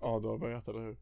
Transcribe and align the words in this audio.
Ja 0.00 0.20
du 0.22 0.28
har 0.28 0.38
börjat 0.38 0.68
eller 0.68 0.80
hur? 0.80 0.96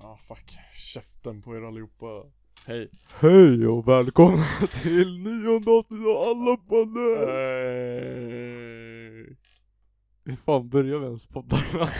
Ja 0.00 0.16
fuck, 0.16 0.56
käften 0.74 1.42
på 1.42 1.56
er 1.56 1.62
allihopa 1.62 2.24
Hej 2.66 2.90
Hej 3.20 3.66
och 3.66 3.88
välkomna 3.88 4.46
till 4.82 5.18
nionde 5.18 5.70
avsnittet 5.70 6.06
av 6.06 6.16
alla 6.16 6.56
poddar! 6.56 7.26
Hej 7.26 9.36
Hur 10.24 10.36
fan 10.36 10.68
börjar 10.68 10.98
vi 10.98 11.06
ens 11.06 11.26
poddarna? 11.26 11.90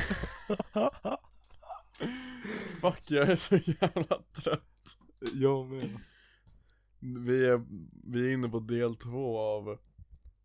Fuck 2.81 3.11
jag 3.11 3.29
är 3.29 3.37
så 3.37 3.57
jävla 3.57 4.23
trött 4.33 4.99
Jag 5.35 5.67
med. 5.67 5.99
Vi 7.01 7.47
är, 7.47 7.65
vi 8.05 8.29
är 8.29 8.35
inne 8.35 8.49
på 8.49 8.61
del 8.61 8.97
två 8.97 9.39
av 9.39 9.79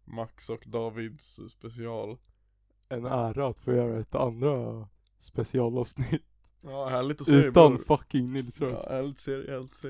Max 0.06 0.50
och 0.50 0.64
Davids 0.66 1.40
special 1.50 2.18
En 2.90 3.06
ära 3.06 3.48
att 3.48 3.60
få 3.60 3.74
göra 3.74 4.00
ett 4.00 4.16
andra 4.16 4.88
specialavsnitt. 5.24 6.24
Ja 6.62 6.88
härligt 6.90 7.22
att 7.22 7.28
se 7.28 7.36
dig 7.36 7.48
Utan 7.48 7.76
bror. 7.76 7.84
fucking 7.84 8.34
Nils 8.34 8.62
Röjd. 8.62 8.74
Ja 8.74 8.86
härligt 8.90 9.12
att 9.12 9.20
se 9.20 9.32
dig, 9.38 9.48
härligt 9.50 9.70
att 9.70 9.76
se 9.76 9.90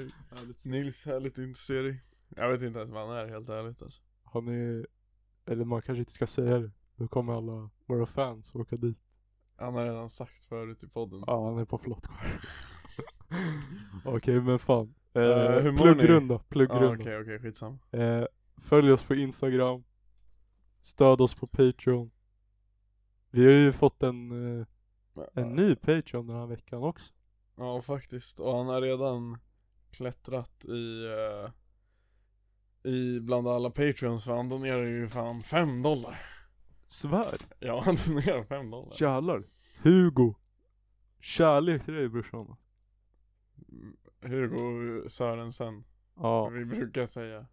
dig 0.69 0.81
Nils, 0.81 1.05
härligt 1.05 1.33
att 1.39 1.45
inte 1.45 1.59
se 1.59 1.81
dig 1.81 2.03
Jag 2.29 2.51
vet 2.51 2.61
inte 2.61 2.79
ens 2.79 2.91
vad 2.91 3.07
han 3.07 3.17
är 3.17 3.27
helt 3.27 3.49
ärligt 3.49 3.81
alltså 3.81 4.01
Han 4.23 4.47
är, 4.47 4.87
eller 5.45 5.65
man 5.65 5.81
kanske 5.81 5.99
inte 5.99 6.11
ska 6.11 6.27
säga 6.27 6.59
det. 6.59 6.71
Då 6.95 7.07
kommer 7.07 7.33
alla 7.37 7.69
våra 7.85 8.05
fans 8.05 8.55
åka 8.55 8.75
dit. 8.77 8.97
Han 9.55 9.73
har 9.73 9.85
redan 9.85 10.09
sagt 10.09 10.45
förut 10.45 10.83
i 10.83 10.87
podden 10.87 11.23
Ja, 11.27 11.49
han 11.49 11.57
är 11.59 11.65
på 11.65 11.77
flottkvar. 11.77 12.17
Okej 14.05 14.41
men 14.41 14.59
fan. 14.59 14.93
Eh, 15.13 15.21
Eh, 15.23 15.59
hur 15.61 15.71
mår 15.71 15.77
pluggrunda, 15.93 16.33
Ja 16.33 16.41
pluggrunda. 16.49 16.87
okej 17.01 17.19
okej 17.21 17.39
skitsamma 17.39 17.77
Eh, 17.91 18.25
följ 18.57 18.91
oss 18.91 19.03
på 19.03 19.15
Instagram. 19.15 19.83
Stöd 20.81 21.21
oss 21.21 21.35
på 21.35 21.47
Patreon. 21.47 22.11
Vi 23.31 23.45
har 23.45 23.51
ju 23.51 23.71
fått 23.71 24.03
en, 24.03 24.31
eh, 24.59 24.65
en 25.33 25.55
ny 25.55 25.75
Patreon 25.75 26.27
den 26.27 26.35
här 26.35 26.47
veckan 26.47 26.83
också. 26.83 27.13
Ja 27.55 27.81
faktiskt, 27.81 28.39
och 28.39 28.57
han 28.57 28.67
har 28.67 28.81
redan 28.81 29.37
klättrat 29.91 30.65
i 30.65 31.05
eh, 31.05 31.51
I 32.91 33.19
bland 33.19 33.47
alla 33.47 33.69
patreons 33.69 34.23
för 34.23 34.35
han 34.35 34.49
donerar 34.49 34.83
ju 34.83 35.07
fan 35.07 35.43
5 35.43 35.81
dollar 35.81 36.19
Svär. 36.87 37.37
Ja 37.59 37.81
han 37.85 37.95
donerar 38.07 38.43
5 38.43 38.69
dollar 38.71 38.93
Jävlar. 39.01 39.43
Hugo. 39.83 40.35
Kärlek 41.19 41.85
till 41.85 41.93
dig 41.93 42.09
brorsan. 42.09 42.55
Hugo 44.21 45.09
Sörensen, 45.09 45.83
Ja. 46.15 46.49
vi 46.49 46.65
brukar 46.65 47.05
säga 47.05 47.45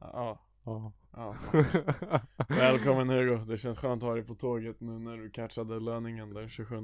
Ja, 0.00 0.38
ja. 0.64 0.92
Ja 1.16 1.36
Välkommen 2.48 3.08
Hugo, 3.10 3.44
det 3.44 3.56
känns 3.56 3.78
skönt 3.78 4.02
att 4.02 4.08
ha 4.08 4.14
dig 4.14 4.24
på 4.24 4.34
tåget 4.34 4.80
nu 4.80 4.98
när 4.98 5.16
du 5.16 5.30
catchade 5.30 5.80
löningen 5.80 6.34
den 6.34 6.48
27 6.48 6.76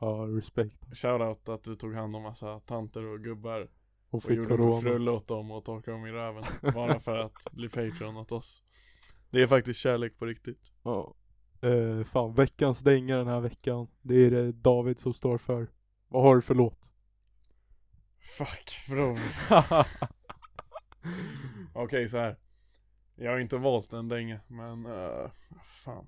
ja, 0.00 0.26
respekt. 0.28 0.84
Shoutout 0.92 1.48
att 1.48 1.64
du 1.64 1.74
tog 1.74 1.94
hand 1.94 2.16
om 2.16 2.22
massa 2.22 2.60
tanter 2.60 3.04
och 3.04 3.20
gubbar 3.20 3.60
Och 3.60 4.14
och 4.14 4.22
fick 4.22 4.36
gjorde 4.36 4.54
en 4.54 4.56
corona. 4.56 4.80
frulle 4.80 5.10
åt 5.10 5.28
dem 5.28 5.50
och 5.50 5.64
torkade 5.64 5.96
dem 5.96 6.06
i 6.06 6.10
röven 6.12 6.44
Bara 6.74 7.00
för 7.00 7.18
att 7.18 7.46
bli 7.52 7.68
Patreon 7.68 8.16
åt 8.16 8.32
oss 8.32 8.62
Det 9.30 9.42
är 9.42 9.46
faktiskt 9.46 9.80
kärlek 9.80 10.18
på 10.18 10.26
riktigt 10.26 10.72
Ja. 10.82 11.14
Eh, 11.62 12.04
fan, 12.04 12.34
veckans 12.34 12.80
dänga 12.80 13.16
den 13.16 13.26
här 13.26 13.40
veckan. 13.40 13.88
Det 14.02 14.14
är 14.14 14.30
det 14.30 14.52
David 14.52 14.98
som 14.98 15.12
står 15.12 15.38
för. 15.38 15.68
Vad 16.08 16.22
har 16.22 16.36
du 16.36 16.42
för 16.42 16.54
låt? 16.54 16.90
Fuck 18.38 18.86
bror 18.88 19.18
Okej 21.74 22.08
så 22.08 22.18
här. 22.18 22.36
Jag 23.14 23.30
har 23.30 23.38
inte 23.38 23.56
valt 23.56 23.92
en 23.92 24.08
dänga 24.08 24.40
men 24.48 24.86
uh, 24.86 25.30
fan 25.84 26.06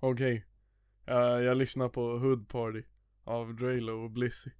Okej 0.00 0.46
Eh, 1.06 1.16
Jag 1.16 1.56
lyssnar 1.56 1.88
på 1.88 2.18
Hood 2.18 2.48
Party 2.48 2.82
av 3.24 3.54
Draylo 3.54 3.92
och 3.92 4.10
Blissy 4.10 4.50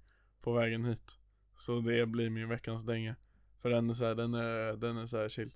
på 0.41 0.53
vägen 0.53 0.85
hit 0.85 1.19
Så 1.55 1.79
det 1.79 2.05
blir 2.05 2.29
min 2.29 2.49
veckans 2.49 2.83
dänga 2.83 3.15
För 3.61 3.69
den 3.69 3.89
är 3.89 3.93
så 3.93 4.05
här, 4.05 4.15
den 4.15 4.33
är, 4.33 4.77
den 4.77 4.97
är 4.97 5.05
så 5.05 5.17
här 5.17 5.29
chill 5.29 5.51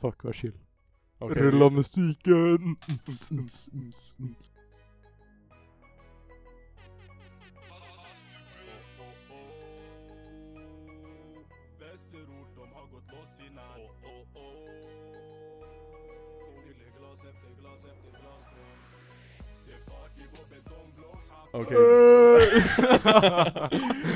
Fuck 0.00 0.24
vad 0.24 0.34
chill. 0.34 0.58
Okej. 1.18 1.42
Rulla 1.42 1.70
musiken. 1.70 2.76
Okej 21.52 21.76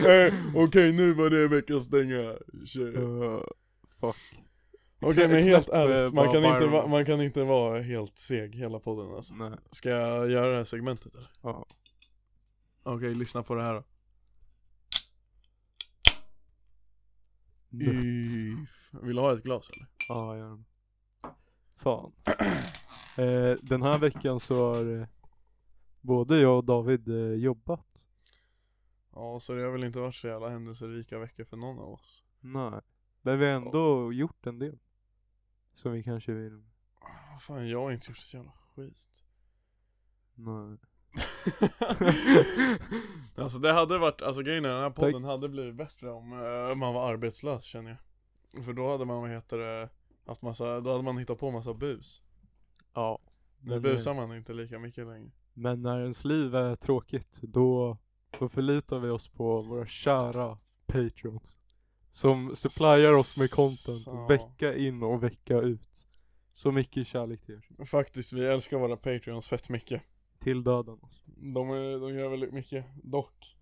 Eh, 0.06 0.34
Okej 0.54 0.92
nu 0.92 1.12
var 1.12 1.30
det 1.30 1.48
veckans 1.48 1.88
Kör. 2.66 3.34
Eh, 3.34 3.40
fuck. 4.00 4.16
Okej 5.00 5.28
men 5.28 5.42
helt 5.42 5.68
ärligt, 5.68 6.10
eh, 6.10 6.14
man 6.14 6.32
kan, 6.32 6.44
inte 6.44 6.66
va, 6.66 6.86
man 6.86 7.04
kan 7.04 7.20
inte 7.20 7.44
vara 7.44 7.80
helt 7.80 8.18
seg 8.18 8.54
hela 8.54 8.78
podden 8.78 9.14
alltså 9.14 9.34
Nej. 9.34 9.58
Ska 9.70 9.90
jag 9.90 10.30
göra 10.30 10.50
det 10.50 10.56
här 10.56 10.64
segmentet 10.64 11.14
eller? 11.14 11.30
Ja. 11.42 11.66
Okej, 12.82 13.14
lyssna 13.14 13.42
på 13.42 13.54
det 13.54 13.62
här 13.62 13.74
då. 13.74 13.84
Vill 19.02 19.16
du 19.16 19.20
ha 19.20 19.32
ett 19.32 19.42
glas 19.42 19.70
eller? 19.70 19.86
Ja, 20.08 20.36
gärna. 20.36 20.64
Fan. 21.76 22.12
Eh, 23.18 23.58
den 23.62 23.82
här 23.82 23.98
veckan 23.98 24.40
så 24.40 24.74
har 24.74 25.00
eh, 25.00 25.06
både 26.00 26.40
jag 26.40 26.56
och 26.56 26.64
David 26.64 27.08
eh, 27.08 27.34
jobbat. 27.34 27.86
Ja, 29.12 29.40
så 29.40 29.54
det 29.54 29.62
har 29.62 29.70
väl 29.70 29.84
inte 29.84 29.98
varit 29.98 30.14
så 30.14 30.26
jävla 30.26 30.48
händelserika 30.48 31.18
veckor 31.18 31.44
för 31.44 31.56
någon 31.56 31.78
av 31.78 31.92
oss 31.92 32.24
Nej. 32.40 32.80
Men 33.22 33.38
vi 33.38 33.44
har 33.46 33.52
ändå 33.52 34.12
gjort 34.12 34.46
en 34.46 34.58
del. 34.58 34.78
Som 35.74 35.92
vi 35.92 36.02
kanske 36.02 36.32
vill. 36.32 36.64
Ah, 37.00 37.38
fan, 37.40 37.68
jag 37.68 37.82
har 37.84 37.92
inte 37.92 38.10
gjort 38.10 38.16
så 38.16 38.36
jävla 38.36 38.52
skit 38.52 39.24
Nej. 40.34 40.78
Alltså 43.36 43.58
det 43.58 43.72
hade 43.72 43.98
varit, 43.98 44.22
alltså 44.22 44.42
grejen 44.42 44.64
är 44.64 44.68
den 44.68 44.82
här 44.82 44.90
podden 44.90 45.24
hade 45.24 45.48
blivit 45.48 45.74
bättre 45.74 46.10
om 46.10 46.32
eh, 46.32 46.74
man 46.74 46.94
var 46.94 47.10
arbetslös 47.12 47.64
känner 47.64 47.96
jag 48.52 48.64
För 48.64 48.72
då 48.72 48.90
hade 48.90 49.04
man, 49.04 49.20
vad 49.20 49.30
heter 49.30 49.58
det, 49.58 49.88
haft 50.26 50.42
massa, 50.42 50.80
då 50.80 50.90
hade 50.90 51.04
man 51.04 51.18
hittat 51.18 51.38
på 51.38 51.50
massa 51.50 51.74
bus 51.74 52.22
Ja. 52.94 53.18
Nu 53.60 53.70
Men, 53.70 53.82
busar 53.82 54.14
man 54.14 54.36
inte 54.36 54.52
lika 54.52 54.78
mycket 54.78 55.06
längre 55.06 55.30
Men 55.54 55.82
när 55.82 56.00
ens 56.00 56.24
liv 56.24 56.54
är 56.54 56.74
tråkigt, 56.74 57.40
då, 57.42 57.98
då 58.38 58.48
förlitar 58.48 58.98
vi 58.98 59.08
oss 59.10 59.28
på 59.28 59.62
våra 59.62 59.86
kära 59.86 60.58
patrons. 60.86 61.56
Som 62.10 62.56
supplyar 62.56 63.18
oss 63.18 63.38
med 63.38 63.50
content 63.50 64.02
Så. 64.04 64.26
vecka 64.26 64.74
in 64.76 65.02
och 65.02 65.22
vecka 65.22 65.58
ut. 65.60 66.06
Så 66.52 66.72
mycket 66.72 67.06
kärlek 67.06 67.42
till 67.46 67.54
er. 67.54 67.84
Faktiskt, 67.84 68.32
vi 68.32 68.46
älskar 68.46 68.78
våra 68.78 68.96
patreons 68.96 69.48
fett 69.48 69.68
mycket 69.68 70.02
Till 70.38 70.64
döden. 70.64 70.98
De, 71.26 71.70
är, 71.70 72.00
de 72.00 72.14
gör 72.14 72.28
väldigt 72.28 72.52
mycket, 72.52 72.86
dock 73.02 73.56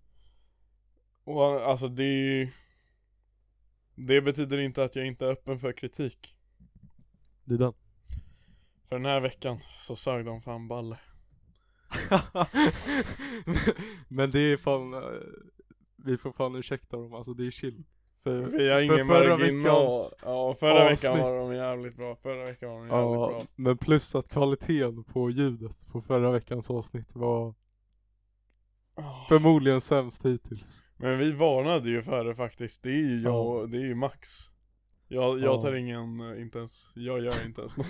Och 1.23 1.43
alltså 1.43 1.87
det 1.87 2.03
är 2.03 2.37
ju 2.37 2.49
Det 3.95 4.21
betyder 4.21 4.57
inte 4.57 4.83
att 4.83 4.95
jag 4.95 5.07
inte 5.07 5.25
är 5.25 5.31
öppen 5.31 5.59
för 5.59 5.71
kritik 5.71 6.35
Det 7.43 7.53
är 7.53 7.57
den. 7.57 7.73
För 8.93 8.99
den 8.99 9.05
här 9.11 9.21
veckan 9.21 9.59
så 9.59 9.95
sög 9.95 10.25
de 10.25 10.41
fan 10.41 10.67
balle 10.67 10.97
Men 14.07 14.31
det 14.31 14.39
är 14.39 14.57
fan, 14.57 14.93
eh, 14.93 14.99
vi 15.95 16.17
får 16.17 16.31
fan 16.31 16.55
ursäkta 16.55 16.97
dem, 16.97 17.13
alltså 17.13 17.33
det 17.33 17.47
är 17.47 17.51
chill. 17.51 17.83
För, 18.23 18.37
Vi 18.41 18.69
har 18.69 18.75
för 18.77 18.81
ingen 18.95 19.07
förra 19.07 19.29
marginal 19.37 19.81
veckans, 19.81 20.15
Ja 20.23 20.55
förra 20.59 20.89
veckan 20.89 21.11
avsnitt. 21.11 21.23
var 21.25 21.49
de 21.49 21.55
jävligt 21.55 21.95
bra, 21.97 22.15
förra 22.15 22.45
veckan 22.45 22.69
var 22.69 22.77
de 22.79 22.87
jävligt 22.87 23.13
ja, 23.19 23.27
bra 23.29 23.41
men 23.55 23.77
plus 23.77 24.15
att 24.15 24.29
kvaliteten 24.29 25.03
på 25.03 25.29
ljudet 25.29 25.87
på 25.91 26.01
förra 26.01 26.31
veckans 26.31 26.69
avsnitt 26.69 27.15
var 27.15 27.53
Ah. 28.95 29.25
förmodligen 29.29 29.81
sämst 29.81 30.25
hittills. 30.25 30.83
Men 30.97 31.17
vi 31.17 31.31
varnade 31.31 31.89
ju 31.89 32.01
för 32.01 32.25
det 32.25 32.35
faktiskt, 32.35 32.83
det 32.83 32.89
är 32.89 32.93
ju 32.93 33.21
jag, 33.21 33.47
och- 33.47 33.69
det 33.69 33.77
är 33.77 33.85
ju 33.85 33.95
Max 33.95 34.29
Jag, 35.13 35.39
jag 35.39 35.55
Ja. 35.55 35.61
tar 35.61 35.73
ingen, 35.75 36.19
eh, 36.19 36.41
inte 36.41 36.57
ens, 36.57 36.91
jag 36.95 37.23
gör 37.23 37.45
inte 37.45 37.61
ens 37.61 37.77
något 37.77 37.87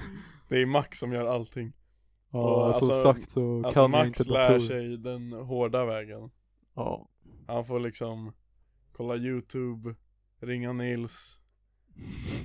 Det 0.48 0.56
är 0.62 0.66
Max 0.66 0.98
som 0.98 1.12
gör 1.12 1.26
allting 1.26 1.72
Ja, 2.30 2.66
Och 2.68 2.74
som 2.74 2.90
alltså- 2.90 3.02
sagt 3.02 3.30
så 3.30 3.56
Alltså 3.56 3.72
kan 3.72 3.82
jag 3.82 3.90
Max 4.06 4.20
inte 4.20 4.32
lär 4.32 4.58
sig 4.58 4.96
den 4.96 5.32
hårda 5.32 5.84
vägen 5.84 6.30
Ja. 6.74 7.08
Han 7.46 7.64
får 7.64 7.80
liksom 7.80 8.32
kolla 8.92 9.16
youtube, 9.16 9.94
ringa 10.40 10.72
Nils 10.72 11.38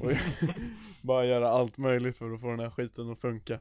och 0.01 0.11
bara 1.03 1.25
göra 1.25 1.49
allt 1.49 1.77
möjligt 1.77 2.17
för 2.17 2.31
att 2.33 2.41
få 2.41 2.47
den 2.47 2.59
här 2.59 2.69
skiten 2.69 3.09
att 3.11 3.21
funka 3.21 3.59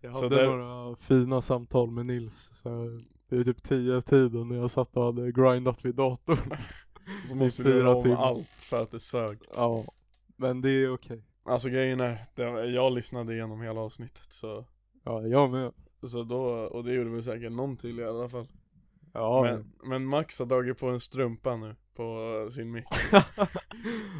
Jag 0.00 0.14
Så 0.16 0.22
hade 0.24 0.36
där- 0.36 0.46
några 0.56 0.96
fina 0.96 1.42
samtal 1.42 1.90
med 1.90 2.06
Nils. 2.06 2.50
Så 2.54 2.68
här, 2.68 3.02
det 3.28 3.36
är 3.36 3.44
typ 3.44 3.62
tio 3.62 4.00
tiden 4.02 4.48
när 4.48 4.56
jag 4.56 4.70
satt 4.70 4.96
och 4.96 5.04
hade 5.04 5.32
grindat 5.32 5.84
vid 5.84 5.94
datorn. 5.94 6.38
Så 7.28 7.36
måste 7.36 7.62
du 7.62 7.70
göra 7.76 7.94
om 7.96 8.12
allt 8.16 8.48
för 8.48 8.82
att 8.82 8.90
det 8.90 9.00
sög 9.00 9.38
ja. 9.54 9.84
Men 10.40 10.60
det 10.60 10.70
är 10.70 10.94
okej. 10.94 11.24
Alltså 11.42 11.68
grejen 11.68 12.00
är, 12.00 12.18
det, 12.34 12.66
jag 12.66 12.92
lyssnade 12.92 13.34
igenom 13.34 13.62
hela 13.62 13.80
avsnittet 13.80 14.32
så 14.32 14.64
Ja, 15.04 15.26
jag 15.26 15.50
med. 15.50 15.72
Så 16.02 16.22
då, 16.22 16.42
och 16.50 16.84
det 16.84 16.92
gjorde 16.92 17.10
väl 17.10 17.22
säkert 17.22 17.52
någon 17.52 17.76
till 17.76 18.00
i 18.00 18.04
alla 18.04 18.28
fall 18.28 18.46
Ja, 19.12 19.42
men, 19.42 19.72
men 19.90 20.04
Max 20.04 20.38
har 20.38 20.46
dragit 20.46 20.78
på 20.78 20.86
en 20.88 21.00
strumpa 21.00 21.56
nu 21.56 21.76
på 21.94 22.48
sin 22.52 22.72
mick. 22.72 22.84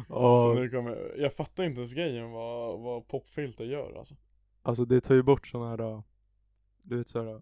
Så 0.07 0.09
ja 0.09 0.53
nu 0.59 0.69
kommer, 0.69 1.15
jag 1.17 1.33
fattar 1.33 1.63
inte 1.63 1.79
ens 1.79 1.93
grejen 1.93 2.31
vad, 2.31 2.79
vad 2.79 3.07
popfilter 3.07 3.65
gör 3.65 3.97
alltså. 3.97 4.15
alltså 4.61 4.85
det 4.85 5.01
tar 5.01 5.15
ju 5.15 5.23
bort 5.23 5.47
såna 5.47 5.69
här, 5.69 5.79
äh, 5.79 6.03
du 6.81 6.97
vet 6.97 7.07
såhär 7.07 7.41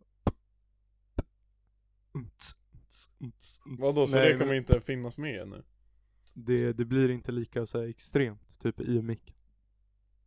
Vadå, 3.65 4.07
så 4.07 4.17
Nej, 4.17 4.33
det 4.33 4.39
kommer 4.39 4.53
inte 4.53 4.81
finnas 4.81 5.17
med 5.17 5.47
nu? 5.47 5.63
det, 6.33 6.73
det 6.73 6.85
blir 6.85 7.09
inte 7.09 7.31
lika 7.31 7.65
så 7.65 7.79
här 7.79 7.87
extremt, 7.87 8.48
typ 8.59 8.79
i 8.81 9.01
micken. 9.01 9.35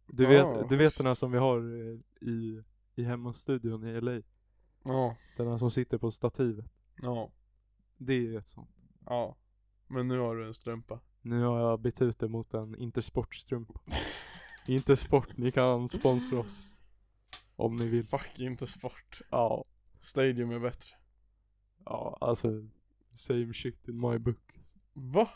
Du 0.06 0.26
vet, 0.26 0.69
du 0.69 0.76
vet 0.76 0.96
den 0.99 1.06
här 1.06 1.14
som 1.14 1.32
vi 1.32 1.38
har 1.38 1.58
eh, 1.58 2.29
i, 2.29 2.62
i 2.94 3.02
hemmastudion 3.05 3.84
i 3.87 4.00
LA? 4.00 4.23
Ja, 4.84 5.17
Den 5.37 5.49
här 5.49 5.58
som 5.58 5.70
sitter 5.70 5.99
på 5.99 6.11
stativet. 6.11 6.64
ja, 7.02 7.31
Det 7.96 8.12
är 8.12 8.20
ju 8.20 8.37
ett 8.38 8.49
sånt. 8.49 8.70
ja. 9.06 9.37
Men 9.87 10.08
nu 10.08 10.19
har 10.19 10.37
du 10.37 10.46
en 10.46 10.55
strumpa. 10.55 11.00
Nu 11.20 11.43
har 11.44 11.61
jag 11.61 11.81
bytt 11.81 12.02
ut 12.02 12.19
det 12.19 12.29
mot 12.29 12.55
en 12.55 12.76
Intersport-strumpa. 12.76 13.81
Intersport, 14.69 15.37
ni 15.37 15.52
kan 15.52 15.88
sponsra 15.88 16.38
oss. 16.38 16.76
Om 17.56 17.76
ni 17.76 17.87
vill. 17.88 18.06
Fuck 18.06 18.40
inte 18.40 18.67
sport. 18.67 19.20
Ja. 19.31 19.64
Stadium 20.00 20.50
är 20.50 20.58
bättre. 20.58 20.88
Ja, 21.84 22.19
alltså 22.20 22.49
same 23.14 23.55
shit 23.55 23.88
in 23.88 24.00
my 24.00 24.19
book. 24.19 24.61
Va? 24.93 25.29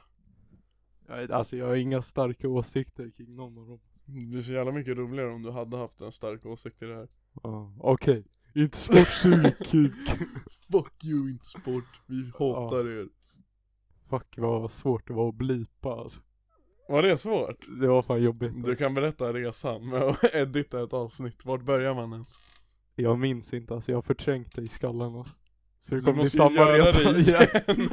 Jag, 1.09 1.31
alltså 1.33 1.57
jag 1.57 1.67
har 1.67 1.75
inga 1.77 2.03
starka 2.03 2.49
åsikter 2.49 3.11
kring 3.11 3.35
någon 3.37 3.59
av 3.59 3.69
dem. 3.69 3.81
Det 4.05 4.27
blir 4.27 4.43
så 4.43 4.53
jävla 4.53 4.73
mycket 4.73 4.97
roligare 4.97 5.33
om 5.33 5.43
du 5.43 5.51
hade 5.51 5.77
haft 5.77 6.01
en 6.01 6.13
stark 6.13 6.47
åsikt 6.47 6.83
i 6.83 6.87
det 6.87 6.95
här. 6.95 7.09
Ja, 7.43 7.75
okej. 7.81 8.25
Inte 8.55 8.77
sport 8.79 9.09
suger 9.09 9.51
kuk. 9.65 9.93
Fuck 10.73 11.05
you 11.05 11.31
inte 11.31 11.45
sport, 11.45 12.01
vi 12.07 12.31
hatar 12.39 12.89
er. 13.01 13.09
Fuck 14.11 14.35
vad 14.39 14.71
svårt 14.71 15.07
det 15.09 15.15
var 15.15 15.29
att 15.29 15.35
blipa 15.35 15.91
alltså. 15.91 16.21
Var 16.89 17.03
det 17.03 17.19
svårt? 17.19 17.67
Det 17.81 17.87
var 17.89 18.03
fan 18.03 18.23
jobbigt. 18.23 18.53
Du 18.53 18.59
Alltså. 18.59 18.75
kan 18.85 18.95
berätta 18.95 19.33
resan 19.33 19.89
med 19.89 20.03
att 20.03 20.25
edita 20.35 20.83
ett 20.83 20.93
avsnitt, 20.93 21.45
vart 21.45 21.63
börjar 21.63 21.95
man 21.95 22.13
ens? 22.13 22.29
Jag 22.95 23.19
minns 23.19 23.55
inte 23.55 23.75
alltså, 23.75 23.93
jag 23.93 23.97
har 23.97 24.03
förträngt 24.03 24.55
det 24.55 24.63
i 24.63 24.69
skallen 24.69 25.15
alltså. 25.15 25.35
Så 25.87 25.95
det 25.95 26.01
kommer 26.01 26.23
bli 26.23 26.31
samma 26.31 26.79
resa 26.79 27.13
det 27.13 27.21
igen. 27.21 27.43
igen. 27.43 27.63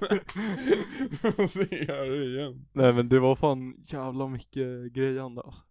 du 1.21 1.41
måste 1.41 1.75
göra 1.75 2.09
det 2.09 2.25
igen. 2.25 2.65
Nej 2.71 2.93
men 2.93 3.09
det 3.09 3.19
var 3.19 3.35
fan 3.35 3.75
jävla 3.83 4.27
mycket 4.27 4.93
grejande 4.93 5.41
alltså. 5.41 5.63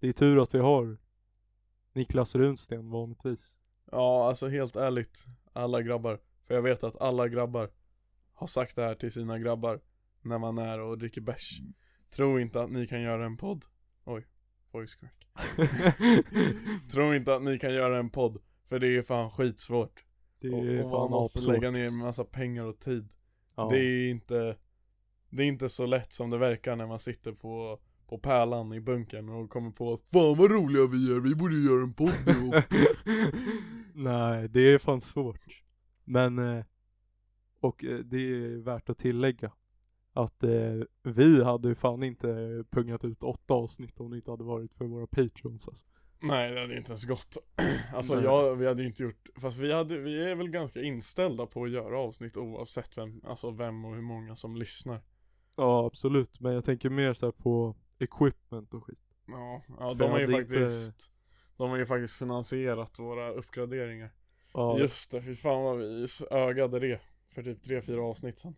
Det 0.00 0.08
är 0.08 0.12
tur 0.12 0.42
att 0.42 0.54
vi 0.54 0.58
har 0.58 0.98
Niklas 1.92 2.34
Runsten 2.34 2.90
vanligtvis. 2.90 3.56
Ja, 3.92 4.28
alltså 4.28 4.48
helt 4.48 4.76
ärligt, 4.76 5.24
alla 5.52 5.82
grabbar. 5.82 6.20
För 6.46 6.54
jag 6.54 6.62
vet 6.62 6.84
att 6.84 7.00
alla 7.00 7.28
grabbar 7.28 7.70
har 8.32 8.46
sagt 8.46 8.76
det 8.76 8.82
här 8.82 8.94
till 8.94 9.12
sina 9.12 9.38
grabbar 9.38 9.80
när 10.22 10.38
man 10.38 10.58
är 10.58 10.80
och 10.80 10.98
dricker 10.98 11.20
bärs. 11.20 11.60
Tro 12.10 12.40
inte 12.40 12.62
att 12.62 12.70
ni 12.70 12.86
kan 12.86 13.02
göra 13.02 13.26
en 13.26 13.36
podd. 13.36 13.64
Oj, 14.04 14.26
voice 14.72 14.94
crack. 14.94 15.26
Tro 16.90 17.14
inte 17.14 17.34
att 17.34 17.42
ni 17.42 17.58
kan 17.58 17.74
göra 17.74 17.98
en 17.98 18.10
podd, 18.10 18.38
för 18.68 18.78
det 18.78 18.96
är 18.96 19.02
fan 19.02 19.30
skitsvårt. 19.30 20.04
Det 20.40 20.50
och, 20.50 20.66
är 20.66 20.84
och 20.84 20.90
fan 20.90 21.10
måste 21.10 21.38
apsvårt. 21.38 21.54
lägga 21.54 21.70
ner 21.70 21.84
en 21.84 21.96
massa 21.96 22.24
pengar 22.24 22.64
och 22.64 22.78
tid. 22.80 23.08
Ja. 23.54 23.68
Det 23.68 23.78
är 23.78 24.10
inte 24.10 24.56
Det 25.30 25.42
är 25.42 25.46
inte 25.46 25.68
så 25.68 25.86
lätt 25.86 26.12
som 26.12 26.30
det 26.30 26.38
verkar 26.38 26.76
när 26.76 26.86
man 26.86 26.98
sitter 26.98 27.32
på 27.32 27.78
På 28.06 28.18
pärlan 28.18 28.72
i 28.72 28.80
bunkern 28.80 29.28
och 29.28 29.50
kommer 29.50 29.70
på 29.70 29.92
att 29.92 30.00
Fan 30.00 30.36
vad 30.38 30.50
roliga 30.50 30.86
vi 30.86 31.16
är, 31.16 31.20
vi 31.20 31.34
borde 31.34 31.56
göra 31.56 31.82
en 31.82 31.92
podd 31.92 32.28
ihop 32.36 32.54
Nej, 33.94 34.48
det 34.48 34.60
är 34.60 34.78
fan 34.78 35.00
svårt. 35.00 35.62
Men, 36.04 36.38
eh, 36.38 36.64
och 37.60 37.84
eh, 37.84 37.98
det 37.98 38.18
är 38.18 38.56
värt 38.56 38.90
att 38.90 38.98
tillägga 38.98 39.52
att 40.12 40.42
eh, 40.44 40.80
vi 41.02 41.44
hade 41.44 41.68
ju 41.68 41.74
fan 41.74 42.02
inte 42.02 42.64
pungat 42.70 43.04
ut 43.04 43.22
åtta 43.22 43.54
avsnitt 43.54 44.00
om 44.00 44.10
det 44.10 44.16
inte 44.16 44.30
hade 44.30 44.44
varit 44.44 44.74
för 44.74 44.84
våra 44.84 45.06
patrons 45.06 45.68
alltså. 45.68 45.84
Nej 46.22 46.50
det 46.50 46.60
hade 46.60 46.76
inte 46.76 46.90
ens 46.90 47.04
gått 47.04 47.36
Alltså 47.94 48.14
Nej. 48.14 48.24
jag, 48.24 48.56
vi 48.56 48.66
hade 48.66 48.82
ju 48.82 48.88
inte 48.88 49.02
gjort 49.02 49.28
Fast 49.36 49.58
vi 49.58 49.72
hade, 49.72 49.98
vi 49.98 50.30
är 50.30 50.34
väl 50.34 50.48
ganska 50.48 50.82
inställda 50.82 51.46
på 51.46 51.64
att 51.64 51.70
göra 51.70 51.98
avsnitt 51.98 52.36
oavsett 52.36 52.98
vem 52.98 53.20
Alltså 53.24 53.50
vem 53.50 53.84
och 53.84 53.94
hur 53.94 54.02
många 54.02 54.36
som 54.36 54.56
lyssnar 54.56 55.00
Ja 55.56 55.86
absolut, 55.86 56.40
men 56.40 56.54
jag 56.54 56.64
tänker 56.64 56.90
mer 56.90 57.14
så 57.14 57.26
här 57.26 57.32
på 57.32 57.76
equipment 57.98 58.74
och 58.74 58.84
skit. 58.84 58.98
Ja, 59.26 59.62
ja 59.78 59.94
de 59.94 60.10
har 60.10 60.20
ju 60.20 60.28
faktiskt 60.28 61.10
De 61.56 61.70
har 61.70 61.78
ju 61.78 61.86
faktiskt 61.86 62.14
finansierat 62.14 62.98
våra 62.98 63.30
uppgraderingar 63.30 64.10
Ja, 64.54 64.78
Just 64.78 65.10
det, 65.10 65.22
fy 65.22 65.34
fan 65.34 65.62
vad 65.62 65.78
vi 65.78 66.06
ögade 66.30 66.80
det 66.80 67.00
För 67.34 67.42
typ 67.42 67.66
3-4 67.66 68.10
avsnitt 68.10 68.38
sen 68.38 68.56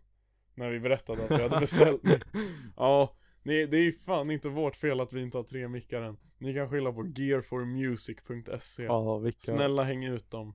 När 0.55 0.69
vi 0.69 0.79
berättade 0.79 1.23
att 1.23 1.31
vi 1.31 1.41
hade 1.41 1.59
beställt. 1.59 2.01
Ja, 2.77 3.15
nej, 3.43 3.67
det 3.67 3.77
är 3.77 3.91
fan 3.91 4.31
inte 4.31 4.49
vårt 4.49 4.75
fel 4.75 5.01
att 5.01 5.13
vi 5.13 5.21
inte 5.21 5.37
har 5.37 5.43
tre 5.43 5.67
mickar 5.67 6.01
än 6.01 6.17
Ni 6.37 6.53
kan 6.53 6.69
skylla 6.69 6.93
på 6.93 7.05
gearformusic.se 7.05 8.83
ja 8.83 9.17
vilka. 9.17 9.55
Snälla 9.55 9.83
häng 9.83 10.03
ut 10.05 10.31
dem 10.31 10.47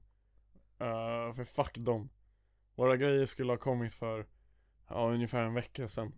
uh, 0.81 1.35
För 1.35 1.45
fuck 1.45 1.79
dem 1.79 2.09
Våra 2.75 2.97
grejer 2.97 3.27
skulle 3.27 3.53
ha 3.53 3.59
kommit 3.59 3.95
för 3.95 4.27
Ja, 4.89 5.11
ungefär 5.13 5.43
en 5.43 5.55
vecka 5.55 5.89
sedan 5.89 6.13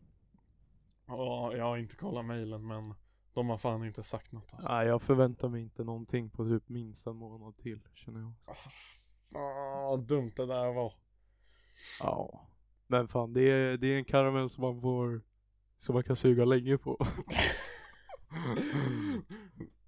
Ja, 1.06 1.56
jag 1.56 1.64
har 1.64 1.78
inte 1.78 1.96
kollat 1.96 2.24
mailen 2.24 2.66
men 2.66 2.94
De 3.32 3.48
har 3.48 3.58
fan 3.58 3.84
inte 3.84 4.02
sagt 4.02 4.32
något 4.32 4.54
alltså. 4.54 4.68
Nej 4.68 4.86
jag 4.86 5.02
förväntar 5.02 5.48
mig 5.48 5.62
inte 5.62 5.84
någonting 5.84 6.30
på 6.30 6.44
typ 6.44 6.68
minst 6.68 7.06
en 7.06 7.16
månad 7.16 7.56
till 7.56 7.80
känner 7.94 8.20
jag. 8.20 8.32
Alltså, 8.44 8.70
vad 9.30 10.00
dumt 10.00 10.32
det 10.36 10.46
där 10.46 10.72
var 10.72 10.94
Ja. 12.00 12.46
Men 12.86 13.08
fan 13.08 13.32
det 13.32 13.42
är, 13.42 13.76
det 13.76 13.86
är 13.88 13.96
en 13.96 14.04
karamell 14.04 14.50
som 14.50 14.62
man 14.62 14.80
får, 14.80 15.22
som 15.80 15.94
man 15.94 16.04
kan 16.04 16.16
suga 16.16 16.44
länge 16.44 16.78
på. 16.78 17.06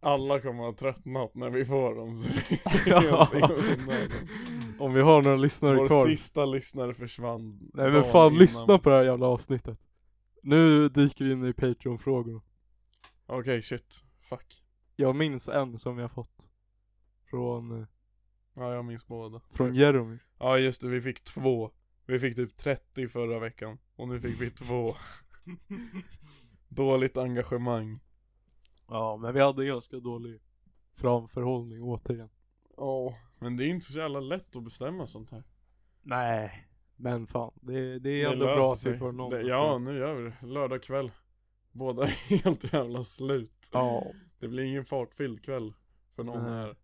Alla 0.00 0.40
kommer 0.40 0.62
ha 0.62 0.72
tröttnat 0.72 1.34
när 1.34 1.50
vi 1.50 1.64
får 1.64 1.94
dem 1.94 2.16
så 2.16 2.32
Ja. 2.86 3.28
Om 4.78 4.94
vi 4.94 5.00
har 5.00 5.22
några 5.22 5.36
lyssnare 5.36 5.76
Vår 5.76 5.86
kvar. 5.88 6.06
sista 6.08 6.44
lyssnare 6.46 6.94
försvann 6.94 7.70
Nej 7.74 7.90
men 7.90 8.04
fan 8.04 8.26
innan. 8.28 8.38
lyssna 8.38 8.78
på 8.78 8.90
det 8.90 8.96
här 8.96 9.04
jävla 9.04 9.26
avsnittet. 9.26 9.78
Nu 10.42 10.88
dyker 10.88 11.24
vi 11.24 11.32
in 11.32 11.44
i 11.44 11.52
Patreon-frågorna. 11.52 12.40
Okej 13.26 13.62
shit, 13.62 14.04
fuck 14.28 14.62
Jag 14.96 15.16
minns 15.16 15.48
en 15.48 15.78
som 15.78 15.96
vi 15.96 16.02
har 16.02 16.08
fått. 16.08 16.48
Från, 17.30 17.80
eh, 17.80 17.86
Ja 18.54 18.74
jag 18.74 18.84
minns 18.84 19.06
båda 19.06 19.40
från 19.50 19.74
Jeremy. 19.74 20.18
Ja 20.38 20.58
just 20.58 20.82
det, 20.82 20.88
vi 20.88 21.00
fick 21.00 21.24
två 21.24 21.70
Vi 22.06 22.18
fick 22.18 22.36
typ 22.36 22.56
30 22.56 23.08
förra 23.08 23.38
veckan 23.38 23.78
Och 23.96 24.08
nu 24.08 24.20
fick 24.20 24.40
vi 24.40 24.50
två 24.50 24.94
Dåligt 26.68 27.16
engagemang 27.16 28.00
Ja 28.88 29.16
men 29.16 29.34
vi 29.34 29.40
hade 29.40 29.66
ganska 29.66 29.96
dålig 30.00 30.40
framförhållning 30.94 31.82
återigen. 31.82 32.28
Ja 32.76 33.14
Men 33.38 33.56
det 33.56 33.64
är 33.64 33.68
inte 33.68 33.86
så 33.86 33.98
jävla 33.98 34.20
lätt 34.20 34.56
att 34.56 34.62
bestämma 34.64 35.06
sånt 35.06 35.30
här 35.30 35.44
Nej. 36.02 36.68
Men 36.96 37.26
fan, 37.26 37.52
det, 37.54 37.98
det 37.98 38.10
är 38.10 38.26
Det 38.28 38.32
ändå 38.32 38.44
bra 38.44 38.72
att 38.72 38.86
vi 38.86 38.98
får 38.98 39.12
någon. 39.12 39.30
det, 39.30 39.42
Ja 39.42 39.78
nu 39.78 39.98
gör 39.98 40.14
vi 40.14 40.22
det, 40.22 40.46
lördag 40.46 40.82
kväll 40.82 41.10
Båda 41.72 42.02
är 42.02 42.08
helt 42.44 42.72
jävla 42.72 43.04
slut 43.04 43.68
Ja. 43.72 44.06
Det 44.38 44.48
blir 44.48 44.64
ingen 44.64 44.84
fartfylld 44.84 45.44
kväll 45.44 45.74
För 46.14 46.24
någon 46.24 46.42
Nej. 46.42 46.52
här 46.52 46.76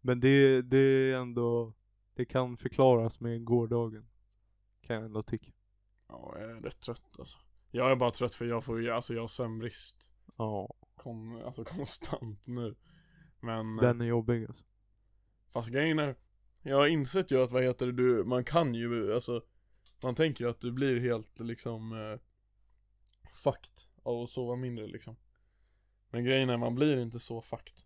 Men 0.00 0.20
det, 0.20 0.62
det 0.62 0.76
är 0.78 1.14
ändå, 1.14 1.72
det 2.14 2.24
kan 2.24 2.56
förklaras 2.56 3.20
med 3.20 3.44
gårdagen. 3.44 4.08
Kan 4.80 4.96
jag 4.96 5.04
ändå 5.04 5.22
tycka. 5.22 5.52
Ja 6.08 6.34
jag 6.38 6.50
är 6.50 6.54
rätt 6.54 6.80
trött 6.80 7.16
alltså 7.18 7.38
Jag 7.76 7.90
är 7.90 7.96
bara 7.96 8.10
trött 8.10 8.34
för 8.34 8.44
jag 8.44 8.64
får 8.64 8.82
ju, 8.82 8.90
alltså 8.90 9.14
jag 9.14 9.22
har 9.22 9.28
sömnbrist 9.28 10.10
Ja. 10.36 10.74
Kon, 10.94 11.42
Alltså 11.44 11.64
konstant 11.76 12.46
nu 12.46 12.74
Men 13.40 13.76
Den 13.76 14.00
är 14.00 14.04
jobbig 14.04 14.46
alltså. 14.46 14.64
Fast 15.52 15.68
grejen 15.68 15.98
är 15.98 16.16
Jag 16.62 16.76
har 16.76 16.86
insett 16.86 17.30
ju 17.30 17.42
att 17.42 17.50
vad 17.50 17.62
heter 17.62 17.86
det 17.86 17.92
du, 17.92 18.24
man 18.24 18.44
kan 18.44 18.74
ju 18.74 19.14
alltså 19.14 19.42
Man 20.02 20.14
tänker 20.14 20.44
ju 20.44 20.50
att 20.50 20.60
du 20.60 20.72
blir 20.72 21.00
helt 21.00 21.40
liksom 21.40 21.92
eh, 21.92 22.20
Fucked 23.44 23.78
av 24.02 24.22
att 24.22 24.30
sova 24.30 24.56
mindre 24.56 24.86
liksom 24.86 25.16
Men 26.10 26.24
grejen 26.24 26.50
är 26.50 26.56
man 26.56 26.74
blir 26.74 27.02
inte 27.02 27.18
så 27.18 27.42
fucked 27.42 27.78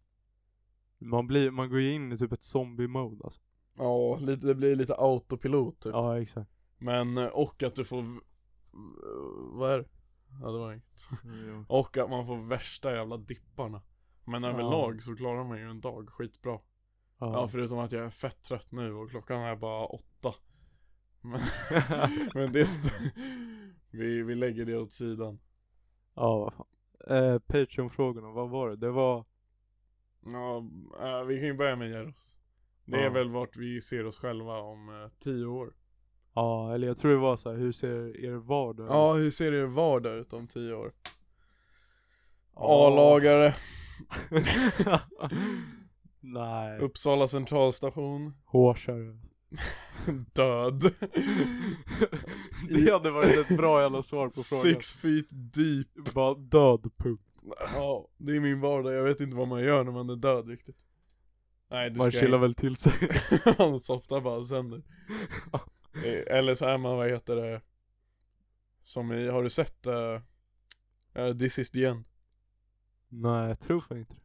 Man 0.99 1.27
blir, 1.27 1.51
man 1.51 1.71
går 1.71 1.81
ju 1.81 1.93
in 1.93 2.13
i 2.13 2.19
typ 2.19 2.33
ett 2.33 2.43
zombie-mode 2.43 3.25
alltså. 3.25 3.41
Ja, 3.77 4.17
lite, 4.17 4.47
det 4.47 4.55
blir 4.55 4.77
lite 4.77 4.95
autopilot 4.95 5.81
typ 5.81 5.93
Ja 5.93 6.21
exakt. 6.21 6.51
Men, 6.79 7.19
eh, 7.19 7.27
och 7.27 7.63
att 7.63 7.75
du 7.75 7.85
får 7.85 8.21
Vad 9.53 9.71
är 9.73 9.79
det? 9.79 9.89
Ja 10.41 10.47
det 10.51 10.59
var 10.59 10.73
inget 10.73 11.07
Och 11.69 11.97
att 11.97 12.11
man 12.11 12.27
får 12.27 12.49
värsta 12.49 12.93
jävla 12.95 13.17
dipparna 13.17 13.83
Men 14.25 14.43
Ja. 14.43 14.51
överlag 14.51 15.03
så 15.03 15.17
klarar 15.17 15.45
man 15.45 15.59
ju 15.59 15.71
en 15.71 15.81
dag 15.81 16.11
skitbra 16.11 16.53
Ja 16.53 17.33
Ja. 17.33 17.49
förutom 17.49 17.79
att 17.79 17.93
jag 17.93 18.05
är 18.05 18.11
fett 18.11 18.43
trött 18.43 18.73
nu 18.73 18.93
och 18.95 19.11
klockan 19.11 19.41
är 19.41 19.57
bara 19.57 19.87
åtta 19.87 20.35
Men, 21.21 21.41
men 22.35 22.53
det 22.53 22.61
st- 22.61 23.13
vi, 23.91 24.23
vi 24.23 24.35
lägger 24.35 24.65
det 24.65 24.77
åt 24.79 24.93
sidan 24.93 25.39
ja 26.15 26.39
vad. 26.39 26.67
Eh, 27.19 27.39
Patreon-frågorna, 27.39 28.31
vad 28.31 28.51
var 28.51 28.71
det? 28.71 28.77
Det 28.77 28.91
var, 28.91 29.25
Ja, 30.25 30.59
äh, 31.03 31.25
vi 31.25 31.37
kan 31.39 31.47
ju 31.47 31.55
börja 31.55 31.77
med 31.77 31.91
Jeros 31.91 32.41
Det 32.85 32.97
är 32.97 33.05
Ja. 33.05 33.11
väl 33.11 33.31
vart 33.31 33.57
vi 33.57 33.81
ser 33.81 34.07
oss 34.07 34.17
själva 34.19 34.59
om 34.59 34.89
eh, 35.03 35.09
tio 35.19 35.47
år 35.47 35.75
Ja, 36.35 36.75
eller 36.75 36.87
jag 36.87 36.97
tror 36.97 37.11
det 37.11 37.17
var 37.17 37.37
så 37.37 37.51
här, 37.51 37.57
hur 37.57 37.73
ser 37.73 38.25
er 38.25 38.33
vardag 38.33 38.85
ut? 38.87 38.91
Ja, 38.91 39.13
hur 39.13 39.31
ser 39.31 39.53
er 39.53 39.67
vardag 39.67 40.15
ut 40.19 40.33
om 40.33 40.47
tio 40.47 40.75
år? 40.75 40.93
A-lagare, 42.55 43.55
Nej, 46.21 46.79
Uppsala 46.79 47.29
centralstation, 47.29 48.35
hårsare. 48.45 49.19
död. 50.33 50.81
det 52.69 52.93
hade 52.93 53.11
varit 53.11 53.37
ett 53.37 53.57
bra 53.57 53.83
jävla 53.83 54.03
svar 54.03 54.29
på 54.29 54.43
frågan. 54.43 54.63
Six 54.63 54.95
feet 54.95 55.27
deep. 55.31 56.15
Bara 56.15 56.35
död 56.35 56.91
punkt. 56.97 57.23
Ja, 57.75 58.09
det 58.17 58.37
är 58.37 58.41
min 58.41 58.61
vardag. 58.61 58.93
Jag 58.93 59.05
vet 59.05 59.21
inte 59.21 59.37
vad 59.37 59.49
man 59.49 59.63
gör 59.63 59.85
när 59.85 59.93
man 59.93 60.11
är 60.11 60.17
död 60.17 60.49
riktigt. 60.49 60.85
Nej, 61.71 61.91
du 61.91 61.99
Man 61.99 62.13
ska 62.13 62.21
chillar 62.21 62.39
väl 62.39 62.55
till 62.55 62.77
sig. 62.77 62.93
Man 63.59 63.81
softar 63.81 64.21
bara 64.21 64.45
sönder. 64.45 64.83
Eh, 65.95 66.37
Eller 66.37 66.55
så 66.55 66.67
är 66.67 66.79
man, 66.79 66.97
vad 66.97 67.11
heter 67.11 67.37
det? 67.37 67.61
Som 68.83 69.13
i, 69.13 69.29
har 69.29 69.43
du 69.43 69.51
sett 69.51 69.87
uh, 69.87 71.39
This 71.39 71.59
is 71.59 71.71
the 71.71 71.85
end? 71.85 72.05
Nej, 73.09 73.49
jag 73.49 73.61
tror 73.61 73.81
fan 73.81 73.99
inte 73.99 74.15
det. 74.15 74.21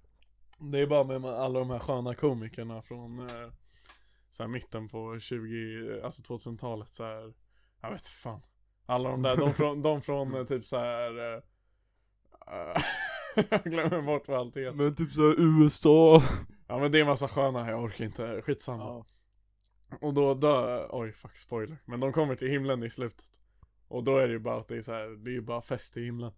Det 0.72 0.79
är 0.79 0.88
bara 0.88 1.19
med 1.19 1.25
alla 1.25 1.60
de 1.60 1.69
här 1.69 1.79
sköna 1.79 2.13
komikerna 2.13 2.81
från 2.81 3.19
uh, 3.19 3.51
så 4.29 4.43
här 4.43 4.48
mitten 4.48 4.89
på 4.89 5.19
20, 5.19 6.01
alltså 6.03 6.22
2000-talet 6.22 6.93
så 6.93 7.03
här. 7.03 7.34
Jag 7.81 7.91
vet 7.91 8.07
fan. 8.07 8.41
Alla 8.86 9.10
de 9.10 9.22
där, 9.22 9.38
de 9.38 9.53
från, 9.53 9.81
de 9.81 10.01
från 10.01 10.48
typ 10.48 10.65
så 10.65 10.77
här. 10.77 11.43
jag 13.50 13.63
glömmer 13.63 14.01
bort 14.01 14.27
vad 14.27 14.39
allt 14.39 14.57
heter. 14.57 14.72
Men 14.72 14.95
typ 14.95 15.13
såhär 15.13 15.36
USA. 15.39 16.24
Ja 16.67 16.79
men 16.79 16.91
det 16.91 16.98
är 16.98 17.01
en 17.01 17.07
massa 17.07 17.27
sköna, 17.27 17.69
jag 17.69 17.84
orkar 17.84 18.05
inte, 18.05 18.41
skitsamma. 18.41 18.84
Ja. 18.84 19.05
Och 20.01 20.13
då 20.13 20.33
dör, 20.33 20.87
oj 20.91 21.11
fuck 21.11 21.37
spoiler. 21.37 21.77
Men 21.85 21.99
de 21.99 22.13
kommer 22.13 22.35
till 22.35 22.47
himlen 22.49 22.83
i 22.83 22.89
slutet. 22.89 23.25
Och 23.87 24.03
då 24.03 24.17
är 24.17 24.27
det 24.27 24.33
ju 24.33 24.39
bara 24.39 24.57
att 24.57 24.67
det 24.67 24.77
är 24.77 24.81
så 24.81 24.91
här, 24.91 25.23
det 25.23 25.29
är 25.29 25.33
ju 25.33 25.41
bara 25.41 25.61
fest 25.61 25.97
i 25.97 26.05
himlen. 26.05 26.31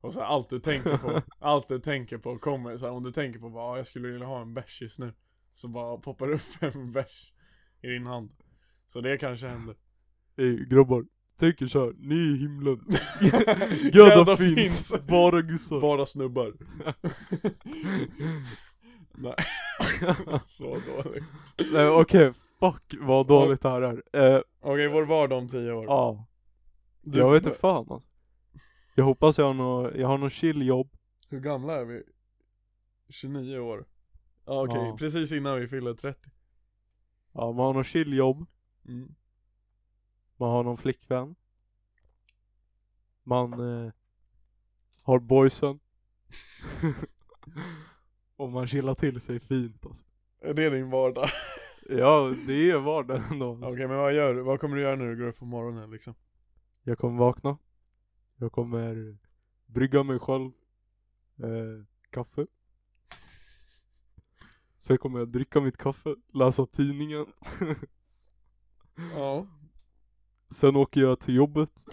Och 0.00 0.14
så 0.14 0.20
här, 0.20 0.26
allt 0.26 0.48
du 0.50 0.60
tänker 0.60 0.96
på, 0.96 1.22
allt 1.38 1.68
du 1.68 1.78
tänker 1.78 2.18
på 2.18 2.38
kommer 2.38 2.76
så 2.76 2.86
här, 2.86 2.92
om 2.92 3.02
du 3.02 3.10
tänker 3.10 3.40
på 3.40 3.48
bara, 3.50 3.64
"Ah, 3.72 3.76
jag 3.76 3.86
skulle 3.86 4.08
vilja 4.08 4.26
ha 4.26 4.40
en 4.42 4.54
bärs 4.54 4.82
just 4.82 4.98
nu. 4.98 5.12
Så 5.52 5.68
bara 5.68 5.96
poppar 5.96 6.30
upp 6.30 6.40
en 6.60 6.92
bärs 6.92 7.32
i 7.82 7.86
din 7.88 8.06
hand. 8.06 8.32
Så 8.86 9.00
det 9.00 9.18
kanske 9.18 9.46
händer. 9.46 9.76
Ey 10.36 10.64
grabbar, 10.64 11.04
tänk 11.38 11.62
er 11.62 11.66
såhär, 11.66 11.92
ni 11.98 12.14
är 12.14 12.34
i 12.34 12.36
himlen. 12.38 12.80
Göda 13.92 14.36
finns. 14.36 14.54
finns, 14.54 15.06
bara 15.06 15.42
gussar. 15.42 15.80
Bara 15.80 16.06
snubbar. 16.06 16.52
Nej, 19.14 19.34
så 20.44 20.64
dåligt. 20.64 21.24
Nej 21.72 21.88
okej, 21.88 22.32
fuck 22.60 22.94
vad 23.00 23.26
dåligt 23.26 23.60
det 23.62 23.68
här 23.70 23.82
är. 23.82 24.02
Eh, 24.36 24.40
Okej, 24.60 24.88
vår 24.88 25.02
vardag 25.02 25.38
om 25.38 25.48
tio 25.48 25.72
år. 25.72 25.84
ja, 25.84 26.26
Du- 27.00 27.18
jag 27.18 27.32
vet 27.32 27.46
inte 27.46 27.58
fan 27.58 27.86
alltså. 27.90 28.08
Jag 28.94 29.04
hoppas 29.04 29.38
jag 29.38 29.44
har 29.46 29.54
nå, 29.54 29.90
jag 29.96 30.08
har 30.08 30.18
något 30.18 30.32
chill 30.32 30.66
jobb. 30.66 30.96
Hur 31.28 31.40
gamla 31.40 31.76
är 31.80 31.84
vi? 31.84 32.02
29 33.08 33.58
år. 33.58 33.84
Ja 34.46 34.62
okej, 34.64 34.76
Ja. 34.88 34.96
precis 34.98 35.32
innan 35.32 35.60
vi 35.60 35.68
fyller 35.68 35.94
30. 35.94 36.30
Ja, 37.32 37.52
man 37.52 37.66
har 37.66 37.74
något 37.74 37.86
chill 37.86 38.12
jobb. 38.16 38.46
Mm. 38.88 39.14
Man 40.36 40.50
har 40.50 40.62
någon 40.64 40.76
flickvän. 40.76 41.34
Man 43.22 43.52
eh, 43.86 43.92
har 45.02 45.18
boysen. 45.18 45.80
Och 48.36 48.48
man 48.50 48.66
chillar 48.66 48.94
till 48.94 49.20
sig 49.20 49.40
fint 49.40 49.86
alltså. 49.86 50.04
Är 50.40 50.54
det 50.54 50.70
din 50.70 50.90
vardag? 50.90 51.28
Ja, 51.98 52.34
det 52.46 52.70
är 52.70 52.78
vardagen 52.78 53.22
ändå. 53.30 53.58
Okej 53.62 53.88
men 53.88 53.96
vad 53.96 54.14
gör 54.14 54.34
du? 54.34 54.42
Vad 54.42 54.60
kommer 54.60 54.76
du 54.76 54.82
göra 54.82 54.96
när 54.96 55.06
du 55.08 55.16
går 55.16 55.26
upp 55.26 55.38
på 55.38 55.44
morgonen 55.44 55.90
liksom? 55.90 56.14
Jag 56.82 56.98
kommer 56.98 57.18
vakna. 57.18 57.58
Jag 58.36 58.52
kommer 58.52 59.16
brygga 59.66 60.02
mig 60.02 60.18
själv 60.18 60.50
eh, 61.38 61.84
kaffe. 62.10 62.46
Sen 64.76 64.98
kommer 64.98 65.18
jag 65.18 65.28
dricka 65.28 65.60
mitt 65.60 65.76
kaffe, 65.76 66.14
läsa 66.32 66.66
tidningen. 66.66 67.26
Ja. 69.14 69.46
Sen 70.50 70.76
åker 70.76 71.00
jag 71.00 71.20
till 71.20 71.34
jobbet. 71.34 71.84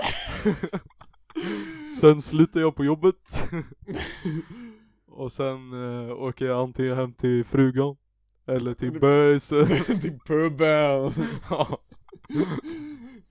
sen 2.02 2.22
slutar 2.22 2.60
jag 2.60 2.76
på 2.76 2.86
jobbet. 2.86 3.50
Och 5.06 5.32
sen 5.32 5.74
eh, 5.74 6.12
åker 6.12 6.46
jag 6.46 6.60
antingen 6.60 6.98
hem 6.98 7.14
till 7.14 7.46
frugan. 7.46 7.98
Eller 8.48 8.74
till 8.74 8.92
böjsen. 9.00 9.68
till 10.02 10.20
puben. 10.28 11.12
Ja. 11.50 11.80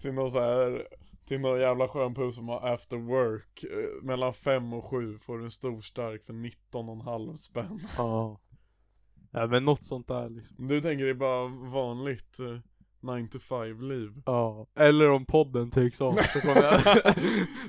till 0.00 0.12
någon 0.14 0.30
så 0.30 0.40
här 0.40 0.86
till 1.26 1.40
någon 1.40 1.60
jävla 1.60 1.88
skön 1.88 2.14
pub 2.14 2.32
som 2.34 2.48
har 2.48 2.68
after 2.72 2.96
work. 2.96 3.64
Eh, 3.64 4.02
Mellan 4.04 4.32
5 4.32 4.72
och 4.72 4.84
7 4.84 5.18
får 5.18 5.38
du 5.38 5.44
en 5.44 5.50
stor 5.50 5.80
stark 5.80 6.24
för 6.24 6.32
19,5 6.32 7.36
spänn. 7.36 7.78
ja. 7.96 8.40
Ja 9.30 9.46
men 9.46 9.64
något 9.64 9.84
sånt 9.84 10.08
där 10.08 10.28
liksom. 10.30 10.68
Du 10.68 10.80
tänker 10.80 11.04
är 11.04 11.14
bara 11.14 11.46
vanligt 11.70 12.38
eh, 12.40 12.58
9 13.16 13.28
to 13.28 13.38
5 13.38 13.80
liv. 13.88 14.22
Ja, 14.26 14.66
eller 14.74 15.10
om 15.10 15.26
podden 15.26 15.70
takes 15.70 16.00
off 16.00 16.32
så 16.32 16.40
kommer 16.40 16.62
jag, 16.62 17.14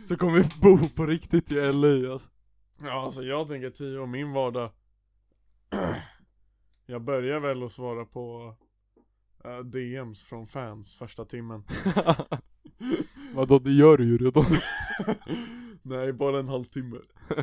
så 0.07 0.17
kommer 0.17 0.37
vi 0.37 0.49
bo 0.61 0.89
på 0.95 1.05
riktigt 1.05 1.51
i 1.51 1.55
LA 1.55 2.11
alltså. 2.13 2.27
Ja 2.81 3.03
alltså 3.03 3.21
jag 3.23 3.47
tänker 3.47 3.69
10 3.69 3.99
år, 3.99 4.07
min 4.07 4.31
vardag 4.33 4.69
Jag 6.89 7.01
börjar 7.01 7.39
väl 7.39 7.63
att 7.63 7.71
svara 7.71 8.05
på 8.05 8.55
eh, 9.43 9.59
DMs 9.59 10.23
från 10.23 10.47
fans 10.47 10.95
första 10.95 11.25
timmen. 11.25 11.63
Vadå, 13.33 13.59
det 13.59 13.71
gör 13.71 13.97
du 13.97 14.03
ju 14.05 14.17
redan. 14.17 14.45
Nej 15.81 16.13
bara 16.13 16.39
en 16.39 16.47
halvtimme. 16.47 16.97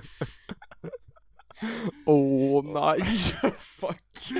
Åh 2.06 2.64
nej. 2.64 3.02
Fuck. 3.58 4.38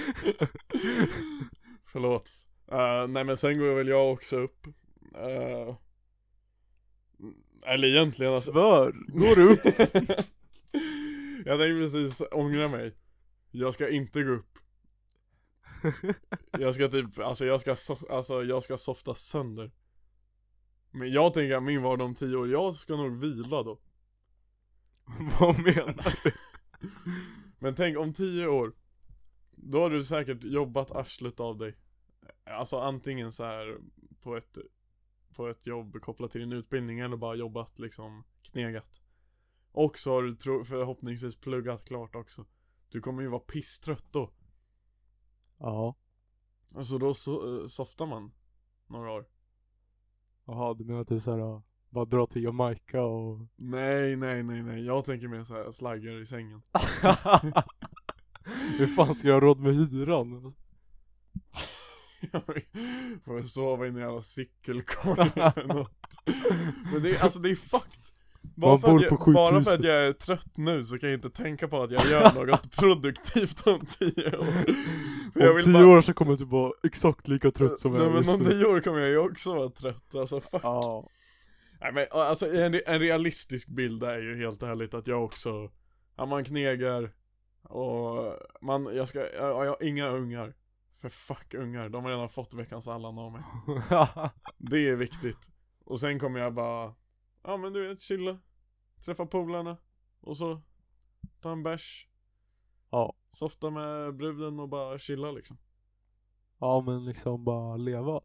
Förlåt. 1.86 2.32
Eh, 2.72 3.08
Nej 3.08 3.24
men 3.24 3.36
sen 3.36 3.58
går 3.58 3.74
väl 3.74 3.88
jag 3.88 4.12
också 4.12 4.36
upp. 4.36 4.66
Eh, 5.14 5.76
Eller 7.66 7.88
egentligen 7.88 8.34
alltså 8.34 8.52
Svör, 8.52 8.92
går 9.08 9.36
du 9.36 9.52
upp? 9.52 9.64
Jag 11.46 11.58
tänkte 11.58 11.96
precis 11.96 12.22
ångra 12.30 12.68
mig. 12.68 12.94
Jag 13.50 13.74
ska 13.74 13.88
inte 13.88 14.22
gå 14.22 14.30
upp 14.32 14.58
Jag 16.58 16.74
ska 16.74 16.88
typ, 16.88 17.18
alltså 17.18 17.46
jag 17.46 17.60
ska, 17.60 17.74
so- 17.74 18.10
alltså 18.10 18.44
jag 18.44 18.62
ska 18.62 18.76
softa 18.76 19.14
sönder. 19.14 19.70
Men 20.90 21.12
jag 21.12 21.34
tänker 21.34 21.56
att 21.56 21.62
min 21.62 21.82
vardag 21.82 22.06
om 22.06 22.14
tio 22.14 22.36
år, 22.36 22.48
jag 22.48 22.74
ska 22.74 22.96
nog 22.96 23.20
vila 23.20 23.62
då. 23.62 23.80
Vad 25.40 25.58
menar 25.58 26.22
du? 26.24 26.32
Men 27.58 27.74
tänk 27.74 27.98
om 27.98 28.12
tio 28.12 28.46
år 28.46 28.72
Då 29.50 29.80
har 29.80 29.90
du 29.90 30.04
säkert 30.04 30.44
jobbat 30.44 30.90
arslet 30.90 31.40
av 31.40 31.58
dig. 31.58 31.76
Alltså 32.44 32.78
antingen 32.78 33.32
så 33.32 33.44
här 33.44 33.78
på 34.20 34.36
ett 34.36 34.58
På 35.36 35.48
ett 35.48 35.66
jobb 35.66 36.00
kopplat 36.00 36.30
till 36.30 36.40
din 36.40 36.52
utbildning 36.52 36.98
eller 36.98 37.16
bara 37.16 37.34
jobbat 37.34 37.78
liksom 37.78 38.24
knegat. 38.42 39.00
Och 39.72 39.98
så 39.98 40.12
har 40.12 40.22
du 40.22 40.64
förhoppningsvis 40.64 41.36
pluggat 41.36 41.84
klart 41.84 42.14
också. 42.14 42.44
Du 42.88 43.00
kommer 43.00 43.22
ju 43.22 43.28
vara 43.28 43.40
pisstrött 43.40 44.06
då 44.12 44.30
Ja. 45.58 45.94
Alltså 46.74 46.98
då 46.98 47.12
so- 47.12 47.62
eh, 47.62 47.66
softar 47.66 48.06
man 48.06 48.32
Några 48.86 49.10
år. 49.12 49.26
Jaha, 50.46 50.74
du 50.74 50.84
menar 50.84 51.04
typ 51.04 51.22
såhär, 51.22 51.62
bara 51.88 52.04
dra 52.04 52.26
till 52.26 52.42
Jamaica 52.42 53.02
och... 53.02 53.46
Nej 53.56 54.16
nej 54.16 54.42
nej 54.42 54.62
nej, 54.62 54.84
jag 54.84 55.04
tänker 55.04 55.28
mer 55.28 55.44
såhär 55.44 55.70
slaggar 55.70 56.22
i 56.22 56.26
sängen. 56.26 56.62
Hur 58.78 58.86
fan 58.86 59.14
ska 59.14 59.28
jag 59.28 59.34
ha 59.34 59.40
råd 59.40 59.58
med 59.60 59.74
hyran? 59.74 60.54
Får 63.24 63.34
jag 63.34 63.44
sova 63.44 63.86
i 63.86 63.88
en 63.88 63.96
jävla 63.96 64.22
cykelkorg 64.22 65.30
eller 65.34 65.66
något. 65.74 66.16
Men 66.92 67.02
det 67.02 67.16
är, 67.16 67.22
alltså 67.22 67.38
det 67.38 67.50
är 67.50 67.56
fucked 67.56 68.13
bara 68.54 68.78
för, 68.78 69.02
jag, 69.02 69.34
bara 69.34 69.62
för 69.62 69.74
att 69.74 69.84
jag 69.84 69.96
är 70.06 70.12
trött 70.12 70.56
nu 70.56 70.84
så 70.84 70.98
kan 70.98 71.08
jag 71.08 71.16
inte 71.16 71.30
tänka 71.30 71.68
på 71.68 71.82
att 71.82 71.90
jag 71.90 72.06
gör 72.06 72.32
något 72.46 72.76
produktivt 72.76 73.66
om 73.66 73.86
tio 73.86 74.36
år. 74.38 74.72
För 75.32 75.40
jag 75.40 75.54
Om 75.54 75.62
tio 75.62 75.72
bara- 75.72 75.86
år 75.86 76.00
så 76.00 76.14
kommer 76.14 76.32
jag 76.32 76.38
typ 76.38 76.48
vara 76.48 76.72
exakt 76.84 77.28
lika 77.28 77.50
trött 77.50 77.80
som 77.80 77.94
jag 77.94 77.98
Nej 77.98 78.08
är 78.08 78.12
men 78.12 78.18
just 78.22 78.38
om 78.40 78.44
tio 78.44 78.64
år 78.66 78.80
kommer 78.80 78.98
jag 79.00 79.08
ju 79.08 79.18
också 79.18 79.54
vara 79.54 79.68
trött, 79.70 80.14
alltså 80.14 80.40
fuck. 80.40 80.60
Ja. 80.62 81.06
Nej 81.80 81.92
men 81.92 82.06
alltså 82.10 82.54
en, 82.54 82.80
en 82.86 83.00
realistisk 83.00 83.68
bild 83.68 84.02
är 84.02 84.18
ju 84.18 84.36
helt 84.36 84.62
ärligt 84.62 84.94
att 84.94 85.06
jag 85.06 85.24
också 85.24 85.70
Ja 86.16 86.26
man 86.26 86.44
knegar 86.44 87.10
Och 87.62 88.34
man, 88.62 88.96
jag 88.96 89.08
ska, 89.08 89.18
jag, 89.18 89.32
jag 89.66 89.70
har 89.70 89.82
inga 89.82 90.08
ungar. 90.08 90.54
För 91.00 91.08
fuck 91.08 91.54
ungar, 91.54 91.88
de 91.88 92.04
har 92.04 92.10
redan 92.10 92.28
fått 92.28 92.54
veckans 92.54 92.88
Allan 92.88 93.18
av 93.18 93.32
mig. 93.32 93.42
Det 94.58 94.88
är 94.88 94.94
viktigt. 94.94 95.50
Och 95.84 96.00
sen 96.00 96.18
kommer 96.18 96.40
jag 96.40 96.54
bara 96.54 96.94
Ja 97.44 97.56
men 97.56 97.72
du 97.72 97.88
vet, 97.88 98.00
chilla 98.00 98.38
Träffa 99.04 99.26
polarna 99.26 99.76
Och 100.20 100.36
så 100.36 100.60
Ta 101.40 101.52
en 101.52 101.62
bärs 101.62 102.08
ja. 102.90 103.14
Softa 103.32 103.70
med 103.70 104.16
bruden 104.16 104.60
och 104.60 104.68
bara 104.68 104.98
chilla 104.98 105.30
liksom 105.32 105.56
Ja 106.58 106.80
men 106.86 107.04
liksom 107.04 107.44
bara 107.44 107.76
leva. 107.76 108.20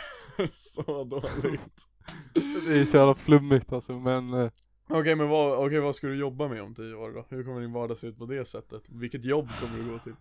så 0.52 1.04
dåligt. 1.04 1.88
Det 2.66 2.80
är 2.80 2.84
så 2.84 2.96
jävla 2.96 3.14
flummigt 3.14 3.72
alltså 3.72 3.98
men 3.98 4.34
eh, 4.34 4.50
Okej 4.88 5.14
men 5.16 5.28
vad, 5.28 5.66
okej, 5.66 5.80
vad 5.80 5.94
ska 5.94 6.06
du 6.06 6.16
jobba 6.16 6.48
med 6.48 6.62
om 6.62 6.74
tio 6.74 6.94
år 6.94 7.12
då? 7.12 7.26
Hur 7.28 7.44
kommer 7.44 7.60
din 7.60 7.72
vardag 7.72 7.96
se 7.96 8.06
ut 8.06 8.18
på 8.18 8.26
det 8.26 8.44
sättet? 8.44 8.88
Vilket 8.90 9.24
jobb 9.24 9.48
kommer 9.60 9.78
du 9.78 9.90
gå 9.90 9.98
till? 9.98 10.14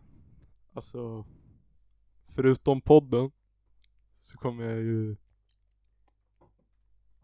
alltså 0.73 1.25
Förutom 2.27 2.81
podden 2.81 3.31
Så 4.21 4.37
kommer 4.37 4.63
jag 4.63 4.79
ju 4.79 5.15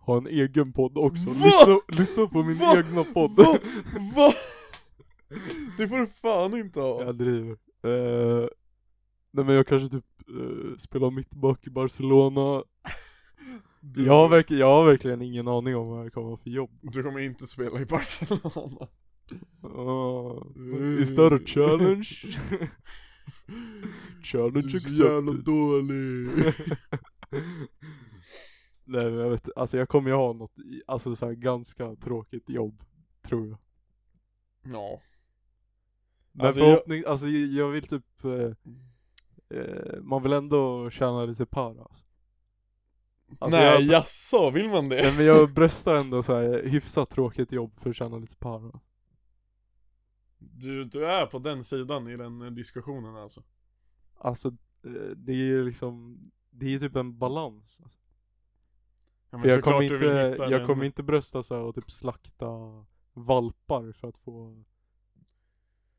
Ha 0.05 0.17
en 0.17 0.27
egen 0.27 0.73
podd 0.73 0.97
också, 0.97 1.29
lyssna, 1.29 1.79
lyssna 1.87 2.27
på 2.27 2.43
min 2.43 2.57
Va? 2.57 2.77
egna 2.77 3.03
podd 3.03 3.31
Va? 3.31 3.57
Va? 4.15 4.33
Det 5.77 5.87
får 5.87 5.97
du 5.97 6.07
fan 6.07 6.57
inte 6.57 6.79
ha! 6.79 7.03
Jag 7.03 7.17
driver 7.17 7.51
eh, 7.83 8.47
Nej 9.31 9.45
men 9.45 9.55
jag 9.55 9.67
kanske 9.67 9.89
typ 9.89 10.05
eh, 10.29 10.77
spelar 10.77 11.11
mittback 11.11 11.67
i 11.67 11.69
Barcelona 11.69 12.63
Du, 13.79 14.05
jag, 14.05 14.29
har 14.29 14.45
jag 14.53 14.67
har 14.67 14.85
verkligen 14.85 15.21
ingen 15.21 15.47
aning 15.47 15.75
om 15.75 15.87
vad 15.87 16.05
jag 16.05 16.13
kommer 16.13 16.29
ha 16.29 16.37
för 16.37 16.49
jobb 16.49 16.69
du 16.81 17.03
kommer 17.03 17.19
inte 17.19 17.47
spela 17.47 17.81
i 17.81 17.85
Barcelona 17.85 18.87
uh, 19.63 21.01
Is 21.01 21.15
that 21.15 21.33
a 21.33 21.39
challenge? 21.45 22.05
challenge 24.23 24.67
Du 24.67 24.77
är 24.77 24.79
så 24.79 25.03
jävla 25.03 25.31
accepted 25.31 25.45
dålig 25.45 26.53
Nej 28.87 29.05
men 29.11 29.13
jag 29.19 29.29
vet 29.29 29.49
alltså 29.55 29.77
jag 29.77 29.89
kommer 29.89 30.09
ju 30.09 30.15
ha 30.15 30.33
något, 30.33 30.55
alltså 30.87 31.15
så 31.15 31.25
här 31.25 31.33
ganska 31.33 31.95
tråkigt 31.95 32.49
jobb, 32.49 32.83
tror 33.21 33.47
jag. 33.49 33.57
Ja 34.73 35.01
Men 36.31 36.45
Alltså, 36.45 36.61
jag- 36.61 36.69
förhoppning, 36.69 37.03
alltså 37.07 37.27
jag, 37.27 37.47
jag 37.51 37.69
vill 37.71 37.87
typ, 37.87 38.23
eh, 38.23 38.51
eh, 39.59 40.01
man 40.01 40.23
vill 40.23 40.33
ändå 40.33 40.89
tjäna 40.89 41.25
lite 41.25 41.45
par 41.45 41.69
alltså. 41.69 42.05
Alltså, 43.39 43.59
Nej 43.59 43.65
jag, 43.65 43.81
jaså, 43.81 44.49
vill 44.51 44.69
man 44.69 44.89
det? 44.89 44.95
Nej 45.01 45.17
men 45.17 45.25
jag 45.25 45.53
bröstar 45.53 45.95
ändå 45.95 46.23
så 46.23 46.35
här 46.35 46.63
hyfsat 46.63 47.09
tråkigt 47.09 47.51
jobb 47.51 47.79
för 47.79 47.89
att 47.89 47.95
tjäna 47.95 48.17
lite 48.17 48.35
par. 48.35 48.63
alltså. 48.63 48.79
Du, 50.37 50.83
du 50.83 51.05
är 51.05 51.25
på 51.25 51.39
den 51.39 51.63
sidan 51.63 52.07
i 52.07 52.17
den 52.17 52.41
eh, 52.41 52.51
diskussionen 52.51 53.15
alltså 53.15 53.43
Alltså 54.17 54.47
eh, 54.83 54.91
det 55.15 55.31
är 55.31 55.35
ju 55.45 55.63
liksom, 55.65 56.17
det 56.49 56.65
är 56.65 56.69
ju 56.69 56.79
typ 56.79 56.95
en 56.95 57.17
balans. 57.17 57.79
Alltså. 57.83 57.99
Ja, 59.35 59.41
För 59.41 59.49
jag 59.49 59.63
kommer 59.63 59.81
inte, 59.93 60.35
jag 60.39 60.51
den- 60.51 60.67
kommer 60.67 60.85
inte 60.85 61.03
brösta 61.03 61.43
så 61.43 61.55
här 61.55 61.61
och 61.61 61.75
typ 61.75 61.91
slakta 61.91 62.47
valpar 63.13 63.91
för 63.91 64.07
att 64.07 64.17
få 64.17 64.63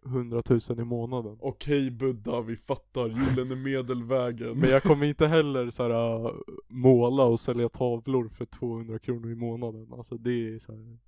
100 0.07 0.43
000 0.49 0.61
i 0.81 0.85
månaden. 0.85 1.39
Okej 1.41 1.91
Buddha, 1.91 2.41
vi 2.41 2.57
fattar, 2.57 3.09
gyllene 3.09 3.57
medelvägen 3.57 4.59
Men 4.61 4.71
jag 4.71 4.83
kommer 4.83 5.07
inte 5.07 5.27
heller 5.27 5.71
så 5.71 5.83
här, 5.83 5.91
äh, 6.27 6.33
måla 6.69 7.25
och 7.25 7.41
sälja 7.41 7.69
tavlor 7.69 8.29
för 8.29 8.45
200 8.47 8.99
kronor 8.99 9.31
i 9.31 9.35
månaden. 9.35 9.93
Alltså 9.93 10.17
det 10.17 10.31
är 10.55 10.59
så 10.59 10.73
här. 10.73 10.99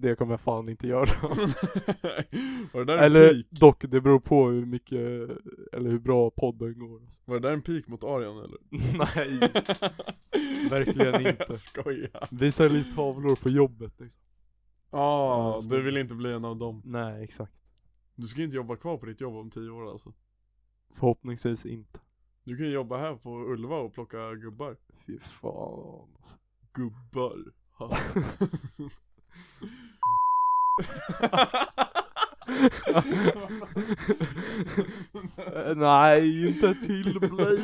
Det 0.00 0.14
kommer 0.16 0.32
jag 0.32 0.40
fan 0.40 0.68
inte 0.68 0.86
göra. 0.86 1.28
Var 2.72 2.84
det 2.84 2.84
där 2.84 2.98
en 2.98 3.04
eller 3.04 3.34
pik? 3.34 3.50
dock, 3.50 3.84
det 3.88 4.00
beror 4.00 4.20
på 4.20 4.48
hur 4.48 4.66
mycket, 4.66 5.30
eller 5.72 5.90
hur 5.90 5.98
bra 5.98 6.30
podden 6.30 6.78
går. 6.78 7.00
Alltså. 7.00 7.20
Var 7.24 7.34
det 7.40 7.48
där 7.48 7.52
en 7.52 7.62
pik 7.62 7.86
mot 7.88 8.04
Arian 8.04 8.38
eller? 8.38 8.58
Nej, 8.98 9.38
verkligen 10.70 11.14
inte. 11.26 11.46
Jag 11.48 11.58
skojar 11.58 12.28
Vi 12.30 12.50
säljer 12.52 12.84
tavlor 12.94 13.36
på 13.36 13.48
jobbet 13.48 14.00
liksom. 14.00 14.22
Ah, 14.90 15.58
Ja, 15.60 15.60
du 15.70 15.82
vill 15.82 15.96
inte 15.96 16.14
bli 16.14 16.32
en 16.32 16.44
av 16.44 16.56
dem 16.56 16.82
Nej, 16.84 17.24
exakt. 17.24 17.52
Du 18.14 18.26
ska 18.26 18.42
inte 18.42 18.56
jobba 18.56 18.76
kvar 18.76 18.96
på 18.96 19.06
ditt 19.06 19.20
jobb 19.20 19.36
om 19.36 19.50
tio 19.50 19.70
år 19.70 19.90
alltså 19.90 20.12
Förhoppningsvis 20.94 21.66
inte. 21.66 22.00
Du 22.44 22.56
kan 22.56 22.66
ju 22.66 22.72
jobba 22.72 22.98
här 22.98 23.14
på 23.14 23.30
Ulva 23.30 23.76
och 23.76 23.94
plocka 23.94 24.34
gubbar 24.34 24.76
Fy 25.06 25.18
fan. 25.18 26.08
Gubbar 26.72 27.52
Ha. 27.78 27.90
Eh, 27.90 28.22
Nej, 35.76 36.48
inte 36.48 36.74
till 36.74 37.18
Blake. 37.20 37.62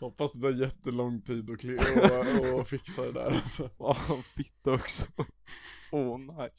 Hoppas 0.00 0.32
det 0.32 0.40
tar 0.40 0.50
jättelång 0.50 1.20
tid 1.22 1.50
att 1.50 1.62
kli- 1.62 2.52
och, 2.52 2.60
och 2.60 2.68
fixa 2.68 3.02
det 3.02 3.12
där 3.12 3.30
alltså 3.30 3.68
Fan, 3.78 4.22
fitta 4.36 4.72
också. 4.72 5.04
Åh 5.92 6.18
nej. 6.18 6.50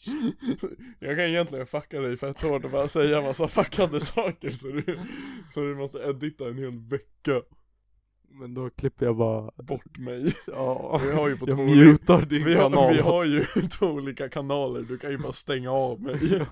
Jag 1.00 1.16
kan 1.18 1.26
egentligen 1.26 1.68
fucka 1.68 2.00
dig 2.00 2.18
fett 2.18 2.42
hårt 2.42 2.66
och 2.66 2.72
bara 2.72 2.88
säga 2.88 3.22
massa 3.22 3.48
fuckade 3.48 4.00
saker 4.02 4.52
så 4.52 4.68
du, 4.68 5.00
så 5.48 5.60
du 5.62 5.76
måste 5.76 6.00
edita 6.00 6.48
en 6.48 6.58
hel 6.58 6.80
vecka 6.90 7.42
Men 8.40 8.54
då 8.54 8.70
klipper 8.70 9.06
jag 9.06 9.18
bara, 9.18 9.52
bort 9.64 9.98
mig 9.98 10.36
ja. 10.48 10.98
Vi 11.04 11.12
har 11.12 11.28
ju 11.30 11.38
på 11.38 11.50
jag 11.50 11.56
två 11.58 11.64
olika- 11.64 11.86
mutar 11.86 12.26
din 12.26 12.46
vi 12.46 12.56
har, 12.56 12.62
kanal. 12.70 12.94
vi 12.94 13.00
har 13.02 13.26
ju 13.26 13.46
två 13.80 13.86
olika 13.88 14.30
kanaler, 14.30 14.82
du 14.82 14.98
kan 14.98 15.12
ju 15.12 15.18
bara 15.18 15.32
stänga 15.34 15.72
av 15.72 16.02
mig 16.02 16.20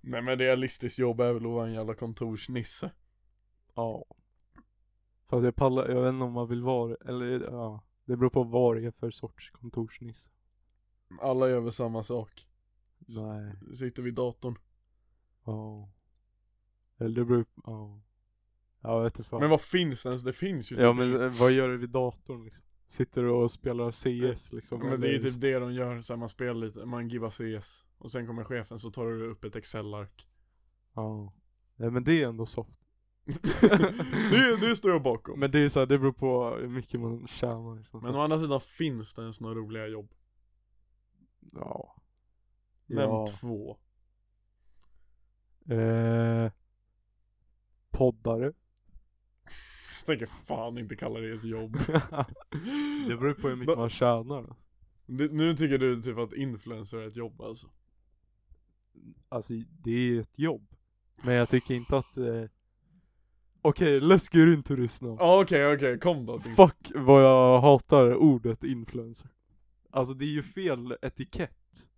Nej 0.00 0.22
men 0.22 0.38
realistiskt 0.38 0.98
jobb 0.98 1.20
är 1.20 1.32
väl 1.32 1.46
att 1.46 1.52
vara 1.52 1.66
en 1.66 1.72
jävla 1.74 1.94
kontorsnisse 1.94 2.90
Ja. 3.74 4.04
Fast 5.28 5.44
jag 5.44 5.56
pallar, 5.56 5.88
jag 5.88 6.02
vet 6.02 6.12
inte 6.12 6.24
om 6.24 6.32
man 6.32 6.48
vill 6.48 6.62
vara, 6.62 6.96
eller 7.06 7.40
ja. 7.40 7.82
Det 8.04 8.16
beror 8.16 8.30
på 8.30 8.42
vad 8.42 8.76
det 8.76 8.86
är 8.86 8.90
för 8.90 9.10
sorts 9.10 9.50
kontorsnisse. 9.50 10.28
Alla 11.20 11.48
gör 11.50 11.60
väl 11.60 11.72
samma 11.72 12.02
sak 12.02 12.46
Nej. 12.98 13.74
Sitter 13.76 14.02
vid 14.02 14.14
datorn 14.14 14.58
Ja. 15.44 15.88
Eller 16.98 17.14
det 17.14 17.24
beror 17.24 17.44
ja. 17.54 17.62
Ja, 17.64 18.00
jag 18.84 19.02
vet 19.02 19.18
inte 19.18 19.28
fan. 19.28 19.40
Men 19.40 19.50
vad 19.50 19.60
finns 19.60 20.06
ens? 20.06 20.22
Det 20.22 20.32
finns 20.32 20.72
ju 20.72 20.76
ja 20.76 20.90
typ 20.92 20.96
men 20.98 21.22
eh, 21.22 21.40
vad 21.40 21.52
gör 21.52 21.68
du 21.68 21.76
vid 21.76 21.90
datorn 21.90 22.44
liksom? 22.44 22.64
Sitter 22.88 23.22
du 23.22 23.30
och 23.30 23.50
spelar 23.50 23.90
CS 23.90 24.52
liksom? 24.52 24.80
Men 24.80 25.00
det 25.00 25.08
är 25.08 25.12
ju 25.12 25.18
typ 25.18 25.40
det 25.40 25.58
de 25.58 25.72
gör, 25.74 26.00
så 26.00 26.12
här, 26.12 26.18
man 26.18 26.28
spelar 26.28 26.54
lite, 26.54 26.84
man 26.86 27.08
givar 27.08 27.30
CS 27.30 27.84
Och 27.98 28.10
sen 28.10 28.26
kommer 28.26 28.44
chefen 28.44 28.78
så 28.78 28.90
tar 28.90 29.06
du 29.06 29.26
upp 29.30 29.44
ett 29.44 29.56
excel-ark 29.56 30.28
Ja. 30.94 31.32
Nej 31.76 31.90
men 31.90 32.04
det 32.04 32.22
är 32.22 32.28
ändå 32.28 32.46
soft. 32.46 32.80
det, 34.30 34.56
det 34.60 34.76
står 34.76 34.90
jag 34.90 35.02
bakom 35.02 35.40
Men 35.40 35.50
det 35.50 35.58
är 35.58 35.68
så 35.68 35.78
här, 35.78 35.86
det 35.86 35.98
beror 35.98 36.12
på 36.12 36.56
hur 36.60 36.68
mycket 36.68 37.00
man 37.00 37.26
tjänar 37.26 37.76
liksom. 37.76 38.02
Men 38.02 38.14
å 38.14 38.20
andra 38.20 38.38
sidan 38.38 38.60
finns 38.60 39.14
det 39.14 39.22
ens 39.22 39.40
några 39.40 39.54
roliga 39.54 39.86
jobb 39.86 40.14
Ja. 41.52 41.96
Nämn 42.86 43.00
Ja. 43.10 43.26
två 43.40 43.78
Eh, 45.68 46.52
poddare. 47.90 48.52
Jag 50.06 50.18
tänker 50.18 50.26
fan 50.46 50.78
inte 50.78 50.96
kalla 50.96 51.20
det 51.20 51.32
ett 51.34 51.44
jobb 51.44 51.72
det 53.08 53.16
beror 53.16 53.34
på 53.34 53.48
hur 53.48 53.56
mycket 53.56 53.78
man 53.78 53.88
tjänar. 53.90 54.56
det, 55.06 55.32
Nu 55.32 55.54
tycker 55.56 55.78
du 55.78 56.02
typ 56.02 56.18
att 56.18 56.32
influencer 56.32 56.98
är 56.98 57.06
ett 57.08 57.16
jobb 57.16 57.40
alltså 57.40 57.66
Alltså 59.28 59.52
det 59.82 59.90
är 59.90 60.20
ett 60.20 60.38
jobb. 60.38 60.66
Men 61.22 61.34
jag 61.34 61.48
tycker 61.48 61.74
inte 61.74 61.98
att 61.98 62.16
eh... 62.16 62.44
Okej, 63.62 64.00
let's 64.00 64.36
get 64.36 64.54
into 64.58 64.76
this 64.76 65.00
now. 65.00 65.16
Ja 65.20 65.40
okej 65.42 65.74
okej, 65.74 65.98
kom 65.98 66.26
då 66.26 66.40
Fuck 66.40 66.92
vad 66.94 67.24
jag 67.24 67.60
hatar 67.60 68.14
ordet 68.16 68.64
influencer. 68.64 69.30
Alltså 69.90 70.14
det 70.14 70.24
är 70.24 70.32
ju 70.32 70.42
fel 70.42 70.96
etikett 71.02 71.88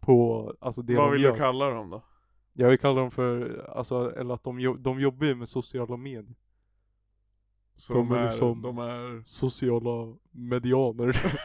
på, 0.00 0.54
alltså 0.60 0.82
det 0.82 0.94
Vad 0.96 1.04
de 1.06 1.12
vill 1.12 1.22
gör. 1.22 1.32
du 1.32 1.38
kalla 1.38 1.70
dem 1.70 1.90
då? 1.90 2.02
Jag 2.52 2.68
vill 2.70 2.78
kalla 2.78 3.00
dem 3.00 3.10
för, 3.10 3.58
alltså, 3.76 4.14
eller 4.16 4.34
att 4.34 4.44
de, 4.44 4.60
jo- 4.60 4.76
de 4.76 5.00
jobbar 5.00 5.26
ju 5.26 5.34
med 5.34 5.48
sociala 5.48 5.96
medier. 5.96 6.34
Så 7.76 7.92
De 7.94 8.08
de, 8.08 8.14
är 8.18 8.26
liksom- 8.30 8.62
de 8.62 8.78
är, 8.78 9.22
Sociala 9.26 10.16
medianer. 10.30 11.16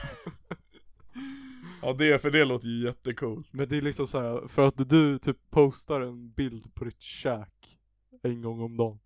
ja 1.82 1.94
det, 1.94 2.20
för 2.22 2.32
det 2.32 2.46
låter 2.46 2.67
ju 2.67 2.86
jättecoolt 2.86 3.48
Men 3.54 3.70
det 3.70 3.78
är 3.78 3.82
liksom 3.82 4.08
så 4.08 4.20
här, 4.22 4.48
för 4.48 4.67
att 4.67 4.89
du 4.89 5.20
typ 5.20 5.38
postar 5.50 6.02
en 6.02 6.32
bild 6.32 6.74
på 6.74 6.86
ditt 6.86 7.02
käk 7.02 7.80
en 8.24 8.41
gång 8.41 8.62
om 8.62 8.78
dagen. 8.78 9.00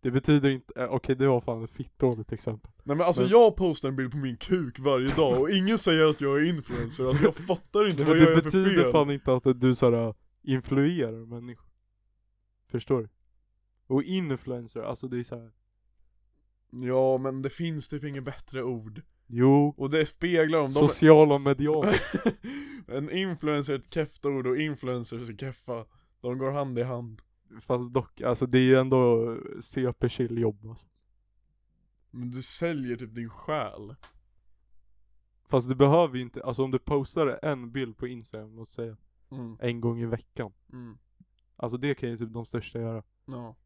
Det 0.00 0.10
betyder 0.10 0.50
inte, 0.50 0.80
eh, 0.82 0.86
okej 0.90 1.14
det 1.16 1.26
var 1.26 1.40
fan 1.40 1.64
ett 1.64 1.70
fitt 1.70 1.98
dåligt 1.98 2.32
exempel. 2.32 2.70
Nej 2.82 2.96
men 2.96 3.06
alltså 3.06 3.22
Men- 3.22 3.30
jag 3.30 3.56
postar 3.56 3.88
en 3.88 3.96
bild 3.96 4.10
på 4.10 4.16
min 4.16 4.36
kuk 4.36 4.78
varje 4.78 5.14
dag 5.14 5.40
och 5.40 5.50
ingen 5.50 5.78
säger 5.78 6.06
att 6.06 6.20
jag 6.20 6.40
är 6.42 6.48
influencer, 6.48 7.04
alltså 7.04 7.24
jag 7.24 7.34
fattar 7.36 7.88
inte 7.88 8.02
Nej, 8.04 8.10
vad 8.12 8.18
jag 8.18 8.26
det 8.28 8.32
är 8.32 8.36
för 8.36 8.42
betyder 8.44 8.82
fel 8.82 8.92
fan 8.92 9.10
inte 9.10 9.34
att 9.34 9.60
du 9.60 9.74
såhär 9.74 10.14
influerar 10.42 11.26
människor. 11.26 11.68
Förstår 12.70 13.02
du? 13.02 13.08
Och 13.86 14.02
influencer, 14.02 14.82
alltså 14.82 15.08
det 15.08 15.18
är 15.18 15.22
så 15.22 15.36
här. 15.40 15.52
Ja 16.80 17.18
men 17.18 17.42
det 17.42 17.50
finns 17.50 17.88
typ 17.88 18.04
inget 18.04 18.24
bättre 18.24 18.62
ord 18.62 19.02
Jo, 19.26 19.74
Och 19.76 19.90
det 19.90 20.06
speglar 20.06 20.58
dem, 20.58 20.66
de 20.66 20.72
sociala 20.72 21.38
medianer. 21.38 22.00
En 22.88 23.10
influencer 23.10 23.74
är 23.74 23.78
ett 23.78 23.94
kefft 23.94 24.26
ord 24.26 24.46
och 24.46 24.56
influencers 24.56 25.28
är 25.28 25.36
keffa 25.36 25.86
De 26.20 26.38
går 26.38 26.50
hand 26.50 26.78
i 26.78 26.82
hand 26.82 27.22
Fast 27.60 27.94
dock, 27.94 28.20
alltså 28.20 28.46
det 28.46 28.58
är 28.58 28.62
ju 28.62 28.74
ändå 28.76 29.36
CP 29.60 30.08
chill 30.08 30.38
jobb 30.38 30.66
alltså. 30.66 30.86
Men 32.10 32.30
du 32.30 32.42
säljer 32.42 32.96
typ 32.96 33.14
din 33.14 33.30
själ 33.30 33.94
Fast 35.48 35.68
du 35.68 35.74
behöver 35.74 36.16
ju 36.16 36.22
inte, 36.22 36.42
alltså 36.42 36.64
om 36.64 36.70
du 36.70 36.78
postar 36.78 37.38
en 37.42 37.72
bild 37.72 37.96
på 37.96 38.06
Instagram, 38.06 38.56
låt 38.56 38.68
säga, 38.68 38.96
mm. 39.30 39.56
en 39.60 39.80
gång 39.80 40.00
i 40.00 40.06
veckan. 40.06 40.52
Mm. 40.72 40.98
Alltså 41.56 41.78
det 41.78 41.94
kan 41.94 42.08
ju 42.08 42.16
typ 42.16 42.32
de 42.32 42.46
största 42.46 42.78
göra. 42.78 43.02
Ja 43.24 43.56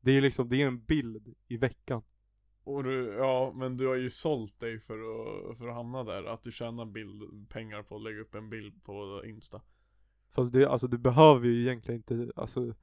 Det 0.00 0.12
är 0.12 0.20
liksom, 0.20 0.48
det 0.48 0.62
är 0.62 0.66
en 0.66 0.84
bild 0.84 1.34
i 1.48 1.56
veckan. 1.56 2.02
Och 2.64 2.84
du, 2.84 3.14
ja 3.18 3.52
men 3.56 3.76
du 3.76 3.86
har 3.86 3.94
ju 3.94 4.10
sålt 4.10 4.60
dig 4.60 4.78
för 4.78 4.94
att, 4.94 5.58
för 5.58 5.68
att 5.68 5.74
hamna 5.74 6.04
där, 6.04 6.24
att 6.24 6.42
du 6.42 6.52
tjänar 6.52 6.84
bild, 6.84 7.48
pengar 7.48 7.82
på 7.82 7.96
att 7.96 8.02
lägga 8.02 8.20
upp 8.20 8.34
en 8.34 8.50
bild 8.50 8.84
på 8.84 9.22
Insta 9.24 9.60
Fast 10.30 10.52
det, 10.52 10.66
alltså 10.66 10.88
du 10.88 10.98
behöver 10.98 11.46
ju 11.46 11.60
egentligen 11.60 11.98
inte, 11.98 12.32
alltså 12.36 12.74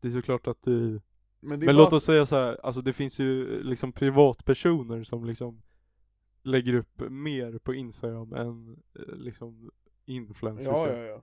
det 0.00 0.08
är 0.08 0.12
såklart 0.12 0.46
att 0.46 0.62
du 0.62 1.00
Men, 1.40 1.60
Men 1.60 1.76
låt 1.76 1.92
oss 1.92 2.04
säga 2.04 2.26
så 2.26 2.36
här, 2.36 2.58
alltså 2.62 2.80
det 2.80 2.92
finns 2.92 3.18
ju 3.18 3.62
liksom 3.62 3.92
privatpersoner 3.92 5.04
som 5.04 5.24
liksom 5.24 5.62
lägger 6.42 6.74
upp 6.74 7.00
mer 7.10 7.58
på 7.58 7.74
Instagram 7.74 8.32
än 8.32 8.82
eh, 8.94 9.14
liksom 9.14 9.70
influencers. 10.04 10.66
Ja 10.66 10.88
ja 10.88 11.02
ja 11.02 11.22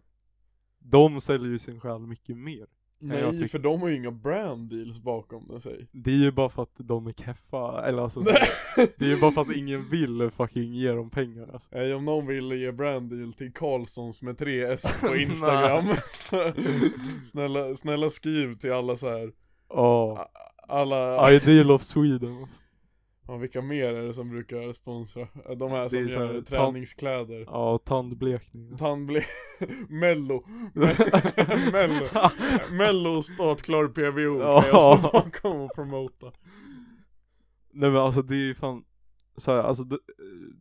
De 0.80 1.22
säljer 1.22 1.50
ju 1.50 1.60
sin 1.60 1.80
själ 1.80 2.00
mycket 2.00 2.38
mer. 2.38 2.68
Nej 3.00 3.32
tycker- 3.32 3.48
för 3.48 3.60
de 3.60 3.82
har 3.82 3.88
ju 3.88 3.96
inga 3.96 4.12
brand 4.12 4.70
deals 4.70 5.00
bakom 5.00 5.60
sig 5.62 5.88
Det 5.92 6.12
är 6.12 6.16
ju 6.16 6.32
bara 6.32 6.50
för 6.50 6.64
att 6.64 6.76
de 6.78 7.08
är 7.08 7.14
keffa, 7.14 7.86
eller 7.88 8.02
alltså 8.04 8.24
så, 8.24 8.32
Det 8.98 9.06
är 9.06 9.10
ju 9.10 9.20
bara 9.22 9.32
för 9.32 9.42
att 9.42 9.56
ingen 9.56 9.90
vill 9.90 10.30
fucking 10.38 10.74
ge 10.74 10.92
dem 10.92 11.10
pengar 11.10 11.50
alltså. 11.54 11.70
Nej 11.72 11.94
om 11.94 12.06
någon 12.06 12.28
vill 12.28 12.52
ge 12.52 12.72
brand 12.72 13.10
deal 13.10 13.34
till 13.34 13.54
Karlssons 13.54 14.22
med 14.22 14.38
3 14.38 14.64
S 14.74 14.98
på 15.02 15.16
Instagram 15.16 15.84
snälla, 17.24 17.76
snälla 17.76 18.10
skriv 18.10 18.58
till 18.58 18.72
alla 18.74 18.96
så 18.96 19.10
här. 19.10 19.32
Ja, 19.70 20.30
alla, 20.68 21.32
Ideal 21.32 21.72
of 21.72 21.82
Sweden 21.84 22.38
alltså. 22.42 22.62
Ja, 23.28 23.38
vilka 23.38 23.62
mer 23.62 23.94
är 23.94 24.04
det 24.08 24.14
som 24.14 24.30
brukar 24.30 24.74
sponsra? 24.74 25.28
De 25.58 25.72
här 25.72 25.88
som 25.88 25.98
här, 25.98 26.06
gör 26.06 26.34
tan- 26.34 26.44
träningskläder. 26.44 27.40
Ja, 27.48 27.78
tandblekning. 27.78 28.78
Tandble... 28.78 29.24
Mello. 29.90 30.44
Mello. 31.72 32.06
Mello 32.72 33.24
startklar 33.24 33.88
PVO 33.88 34.42
Ja. 34.42 34.62
kan 34.62 34.70
jag 34.70 35.00
stå 35.00 35.10
bakom 35.12 35.62
och 35.62 35.76
promota. 35.76 36.32
Nej 37.72 37.90
men 37.90 38.02
alltså 38.02 38.22
det 38.22 38.36
är 38.36 38.46
ju 38.46 38.56
fan 38.56 38.84
så 39.38 39.52
här, 39.52 39.64
alltså 39.64 39.84
det, 39.84 39.98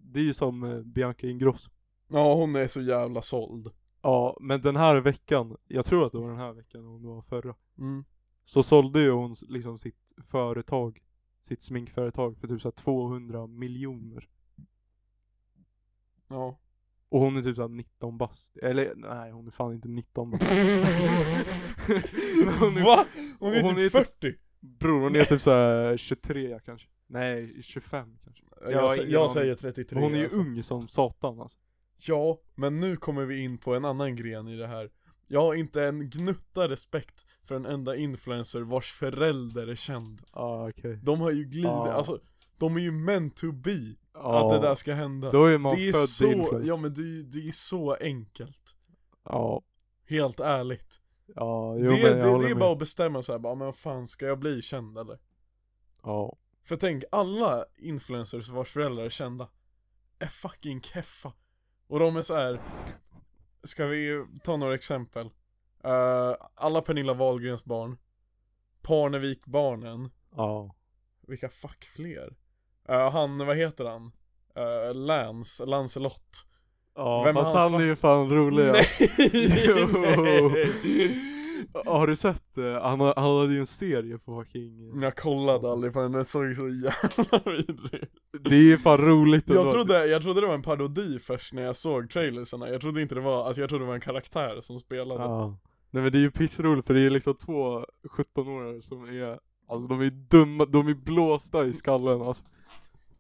det 0.03 0.19
är 0.21 0.25
ju 0.25 0.35
som 0.35 0.63
eh, 0.63 0.81
Bianca 0.81 1.27
Ingrosso. 1.27 1.71
Ja 2.09 2.35
hon 2.35 2.57
är 2.57 2.67
så 2.69 2.81
jävla 2.81 3.23
såld. 3.23 3.69
Ja, 4.03 4.37
men 4.41 4.61
den 4.63 4.77
här 4.77 4.97
veckan, 5.01 5.57
jag 5.69 5.85
tror 5.85 6.07
att 6.07 6.13
det 6.13 6.19
var 6.19 6.29
den 6.29 6.39
här 6.39 6.53
veckan 6.53 6.87
om 6.87 7.03
det 7.03 7.09
var 7.09 7.23
förra. 7.23 7.55
Mm. 7.79 8.05
Så 8.45 8.63
sålde 8.63 9.01
ju 9.01 9.11
hon 9.11 9.35
liksom 9.49 9.79
sitt 9.79 10.13
företag 10.31 11.01
Sitt 11.47 11.63
sminkföretag 11.63 12.37
för 12.39 12.49
typ 12.49 12.63
så 12.63 12.69
här 12.69 12.73
200 12.73 13.47
miljoner 13.47 14.29
Ja 16.29 16.59
Och 17.09 17.21
hon 17.21 17.37
är 17.37 17.43
typ 17.43 17.57
såhär 17.57 17.69
19 17.69 18.19
bast 18.19 18.57
Eller 18.57 18.93
nej 18.97 19.31
hon 19.33 19.47
är 19.47 19.51
fan 19.51 19.75
inte 19.75 19.89
19 19.89 20.31
bast 20.31 20.43
Men 22.45 22.55
hon 22.55 22.77
är, 22.77 22.85
Va? 22.85 23.05
Hon 23.39 23.53
är 23.53 23.63
hon 23.63 23.75
typ 23.77 23.95
är 23.95 24.05
typ- 24.05 24.09
40? 24.21 24.35
Bror 24.61 25.01
hon 25.01 25.17
är 25.17 25.25
typ 25.25 25.41
såhär 25.41 25.97
23 25.97 26.61
kanske 26.65 26.89
Nej 27.07 27.63
25 27.63 28.19
kanske 28.25 28.45
Jag, 28.61 28.73
Jag 28.73 29.09
jag 29.11 29.21
aning. 29.23 29.29
säger 29.35 29.55
33 29.55 29.97
Och 29.99 30.03
Hon 30.05 30.15
är 30.15 30.19
ju 30.19 30.25
alltså. 30.25 30.39
ung 30.39 30.63
som 30.63 30.89
satan 30.89 31.41
alltså 31.41 31.59
Ja, 31.97 32.41
men 32.55 32.81
nu 32.81 32.97
kommer 32.97 33.25
vi 33.25 33.41
in 33.41 33.59
på 33.59 33.75
en 33.75 33.85
annan 33.85 34.17
gren 34.17 34.49
i 34.49 34.57
det 34.57 34.67
här 34.67 34.91
Jag 35.27 35.41
har 35.41 35.55
inte 35.55 35.85
en 35.85 36.11
gnutta 36.11 36.69
respekt 36.69 37.27
för 37.45 37.55
en 37.57 37.67
enda 37.67 37.97
influencer 37.97 38.61
vars 38.61 38.93
förälder 38.93 39.67
är 39.67 39.75
känd. 39.75 40.23
Ah, 40.31 40.69
okej. 40.69 40.99
De 41.03 41.21
har 41.21 41.31
ju 41.31 41.45
glidit, 41.45 41.65
Ja. 41.65 41.93
alltså 41.93 42.21
De 42.59 42.77
är 42.77 42.81
ju 42.81 42.91
meant 42.93 43.37
to 43.37 43.53
be 43.53 43.95
Ja, 44.15 44.45
att 44.55 44.63
det 44.63 44.69
där 44.69 44.75
ska 44.75 44.95
hända. 44.95 45.31
Då 45.33 45.45
är 45.45 45.59
man 45.59 45.77
Det 45.77 45.89
är 45.89 45.93
född 45.93 46.09
så, 46.09 46.25
influencer. 46.27 46.69
Ja 46.69 46.77
men 46.77 46.95
det 46.95 47.01
är, 47.01 47.23
det 47.23 47.49
är 47.49 47.53
så 47.53 47.95
enkelt. 47.95 48.77
Ja, 49.25 49.63
Helt 50.07 50.41
ärligt. 50.41 51.01
Ja 51.27 51.75
Det, 51.79 51.85
jo, 51.85 51.91
det, 51.93 52.03
men 52.03 52.19
jag 52.19 52.27
det, 52.27 52.31
håller 52.33 52.45
är 52.45 52.49
med. 52.55 52.59
bara 52.59 52.73
att 52.73 52.79
bestämma 52.79 53.23
sig 53.23 53.39
bara, 53.39 53.55
men 53.55 53.73
fan 53.73 54.09
ska 54.09 54.27
jag 54.27 54.39
bli 54.39 54.63
känd 54.63 54.99
eller? 54.99 55.19
Ja, 56.03 56.37
För 56.65 56.77
tänk, 56.77 57.05
alla 57.13 57.65
influencers 57.77 58.49
vars 58.49 58.71
föräldrar 58.71 59.05
är 59.05 59.11
kända 59.11 59.49
Är 60.19 60.27
fucking 60.27 60.81
keffa. 60.83 61.33
Och 61.87 61.99
de 61.99 62.17
är 62.17 62.23
så 62.23 62.35
här. 62.37 62.61
Ska 63.65 63.87
vi 63.87 64.27
ta 64.43 64.57
några 64.57 64.75
exempel? 64.75 65.31
Eh, 65.85 66.35
alla 66.55 66.81
Pernilla 66.83 67.15
Wahlgrens 67.15 67.65
barn 67.65 67.97
Parnevik-barnen 68.83 70.11
ja 70.37 70.75
Vilka 71.27 71.49
fuck 71.49 71.85
fler? 71.85 72.37
Eh, 72.89 73.11
han, 73.11 73.47
vad 73.47 73.57
heter 73.57 73.85
han? 73.85 74.13
Uh, 74.59 74.95
Lance, 74.95 75.67
Lancelot 75.67 76.47
Ja 76.95 77.23
Vem 77.23 77.35
fast 77.35 77.55
han 77.55 77.75
är 77.75 77.81
ju 77.81 77.97
fan 77.97 78.31
rolig. 78.31 78.65
Jo. 79.67 79.89
Nej. 80.49 81.31
Har 81.87 82.07
du 82.07 82.17
sett, 82.17 82.59
eh, 82.59 82.73
han, 82.83 83.01
har- 83.01 83.15
han 83.17 83.37
hade 83.39 83.53
ju 83.53 83.61
en 83.61 83.67
serie 83.67 84.19
på 84.19 84.43
fucking 84.45 85.01
Jag 85.03 85.17
kollade 85.17 85.71
aldrig 85.73 85.93
på 85.93 86.01
den, 86.01 86.13
den 86.13 86.25
såg 86.25 86.57
så 86.57 86.69
jävla 86.69 87.53
vidrig. 87.53 88.05
Det 88.41 88.55
är 88.55 88.63
ju 88.63 88.79
fan 88.79 88.99
roligt 88.99 89.49
Jag 89.51 89.71
trodde, 89.73 90.07
jag 90.07 90.23
trodde 90.23 90.41
det 90.41 90.47
var 90.47 90.55
en 90.55 90.63
parodi 90.63 91.19
först 91.19 91.53
när 91.53 91.63
jag 91.63 91.77
såg 91.77 92.11
trailersarna, 92.11 92.69
jag 92.69 92.81
trodde 92.81 93.03
inte 93.03 93.15
det 93.15 93.21
var, 93.21 93.47
alltså 93.47 93.61
jag 93.61 93.69
trodde 93.71 93.85
det 93.85 93.89
var 93.89 93.95
en 93.95 94.01
karaktär 94.01 94.61
som 94.61 94.79
spelade 94.81 95.21
Ja. 95.23 95.59
Nej 95.91 96.03
men 96.03 96.13
det 96.13 96.19
är 96.19 96.21
ju 96.23 96.31
pissroligt 96.31 96.87
för 96.87 96.95
det 96.95 97.01
är 97.07 97.11
liksom 97.11 97.35
två 97.35 97.85
17-åringar 98.17 98.81
som 98.81 99.05
är, 99.05 99.39
alltså 99.69 99.87
de 99.89 100.01
är 100.01 100.11
dumma, 100.11 100.65
de 100.67 100.89
är 100.89 100.95
blåsta 100.95 101.67
i 101.67 101.73
skallen 101.73 102.23
alltså. 102.23 102.45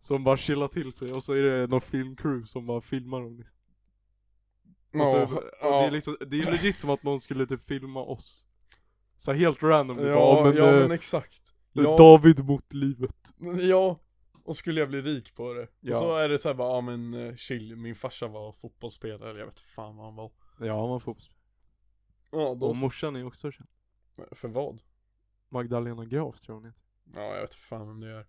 Som 0.01 0.25
bara 0.25 0.37
chillar 0.37 0.69
till 0.69 0.93
sig 0.93 1.13
och 1.13 1.23
så 1.23 1.33
är 1.33 1.43
det 1.43 1.67
någon 1.67 1.81
filmcrew 1.81 2.47
som 2.47 2.67
bara 2.67 2.81
filmar 2.81 3.21
dem 3.21 3.37
liksom. 3.37 3.57
Och, 5.01 5.07
så, 5.07 5.43
Ja, 5.61 5.77
och 5.77 5.83
det 5.83 5.87
är 5.87 5.91
liksom, 5.91 6.17
det 6.27 6.41
är 6.41 6.51
legit 6.51 6.79
som 6.79 6.91
att 6.91 7.03
någon 7.03 7.21
skulle 7.21 7.47
typ 7.47 7.67
filma 7.67 8.01
oss. 8.01 8.45
Så 9.17 9.33
här 9.33 9.39
helt 9.39 9.63
random, 9.63 9.99
ja, 10.07 10.15
bara, 10.15 10.45
men, 10.45 10.57
ja 10.57 10.73
eh, 10.73 10.81
men 10.81 10.93
exakt 10.93 11.45
ja, 11.83 11.97
David 11.97 12.45
mot 12.45 12.73
livet. 12.73 13.35
ja, 13.61 14.01
och 14.45 14.57
skulle 14.57 14.81
jag 14.81 14.89
bli 14.89 15.01
rik 15.01 15.35
på 15.35 15.53
det 15.53 15.69
Ja. 15.81 15.95
Och 15.95 16.01
så 16.01 16.17
är 16.17 16.29
det 16.29 16.39
så 16.39 16.49
här 16.49 16.55
bara, 16.55 16.69
ja 16.69 16.81
men 16.81 17.15
eh, 17.15 17.35
chill, 17.35 17.77
min 17.77 17.95
farsa 17.95 18.29
var 18.29 18.53
fotbollsspelare, 18.53 19.31
eller 19.31 19.41
jag 19.41 19.47
vet 19.47 19.61
fan 19.61 19.97
vad 19.97 20.07
han 20.07 20.15
var 20.15 20.33
Ja 20.59 20.87
man 20.87 21.01
får 21.01 21.17
Ja, 22.31 22.55
då 22.55 22.67
Och 22.67 22.77
morsan 22.77 23.17
är 23.17 23.27
också 23.27 23.51
känd. 23.51 23.69
För 24.31 24.49
vad? 24.49 24.81
Magdalena 25.49 26.05
Graf 26.05 26.41
tror 26.41 26.55
hon 26.55 26.65
heter. 26.65 26.83
Ja 27.15 27.35
jag 27.35 27.41
vet 27.41 27.55
fan 27.55 27.87
vem 27.87 28.01
det 28.01 28.11
är 28.11 28.27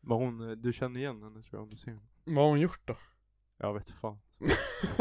Men 0.00 0.16
hon, 0.16 0.50
eh, 0.50 0.56
du 0.56 0.72
känner 0.72 1.00
igen 1.00 1.22
henne 1.22 1.42
tror 1.42 1.48
jag 1.50 1.62
om 1.62 1.70
du 1.70 1.76
ser 1.76 1.90
henne. 1.90 2.06
Vad 2.24 2.36
har 2.36 2.48
hon 2.48 2.60
gjort 2.60 2.80
då? 2.84 2.96
Jag 3.56 3.74
vet 3.74 3.90
fan. 3.90 4.18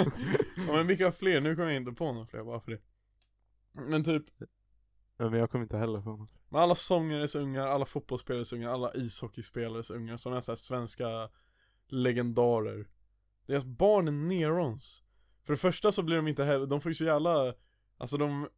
ja 0.57 0.73
men 0.73 0.87
vilka 0.87 1.11
fler? 1.11 1.41
Nu 1.41 1.55
kommer 1.55 1.67
jag 1.67 1.77
inte 1.77 1.91
på 1.91 2.11
några 2.13 2.27
fler 2.27 2.43
bara 2.43 2.59
för 2.59 2.71
det 2.71 2.81
Men 3.73 4.03
typ, 4.03 4.23
Ja, 5.17 5.29
Men 5.29 5.39
jag 5.39 5.51
kommer 5.51 5.63
inte 5.65 5.77
heller 5.77 6.01
på 6.01 6.11
henne. 6.11 6.27
Men 6.49 6.61
alla 6.61 6.75
sångares 6.75 7.35
ungar, 7.35 7.67
alla 7.67 7.85
fotbollsspelares 7.85 8.53
ungar, 8.53 8.69
alla 8.69 8.93
ishockeyspelares 8.93 9.91
ungar 9.91 10.17
som 10.17 10.33
är 10.33 10.41
så 10.41 10.51
här 10.51 10.55
svenska 10.55 11.29
legendarer 11.87 12.87
Deras 13.45 13.65
barn 13.65 14.07
är 14.07 14.11
nerons 14.11 15.03
För 15.43 15.53
det 15.53 15.57
första 15.57 15.91
så 15.91 16.03
blir 16.03 16.15
de 16.15 16.27
inte 16.27 16.43
heller, 16.43 16.65
de 16.65 16.81
får 16.81 16.89
ju 16.89 16.95
så 16.95 17.05
jävla 17.05 17.53
Alltså 17.97 18.17
de 18.17 18.49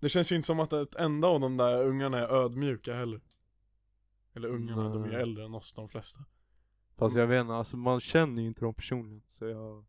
Det 0.00 0.08
känns 0.08 0.32
ju 0.32 0.36
inte 0.36 0.46
som 0.46 0.60
att 0.60 0.72
ett 0.72 0.94
enda 0.94 1.28
av 1.28 1.40
de 1.40 1.56
där 1.56 1.84
ungarna 1.84 2.18
är 2.18 2.28
ödmjuka 2.28 2.94
heller 2.94 3.20
Eller 4.34 4.48
ungarna, 4.48 4.88
de 4.88 5.04
är 5.04 5.08
Nej. 5.08 5.22
äldre 5.22 5.44
än 5.44 5.54
oss 5.54 5.72
de 5.72 5.88
flesta 5.88 6.24
Fast 6.98 7.16
jag 7.16 7.26
vet 7.26 7.40
inte, 7.40 7.54
alltså 7.54 7.76
man 7.76 8.00
känner 8.00 8.42
ju 8.42 8.48
inte 8.48 8.60
dem 8.60 8.74
personligen 8.74 9.22
så 9.28 9.44
jag 9.44 9.84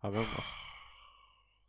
Jag 0.00 0.10
vet 0.10 0.20
inte 0.20 0.34
alltså. 0.36 0.52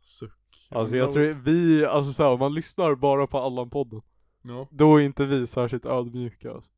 Suck 0.00 0.68
alltså 0.70 0.96
jag 0.96 1.12
tror 1.12 1.22
vi, 1.44 1.84
alltså 1.86 2.12
så 2.12 2.22
här, 2.22 2.30
om 2.32 2.38
man 2.38 2.54
lyssnar 2.54 2.94
bara 2.94 3.26
på 3.26 3.38
Allan-podden 3.38 4.02
Ja 4.42 4.68
Då 4.70 4.96
är 4.96 5.00
inte 5.04 5.24
vi 5.26 5.46
särskilt 5.46 5.86
ödmjuka 5.86 6.52
alltså. 6.52 6.70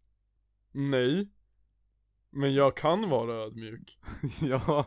Nej 0.73 1.29
Men 2.31 2.55
jag 2.55 2.77
kan 2.77 3.09
vara 3.11 3.33
ödmjuk 3.35 3.99
Ja 4.43 4.87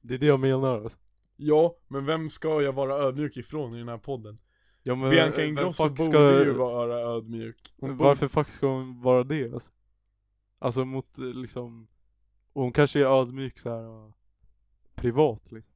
Det 0.00 0.14
är 0.14 0.18
det 0.18 0.26
jag 0.26 0.40
menar 0.40 0.74
alltså. 0.82 0.98
Ja, 1.36 1.76
men 1.88 2.06
vem 2.06 2.30
ska 2.30 2.62
jag 2.62 2.72
vara 2.72 2.94
ödmjuk 2.94 3.36
ifrån 3.36 3.74
i 3.74 3.78
den 3.78 3.88
här 3.88 3.98
podden? 3.98 4.36
ja, 4.82 4.94
men, 4.94 5.10
Bianca 5.10 5.44
Ingrosso 5.44 5.82
fuck 5.88 5.98
borde 5.98 6.44
ju 6.44 6.52
vara 6.52 7.00
ödmjuk 7.16 7.74
Hon 7.80 7.96
borde- 7.96 8.08
Varför 8.08 8.28
fuck 8.28 8.48
ska 8.48 8.66
hon 8.66 9.00
vara 9.02 9.24
det 9.24 9.52
alltså? 9.52 9.70
Alltså 10.62 10.84
mot 10.84 11.18
eh, 11.18 11.24
liksom 11.24 11.88
och 12.52 12.62
Hon 12.62 12.72
kanske 12.72 13.00
är 13.00 13.20
ödmjuk 13.20 13.58
så 13.58 13.70
här 13.70 13.84
uh, 13.84 14.12
privat 14.94 15.52
liksom. 15.52 15.72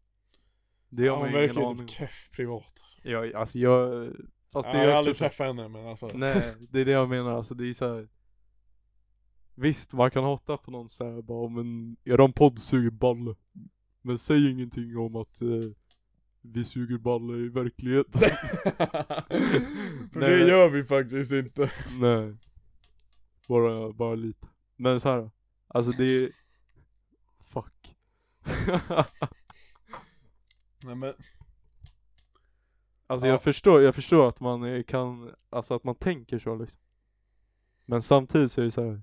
Det 0.88 1.04
ja, 1.04 1.14
har 1.14 1.20
man 1.20 1.28
Hon 1.28 1.40
ju 1.40 1.46
verkar 1.46 1.60
ingen 1.60 1.68
ju 1.68 1.74
aning 1.74 1.86
typ 1.86 2.00
om. 2.00 2.06
keff 2.06 2.30
privat 2.32 2.64
alltså. 2.64 3.08
Ja, 3.08 3.38
alltså 3.38 3.58
jag 3.58 4.12
Fast 4.52 4.68
ja, 4.68 4.72
det 4.72 4.78
Jag 4.78 4.86
har 4.86 4.92
är 4.92 4.96
aldrig 4.96 5.12
också 5.12 5.24
träffat 5.24 5.46
henne 5.46 5.68
men 5.68 5.86
alltså. 5.86 6.10
Nej, 6.14 6.54
det 6.70 6.80
är 6.80 6.84
det 6.84 6.90
jag 6.90 7.08
menar, 7.08 7.32
alltså 7.32 7.54
det 7.54 7.68
är 7.68 7.72
så 7.72 7.94
här. 7.94 8.08
Visst, 9.54 9.92
man 9.92 10.10
kan 10.10 10.24
hata 10.24 10.56
på 10.56 10.70
någon 10.70 10.88
såhär 10.88 11.22
bara 11.22 11.48
men 11.48 11.96
eran 12.04 12.32
podd 12.32 12.58
suger 12.58 12.90
balle 12.90 13.34
Men 14.02 14.18
säg 14.18 14.50
ingenting 14.50 14.96
om 14.96 15.16
att 15.16 15.42
eh, 15.42 15.48
vi 16.40 16.64
suger 16.64 16.98
balle 16.98 17.36
i 17.36 17.48
verkligheten. 17.48 18.20
För 20.12 20.20
Nej, 20.20 20.30
det 20.30 20.48
gör 20.48 20.68
vi 20.68 20.84
faktiskt 20.84 21.32
inte. 21.32 21.70
Nej. 22.00 22.36
Bara, 23.48 23.92
bara 23.92 24.14
lite 24.14 24.46
Men 24.76 25.00
så 25.00 25.08
här, 25.08 25.30
alltså 25.68 25.90
det 25.92 26.04
är 26.04 26.30
Fuck 27.40 27.96
Nej 30.84 30.94
men 30.94 31.14
Alltså 33.06 33.26
Ja. 33.26 33.32
jag 33.32 33.42
förstår, 33.42 33.82
jag 33.82 33.94
förstår 33.94 34.28
att 34.28 34.40
man 34.40 34.84
kan, 34.84 35.34
alltså 35.50 35.74
att 35.74 35.84
man 35.84 35.94
tänker 35.94 36.38
så 36.38 36.54
liksom. 36.54 36.78
Men 37.84 38.02
samtidigt 38.02 38.52
så 38.52 38.60
är 38.60 38.64
det 38.64 38.70
så 38.70 38.84
här. 38.84 39.02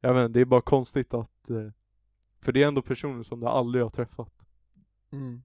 jag 0.00 0.14
vet 0.14 0.24
inte, 0.26 0.38
det 0.38 0.40
är 0.40 0.44
bara 0.44 0.60
konstigt 0.60 1.14
att, 1.14 1.50
eh, 1.50 1.70
för 2.40 2.52
det 2.52 2.62
är 2.62 2.68
ändå 2.68 2.82
personer 2.82 3.22
som 3.22 3.40
du 3.40 3.46
aldrig 3.46 3.84
har 3.84 3.90
träffat. 3.90 4.46
Mm. 5.12 5.42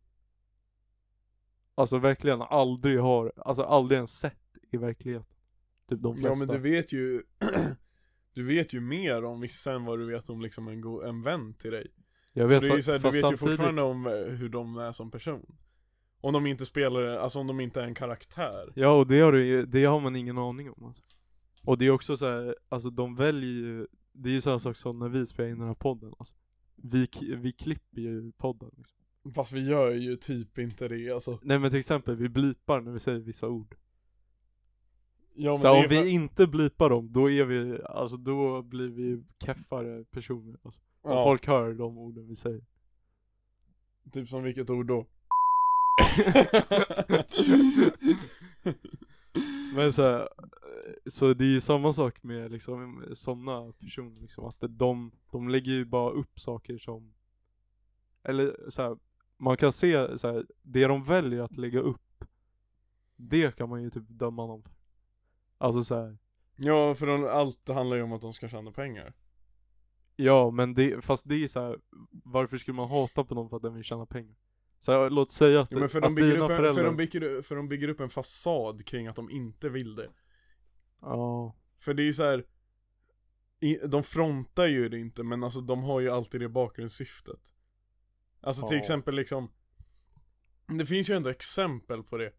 Alltså 1.75 1.97
verkligen 1.97 2.41
aldrig 2.41 2.99
har, 2.99 3.33
alltså 3.35 3.63
aldrig 3.63 3.95
ens 3.95 4.19
sett 4.19 4.57
i 4.71 4.77
verkligheten. 4.77 5.35
Typ 5.89 6.01
de 6.01 6.15
Ja 6.15 6.21
flesta. 6.21 6.45
men 6.45 6.47
du 6.61 6.69
vet 6.71 6.93
ju 6.93 7.23
Du 8.33 8.43
vet 8.43 8.73
ju 8.73 8.79
mer 8.79 9.23
om 9.23 9.41
vissa 9.41 9.73
än 9.73 9.85
vad 9.85 9.99
du 9.99 10.05
vet 10.05 10.29
om 10.29 10.41
liksom 10.41 10.67
en, 10.67 10.81
go- 10.81 11.01
en 11.01 11.21
vän 11.23 11.53
till 11.53 11.71
dig 11.71 11.87
jag 12.33 12.49
Så 12.49 12.53
vet, 12.53 12.61
det 12.61 12.67
är 12.69 12.75
ju 12.75 12.77
fa- 12.77 12.81
så 12.81 12.91
här, 12.91 12.99
Du 12.99 13.03
vet 13.03 13.15
ju 13.15 13.21
samtidigt, 13.21 13.39
fortfarande 13.49 13.81
om 13.81 14.07
eh, 14.07 14.13
hur 14.13 14.49
de 14.49 14.77
är 14.77 14.91
som 14.91 15.11
person 15.11 15.55
Om 16.21 16.33
de 16.33 16.45
inte 16.47 16.65
spelar, 16.65 17.01
alltså 17.03 17.39
om 17.39 17.47
de 17.47 17.59
inte 17.59 17.81
är 17.81 17.85
en 17.85 17.93
karaktär 17.95 18.71
Ja 18.75 18.91
och 18.99 19.07
det 19.07 19.19
har, 19.19 19.31
du, 19.31 19.45
ju- 19.45 19.65
det 19.65 19.85
har 19.85 19.99
man 19.99 20.15
ingen 20.15 20.37
aning 20.37 20.71
om 20.71 20.83
alltså. 20.83 21.03
Och 21.63 21.77
det 21.77 21.85
är 21.85 21.91
också 21.91 22.17
så 22.17 22.25
här, 22.27 22.55
alltså 22.69 22.89
de 22.89 23.15
väljer 23.15 23.49
ju, 23.51 23.87
det 24.13 24.29
är 24.29 24.33
ju 24.33 24.41
samma 24.41 24.59
sak 24.59 24.77
som 24.77 24.99
när 24.99 25.09
vi 25.09 25.25
spelar 25.27 25.49
in 25.49 25.57
den 25.59 25.67
här 25.67 25.75
podden 25.75 26.13
alltså. 26.19 26.35
vi, 26.75 27.07
vi 27.37 27.51
klipper 27.51 28.01
ju 28.01 28.31
podden 28.31 28.69
liksom. 28.77 28.97
Fast 29.35 29.51
vi 29.51 29.67
gör 29.69 29.91
ju 29.91 30.17
typ 30.17 30.57
inte 30.59 30.87
det 30.87 31.09
alltså 31.11 31.39
Nej 31.43 31.59
men 31.59 31.69
till 31.69 31.79
exempel, 31.79 32.15
vi 32.15 32.29
blipar 32.29 32.81
när 32.81 32.91
vi 32.91 32.99
säger 32.99 33.19
vissa 33.19 33.47
ord. 33.47 33.75
Ja 35.33 35.57
Så 35.57 35.71
om 35.71 35.81
för- 35.81 35.89
vi 35.89 36.09
inte 36.09 36.47
blipar 36.47 36.89
dem, 36.89 37.11
då 37.11 37.31
är 37.31 37.45
vi, 37.45 37.81
alltså 37.85 38.17
då 38.17 38.61
blir 38.61 38.87
vi 38.87 39.23
keffare 39.45 40.03
personer 40.03 40.57
alltså. 40.63 40.81
Om 41.01 41.11
ja, 41.11 41.23
folk 41.23 41.47
hör 41.47 41.73
de 41.73 41.97
orden 41.97 42.27
vi 42.27 42.35
säger. 42.35 42.61
Typ 44.11 44.27
som 44.27 44.43
vilket 44.43 44.69
ord 44.69 44.87
då? 44.87 45.05
Men 49.75 49.93
så, 49.93 50.01
här, 50.01 50.29
så 51.05 51.33
det 51.33 51.43
är 51.43 51.47
ju 51.53 51.61
samma 51.61 51.93
sak 51.93 52.23
med 52.23 52.51
liksom 52.51 53.05
sådana 53.13 53.71
personer 53.79 54.21
liksom, 54.21 54.45
att 54.45 54.57
de, 54.69 55.11
de 55.31 55.49
lägger 55.49 55.71
ju 55.71 55.85
bara 55.85 56.11
upp 56.11 56.39
saker 56.39 56.77
som 56.77 57.13
Eller 58.23 58.69
så 58.69 58.81
här, 58.81 58.97
man 59.37 59.57
kan 59.57 59.71
se 59.71 60.17
så 60.17 60.27
här, 60.27 60.45
det 60.61 60.87
de 60.87 61.03
väljer 61.03 61.41
att 61.43 61.57
lägga 61.57 61.79
upp 61.79 62.23
Det 63.15 63.55
kan 63.55 63.69
man 63.69 63.83
ju 63.83 63.89
typ 63.89 64.03
döma 64.07 64.47
dem 64.47 64.61
för 64.63 64.71
Alltså 65.61 65.83
så 65.83 65.95
här, 65.95 66.17
Ja 66.55 66.95
för 66.95 67.07
de, 67.07 67.25
allt 67.27 67.67
handlar 67.69 67.97
ju 67.97 68.03
om 68.03 68.13
att 68.13 68.21
de 68.21 68.33
ska 68.33 68.47
tjäna 68.49 68.71
pengar 68.71 69.13
Ja 70.15 70.51
men 70.51 70.73
det, 70.73 71.05
fast 71.05 71.29
det 71.29 71.35
är 71.43 71.47
så 71.47 71.59
här, 71.61 71.79
varför 72.11 72.57
skulle 72.57 72.75
man 72.75 72.89
hata 72.89 73.23
på 73.23 73.35
någon 73.35 73.49
för 73.49 73.55
att 73.57 73.61
den 73.63 73.73
vill 73.73 73.83
tjäna 73.83 74.05
pengar? 74.05 74.35
Så 74.79 74.91
här, 74.91 75.09
låt 75.09 75.31
säga 75.31 75.61
att, 75.61 75.67
Jo 75.71 75.79
men 75.79 75.89
för 75.89 76.01
de, 76.01 76.15
bygger 76.15 76.37
upp 76.37 76.41
en, 76.49 76.57
föräldrar 76.57 76.73
för, 76.73 76.83
de 76.83 76.95
bygger, 76.97 77.41
för 77.41 77.55
de 77.55 77.67
bygger 77.67 77.87
upp 77.87 77.99
en 77.99 78.09
fasad 78.09 78.85
kring 78.85 79.07
att 79.07 79.15
de 79.15 79.29
inte 79.29 79.69
vill 79.69 79.95
det 79.95 80.09
Ja, 81.01 81.55
För 81.79 81.93
det 81.93 82.01
är 82.03 82.05
ju 82.05 82.13
så 82.13 82.23
här. 82.23 82.45
i- 83.59 83.79
De 83.87 84.03
frontar 84.03 84.65
ju 84.67 84.89
det 84.89 84.99
inte 84.99 85.23
men 85.23 85.43
alltså 85.43 85.61
de 85.61 85.83
har 85.83 85.99
ju 85.99 86.09
alltid 86.09 86.41
det 86.41 86.49
bakgrundssyftet 86.49 87.55
Alltså 88.41 88.67
till 88.67 88.75
Ja. 88.75 88.79
exempel 88.79 89.15
liksom 89.15 89.51
Det 90.77 90.85
finns 90.85 91.09
ju 91.09 91.13
ändå 91.15 91.29
exempel 91.29 92.03
på 92.03 92.17
det 92.17 92.31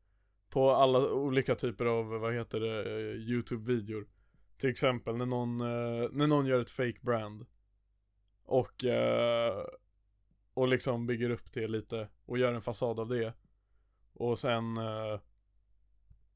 På 0.53 0.71
alla 0.71 1.13
olika 1.13 1.55
typer 1.55 1.85
av, 1.85 2.07
vad 2.07 2.35
heter 2.35 2.61
det, 2.61 2.81
eh, 2.81 3.17
YouTube-videor 3.17 4.07
Till 4.57 4.71
exempel 4.71 5.17
när 5.17 5.27
någon, 5.27 5.61
eh, 5.61 6.09
när 6.13 6.27
någon 6.27 6.47
gör 6.47 6.61
ett 6.61 6.71
fake 6.71 6.99
brand 7.01 7.47
Och, 8.45 8.85
eh, 8.85 9.65
och 10.55 10.69
liksom 10.69 11.07
bygger 11.07 11.31
upp 11.31 11.53
det 11.53 11.69
lite 11.69 12.09
och 12.27 12.39
gör 12.39 12.55
en 12.55 12.63
fasad 12.63 13.01
av 13.01 13.09
det 13.09 13.35
Och 14.15 14.39
sen 14.39 14.79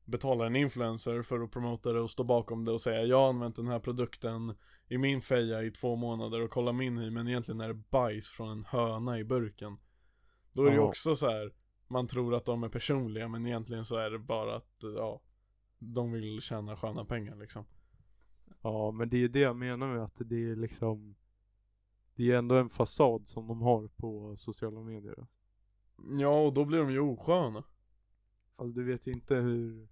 betalar 0.04 0.46
en 0.46 0.56
influencer 0.56 1.22
för 1.22 1.40
att 1.40 1.50
promota 1.50 1.92
det 1.92 2.00
och 2.00 2.10
stå 2.10 2.24
bakom 2.24 2.64
det 2.64 2.72
och 2.72 2.80
säga 2.80 3.02
jag 3.02 3.20
har 3.20 3.28
använt 3.28 3.56
den 3.56 3.68
här 3.68 3.80
produkten 3.80 4.54
i 4.88 4.98
min 4.98 5.20
feja 5.20 5.62
i 5.62 5.70
två 5.70 5.96
månader 5.96 6.40
och 6.40 6.50
kolla 6.50 6.72
min 6.72 6.98
hy 6.98 7.10
men 7.10 7.28
egentligen 7.28 7.60
är 7.60 7.68
det 7.68 7.82
bajs 7.90 8.30
från 8.30 8.50
en 8.50 8.64
höna 8.64 9.18
i 9.18 9.24
burken. 9.24 9.78
Då 10.52 10.62
är 10.62 10.66
det 10.66 10.72
ju 10.72 10.80
också 10.80 11.14
så 11.14 11.30
här. 11.30 11.52
Man 11.88 12.06
tror 12.06 12.34
att 12.34 12.44
de 12.44 12.62
är 12.62 12.68
personliga 12.68 13.28
men 13.28 13.46
egentligen 13.46 13.84
så 13.84 13.96
är 13.96 14.10
det 14.10 14.18
bara 14.18 14.56
att, 14.56 14.74
ja, 14.96 15.20
de 15.78 16.12
vill 16.12 16.40
tjäna 16.40 16.76
sköna 16.76 17.04
pengar 17.04 17.36
liksom. 17.36 17.64
ja 18.62 18.90
men 18.90 19.08
det 19.08 19.24
är 19.24 19.28
det 19.28 19.40
jag 19.40 19.56
menar 19.56 19.88
med 19.94 20.04
att 20.04 20.16
det 20.24 20.50
är 20.50 20.56
liksom 20.56 21.16
Det 22.14 22.32
är 22.32 22.38
ändå 22.38 22.54
en 22.54 22.68
fasad 22.68 23.28
som 23.28 23.46
de 23.46 23.62
har 23.62 23.88
på 23.88 24.36
sociala 24.36 24.80
medier 24.80 25.26
Ja 26.18 26.40
och 26.46 26.52
då 26.52 26.64
blir 26.64 26.78
de 26.78 26.90
ju 26.90 27.00
osköna. 27.00 27.64
Fast 28.56 28.74
du 28.74 28.84
vet 28.84 29.06
ju 29.06 29.12
inte 29.12 29.34
hur 29.34 29.88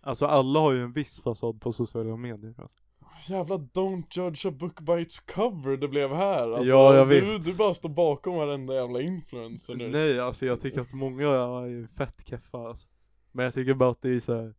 Alltså 0.00 0.26
alla 0.26 0.60
har 0.60 0.72
ju 0.72 0.82
en 0.82 0.92
viss 0.92 1.20
fasad 1.20 1.60
på 1.60 1.72
sociala 1.72 2.16
medier 2.16 2.54
alltså. 2.58 2.82
Jävla 3.28 3.56
don't 3.56 4.04
judge 4.10 4.46
a 4.46 4.50
book 4.50 4.80
by 4.80 4.92
its 4.92 5.20
cover 5.20 5.76
det 5.76 5.88
blev 5.88 6.10
här 6.10 6.50
alltså, 6.52 6.70
Ja, 6.70 6.94
jag 6.94 7.08
du, 7.08 7.20
vet. 7.20 7.44
du 7.44 7.54
bara 7.56 7.74
står 7.74 7.88
bakom 7.88 8.34
varenda 8.36 8.74
jävla 8.74 9.00
influencer 9.00 9.74
nu. 9.74 9.88
Nej 9.90 10.20
alltså 10.20 10.46
jag 10.46 10.60
tycker 10.60 10.80
att 10.80 10.92
många 10.92 11.28
är 11.28 11.86
fett 11.96 12.26
keffa 12.26 12.58
alltså. 12.58 12.88
Men 13.32 13.44
jag 13.44 13.54
tycker 13.54 13.74
bara 13.74 13.90
att 13.90 14.02
det 14.02 14.10
är 14.10 14.20
så 14.20 14.34
här. 14.34 14.54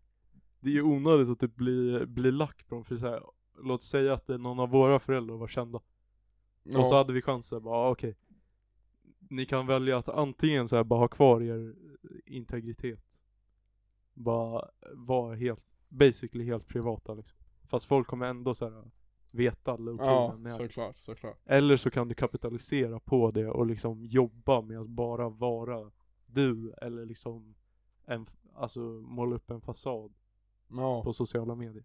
Det 0.60 0.78
är 0.78 0.82
onödigt 0.82 1.30
att 1.30 1.40
typ 1.40 1.56
bli, 1.56 2.06
bli 2.06 2.32
lack 2.32 2.68
på 2.68 2.76
dem 2.76 2.86
för 2.86 2.98
så 2.98 3.08
här, 3.08 3.24
Låt 3.64 3.84
säga 3.84 4.14
att 4.14 4.28
någon 4.28 4.60
av 4.60 4.70
våra 4.70 5.00
föräldrar 5.00 5.38
var 5.38 5.48
kända 5.48 5.80
Ja. 6.64 6.80
Och 6.80 6.88
så 6.88 6.96
hade 6.96 7.14
vi 7.14 7.22
chansen 7.22 7.64
bara, 7.64 7.76
ah, 7.78 7.90
okej 7.90 8.16
Ni 9.30 9.46
kan 9.46 9.68
välja 9.68 9.98
att 9.98 10.10
antingen 10.10 10.68
så 10.68 10.76
här, 10.76 10.84
bara 10.84 11.00
ha 11.00 11.08
kvar 11.08 11.42
er 11.42 11.76
integritet 12.26 13.20
Bara 14.14 14.70
vara 14.94 15.36
helt, 15.36 15.64
basically 15.90 16.46
helt 16.46 16.68
privata 16.68 17.14
liksom 17.14 17.38
Fast 17.70 17.86
folk 17.86 18.08
kommer 18.08 18.26
ändå 18.28 18.54
så 18.56 18.70
här 18.70 18.92
veta 19.32 19.78
low 19.78 19.98
Ja, 20.00 20.32
vem 20.32 20.44
ni 20.44 20.50
är. 20.50 20.54
såklart, 20.54 20.98
såklart. 20.98 21.38
Eller 21.46 21.78
så 21.78 21.90
kan 21.92 22.08
du 22.08 22.16
kapitalisera 22.16 23.00
på 23.00 23.32
det 23.32 23.48
och 23.48 23.66
liksom 23.66 24.06
jobba 24.06 24.62
med 24.62 24.80
att 24.80 24.88
bara 24.90 25.30
vara 25.30 25.92
du 26.26 26.74
eller 26.82 27.06
liksom 27.06 27.56
en, 28.06 28.26
alltså 28.56 28.80
måla 28.80 29.36
upp 29.36 29.50
en 29.52 29.62
fasad 29.62 30.14
Ja. 30.72 31.04
på 31.04 31.14
sociala 31.14 31.56
medier. 31.56 31.84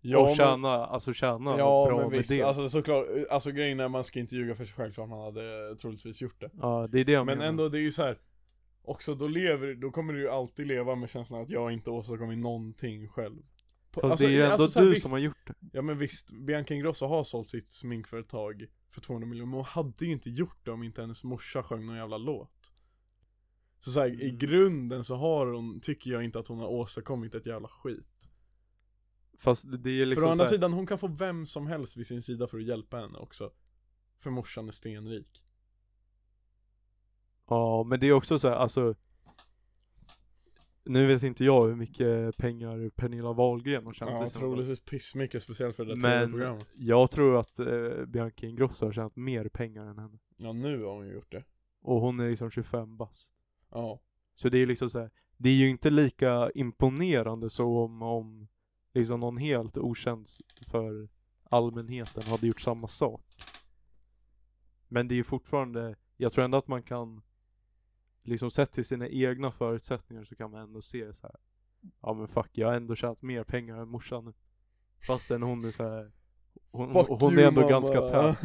Ja, 0.00 0.18
och 0.18 0.26
men- 0.26 0.34
tjäna, 0.34 0.68
alltså 0.86 1.12
tjäna 1.12 1.58
Ja 1.58 1.86
bra 1.88 1.96
men 2.00 2.08
med 2.08 2.18
visst, 2.18 2.30
det. 2.30 2.42
alltså 2.42 2.68
såklart, 2.68 3.06
alltså 3.30 3.50
grejen 3.50 3.80
är 3.80 3.88
man 3.88 4.04
ska 4.04 4.20
inte 4.20 4.36
ljuga 4.36 4.54
för 4.54 4.64
sig 4.64 4.74
själv 4.74 5.00
att 5.00 5.08
man 5.08 5.20
hade 5.20 5.76
troligtvis 5.76 6.20
gjort 6.22 6.40
det 6.40 6.50
ja 6.60 6.86
det 6.90 7.00
är 7.00 7.04
det 7.04 7.12
jag 7.12 7.26
Men 7.26 7.38
menar. 7.38 7.48
ändå 7.48 7.68
det 7.68 7.78
är 7.78 7.82
ju 7.82 7.92
så 7.92 8.02
här. 8.02 8.18
Också 8.84 9.14
då 9.14 9.26
lever, 9.26 9.74
då 9.74 9.90
kommer 9.90 10.12
du 10.12 10.20
ju 10.20 10.28
alltid 10.28 10.66
leva 10.66 10.94
med 10.94 11.10
känslan 11.10 11.42
att 11.42 11.50
jag 11.50 11.72
inte 11.72 11.90
åstadkommit 11.90 12.38
någonting 12.38 13.08
själv 13.08 13.42
På- 13.92 14.00
Fast 14.00 14.10
alltså, 14.12 14.26
det 14.26 14.32
är 14.32 14.36
ju 14.36 14.42
ändå 14.42 14.62
alltså 14.62 14.80
du 14.80 14.90
visst, 14.90 15.02
som 15.02 15.12
har 15.12 15.18
gjort 15.18 15.46
det. 15.46 15.54
Ja 15.72 15.82
men 15.82 15.98
visst, 15.98 16.32
Bianca 16.32 16.74
Ingrosso 16.74 17.06
har 17.06 17.24
sålt 17.24 17.46
sitt 17.48 17.68
sminkföretag 17.68 18.66
för 18.90 19.00
200 19.00 19.26
miljoner 19.28 19.46
Men 19.50 19.54
hon 19.56 19.64
hade 19.64 20.04
ju 20.06 20.12
inte 20.12 20.30
gjort 20.30 20.64
det 20.64 20.70
om 20.70 20.82
inte 20.82 21.00
hennes 21.00 21.24
morsa 21.24 21.62
sjöng 21.62 21.86
någon 21.86 21.96
jävla 21.96 22.18
låt 22.18 22.72
Så, 23.78 23.90
så 23.90 24.00
här, 24.00 24.08
i 24.22 24.24
Mm. 24.28 24.38
grunden 24.38 25.04
så 25.04 25.16
har 25.16 25.46
hon, 25.46 25.80
tycker 25.80 26.10
jag 26.10 26.24
inte 26.24 26.38
att 26.38 26.46
hon 26.48 26.58
har 26.58 26.68
åstadkommit 26.68 27.34
ett 27.34 27.46
jävla 27.46 27.68
skit 27.68 28.28
Fast 29.38 29.64
det 29.82 29.90
är 29.90 29.98
För 30.00 30.06
liksom 30.06 30.24
å 30.24 30.30
andra 30.30 30.44
så 30.44 30.48
här, 30.50 30.56
sidan, 30.56 30.72
hon 30.72 30.86
kan 30.86 30.98
få 30.98 31.06
vem 31.08 31.46
som 31.46 31.66
helst 31.66 31.96
vid 31.96 32.06
sin 32.06 32.22
sida 32.22 32.46
för 32.46 32.58
att 32.58 32.64
hjälpa 32.64 32.96
henne 33.00 33.18
också 33.18 33.50
För 34.18 34.30
morsan 34.30 34.68
är 34.68 34.72
stenrik 34.72 35.44
Ja 37.48 37.84
men 37.84 38.00
det 38.00 38.06
är 38.06 38.12
också 38.12 38.38
så 38.38 38.48
här, 38.48 38.56
alltså 38.56 38.94
Nu 40.84 41.06
vet 41.06 41.22
inte 41.22 41.44
jag 41.44 41.66
hur 41.66 41.74
mycket 41.74 42.36
pengar 42.36 42.90
Pernilla 42.90 43.32
Wahlgren 43.32 43.86
har 43.86 43.92
tjänat 43.92 44.20
Ja, 44.20 44.28
troligtvis 44.28 44.80
pissmycket 44.80 45.42
speciellt 45.42 45.76
för 45.76 45.84
det 45.84 45.94
där 45.94 46.00
Men 46.02 46.28
tv-programmet 46.28 46.74
jag 46.78 47.10
tror 47.10 47.38
att 47.38 47.58
eh, 47.58 48.04
Bianca 48.06 48.46
Ingrosso 48.46 48.86
har 48.86 48.92
tjänat 48.92 49.16
mer 49.16 49.48
pengar 49.48 49.86
än 49.86 49.98
henne. 49.98 50.18
Ja 50.36 50.52
nu 50.52 50.82
har 50.84 50.94
hon 50.94 51.06
ju 51.06 51.12
gjort 51.12 51.32
det 51.32 51.44
Och 51.82 52.00
hon 52.00 52.20
är 52.20 52.30
liksom 52.30 52.50
25 52.50 52.96
bast. 52.96 53.30
Ja 53.70 54.00
Så 54.34 54.48
det 54.48 54.58
är 54.58 54.66
liksom 54.66 54.90
så 54.90 54.98
här, 54.98 55.10
det 55.36 55.48
är 55.48 55.54
ju 55.54 55.68
inte 55.70 55.90
lika 55.90 56.50
imponerande 56.54 57.50
som 57.50 58.02
om 58.02 58.48
liksom 58.94 59.20
någon 59.20 59.36
helt 59.36 59.78
okänd 59.78 60.26
för 60.70 61.08
allmänheten 61.42 62.22
hade 62.22 62.46
gjort 62.46 62.60
samma 62.60 62.86
sak. 62.86 63.24
Men 64.88 65.08
det 65.08 65.14
är 65.14 65.16
ju 65.16 65.24
fortfarande, 65.24 65.96
jag 66.16 66.32
tror 66.32 66.44
ändå 66.44 66.58
att 66.58 66.68
man 66.68 66.82
kan 66.82 67.22
liksom 68.22 68.50
sett 68.50 68.72
till 68.72 68.84
sina 68.84 69.08
egna 69.08 69.50
förutsättningar 69.50 70.24
så 70.24 70.34
kan 70.36 70.50
man 70.50 70.60
ändå 70.60 70.82
se 70.82 71.14
så 71.14 71.26
här. 71.26 71.36
Ja 72.02 72.14
men 72.14 72.28
fuck, 72.28 72.50
jag 72.52 72.66
har 72.68 72.74
ändå 72.74 72.94
tjänat 72.94 73.22
mer 73.22 73.44
pengar 73.44 73.76
än 73.76 73.88
morsan. 73.88 74.34
Fastän 75.06 75.42
hon 75.42 75.64
är 75.64 75.70
så 75.70 75.82
här. 75.88 76.12
Hon, 76.70 76.92
Fuck 76.94 77.08
hon 77.20 77.32
you, 77.32 77.42
är 77.42 77.48
ändå 77.48 77.60
mamma. 77.60 77.70
ganska 77.70 78.00
tät, 78.00 78.38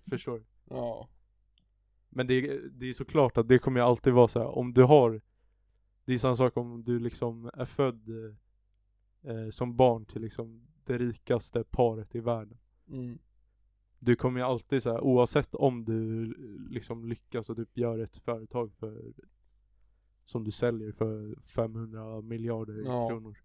förstår 0.10 0.38
du? 0.38 0.44
Ja 0.70 1.08
Men 2.08 2.26
det, 2.26 2.34
är- 2.34 2.68
det 2.72 2.88
är 2.88 2.92
såklart 2.92 3.36
att 3.36 3.48
det 3.48 3.58
kommer 3.58 3.80
ju 3.80 3.86
alltid 3.86 4.12
vara 4.12 4.28
så 4.28 4.38
här. 4.38 4.48
om 4.48 4.72
du 4.72 4.82
har 4.82 5.20
Det 6.04 6.14
är 6.14 6.18
samma 6.18 6.36
sak 6.36 6.56
om 6.56 6.84
du 6.84 6.98
liksom 6.98 7.50
är 7.54 7.64
född 7.64 8.08
eh, 9.22 9.50
som 9.50 9.76
barn 9.76 10.06
till 10.06 10.22
liksom 10.22 10.66
det 10.84 10.98
rikaste 10.98 11.64
paret 11.70 12.14
i 12.14 12.20
världen. 12.20 12.58
mm. 12.88 13.18
Du 14.06 14.16
kommer 14.16 14.40
ju 14.40 14.46
alltid 14.46 14.82
så 14.82 14.90
här, 14.92 15.00
oavsett 15.00 15.54
om 15.54 15.84
du 15.84 16.24
liksom 16.70 17.04
lyckas 17.04 17.50
och 17.50 17.56
typ 17.56 17.76
gör 17.78 17.98
ett 17.98 18.16
företag 18.16 18.72
för 18.74 19.12
som 20.24 20.44
du 20.44 20.50
säljer 20.50 20.92
för 20.92 21.36
500 21.42 22.20
miljarder 22.20 22.82
Ja. 22.84 23.08
kronor. 23.08 23.36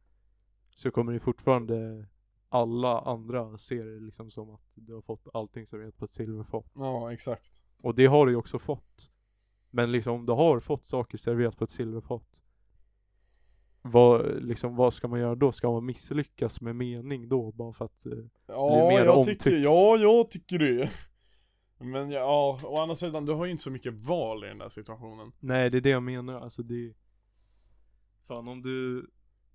Så 0.75 0.91
kommer 0.91 1.13
det 1.13 1.19
fortfarande 1.19 2.05
alla 2.49 2.99
andra 3.01 3.57
se 3.57 3.83
det 3.83 3.99
liksom 3.99 4.31
som 4.31 4.49
att 4.49 4.71
du 4.73 4.93
har 4.93 5.01
fått 5.01 5.27
allting 5.33 5.67
serverat 5.67 5.97
på 5.97 6.05
ett 6.05 6.13
silverfat. 6.13 6.71
Ja, 6.75 7.13
exakt. 7.13 7.63
Och 7.81 7.95
det 7.95 8.05
har 8.05 8.25
du 8.25 8.31
ju 8.31 8.37
också 8.37 8.59
fått. 8.59 9.11
Men 9.69 9.91
liksom 9.91 10.13
om 10.15 10.25
du 10.25 10.31
har 10.31 10.59
fått 10.59 10.85
saker 10.85 11.17
serverat 11.17 11.57
på 11.57 11.63
ett 11.63 11.69
silverfat. 11.69 12.40
Vad, 13.81 14.43
liksom, 14.43 14.75
vad 14.75 14.93
ska 14.93 15.07
man 15.07 15.19
göra 15.19 15.35
då? 15.35 15.51
Ska 15.51 15.71
man 15.71 15.85
misslyckas 15.85 16.61
med 16.61 16.75
mening 16.75 17.29
då? 17.29 17.51
Bara 17.51 17.73
för 17.73 17.85
att... 17.85 18.05
Eh, 18.05 18.11
Ja, 18.47 18.87
mer 18.89 19.05
jag 19.05 19.17
omtyckt. 19.17 19.43
tycker, 19.43 19.57
ja, 19.57 19.97
jag 19.97 20.29
tycker 20.29 20.59
det. 20.59 20.89
Men 21.79 22.11
ja, 22.11 22.59
å 22.63 22.77
andra 22.77 22.95
sidan, 22.95 23.25
du 23.25 23.33
har 23.33 23.45
ju 23.45 23.51
inte 23.51 23.63
så 23.63 23.71
mycket 23.71 23.93
val 23.93 24.43
i 24.43 24.47
den 24.47 24.57
där 24.57 24.69
situationen. 24.69 25.31
nej 25.39 25.69
det 25.69 25.77
är 25.77 25.81
det 25.81 25.89
jag 25.89 26.03
menar. 26.03 26.33
Alltså 26.41 26.63
det... 26.63 26.93
Fan 28.27 28.47
om 28.47 28.61
du... 28.61 29.07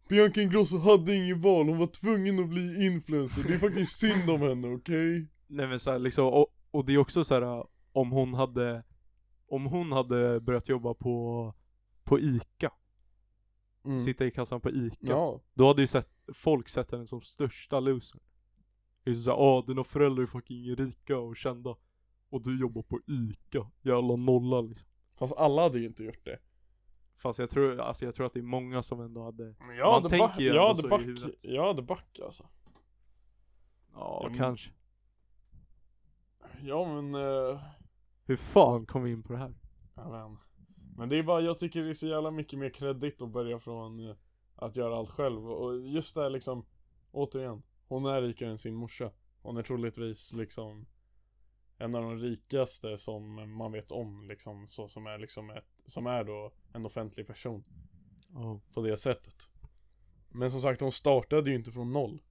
Bianca 0.08 0.40
Ingrosso 0.40 0.78
hade 0.78 1.14
ingen 1.16 1.40
val, 1.40 1.68
hon 1.68 1.78
var 1.78 1.86
tvungen 1.86 2.40
att 2.40 2.48
bli 2.48 2.86
influencer. 2.86 3.42
Det 3.48 3.54
är 3.54 3.58
faktiskt 3.58 3.96
synd 4.00 4.30
om 4.30 4.40
henne, 4.40 4.68
okej? 4.68 5.28
Nej 5.46 5.66
men 5.66 5.80
så 5.80 5.90
här, 5.90 5.98
liksom, 5.98 6.26
och, 6.26 6.46
och 6.70 6.84
det 6.84 6.94
är 6.94 6.98
också 6.98 7.24
så 7.24 7.34
här 7.34 7.64
om 7.92 8.10
hon 8.10 8.34
hade... 8.34 8.82
Om 9.48 9.66
hon 9.66 9.92
hade 9.92 10.40
börjat 10.40 10.68
jobba 10.68 10.94
på... 10.94 11.54
På 12.04 12.18
ICA. 12.20 12.70
Mm. 13.86 14.00
Sitta 14.00 14.26
i 14.26 14.30
kassan 14.30 14.60
på 14.60 14.70
ICA. 14.70 14.96
Ja, 15.00 15.40
Då 15.54 15.66
hade 15.66 15.80
ju 15.80 15.86
sett, 15.86 16.08
folk 16.34 16.68
sett 16.68 16.90
henne 16.90 17.06
som 17.06 17.22
största 17.22 17.80
loser. 17.80 18.20
Det 19.04 19.10
är 19.10 19.14
så 19.14 19.20
såhär, 19.22 19.36
ah 19.38 19.62
dina 19.66 19.84
föräldrar 19.84 20.22
är 20.22 20.26
fucking 20.26 20.76
rika 20.76 21.18
och 21.18 21.36
kända. 21.36 21.76
Och 22.30 22.42
du 22.42 22.60
jobbar 22.60 22.82
på 22.82 23.00
ICA, 23.06 23.70
jävla 23.82 24.16
nolla 24.16 24.60
liksom. 24.60 24.88
fast 25.18 25.34
alla 25.36 25.62
hade 25.62 25.78
ju 25.78 25.86
inte 25.86 26.04
gjort 26.04 26.24
det. 26.24 26.38
Fast 27.16 27.38
jag 27.38 27.50
tror, 27.50 27.80
alltså 27.80 28.04
jag 28.04 28.14
tror 28.14 28.26
att 28.26 28.32
det 28.32 28.40
är 28.40 28.42
många 28.42 28.82
som 28.82 29.00
ändå 29.00 29.24
hade, 29.24 29.54
Men 29.66 29.76
jag 29.76 29.86
Man 29.86 29.94
hade 29.94 30.08
tänker 30.08 30.40
ju 30.40 30.46
jag 30.48 30.74
hade 30.74 30.88
back, 30.88 31.02
jag 31.40 31.66
hade 31.66 31.82
back 31.82 32.18
alltså. 32.24 32.46
ja 33.92 34.20
Ja, 34.22 34.28
men- 34.28 34.38
kanske. 34.38 34.70
Ja 36.62 36.84
men, 36.94 37.14
uh, 37.14 37.60
Hur 38.24 38.36
fan 38.36 38.86
kom 38.86 39.02
vi 39.02 39.10
in 39.10 39.22
på 39.22 39.32
det 39.32 39.38
här? 39.38 39.54
jag 39.94 40.10
vet 40.12 40.30
inte. 40.30 40.42
Men 40.98 41.08
det 41.08 41.18
är 41.18 41.22
bara, 41.22 41.40
jag 41.40 41.58
tycker 41.58 41.82
det 41.82 41.88
är 41.88 41.94
så 41.94 42.06
jävla 42.06 42.30
mycket 42.30 42.58
mer 42.58 42.70
kredit 42.70 43.22
att 43.22 43.30
börja 43.30 43.58
från 43.58 44.08
eh, 44.08 44.16
att 44.54 44.76
göra 44.76 44.96
allt 44.96 45.10
själv. 45.10 45.50
Och 45.50 45.86
just 45.86 46.14
det 46.14 46.22
här 46.22 46.30
liksom, 46.30 46.66
återigen, 47.10 47.62
hon 47.88 48.06
är 48.06 48.22
rikare 48.22 48.50
än 48.50 48.58
sin 48.58 48.74
morsa. 48.74 49.10
Hon 49.42 49.56
är 49.56 49.62
troligtvis 49.62 50.32
liksom 50.32 50.86
en 51.78 51.94
av 51.94 52.02
de 52.02 52.18
rikaste 52.18 52.96
som 52.96 53.52
man 53.56 53.72
vet 53.72 53.90
om 53.90 54.28
liksom, 54.28 54.66
så 54.66 54.88
som 54.88 55.06
är 55.06 55.18
liksom 55.18 55.50
ett, 55.50 55.82
som 55.86 56.06
är 56.06 56.24
då 56.24 56.52
en 56.72 56.86
offentlig 56.86 57.26
person 57.26 57.64
Ja. 58.34 58.60
på 58.74 58.82
det 58.82 58.96
sättet. 58.96 59.50
Men 60.28 60.50
som 60.50 60.60
sagt, 60.60 60.80
hon 60.80 60.92
startade 60.92 61.50
ju 61.50 61.56
inte 61.56 61.72
från 61.72 61.92
noll. 61.92 62.22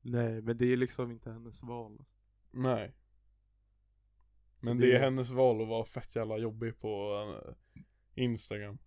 Nej 0.00 0.42
men 0.42 0.56
det 0.58 0.72
är 0.72 0.76
liksom 0.76 1.10
inte 1.10 1.30
hennes 1.30 1.62
val. 1.62 2.04
Nej. 2.50 2.94
Men 4.60 4.78
det 4.78 4.92
är 4.92 5.00
hennes 5.00 5.30
val 5.30 5.62
att 5.62 5.68
vara 5.68 5.84
fett 5.84 6.16
jävla 6.16 6.38
jobbig 6.38 6.80
på 6.80 7.14
eh, 7.44 7.54
Instagram. 8.14 8.78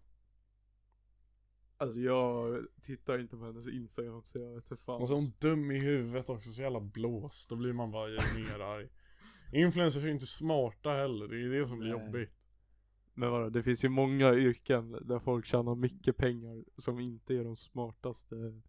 Alltså 1.77 1.99
jag 1.99 2.65
tittar 2.81 3.19
inte 3.19 3.37
på 3.37 3.45
hennes 3.45 3.67
instagram 3.67 4.23
så 4.23 4.39
jag 4.39 4.55
vet 4.55 4.71
inte 4.71 4.83
fan. 4.83 5.01
Och 5.01 5.07
så 5.07 5.17
är 5.17 5.21
hon 5.21 5.33
dum 5.39 5.71
i 5.71 5.79
huvudet 5.79 6.29
också, 6.29 6.49
så 6.49 6.61
jävla 6.61 6.79
blåst. 6.79 7.49
Då 7.49 7.55
blir 7.55 7.73
man 7.73 7.91
bara 7.91 8.07
mer 8.09 8.59
arg. 8.59 8.89
Influencers 9.53 10.03
är 10.03 10.07
ju 10.07 10.13
inte 10.13 10.25
smarta 10.25 10.89
heller, 10.89 11.27
det 11.27 11.41
är 11.41 11.59
det 11.59 11.67
som 11.67 11.79
blir 11.79 11.93
Nej. 11.93 12.05
jobbigt. 12.05 12.31
Men 13.13 13.31
vadå, 13.31 13.49
det 13.49 13.63
finns 13.63 13.83
ju 13.83 13.89
många 13.89 14.33
yrken 14.33 14.91
där 15.01 15.19
folk 15.19 15.45
tjänar 15.45 15.75
mycket 15.75 16.17
pengar 16.17 16.63
som 16.77 16.99
inte 16.99 17.33
är 17.33 17.43
de 17.43 17.55
smartaste 17.55 18.61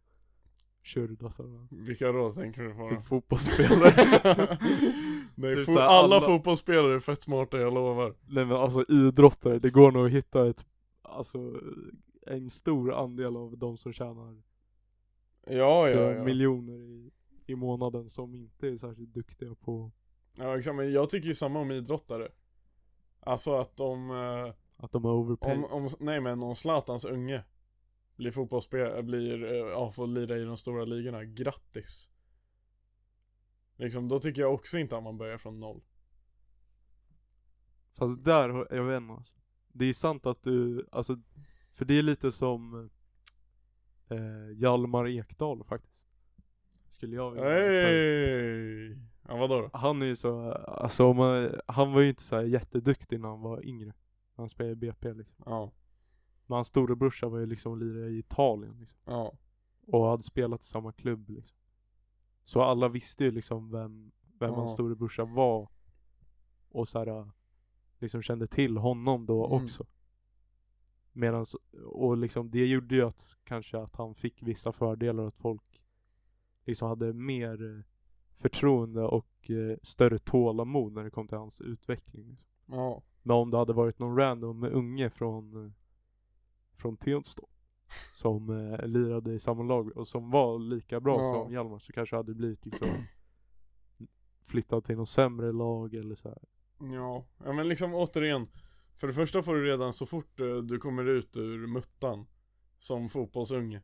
tjurdasarna. 0.86 1.68
Vilka 1.70 2.12
då 2.12 2.32
tänker 2.32 2.62
du 2.62 2.74
på? 2.74 2.88
Typ 2.88 3.02
fotbollsspelare. 3.04 3.92
Nej, 5.34 5.54
Typ 5.56 5.68
fo- 5.68 5.78
alla, 5.78 6.16
alla- 6.16 6.20
fotbollsspelare 6.20 6.94
är 6.94 7.00
fett 7.00 7.22
smarta, 7.22 7.58
jag 7.58 7.74
lovar. 7.74 8.14
Nej 8.26 8.44
men 8.44 8.56
alltså 8.56 8.84
idrottare, 8.88 9.58
det 9.58 9.70
går 9.70 9.92
nog 9.92 10.06
att 10.06 10.12
hitta 10.12 10.48
ett, 10.48 10.66
alltså 11.02 11.60
en 12.26 12.50
stor 12.50 12.94
andel 12.94 13.36
av 13.36 13.58
de 13.58 13.76
som 13.78 13.92
tjänar 13.92 14.42
Ja, 15.46 15.88
ja, 15.88 16.00
ja. 16.12 16.24
miljoner 16.24 16.78
i, 16.78 17.10
i 17.46 17.54
månaden 17.54 18.10
som 18.10 18.34
inte 18.34 18.68
är 18.68 18.76
särskilt 18.76 19.14
duktiga 19.14 19.54
på 19.54 19.90
Ja, 20.38 20.58
exakt, 20.58 20.76
men 20.76 20.92
jag 20.92 21.10
tycker 21.10 21.28
ju 21.28 21.34
samma 21.34 21.58
om 21.60 21.70
idrottare. 21.70 22.28
Alltså 23.20 23.54
att 23.56 23.76
de, 23.76 24.10
eh, 24.10 24.52
att 24.76 24.92
de 24.92 25.04
är 25.04 25.08
overpaid. 25.10 25.58
om, 25.58 25.64
om, 25.64 25.88
nej 26.00 26.20
men 26.20 26.42
om 26.42 26.54
Zlatans 26.56 27.04
unge 27.04 27.44
blir 28.16 28.30
fotbollsspelare, 28.30 29.02
blir, 29.02 29.44
eh, 29.44 29.50
ja, 29.50 29.90
får 29.90 30.06
lira 30.06 30.38
i 30.38 30.44
de 30.44 30.56
stora 30.56 30.84
ligorna, 30.84 31.24
grattis. 31.24 32.10
Liksom, 33.76 34.08
då 34.08 34.20
tycker 34.20 34.42
jag 34.42 34.54
också 34.54 34.78
inte 34.78 34.96
att 34.96 35.02
man 35.02 35.18
börjar 35.18 35.38
från 35.38 35.60
noll. 35.60 35.82
Fast 37.98 38.24
där, 38.24 38.74
jag 38.74 38.84
vet 38.84 39.02
inte 39.02 39.12
alltså. 39.12 39.34
Det 39.68 39.84
är 39.84 39.92
sant 39.92 40.26
att 40.26 40.42
du, 40.42 40.86
alltså, 40.92 41.16
för 41.72 41.84
det 41.84 41.94
är 41.94 42.02
lite 42.02 42.32
som 42.32 42.90
eh, 44.08 44.50
Hjalmar 44.54 45.08
Ekdal 45.08 45.64
faktiskt. 45.64 46.06
Skulle 46.88 47.16
jag 47.16 47.30
vilja. 47.30 47.48
Hej! 47.48 48.98
Ja 49.28 49.36
vadå 49.36 49.60
då? 49.60 49.70
Han 49.72 50.02
är 50.02 50.06
ju 50.06 50.16
så, 50.16 50.52
alltså 50.52 51.12
man, 51.12 51.60
han 51.66 51.92
var 51.92 52.00
ju 52.00 52.08
inte 52.08 52.22
så 52.22 52.36
här 52.36 52.42
jätteduktig 52.42 53.20
när 53.20 53.28
han 53.28 53.40
var 53.40 53.66
yngre. 53.66 53.86
När 53.86 54.42
han 54.42 54.48
spelade 54.48 54.72
i 54.72 54.76
BP 54.76 55.12
liksom. 55.12 55.44
Ja, 55.46 55.72
Men 56.46 56.54
hans 56.56 56.68
storebrorsa 56.68 57.28
var 57.28 57.38
ju 57.38 57.46
liksom 57.46 57.78
lirare 57.78 58.10
i 58.10 58.18
Italien 58.18 58.76
liksom. 58.80 58.98
ja, 59.04 59.32
Och 59.86 60.06
hade 60.06 60.22
spelat 60.22 60.60
i 60.60 60.66
samma 60.66 60.92
klubb 60.92 61.30
liksom. 61.30 61.56
Så 62.44 62.62
alla 62.62 62.88
visste 62.88 63.24
ju 63.24 63.30
liksom 63.30 63.70
vem, 63.70 64.12
vem 64.38 64.50
Ja. 64.50 64.56
hans 64.56 64.72
storebrorsa 64.72 65.24
var. 65.24 65.68
Och 66.68 66.88
så 66.88 66.98
här, 66.98 67.30
liksom 67.98 68.22
kände 68.22 68.46
till 68.46 68.76
honom 68.76 69.26
då 69.26 69.46
Mm. 69.46 69.64
också. 69.64 69.86
Medan, 71.12 71.46
och 71.86 72.16
liksom 72.16 72.50
det 72.50 72.66
gjorde 72.66 72.94
ju 72.94 73.02
att 73.06 73.36
kanske 73.44 73.78
att 73.78 73.96
han 73.96 74.14
fick 74.14 74.42
vissa 74.42 74.72
fördelar 74.72 75.24
att 75.26 75.34
folk 75.34 75.82
liksom 76.64 76.88
hade 76.88 77.12
mer 77.12 77.76
eh, 77.76 77.82
förtroende 78.34 79.02
och 79.02 79.50
eh, 79.50 79.76
större 79.82 80.18
tålamod 80.18 80.92
när 80.92 81.04
det 81.04 81.10
kom 81.10 81.28
till 81.28 81.38
hans 81.38 81.60
utveckling. 81.60 82.28
Liksom. 82.30 82.46
ja. 82.66 83.02
Men 83.22 83.36
om 83.36 83.50
det 83.50 83.58
hade 83.58 83.72
varit 83.72 83.98
någon 83.98 84.16
random 84.16 84.64
unge 84.64 85.10
från, 85.10 85.74
från 86.76 86.96
Tensta 86.96 87.42
som 88.12 88.50
eh, 88.50 88.86
lirade 88.86 89.32
i 89.32 89.40
samma 89.40 89.62
lag 89.62 89.96
och 89.96 90.08
som 90.08 90.30
var 90.30 90.58
lika 90.58 91.00
bra 91.00 91.16
Ja. 91.20 91.42
som 91.44 91.52
Hjalmar 91.52 91.78
så 91.78 91.92
kanske 91.92 92.16
hade 92.16 92.34
blivit 92.34 92.64
liksom 92.66 92.88
flyttad 94.46 94.84
till 94.84 94.96
något 94.96 95.08
sämre 95.08 95.52
lag 95.52 95.94
eller 95.94 96.14
så 96.14 96.28
här. 96.28 96.38
Ja, 96.94 97.26
ja 97.44 97.52
men 97.52 97.68
liksom 97.68 97.94
återigen 97.94 98.48
För 98.96 99.06
det 99.06 99.12
första 99.12 99.42
får 99.42 99.54
du 99.54 99.64
redan 99.66 99.92
så 99.92 100.06
fort 100.06 100.40
eh, 100.40 100.56
du 100.56 100.78
kommer 100.78 101.04
ut 101.04 101.36
ur 101.36 101.66
muttan 101.66 102.26
Som 102.78 103.08
fotbollsunge 103.08 103.82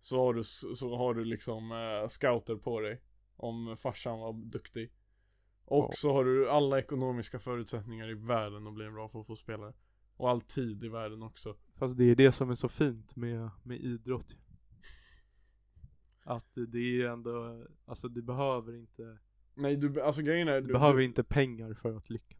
Så 0.00 0.16
har 0.18 0.34
du, 0.34 0.44
så 0.74 0.96
har 0.96 1.14
du 1.14 1.24
liksom 1.24 1.72
eh, 1.72 2.08
scouter 2.08 2.56
på 2.56 2.80
dig 2.80 3.02
Om 3.36 3.76
farsan 3.76 4.18
var 4.18 4.32
duktig 4.32 4.92
Och 5.64 5.84
Ja. 5.84 5.90
så 5.94 6.12
har 6.12 6.24
du 6.24 6.50
alla 6.50 6.78
ekonomiska 6.78 7.38
förutsättningar 7.38 8.10
i 8.10 8.14
världen 8.14 8.66
att 8.66 8.74
bli 8.74 8.86
en 8.86 8.94
bra 8.94 9.08
fotbollsspelare 9.08 9.72
Och 10.16 10.30
all 10.30 10.40
tid 10.40 10.84
i 10.84 10.88
världen 10.88 11.22
också 11.22 11.56
Fast 11.76 11.96
det 11.96 12.04
är 12.04 12.14
det 12.14 12.32
som 12.32 12.50
är 12.50 12.54
så 12.54 12.68
fint 12.68 13.16
med, 13.16 13.50
med 13.62 13.80
idrott. 13.80 14.36
Att 16.24 16.48
det 16.54 16.78
är 16.78 16.92
ju 16.92 17.06
ändå, 17.06 17.64
alltså 17.84 18.08
du 18.08 18.22
behöver 18.22 18.76
inte, 18.76 19.18
Nej 19.54 19.76
du, 19.76 20.00
alltså 20.02 20.22
grejen 20.22 20.48
är 20.48 20.60
du 20.60 20.72
behöver 20.72 21.00
inte 21.00 21.24
pengar 21.24 21.74
för 21.74 21.96
att 21.96 22.10
lyckas. 22.10 22.38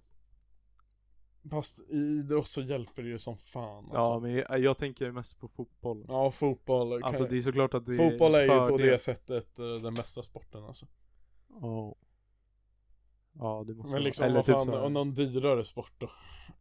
Fast 1.50 1.78
i 1.78 1.96
idrott 1.96 2.48
så 2.48 2.60
hjälper 2.60 3.02
det 3.02 3.08
ju 3.08 3.18
som 3.18 3.36
fan 3.36 3.84
alltså. 3.84 3.96
Ja 3.96 4.20
men 4.20 4.32
jag, 4.32 4.58
jag 4.58 4.78
tänker 4.78 5.10
mest 5.10 5.38
på 5.40 5.48
fotboll. 5.48 6.06
Ja 6.08 6.30
fotboll 6.30 7.04
Alltså 7.04 7.26
det 7.26 7.36
är 7.36 7.42
såklart 7.42 7.74
att 7.74 7.86
det 7.86 7.96
Fotboll 7.96 8.34
är 8.34 8.42
ju 8.42 8.48
på 8.48 8.68
fördel. 8.68 8.86
det 8.86 8.98
sättet 8.98 9.58
eh, 9.58 9.74
den 9.74 9.94
bästa 9.94 10.22
sporten 10.22 10.64
alltså 10.64 10.86
Ja. 11.48 11.94
Ja 13.38 13.64
det 13.66 13.74
måste 13.74 13.86
Men 13.86 13.92
vara- 13.92 14.02
liksom 14.02 14.24
eller 14.24 14.34
vad 14.34 14.44
typ 14.44 14.54
fan, 14.54 14.64
så 14.66 14.88
någon 14.88 15.14
dyrare 15.14 15.64
sport 15.64 15.92
då? 15.98 16.10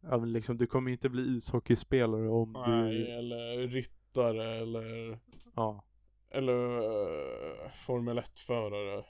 Ja 0.00 0.18
men 0.18 0.32
liksom 0.32 0.56
du 0.56 0.66
kommer 0.66 0.90
inte 0.90 1.08
bli 1.08 1.22
ishockeyspelare 1.36 2.28
om 2.28 2.52
Nej, 2.66 2.90
du, 2.98 3.06
eller 3.06 3.68
ryttare 3.68 4.54
eller 4.56 5.18
ja. 5.54 5.84
Eller 6.30 6.54
uh, 6.54 7.68
Formel 7.86 8.18
1-förare 8.18 9.04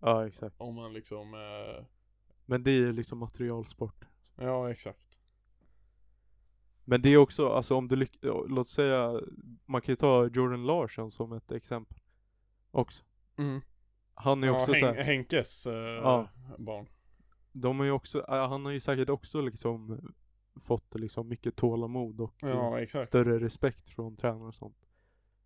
Ja 0.00 0.26
exakt. 0.26 0.54
Om 0.60 0.74
man 0.74 0.92
liksom 0.92 1.34
eh, 1.34 1.84
Men 2.46 2.62
det 2.62 2.70
är 2.70 2.74
ju 2.76 2.92
liksom 2.92 3.18
materialsport. 3.18 4.04
Ja 4.36 4.70
exakt 4.70 5.18
Men 6.84 7.02
det 7.02 7.08
är 7.08 7.16
också, 7.16 7.48
alltså 7.48 7.74
om 7.76 7.88
du 7.88 7.96
lyck- 7.96 8.18
låt 8.48 8.68
säga, 8.68 9.20
man 9.66 9.80
kan 9.82 9.92
ju 9.92 9.96
ta 9.96 10.26
Jordan 10.26 10.66
Larsson 10.66 11.10
som 11.10 11.32
ett 11.32 11.52
exempel. 11.52 11.98
Också. 12.70 13.04
mm. 13.38 13.60
Han 14.22 14.42
är 14.42 14.46
ju 14.48 14.52
Ja, 14.52 14.60
också 14.60 14.74
så 14.74 14.86
Hen- 14.86 14.96
här, 14.96 15.02
Henkes 15.04 15.66
eh, 15.66 15.74
Ja. 15.74 16.28
barn 16.58 16.86
de 17.54 17.78
har 17.78 17.86
ju 17.86 17.92
också, 17.92 18.24
han 18.28 18.64
har 18.64 18.72
ju 18.72 18.80
säkert 18.80 19.08
också 19.08 19.40
liksom 19.40 20.00
fått 20.56 20.94
liksom 20.94 21.28
mycket 21.28 21.56
tålamod 21.56 22.20
och 22.20 22.34
Ja, 22.40 22.86
större 23.04 23.38
respekt 23.38 23.88
från 23.88 24.16
tränare 24.16 24.48
och 24.48 24.54
sånt. 24.54 24.88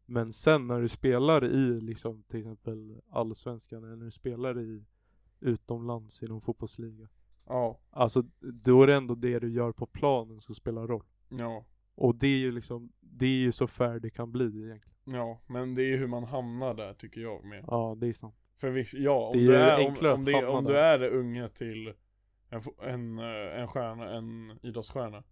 Men 0.07 0.33
sen 0.33 0.67
när 0.67 0.81
du 0.81 0.89
spelar 0.89 1.45
i 1.45 1.81
liksom 1.81 2.23
till 2.23 2.41
exempel 2.41 3.01
allsvenskan 3.11 3.85
eller 3.85 3.97
när 3.97 4.05
du 4.05 4.11
spelar 4.11 4.61
i 4.61 4.85
utomlands 5.41 6.23
i 6.23 6.27
någon 6.27 6.41
fotbollsliga. 6.41 7.09
Ja, 7.47 7.79
Alltså 7.91 8.23
då 8.41 8.83
är 8.83 8.87
det 8.87 8.95
ändå 8.95 9.15
det 9.15 9.39
du 9.39 9.51
gör 9.53 9.73
på 9.73 9.87
planen 9.87 10.41
som 10.41 10.55
spelar 10.55 10.87
roll. 10.87 11.05
ja, 11.29 11.65
Och 11.95 12.15
det 12.15 12.27
är 12.27 12.39
ju 12.39 12.53
liksom, 12.53 12.93
det 13.01 13.27
är 13.27 13.39
ju 13.39 13.53
så 13.53 13.67
fair 13.67 13.99
det 14.01 14.11
kan 14.11 14.33
bli 14.33 14.45
egentligen. 14.45 14.97
ja. 15.05 15.41
Men 15.47 15.75
det 15.75 15.83
är 15.93 15.97
hur 15.97 16.07
man 16.07 16.25
hamnar 16.25 16.75
där 16.75 16.95
tycker 16.95 17.21
jag 17.21 17.45
mer. 17.45 17.65
Ja, 17.67 17.95
det 17.99 18.09
är 18.09 18.13
sant. 18.13 18.35
För 18.57 18.71
visst, 18.71 18.95
ja, 18.95 19.29
om 19.29 19.39
Det 19.39 19.43
är 19.43 19.47
du 19.47 19.57
är, 19.57 19.79
om, 19.79 20.19
om, 20.19 20.25
det, 20.25 20.47
om 20.47 20.65
du 20.65 20.79
är 20.79 21.03
unge 21.03 21.49
till 21.49 21.95
en, 22.49 22.63
en, 22.83 23.19
eh, 23.19 23.61
en 23.61 23.69
stjärna, 23.69 24.17
en 24.17 24.59
idrottsstjärna. 24.63 25.25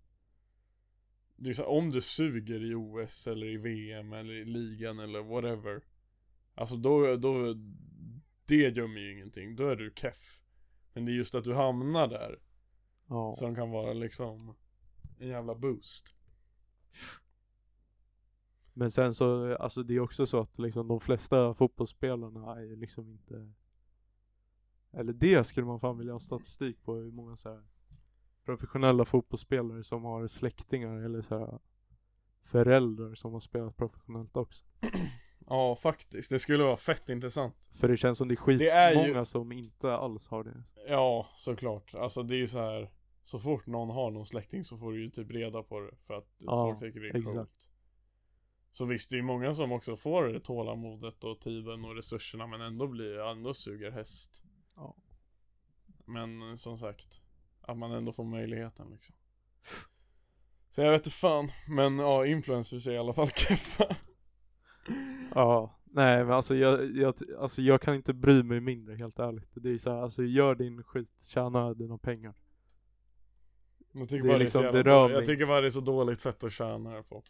Det 1.36 1.50
är 1.50 1.54
så, 1.54 1.62
här, 1.62 1.70
om 1.70 1.90
du 1.90 2.00
suger 2.00 2.64
i 2.70 2.74
OS 2.74 3.26
eller 3.26 3.46
i 3.46 3.56
VM 3.56 4.12
eller 4.12 4.34
i 4.34 4.44
ligan 4.44 4.98
eller 4.98 5.22
whatever. 5.22 5.82
Alltså 6.54 6.76
då, 6.76 7.16
då, 7.16 7.54
det 8.46 8.76
gömmer 8.76 9.00
ju 9.00 9.12
ingenting. 9.12 9.56
Då 9.56 9.68
är 9.68 9.76
du 9.76 9.92
keff. 9.96 10.42
Men 10.92 11.04
det 11.04 11.12
är 11.12 11.14
just 11.14 11.34
att 11.34 11.44
du 11.44 11.54
hamnar 11.54 12.08
där 12.08 12.38
Ja. 13.08 13.32
som 13.32 13.54
kan 13.54 13.70
vara 13.70 13.92
liksom 13.92 14.54
en 15.18 15.28
jävla 15.28 15.54
boost. 15.54 16.14
Men 18.74 18.90
sen 18.90 19.14
så, 19.14 19.56
alltså 19.56 19.82
det 19.82 19.94
är 19.94 20.00
också 20.00 20.26
så 20.26 20.40
att 20.40 20.58
liksom 20.58 20.88
de 20.88 21.00
flesta 21.00 21.54
fotbollsspelarna 21.54 22.56
är 22.56 22.60
ju 22.62 22.76
liksom 22.76 23.10
inte 23.10 23.52
Eller 24.92 25.12
det 25.12 25.44
skulle 25.44 25.66
man 25.66 25.80
fan 25.80 25.98
vilja 25.98 26.12
ha 26.12 26.20
statistik 26.20 26.82
på 26.84 26.94
hur 26.94 27.10
många 27.10 27.36
så 27.36 27.48
här 27.48 27.62
professionella 28.44 29.04
fotbollsspelare 29.04 29.82
som 29.84 30.04
har 30.04 30.26
släktingar 30.26 30.96
eller 30.96 31.22
så 31.22 31.38
här 31.38 31.58
föräldrar 32.44 33.14
som 33.14 33.32
har 33.32 33.40
spelat 33.40 33.76
professionellt 33.76 34.36
också. 34.36 34.64
Ja, 35.46 35.76
faktiskt. 35.76 36.30
Det 36.30 36.38
skulle 36.38 36.64
vara 36.64 36.76
fett 36.76 37.08
intressant. 37.08 37.68
För 37.72 37.88
det 37.88 37.96
känns 37.96 38.18
som 38.18 38.28
det 38.28 38.34
är 38.34 38.36
skitmånga 38.36 39.18
ju- 39.18 39.24
som 39.24 39.52
inte 39.52 39.92
alls 39.94 40.28
har 40.28 40.44
det. 40.44 40.62
Ja, 40.88 41.26
såklart. 41.34 41.94
Alltså 41.94 42.22
det 42.22 42.34
är 42.34 42.38
ju 42.38 42.46
så 42.46 42.58
här. 42.58 42.90
Så 43.22 43.38
fort 43.38 43.66
någon 43.66 43.90
har 43.90 44.10
någon 44.10 44.26
släkting 44.26 44.64
så 44.64 44.76
får 44.76 44.92
du 44.92 45.02
ju 45.04 45.10
typ 45.10 45.30
reda 45.30 45.62
på 45.62 45.80
det 45.80 45.90
för 46.06 46.14
att 46.14 46.28
Ja, 46.38 46.66
folk 46.68 46.80
tycker 46.80 47.00
det 47.00 47.08
är 47.18 47.22
coolt. 47.22 47.70
Så 48.76 48.84
visst, 48.84 49.10
det 49.10 49.14
är 49.14 49.18
ju 49.18 49.22
många 49.22 49.54
som 49.54 49.72
också 49.72 49.96
får 49.96 50.24
det 50.24 50.40
tålamodet 50.40 51.24
och 51.24 51.40
tiden 51.40 51.84
och 51.84 51.96
resurserna 51.96 52.46
men 52.46 52.60
ändå 52.60 52.86
blir, 52.86 53.18
ändå 53.18 53.54
suger 53.54 53.90
häst. 53.90 54.42
Ja. 54.76 54.96
Men 56.06 56.58
som 56.58 56.78
sagt, 56.78 57.22
att 57.60 57.76
man 57.76 57.92
ändå 57.92 58.12
får 58.12 58.24
möjligheten 58.24 58.90
liksom. 58.90 59.16
Så 60.70 60.80
jag 60.80 60.90
vet 60.92 61.00
inte 61.06 61.10
fan, 61.10 61.48
men 61.68 61.98
ja, 61.98 62.26
influencers 62.26 62.86
är 62.86 62.92
i 62.92 62.98
alla 62.98 63.12
fall 63.12 63.28
keffa. 63.36 63.96
Ja, 65.34 65.80
nej 65.84 66.24
men 66.24 66.32
alltså 66.32 66.54
jag, 66.56 66.96
jag, 66.96 67.14
alltså 67.38 67.62
jag 67.62 67.80
kan 67.82 67.94
inte 67.94 68.12
bry 68.14 68.42
mig 68.42 68.60
mindre 68.60 68.94
helt 68.96 69.18
ärligt. 69.18 69.50
Det 69.54 69.68
är 69.68 69.72
ju 69.72 69.78
så 69.78 69.90
här, 69.90 70.02
alltså 70.02 70.22
gör 70.22 70.54
din 70.54 70.82
skit, 70.82 71.24
tjäna 71.28 71.74
dina 71.74 71.98
pengar. 71.98 72.34
Jag 73.92 74.08
tycker 74.08 74.22
Det 74.22 74.28
bara 74.28 74.38
liksom- 74.38 74.62
det 74.62 74.68
är 74.68 74.72
så 74.72 74.76
jävla 74.78 74.92
dåligt. 75.00 75.16
Jag 75.16 75.26
tycker 75.26 75.46
bara 75.46 75.60
det 75.60 75.66
är 75.68 75.70
så 75.70 75.80
dåligt 75.80 76.20
sätt 76.20 76.44
att 76.44 76.52
tjäna 76.52 77.02
på. 77.02 77.22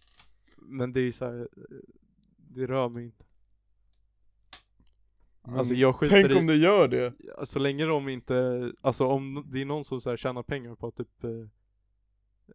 Men 0.64 0.92
det 0.92 1.00
är 1.00 1.12
så 1.12 1.24
här, 1.24 1.48
eh, 1.56 1.76
det 2.36 2.66
rör 2.66 2.88
mig 2.88 3.04
inte. 3.04 3.24
Men 5.42 5.58
Alltså 5.58 5.74
jag 5.74 5.94
skiter 5.94 6.22
Tänk 6.22 6.30
i, 6.30 6.38
om 6.38 6.46
det 6.46 6.56
gör 6.56 6.88
det. 6.88 7.14
så 7.46 7.58
länge 7.58 7.84
de 7.84 8.08
inte, 8.08 8.72
alltså 8.80 9.06
om 9.06 9.44
det 9.46 9.60
är 9.60 9.64
någon 9.64 9.84
som 9.84 10.00
så 10.00 10.10
här 10.10 10.16
tjänar 10.16 10.42
pengar 10.42 10.74
på 10.74 10.86
att 10.86 10.96
typ 10.96 11.24
eh, 11.24 11.46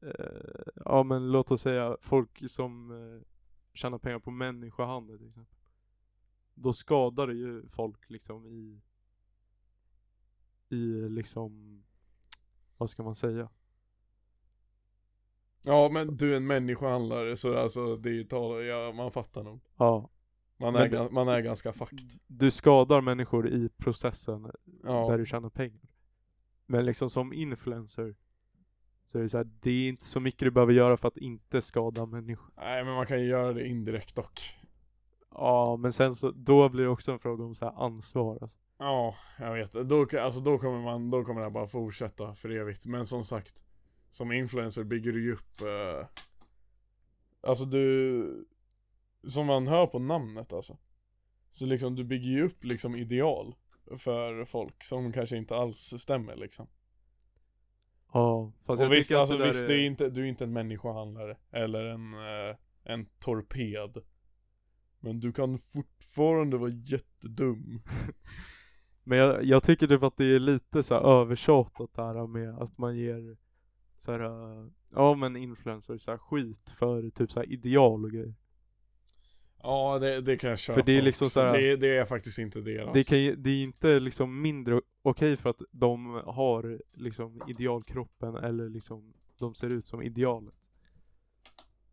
eh, 0.01 0.71
Ja 0.85 1.03
men 1.03 1.31
låt 1.31 1.51
oss 1.51 1.61
säga 1.61 1.97
folk 2.01 2.49
som 2.49 2.91
eh, 2.91 3.21
tjänar 3.73 3.97
pengar 3.97 4.19
på 4.19 4.31
människohandel 4.31 5.17
till 5.17 5.27
exempel. 5.27 5.55
Då 6.53 6.73
skadar 6.73 7.27
det 7.27 7.33
ju 7.33 7.67
folk 7.67 8.09
liksom 8.09 8.47
i 8.47 8.81
i 10.69 11.09
liksom 11.09 11.83
vad 12.77 12.89
ska 12.89 13.03
man 13.03 13.15
säga? 13.15 13.49
Ja 15.65 15.89
men 15.89 16.17
du 16.17 16.31
är 16.33 16.37
en 16.37 16.47
människohandlare 16.47 17.37
så 17.37 17.57
alltså 17.57 17.95
det 17.95 18.23
tar, 18.25 18.59
ja 18.61 18.91
man 18.91 19.11
fattar 19.11 19.43
nog. 19.43 19.59
Ja, 19.77 20.09
Man 20.57 20.75
är, 20.75 20.87
gan- 20.89 21.11
man 21.11 21.27
är 21.27 21.41
ganska 21.41 21.73
fucked. 21.73 22.11
du 22.27 22.51
skadar 22.51 23.01
människor 23.01 23.47
i 23.49 23.69
processen 23.77 24.41
där 24.43 24.53
Ja. 24.83 25.17
du 25.17 25.25
tjänar 25.25 25.49
pengar. 25.49 25.81
Men 26.65 26.85
liksom 26.85 27.09
som 27.09 27.33
influencer 27.33 28.15
så 29.05 29.17
är 29.17 29.21
det 29.21 29.29
så 29.29 29.37
här, 29.37 29.47
det 29.61 29.71
är 29.71 29.89
inte 29.89 30.05
så 30.05 30.19
mycket 30.19 30.39
du 30.39 30.51
behöver 30.51 30.73
göra 30.73 30.97
för 30.97 31.07
att 31.07 31.17
inte 31.17 31.61
skada 31.61 32.05
människor. 32.05 32.51
Nej 32.57 32.83
men 32.83 32.93
man 32.93 33.05
kan 33.05 33.19
ju 33.21 33.27
göra 33.27 33.53
det 33.53 33.67
indirekt 33.67 34.15
dock. 34.15 34.39
Ja, 35.31 35.77
men 35.79 35.93
sen 35.93 36.15
så, 36.15 36.31
då 36.31 36.69
blir 36.69 36.83
det 36.83 36.89
också 36.89 37.11
en 37.11 37.19
fråga 37.19 37.43
om 37.43 37.55
så 37.55 37.65
här 37.65 37.85
ansvar. 37.85 38.31
Alltså. 38.41 38.57
Ja, 38.77 39.15
jag 39.39 39.53
vet. 39.53 39.71
Då, 39.73 40.07
alltså, 40.21 40.39
då 40.39 40.57
kommer 40.57 40.81
man, 40.81 41.09
då 41.09 41.23
kommer 41.23 41.39
det 41.39 41.45
här 41.45 41.51
bara 41.51 41.67
fortsätta 41.67 42.35
för 42.35 42.49
evigt. 42.49 42.85
Men 42.85 43.05
som 43.05 43.23
sagt, 43.23 43.63
som 44.09 44.31
influencer 44.31 44.83
bygger 44.83 45.11
du 45.11 45.23
ju 45.23 45.33
upp 45.33 45.61
eh, 45.61 46.07
Alltså 47.41 47.65
du 47.65 48.45
Som 49.27 49.45
man 49.45 49.67
hör 49.67 49.87
på 49.87 49.99
namnet 49.99 50.53
alltså. 50.53 50.77
Så 51.51 51.65
liksom 51.65 51.95
du 51.95 52.03
bygger 52.03 52.29
ju 52.29 52.43
upp 52.43 52.63
liksom 52.63 52.95
ideal 52.95 53.55
För 53.97 54.45
folk 54.45 54.83
som 54.83 55.13
kanske 55.13 55.37
inte 55.37 55.55
alls 55.55 55.93
stämmer 55.97 56.35
liksom. 56.35 56.67
Ja, 58.13 58.51
fast 58.65 58.79
Och 58.79 58.85
jag 58.85 58.89
visst, 58.89 59.09
tycker 59.09 59.19
alltså 59.19 59.35
att 59.35 59.41
det 59.41 59.47
visst 59.47 59.63
är, 59.63 59.71
är 59.71 59.85
inte, 59.85 60.09
du 60.09 60.21
är 60.21 60.25
inte 60.25 60.43
en 60.43 60.53
människohandlare 60.53 61.37
Eller 61.51 61.85
en, 61.85 62.13
eh, 62.13 62.55
en 62.83 63.05
torped. 63.19 63.97
Men 64.99 65.19
du 65.19 65.33
kan 65.33 65.59
fortfarande 65.59 66.57
vara 66.57 66.69
jättedum. 66.69 67.81
Men 69.03 69.17
jag, 69.17 69.43
jag 69.43 69.63
tycker 69.63 69.87
typ 69.87 70.03
att 70.03 70.17
det 70.17 70.25
är 70.25 70.39
lite 70.39 70.83
så 70.83 70.93
här 70.93 71.01
övertjatat 71.01 71.93
det 71.93 72.03
här 72.03 72.27
med 72.27 72.59
att 72.59 72.77
man 72.77 72.97
ger 72.97 73.37
så 73.99 74.11
här, 74.11 74.19
äh, 74.19 74.67
ja 74.89 75.15
men 75.15 75.35
influencers 75.35 76.01
så 76.01 76.11
här 76.11 76.17
skit 76.17 76.69
för 76.69 77.09
typ 77.09 77.31
så 77.31 77.39
här 77.39 77.51
ideal 77.51 78.05
och 78.05 78.11
grejer. 78.11 78.33
Ja 79.61 79.99
det, 79.99 80.21
det 80.21 80.37
kan 80.37 80.49
jag 80.49 80.59
köpa 80.59 80.79
För 80.79 80.85
det 80.85 80.97
är 80.97 81.01
liksom 81.01 81.29
så 81.29 81.41
här- 81.41 81.57
det, 81.57 81.75
det 81.75 81.97
är 81.97 82.05
faktiskt 82.05 82.39
inte 82.39 82.61
deras 82.61 82.93
Det, 82.93 83.03
kan, 83.03 83.43
det 83.43 83.49
är 83.49 83.63
inte 83.63 83.99
liksom 83.99 84.41
mindre 84.41 84.81
okej 85.01 85.37
för 85.37 85.49
att 85.49 85.61
de 85.71 86.21
har 86.25 86.81
liksom 86.93 87.41
idealkroppen 87.47 88.35
eller 88.35 88.69
liksom 88.69 89.13
de 89.37 89.55
ser 89.55 89.69
ut 89.69 89.87
som 89.87 90.01
idealet. 90.01 90.53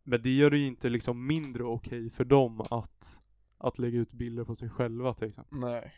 Men 0.02 0.22
det 0.22 0.30
gör 0.30 0.50
det 0.50 0.59
ju 0.59 0.66
inte 0.66 0.88
liksom 0.88 1.26
mindre 1.26 1.64
okej 1.64 2.11
för 2.11 2.24
dem 2.24 2.61
att, 2.70 3.20
att 3.59 3.78
lägga 3.78 3.98
ut 3.98 4.12
bilder 4.12 4.44
på 4.44 4.54
sig 4.54 4.68
själva 4.70 5.14
till 5.14 5.28
exempel. 5.28 5.59
Nej 5.59 5.92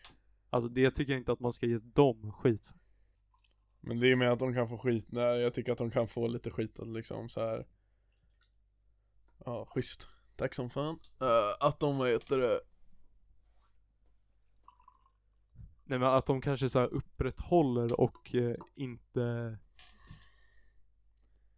Alltså 0.51 0.69
det 0.69 0.91
tycker 0.91 1.13
jag 1.13 1.21
inte 1.21 1.33
att 1.33 1.41
man 1.41 1.53
ska 1.53 1.67
ge 1.67 1.79
dem 1.79 2.33
skit 2.33 2.67
för. 2.67 2.75
Men 3.81 4.01
det 4.01 4.13
är 4.13 4.17
med 4.17 4.33
att 4.33 4.39
de 4.39 4.55
kan 4.55 4.69
få 4.69 4.79
skit, 4.79 5.07
nej 5.09 5.41
jag 5.41 5.55
tycker 5.55 5.73
att 5.73 5.79
de 5.79 5.91
kan 5.91 6.09
få 6.09 6.29
lite 6.29 6.51
skit 6.51 6.79
att 6.81 6.89
liksom 6.89 7.29
så 7.29 7.41
här. 7.41 7.67
Ja, 9.45 9.67
schysst. 9.67 10.09
Tack 10.37 10.55
som 10.55 10.71
fan. 10.71 10.99
Eh, 11.21 11.67
att 11.69 11.81
de, 11.81 11.99
vad 11.99 12.09
heter 12.09 12.39
det? 12.39 12.61
Nej 15.85 15.99
men 15.99 16.09
att 16.09 16.27
de 16.27 16.41
kanske 16.41 16.69
så 16.69 16.79
här 16.79 16.87
upprätthåller 16.95 18.01
och 18.01 18.35
eh, 18.35 18.57
inte 18.75 19.59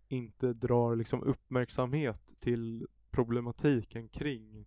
inte 0.09 0.53
drar 0.53 0.97
liksom 0.97 1.23
uppmärksamhet 1.23 2.35
till 2.41 2.87
problematiken 3.11 4.09
kring 4.09 4.67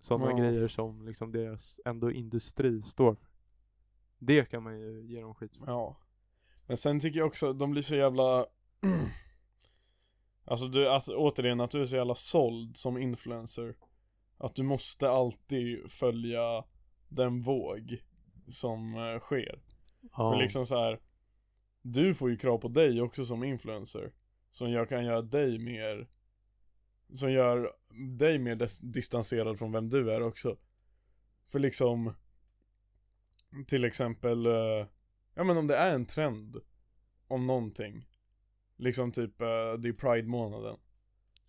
sådana 0.00 0.30
Ja. 0.30 0.36
grejer 0.36 0.68
som 0.68 1.06
liksom 1.06 1.32
deras 1.32 1.80
ändå 1.84 2.10
industri 2.10 2.82
står 2.82 3.14
för. 3.14 3.26
Det 4.18 4.44
kan 4.44 4.62
man 4.62 4.80
ju 4.80 5.06
ge 5.06 5.20
dem 5.20 5.34
skit 5.34 5.56
för. 5.56 5.66
Ja. 5.66 5.96
Men 6.66 6.76
sen 6.76 7.00
tycker 7.00 7.18
jag 7.18 7.26
också, 7.26 7.52
de 7.52 7.70
blir 7.70 7.82
så 7.82 7.96
jävla 7.96 8.46
Alltså 10.44 10.68
du, 10.68 10.88
att, 10.88 11.08
återigen 11.08 11.60
att 11.60 11.70
du 11.70 11.80
är 11.80 11.84
så 11.84 11.96
jävla 11.96 12.14
såld 12.14 12.76
som 12.76 12.98
influencer 12.98 13.76
Att 14.38 14.54
du 14.54 14.62
måste 14.62 15.10
alltid 15.10 15.92
följa 15.92 16.64
den 17.08 17.42
våg 17.42 18.02
som 18.48 18.94
eh, 18.94 19.20
sker 19.20 19.62
Ja. 20.16 20.32
För 20.32 20.42
liksom 20.42 20.66
så 20.66 20.76
här. 20.76 21.00
Du 21.82 22.14
får 22.14 22.30
ju 22.30 22.36
krav 22.36 22.58
på 22.58 22.68
dig 22.68 23.00
också 23.00 23.24
som 23.24 23.44
influencer 23.44 24.12
Som 24.50 24.70
jag 24.70 24.88
kan 24.88 25.04
göra 25.04 25.22
dig 25.22 25.58
mer 25.58 26.08
Som 27.12 27.32
gör 27.32 27.72
dig 28.18 28.38
mer 28.38 28.56
dis- 28.56 28.80
distanserad 28.82 29.58
från 29.58 29.72
vem 29.72 29.88
du 29.88 30.12
är 30.12 30.22
också 30.22 30.56
För 31.52 31.58
liksom 31.58 32.14
Till 33.66 33.84
exempel 33.84 34.46
eh, 34.46 34.86
Ja 35.34 35.44
men 35.44 35.56
om 35.56 35.66
det 35.66 35.76
är 35.76 35.94
en 35.94 36.06
trend 36.06 36.56
Om 37.28 37.46
någonting 37.46 38.08
Liksom 38.76 39.12
typ 39.12 39.40
eh, 39.40 39.72
det 39.78 39.88
är 39.88 39.92
pride-månaden 39.92 40.76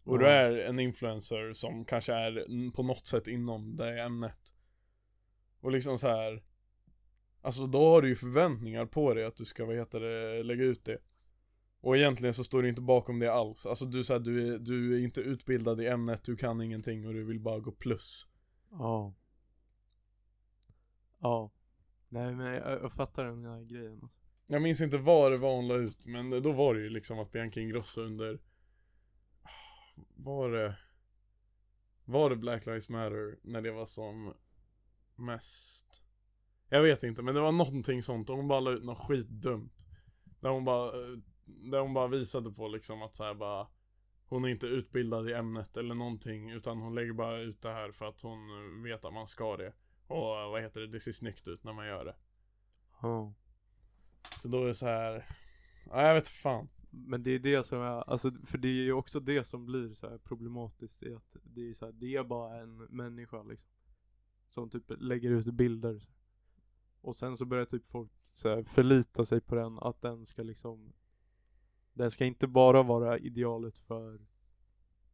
Och 0.04 0.20
du 0.20 0.28
är 0.28 0.58
en 0.58 0.80
influencer 0.80 1.54
som 1.54 1.86
kanske 1.86 2.14
är 2.14 2.72
på 2.72 2.84
något 2.84 3.06
sätt 3.06 3.28
inom 3.28 3.76
det 3.76 4.02
ämnet 4.02 4.54
Och 5.60 5.72
liksom 5.72 6.00
så 6.00 6.08
här. 6.08 6.44
Alltså 7.42 7.68
då 7.68 7.90
har 7.90 8.02
du 8.02 8.08
ju 8.08 8.16
förväntningar 8.16 8.86
på 8.86 9.14
dig 9.14 9.26
att 9.26 9.36
du 9.36 9.46
ska, 9.46 9.66
vad 9.66 9.76
heter 9.76 10.00
det, 10.00 10.44
lägga 10.44 10.64
ut 10.64 10.86
det 10.86 10.98
Och 11.82 11.98
egentligen 11.98 12.34
så 12.34 12.44
står 12.44 12.62
du 12.62 12.70
inte 12.70 12.82
bakom 12.82 13.20
det 13.20 13.34
alls. 13.34 13.66
Alltså 13.66 13.86
du, 13.86 14.04
här, 14.10 14.20
du, 14.20 14.54
är, 14.54 14.60
du 14.60 14.96
är 14.96 15.04
inte 15.04 15.22
utbildad 15.22 15.82
i 15.82 15.88
ämnet, 15.88 16.24
du 16.24 16.36
kan 16.36 16.62
ingenting 16.62 17.08
och 17.08 17.14
du 17.14 17.24
vill 17.24 17.40
bara 17.40 17.60
gå 17.60 17.72
plus. 17.72 18.28
Ja. 18.72 19.14
Ja. 21.20 21.52
Nej 22.16 22.36
men 22.36 22.46
jag, 22.46 22.84
jag 22.84 22.94
fattar 22.94 23.26
den 23.26 23.46
här 23.46 23.62
grejen. 23.62 24.00
Alltså. 24.02 24.18
Jag 24.48 24.62
minns 24.62 24.82
inte 24.82 24.98
vad 24.98 25.32
det 25.32 25.38
var 25.38 25.56
hon 25.56 25.68
la 25.68 25.76
ut, 25.76 26.08
men 26.08 26.30
då 26.30 26.52
var 26.52 26.76
det 26.76 26.82
ju 26.82 26.90
liksom 26.90 27.20
att 27.20 27.32
Bianca 27.32 27.60
Ingrosso 27.60 28.02
under 28.02 28.40
Var 30.16 30.52
det 30.52 30.78
Var 32.06 32.30
det 32.30 32.36
Black 32.36 32.66
Lives 32.66 32.90
Matter 32.90 33.40
när 33.42 33.62
det 33.62 33.72
var 33.72 33.86
som 33.86 34.34
mest? 35.16 36.04
Jag 36.70 36.84
vet 36.84 37.04
inte, 37.04 37.22
men 37.22 37.36
det 37.36 37.42
var 37.42 37.52
någonting 37.52 38.04
sånt 38.04 38.30
och 38.30 38.36
hon 38.36 38.48
bara 38.48 38.60
la 38.60 38.72
ut 38.72 38.84
något 38.84 39.08
skitdumt. 39.08 39.86
Där 40.40 40.50
hon 40.50 40.66
bara 40.66 40.88
eh, 40.88 41.18
Där 41.46 41.80
hon 41.80 41.94
bara 41.94 42.08
visade 42.08 42.52
på 42.52 42.68
liksom 42.68 43.02
att 43.02 43.16
så 43.16 43.24
här 43.24 43.34
bara 43.34 43.68
Hon 44.28 44.46
är 44.46 44.50
inte 44.50 44.68
utbildad 44.68 45.30
i 45.30 45.34
ämnet 45.34 45.78
eller 45.78 45.96
någonting 45.96 46.52
utan 46.52 46.78
hon 46.78 46.96
lägger 46.96 47.14
bara 47.14 47.42
ut 47.42 47.62
det 47.62 47.72
här 47.72 47.92
för 47.92 48.06
att 48.06 48.22
hon 48.22 48.40
vet 48.84 49.06
att 49.06 49.14
man 49.14 49.28
ska 49.28 49.58
det. 49.58 49.74
Och 50.08 50.18
vad 50.52 50.62
heter 50.62 50.82
det, 50.82 50.88
det 50.88 51.00
ser 51.00 51.12
snyggt 51.12 51.48
ut 51.48 51.64
när 51.64 51.74
man 51.74 51.88
gör 51.88 52.06
det 52.06 52.16
Ja. 53.02 53.34
Så 54.42 54.48
då 54.48 54.64
är 54.64 54.68
det 54.68 54.74
så 54.74 54.86
här. 54.86 55.26
Ja 55.86 56.02
jag 56.02 56.14
vet 56.14 56.28
fan. 56.28 56.68
Men 56.90 57.24
det 57.24 57.32
är 57.32 57.40
det 57.40 57.64
som 57.64 57.82
är, 57.82 58.10
alltså 58.10 58.32
för 58.46 58.58
det 58.58 58.68
är 58.68 58.84
ju 58.84 58.94
också 58.94 59.20
det 59.20 59.44
som 59.44 59.66
blir 59.66 59.94
så 59.94 60.10
här 60.10 60.18
problematiskt 60.18 61.04
i 61.04 61.14
att 61.14 61.38
det 61.44 61.70
är 61.70 61.74
så 61.74 61.86
här, 61.86 61.94
det 61.94 62.16
är 62.16 62.24
bara 62.24 62.58
en 62.58 62.78
människa 62.78 63.44
liksom. 63.44 63.72
Som 64.50 64.70
typ 64.70 64.84
lägger 65.00 65.30
ut 65.30 65.46
bilder. 65.46 66.08
Och 67.02 67.16
sen 67.16 67.38
så 67.38 67.46
börjar 67.46 67.66
typ 67.66 67.88
folk 67.88 68.12
så 68.34 68.50
här, 68.50 68.64
förlita 68.64 69.26
sig 69.26 69.42
på 69.42 69.56
den, 69.56 69.80
att 69.80 70.02
den 70.02 70.26
ska 70.26 70.44
liksom 70.44 70.94
Den 71.94 72.12
ska 72.12 72.26
inte 72.26 72.48
bara 72.48 72.84
vara 72.84 73.18
idealet 73.18 73.78
för 73.78 74.26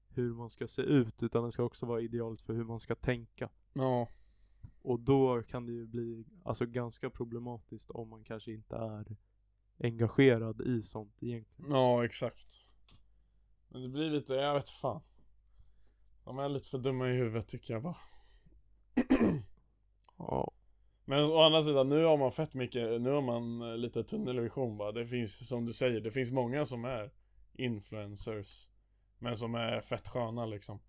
hur 0.08 0.34
man 0.34 0.50
ska 0.50 0.68
se 0.68 0.82
ut, 0.82 1.24
utan 1.24 1.42
den 1.42 1.52
ska 1.52 1.64
också 1.64 1.86
vara 1.86 2.02
idealet 2.02 2.42
för 2.42 2.54
hur 2.54 2.64
man 2.64 2.80
ska 2.80 2.96
tänka. 2.96 3.50
Ja. 3.74 4.08
Och 4.82 5.00
då 5.00 5.44
kan 5.44 5.66
det 5.66 5.72
ju 5.72 5.86
bli 5.86 6.26
alltså 6.44 6.66
ganska 6.66 7.10
problematiskt 7.10 7.90
om 7.90 8.10
man 8.10 8.24
kanske 8.24 8.52
inte 8.52 8.76
är 8.76 9.18
engagerad 9.80 10.62
i 10.62 10.84
sånt 10.84 11.24
egentligen. 11.24 11.72
Ja 11.72 12.06
exakt. 12.06 12.66
Men 13.70 13.82
det 13.82 13.90
blir 13.90 14.10
lite, 14.10 14.34
jag 14.34 14.54
vet 14.54 14.70
fan. 14.70 15.02
De 16.24 16.40
är 16.40 16.50
lite 16.50 16.68
för 16.70 16.78
dumma 16.78 17.10
i 17.10 17.14
huvudet 17.14 17.48
tycker 17.48 17.74
jag 17.74 17.84
bara. 17.84 17.98
Ja. 20.18 20.52
Men 21.06 21.24
å 21.24 21.42
andra 21.42 21.64
sidan, 21.64 21.90
nu 21.90 22.04
har 22.04 22.18
man 22.18 22.32
fett 22.32 22.54
mycket, 22.54 23.02
nu 23.02 23.10
har 23.10 23.22
man 23.22 23.62
eh, 23.62 23.78
lite 23.78 24.04
tunnelvision 24.04 24.78
bara. 24.78 24.92
Det 24.92 25.06
finns, 25.06 25.48
som 25.48 25.66
du 25.66 25.74
säger, 25.74 26.02
det 26.02 26.12
finns 26.12 26.32
många 26.32 26.66
som 26.66 26.86
är 26.86 27.12
influencers. 27.54 28.70
Men 29.20 29.36
som 29.36 29.56
är 29.56 29.82
fett 29.82 30.08
sköna 30.08 30.46
liksom. 30.46 30.80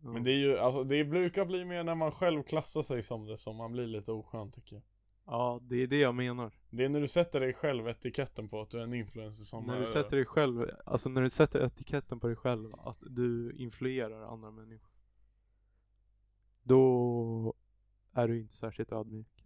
Men 0.00 0.24
det 0.24 0.30
är 0.30 0.36
ju, 0.36 0.58
alltså 0.58 0.84
det 0.84 1.04
brukar 1.04 1.44
bli 1.44 1.64
mer 1.64 1.84
när 1.84 1.94
man 1.94 2.10
själv 2.10 2.42
klassar 2.42 2.82
sig 2.82 3.02
som 3.02 3.26
det 3.26 3.36
som 3.36 3.56
man 3.56 3.72
blir 3.72 3.86
lite 3.86 4.12
oskön 4.12 4.50
tycker 4.50 4.76
jag. 4.76 4.82
Ja, 5.26 5.60
det 5.62 5.82
är 5.82 5.86
det 5.86 5.98
jag 5.98 6.14
menar. 6.14 6.52
Det 6.70 6.84
är 6.84 6.88
när 6.88 7.00
du 7.00 7.08
sätter 7.08 7.40
dig 7.40 7.54
själv 7.54 7.88
etiketten 7.88 8.48
på 8.48 8.60
att 8.60 8.70
du 8.70 8.78
är 8.78 8.82
en 8.82 8.94
influencer 8.94 9.44
som 9.44 9.66
när 9.66 9.76
är, 9.76 9.80
du 9.80 9.86
sätter 9.86 10.16
dig 10.16 10.26
själv, 10.26 10.70
alltså 10.86 11.08
när 11.08 11.22
du 11.22 11.30
sätter 11.30 11.64
etiketten 11.64 12.20
på 12.20 12.26
dig 12.26 12.36
själv, 12.36 12.74
att 12.74 12.98
du 13.00 13.52
influerar 13.56 14.32
andra 14.32 14.50
människor. 14.50 14.90
Då 16.62 17.54
är 18.12 18.28
du 18.28 18.40
inte 18.40 18.54
särskilt 18.54 18.92
ödmjuk. 18.92 19.44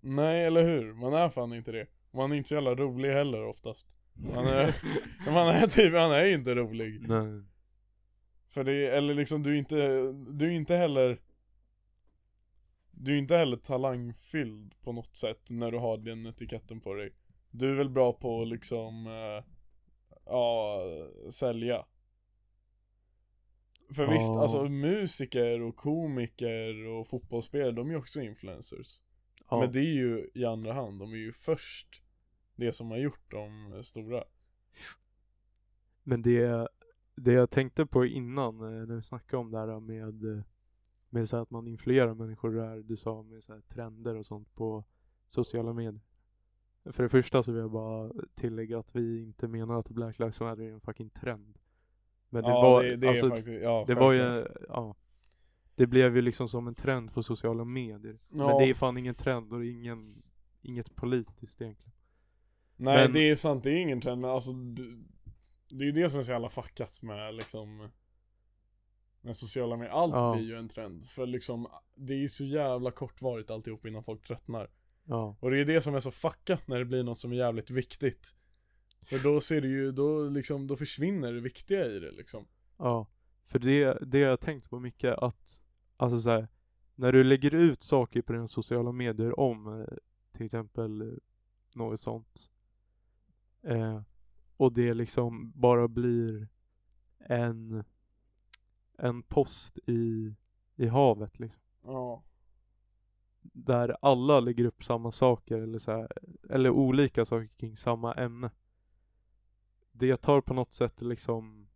Nej 0.00 0.44
eller 0.44 0.62
hur, 0.62 0.92
man 0.92 1.12
är 1.12 1.28
fan 1.28 1.54
inte 1.54 1.72
det 1.72 1.86
Man 2.10 2.32
är 2.32 2.36
inte 2.36 2.48
så 2.48 2.54
jävla 2.54 2.74
rolig 2.74 3.12
heller 3.12 3.44
oftast 3.44 3.96
Man 4.34 4.46
är, 4.46 4.74
man 5.32 5.48
är 5.48 5.66
typ, 5.66 5.92
man 5.92 6.12
är 6.12 6.24
inte 6.24 6.54
rolig 6.54 7.08
Nej. 7.08 7.42
För 8.52 8.64
det, 8.64 8.86
eller 8.96 9.14
liksom 9.14 9.42
du 9.42 9.50
är 9.54 9.58
inte, 9.58 9.76
du 10.12 10.46
är 10.46 10.50
inte 10.50 10.76
heller 10.76 11.20
Du 12.90 13.14
är 13.14 13.18
inte 13.18 13.36
heller 13.36 13.56
talangfylld 13.56 14.74
på 14.82 14.92
något 14.92 15.16
sätt 15.16 15.50
när 15.50 15.70
du 15.72 15.78
har 15.78 15.96
den 15.98 16.26
etiketten 16.26 16.80
på 16.80 16.94
dig 16.94 17.12
Du 17.50 17.70
är 17.70 17.74
väl 17.74 17.90
bra 17.90 18.12
på 18.12 18.44
liksom, 18.44 19.06
eh, 19.06 19.44
ja, 20.24 20.82
sälja 21.30 21.86
För 23.94 24.06
visst, 24.06 24.34
Ja. 24.34 24.42
alltså 24.42 24.64
musiker 24.68 25.60
och 25.62 25.76
komiker 25.76 26.86
och 26.86 27.08
fotbollsspelare, 27.08 27.72
de 27.72 27.88
är 27.88 27.92
ju 27.92 27.98
också 27.98 28.20
influencers 28.20 29.02
Ja. 29.50 29.60
Men 29.60 29.72
det 29.72 29.80
är 29.80 29.94
ju 29.94 30.30
i 30.34 30.44
andra 30.44 30.72
hand, 30.72 30.98
de 30.98 31.12
är 31.12 31.16
ju 31.16 31.32
först 31.32 32.02
det 32.56 32.72
som 32.72 32.90
har 32.90 32.98
gjort 32.98 33.30
dem 33.30 33.82
stora 33.84 34.24
Men 36.02 36.22
det, 36.22 36.68
det 37.14 37.32
jag 37.32 37.50
tänkte 37.50 37.86
på 37.86 38.06
innan 38.06 38.54
eh, 38.60 38.86
när 38.88 38.94
vi 38.94 39.02
snackade 39.02 39.40
om 39.40 39.50
det 39.50 39.58
här 39.58 39.80
med, 39.80 40.24
eh, 40.36 40.42
med 41.10 41.28
så 41.28 41.36
att 41.36 41.50
man 41.50 41.66
influerar 41.68 42.14
människor 42.14 42.50
där 42.54 42.76
du 42.82 42.96
sa 42.96 43.22
med 43.22 43.44
så 43.44 43.60
trender 43.68 44.14
och 44.16 44.26
sånt 44.26 44.54
på 44.54 44.84
sociala 45.28 45.72
medier. 45.72 46.00
För 46.84 47.02
det 47.02 47.08
första 47.08 47.42
så 47.42 47.52
vill 47.52 47.60
jag 47.60 47.70
bara 47.70 48.12
tillägga 48.34 48.78
att 48.78 48.96
vi 48.96 49.22
inte 49.22 49.48
menar 49.48 49.78
att 49.78 49.88
Black 49.88 50.18
Lives 50.18 50.40
Matter 50.40 50.62
är 50.62 50.72
en 50.72 50.80
fucking 50.80 51.10
trend. 51.10 51.58
Men 52.30 52.42
det 52.42 52.48
Ja 52.50 52.62
var, 52.62 52.82
det, 52.84 52.96
det 52.96 53.08
alltså, 53.08 53.28
faktiskt, 53.28 53.62
ja 53.62 53.84
det 53.86 53.94
var 53.94 54.12
ju, 54.12 54.46
ja. 54.68 54.94
Det 55.74 55.86
blev 55.86 56.16
ju 56.16 56.22
liksom 56.22 56.48
som 56.48 56.68
en 56.68 56.74
trend 56.74 57.12
på 57.14 57.22
sociala 57.22 57.64
medier. 57.64 58.18
Men 58.28 58.46
Ja. 58.46 58.58
det 58.58 58.70
är 58.70 58.74
fan 58.74 58.98
ingen 58.98 59.14
trend 59.14 59.52
och 59.52 59.60
det 59.60 59.66
är 59.66 59.72
ingen, 59.72 60.22
inget 60.62 60.94
politiskt 60.96 61.60
egentligen. 61.60 61.92
Nej 62.76 63.04
men- 63.04 63.12
det 63.12 63.30
är 63.30 63.34
sant, 63.34 63.64
det 63.64 63.70
är 63.70 63.76
ingen 63.76 64.00
trend 64.00 64.20
men 64.20 64.30
alltså 64.30 64.50
det, 65.78 65.84
är 65.84 65.86
ju 65.86 65.92
det 65.92 66.10
som 66.10 66.18
är 66.18 66.24
så 66.24 66.32
jävla 66.32 66.48
fuckat 66.48 67.02
med 67.02 67.34
liksom 67.34 67.90
Med 69.20 69.36
sociala 69.36 69.76
medier, 69.76 69.92
allt 69.92 70.14
Ja. 70.14 70.34
blir 70.34 70.44
ju 70.44 70.56
en 70.56 70.68
trend. 70.68 71.04
För 71.04 71.26
liksom, 71.26 71.66
det 71.94 72.12
är 72.12 72.18
ju 72.18 72.28
så 72.28 72.44
jävla 72.44 72.90
kortvarigt 72.90 73.50
alltihop 73.50 73.86
innan 73.86 74.04
folk 74.04 74.26
tröttnar. 74.26 74.70
Ja. 75.04 75.36
Och 75.40 75.50
det 75.50 75.58
är 75.58 75.64
det 75.64 75.80
som 75.80 75.94
är 75.94 76.00
så 76.00 76.10
fuckat 76.10 76.68
när 76.68 76.78
det 76.78 76.84
blir 76.84 77.02
något 77.02 77.18
som 77.18 77.32
är 77.32 77.36
jävligt 77.36 77.70
viktigt. 77.70 78.34
För 79.02 79.24
då 79.24 79.40
ser 79.40 79.60
du 79.60 79.68
ju, 79.68 79.92
då 79.92 80.28
liksom, 80.28 80.66
då 80.66 80.76
försvinner 80.76 81.32
det 81.32 81.40
viktiga 81.40 81.86
i 81.86 81.98
det 81.98 82.10
liksom. 82.12 82.46
Ja, 82.76 83.06
för 83.46 83.58
det, 83.58 83.98
det 84.06 84.22
har 84.22 84.30
jag 84.30 84.40
tänkt 84.40 84.70
på 84.70 84.80
mycket 84.80 85.18
att, 85.18 85.62
alltså 85.96 86.20
så 86.20 86.30
här, 86.30 86.48
när 86.94 87.12
du 87.12 87.24
lägger 87.24 87.54
ut 87.54 87.82
saker 87.82 88.22
på 88.22 88.32
dina 88.32 88.48
sociala 88.48 88.92
medier 88.92 89.40
om 89.40 89.80
eh, 89.80 89.86
till 90.32 90.44
exempel 90.46 91.00
eh, 91.02 91.08
något 91.74 92.00
sånt 92.00 92.50
eh, 93.62 94.00
och 94.62 94.72
det 94.72 94.94
liksom 94.94 95.52
bara 95.54 95.88
blir 95.88 96.48
en 97.18 97.84
en 98.98 99.22
post 99.22 99.78
i, 99.86 100.34
i 100.76 100.86
havet 100.86 101.38
liksom 101.38 101.60
Ja 101.84 102.22
där 103.42 103.96
alla 104.02 104.40
lägger 104.40 104.64
upp 104.64 104.84
samma 104.84 105.12
saker 105.12 105.58
eller 105.58 105.78
så 105.78 105.92
här, 105.92 106.08
eller 106.50 106.70
olika 106.70 107.24
saker 107.24 107.46
kring 107.46 107.76
samma 107.76 108.14
ämne. 108.14 108.50
Det 109.92 110.16
tar 110.16 110.40
på 110.40 110.54
något 110.54 110.72
sätt 110.72 111.02
liksom 111.02 111.68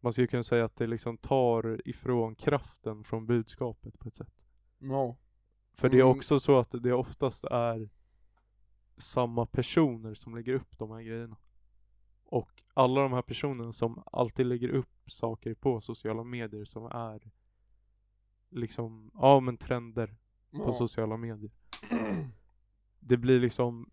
man 0.00 0.12
skulle 0.12 0.26
kunna 0.26 0.42
säga 0.42 0.64
att 0.64 0.76
det 0.76 0.86
liksom 0.86 1.18
tar 1.18 1.88
ifrån 1.88 2.34
kraften 2.34 3.04
från 3.04 3.26
budskapet 3.26 3.98
på 3.98 4.08
ett 4.08 4.16
sätt. 4.16 4.44
Ja 4.78 5.16
För 5.72 5.88
det 5.88 5.96
är 5.98 6.04
Mm. 6.04 6.16
också 6.18 6.40
så 6.40 6.58
att 6.58 6.74
det 6.82 6.92
oftast 6.92 7.44
är 7.44 7.88
samma 8.96 9.46
personer 9.46 10.14
som 10.14 10.34
lägger 10.34 10.54
upp 10.54 10.78
de 10.78 10.90
här 10.90 11.02
grejerna. 11.02 11.36
Och 12.24 12.62
alla 12.74 13.02
de 13.02 13.12
här 13.12 13.22
personerna 13.22 13.72
som 13.72 14.02
alltid 14.12 14.46
lägger 14.46 14.68
upp 14.68 15.10
saker 15.10 15.54
på 15.54 15.80
sociala 15.80 16.24
medier 16.24 16.64
som 16.64 16.86
är 16.86 17.30
liksom, 18.50 19.10
ja 19.14 19.40
men 19.40 19.56
trender 19.56 20.06
på 20.50 20.64
Ja. 20.64 20.72
sociala 20.72 21.16
medier. 21.16 21.50
Det 23.00 23.16
blir 23.16 23.40
liksom 23.40 23.90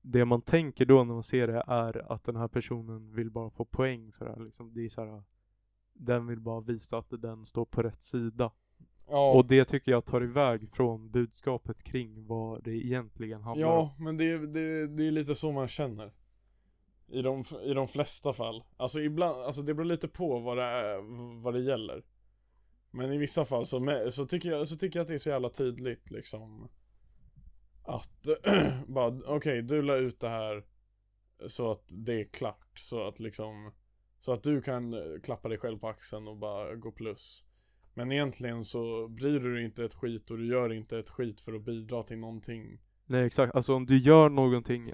det 0.00 0.24
man 0.24 0.42
tänker 0.42 0.86
då 0.86 1.04
när 1.04 1.14
man 1.14 1.22
ser 1.22 1.46
det 1.46 1.64
är 1.66 2.12
att 2.12 2.24
den 2.24 2.36
här 2.36 2.48
personen 2.48 3.14
vill 3.14 3.30
bara 3.30 3.50
få 3.50 3.64
poäng 3.64 4.12
för 4.12 4.24
det 4.24 4.30
här. 4.32 4.40
Liksom, 4.44 4.72
det 4.72 4.84
är 4.84 4.88
så 4.88 5.04
här, 5.04 5.22
den 5.92 6.26
vill 6.26 6.40
bara 6.40 6.60
visa 6.60 6.98
att 6.98 7.06
den 7.22 7.46
står 7.46 7.64
på 7.64 7.82
rätt 7.82 8.02
sida. 8.02 8.52
Ja, 9.08 9.32
Och 9.32 9.46
det 9.46 9.64
tycker 9.64 9.92
jag 9.92 10.04
tar 10.04 10.22
iväg 10.22 10.68
från 10.72 11.10
budskapet 11.10 11.82
kring 11.82 12.26
vad 12.26 12.64
det 12.64 12.70
egentligen 12.70 13.42
handlar 13.42 13.68
om. 13.68 13.74
ja 13.74 13.94
men 13.98 14.16
det, 14.16 14.46
det, 14.46 14.86
det 14.86 15.06
är 15.06 15.10
lite 15.10 15.34
så 15.34 15.52
man 15.52 15.68
känner. 15.68 16.12
I 17.08 17.22
de, 17.22 17.44
I 17.62 17.74
de 17.74 17.88
flesta 17.88 18.32
fall. 18.32 18.64
Alltså 18.76 19.00
ibland, 19.00 19.42
alltså 19.42 19.62
det 19.62 19.74
beror 19.74 19.86
lite 19.86 20.08
på 20.08 20.38
vad 20.38 20.56
det 20.56 20.62
är, 20.62 21.00
vad 21.42 21.54
det 21.54 21.60
gäller. 21.60 22.02
Men 22.90 23.12
i 23.12 23.18
vissa 23.18 23.44
fall 23.44 23.66
så, 23.66 23.80
med, 23.80 24.14
så, 24.14 24.24
tycker 24.24 24.50
jag, 24.50 24.68
så 24.68 24.76
tycker 24.76 24.98
jag 24.98 25.04
att 25.04 25.08
det 25.08 25.14
är 25.14 25.18
så 25.18 25.30
jävla 25.30 25.50
tydligt 25.50 26.10
liksom 26.10 26.68
Att, 27.82 28.26
bara 28.86 29.18
okej 29.26 29.62
du 29.62 29.82
la 29.82 29.96
ut 29.96 30.20
det 30.20 30.28
här 30.28 30.64
Så 31.46 31.70
att 31.70 31.84
det 31.88 32.20
är 32.20 32.24
klart, 32.24 32.78
så 32.78 33.08
att 33.08 33.20
liksom 33.20 33.72
Så 34.18 34.32
att 34.32 34.42
du 34.42 34.62
kan 34.62 34.94
klappa 35.22 35.48
dig 35.48 35.58
själv 35.58 35.78
på 35.78 35.88
axeln 35.88 36.28
och 36.28 36.36
bara 36.36 36.74
gå 36.74 36.92
plus 36.92 37.46
Men 37.96 38.12
egentligen 38.12 38.64
så 38.64 39.08
bryr 39.08 39.40
du 39.40 39.54
dig 39.54 39.64
inte 39.64 39.84
ett 39.84 39.94
skit 39.94 40.30
och 40.30 40.38
du 40.38 40.46
gör 40.46 40.72
inte 40.72 40.98
ett 40.98 41.10
skit 41.10 41.40
för 41.40 41.52
att 41.54 41.64
bidra 41.64 42.02
till 42.02 42.18
någonting 42.18 42.78
Nej 43.06 43.24
exakt, 43.26 43.54
alltså 43.54 43.74
om 43.74 43.86
du 43.86 43.98
gör 43.98 44.28
någonting 44.28 44.92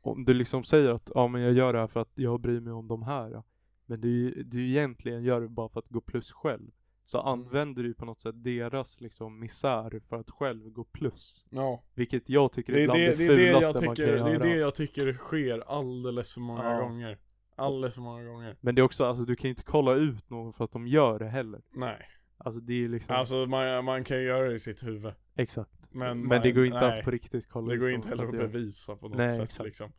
om 0.00 0.24
du 0.24 0.34
liksom 0.34 0.64
säger 0.64 0.88
att 0.88 1.10
ja 1.14 1.28
men 1.28 1.42
jag 1.42 1.52
gör 1.52 1.72
det 1.72 1.78
här 1.78 1.86
för 1.86 2.00
att 2.00 2.12
jag 2.14 2.40
bryr 2.40 2.60
mig 2.60 2.72
om 2.72 2.88
de 2.88 3.02
här. 3.02 3.30
ja. 3.30 3.44
Men 3.86 4.00
du, 4.00 4.42
du 4.42 4.68
egentligen 4.68 5.22
gör 5.24 5.40
det 5.40 5.48
bara 5.48 5.68
för 5.68 5.80
att 5.80 5.88
gå 5.88 6.00
plus 6.00 6.32
själv. 6.32 6.70
Så 7.04 7.18
Mm. 7.20 7.28
använder 7.32 7.82
du 7.82 7.94
på 7.94 8.04
något 8.04 8.20
sätt 8.20 8.34
deras 8.44 9.00
liksom 9.00 9.40
misär 9.40 10.00
för 10.08 10.16
att 10.16 10.30
själv 10.30 10.70
gå 10.70 10.84
plus. 10.84 11.44
Ja. 11.50 11.82
Vilket 11.94 12.28
jag 12.28 12.52
tycker 12.52 12.72
är 12.72 12.84
bland 12.84 13.00
det, 13.00 13.06
det, 13.06 13.16
det, 13.28 13.36
det, 13.36 13.36
fulaste 13.36 13.66
jag 13.66 13.74
man 13.74 13.82
kan 13.82 13.94
tycker, 13.96 14.12
det 14.12 14.18
göra. 14.18 14.30
är 14.34 14.38
det 14.38 14.56
jag 14.56 14.74
tycker 14.74 15.12
sker 15.12 15.58
alldeles 15.60 16.34
för 16.34 16.40
många 16.40 16.64
Ja. 16.64 16.80
gånger. 16.80 17.18
Alldeles 17.56 17.94
för 17.94 18.00
många 18.02 18.24
gånger. 18.24 18.56
Men 18.60 18.74
det 18.74 18.80
är 18.80 18.84
också, 18.84 19.04
alltså 19.04 19.24
du 19.24 19.36
kan 19.36 19.50
inte 19.50 19.62
kolla 19.62 19.94
ut 19.94 20.30
någon 20.30 20.52
för 20.52 20.64
att 20.64 20.72
de 20.72 20.86
gör 20.86 21.18
det 21.18 21.28
heller. 21.28 21.62
Nej. 21.74 21.98
Alltså 22.44 22.60
det 22.60 22.84
är 22.84 22.88
liksom, 22.88 23.14
Alltså 23.14 23.46
man, 23.46 23.84
man 23.84 24.04
kan 24.04 24.16
ju 24.16 24.22
göra 24.24 24.48
det 24.48 24.54
i 24.54 24.58
sitt 24.58 24.86
huvud. 24.86 25.12
exakt. 25.34 25.88
Men, 25.92 26.18
Men, 26.18 26.28
man, 26.28 26.42
det 26.42 26.52
går 26.52 26.66
inte 26.66 26.80
nej, 26.80 26.98
att 26.98 27.04
på 27.04 27.10
riktigt 27.10 27.48
kolla 27.48 27.72
Det 27.72 27.78
går 27.78 27.90
inte 27.90 28.08
heller 28.08 28.24
att 28.24 28.30
bevisa 28.30 28.96
på 28.96 29.08
något 29.08 29.16
Nej, 29.18 29.30
sätt 29.30 29.44
exakt. 29.44 29.66
liksom. 29.66 29.92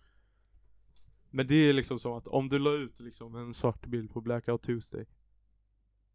Men 1.30 1.48
det 1.48 1.56
är 1.56 1.74
liksom 1.74 2.00
som 2.00 2.14
att 2.14 2.28
om 2.28 2.50
du 2.50 2.60
la 2.60 2.72
ut 2.72 3.00
liksom 3.00 3.36
en 3.36 3.54
svart 3.54 3.86
bild 3.86 4.12
på 4.14 4.22
Blackout 4.22 4.64
Tuesday 4.64 5.06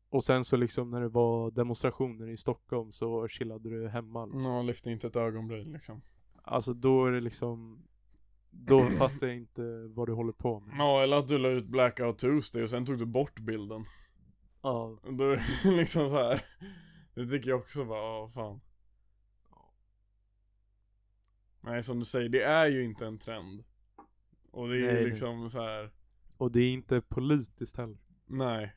och 0.08 0.24
sen 0.24 0.44
så 0.44 0.56
liksom 0.56 0.90
när 0.90 1.00
det 1.00 1.08
var 1.08 1.50
demonstrationer 1.50 2.28
i 2.28 2.36
Stockholm 2.36 2.92
så 2.92 3.28
chillade 3.28 3.70
du 3.70 3.88
hemma 3.88 4.24
liksom. 4.24 4.42
Nå, 4.42 4.62
lyfte 4.62 4.90
inte 4.90 5.06
ett 5.06 5.16
ögonbryn 5.16 5.72
liksom. 5.72 6.02
Alltså 6.42 6.72
då 6.72 7.06
är 7.06 7.12
det 7.12 7.20
liksom 7.20 7.82
Då 8.50 8.90
fattar 8.90 9.26
jag 9.26 9.36
inte 9.36 9.88
vad 9.88 10.08
du 10.08 10.12
håller 10.12 10.32
på 10.32 10.60
med 10.60 10.74
Ja, 10.78 11.02
eller 11.02 11.16
att 11.16 11.28
du 11.28 11.38
la 11.38 11.48
ut 11.48 11.66
Blackout 11.66 12.18
Tuesday 12.18 12.62
och 12.62 12.70
sen 12.70 12.86
tog 12.86 12.98
du 12.98 13.06
bort 13.06 13.40
bilden. 13.40 13.84
Ja, 14.66 14.98
Då 15.02 15.24
är 15.30 15.36
det 15.64 15.70
liksom 15.76 16.08
så 16.10 16.16
här. 16.16 16.44
Det 17.14 17.26
tycker 17.26 17.50
jag 17.50 17.58
också 17.60 17.84
bara, 17.84 17.98
ja 17.98 18.28
fan. 18.34 18.60
Nej 21.60 21.82
som 21.82 21.98
du 21.98 22.04
säger, 22.04 22.28
det 22.28 22.42
är 22.42 22.66
ju 22.66 22.84
inte 22.84 23.06
en 23.06 23.18
trend. 23.18 23.64
Och 24.50 24.68
det 24.68 24.76
är 24.76 24.92
Nej, 24.92 25.02
ju 25.02 25.08
liksom 25.08 25.50
så 25.50 25.60
här. 25.62 25.90
och 26.36 26.52
det 26.52 26.60
är 26.60 26.72
inte 26.72 27.00
politiskt 27.00 27.76
heller 27.76 27.98
nej. 28.26 28.74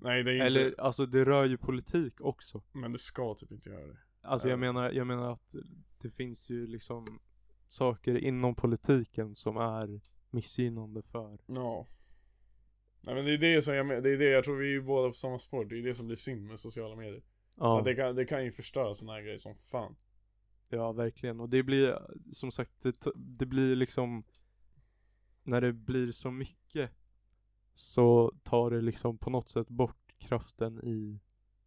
Nej 0.00 0.22
det 0.22 0.30
är 0.30 0.34
inte, 0.34 0.46
Eller 0.46 0.80
alltså 0.80 1.06
det 1.06 1.24
rör 1.24 1.44
ju 1.44 1.58
politik 1.58 2.20
också 2.20 2.62
men 2.72 2.92
det 2.92 2.98
ska 2.98 3.34
typ 3.34 3.52
inte 3.52 3.68
göra 3.70 3.86
det. 3.86 3.96
Alltså 4.22 4.48
jag 4.48 4.56
Ja. 4.56 4.60
menar, 4.60 4.90
jag 4.90 5.06
menar 5.06 5.32
att 5.32 5.54
det 5.98 6.10
finns 6.10 6.50
ju 6.50 6.66
liksom 6.66 7.20
saker 7.68 8.18
inom 8.18 8.54
politiken 8.54 9.34
som 9.34 9.56
är 9.56 10.00
missgynnande 10.30 11.02
för 11.02 11.38
Ja. 11.46 11.86
Nej 13.00 13.14
men 13.14 13.24
det 13.24 13.34
är 13.34 13.38
det 13.38 13.62
som 13.62 13.74
jag 13.74 14.02
det 14.02 14.10
är 14.10 14.18
det 14.18 14.30
jag 14.30 14.44
tror 14.44 14.56
vi 14.56 14.74
är 14.74 14.80
båda 14.80 15.08
på 15.08 15.14
samma 15.14 15.38
spår, 15.38 15.64
det 15.64 15.78
är 15.78 15.82
det 15.82 15.94
som 15.94 16.06
blir 16.06 16.16
synd 16.16 16.46
med 16.46 16.60
sociala 16.60 16.96
medier. 16.96 17.22
Ja, 17.56 17.78
Att 17.78 17.84
det, 17.84 17.94
kan, 17.94 18.14
det 18.16 18.24
kan 18.24 18.44
ju 18.44 18.52
förstöra 18.52 18.94
såna 18.94 19.12
här 19.12 19.22
grejer 19.22 19.38
som 19.38 19.54
fan. 19.56 19.96
ja 20.70 20.92
verkligen. 20.92 21.40
Och 21.40 21.48
det 21.48 21.62
blir, 21.62 21.98
som 22.32 22.50
sagt, 22.50 22.72
det, 22.82 22.94
det 23.16 23.46
blir 23.46 23.76
liksom 23.76 24.24
När 25.42 25.60
det 25.60 25.72
blir 25.72 26.12
så 26.12 26.30
mycket 26.30 26.90
Så 27.74 28.34
tar 28.42 28.70
det 28.70 28.80
liksom 28.80 29.18
på 29.18 29.30
något 29.30 29.48
sätt 29.48 29.68
bort 29.68 30.14
kraften 30.18 30.80
i, 30.84 31.20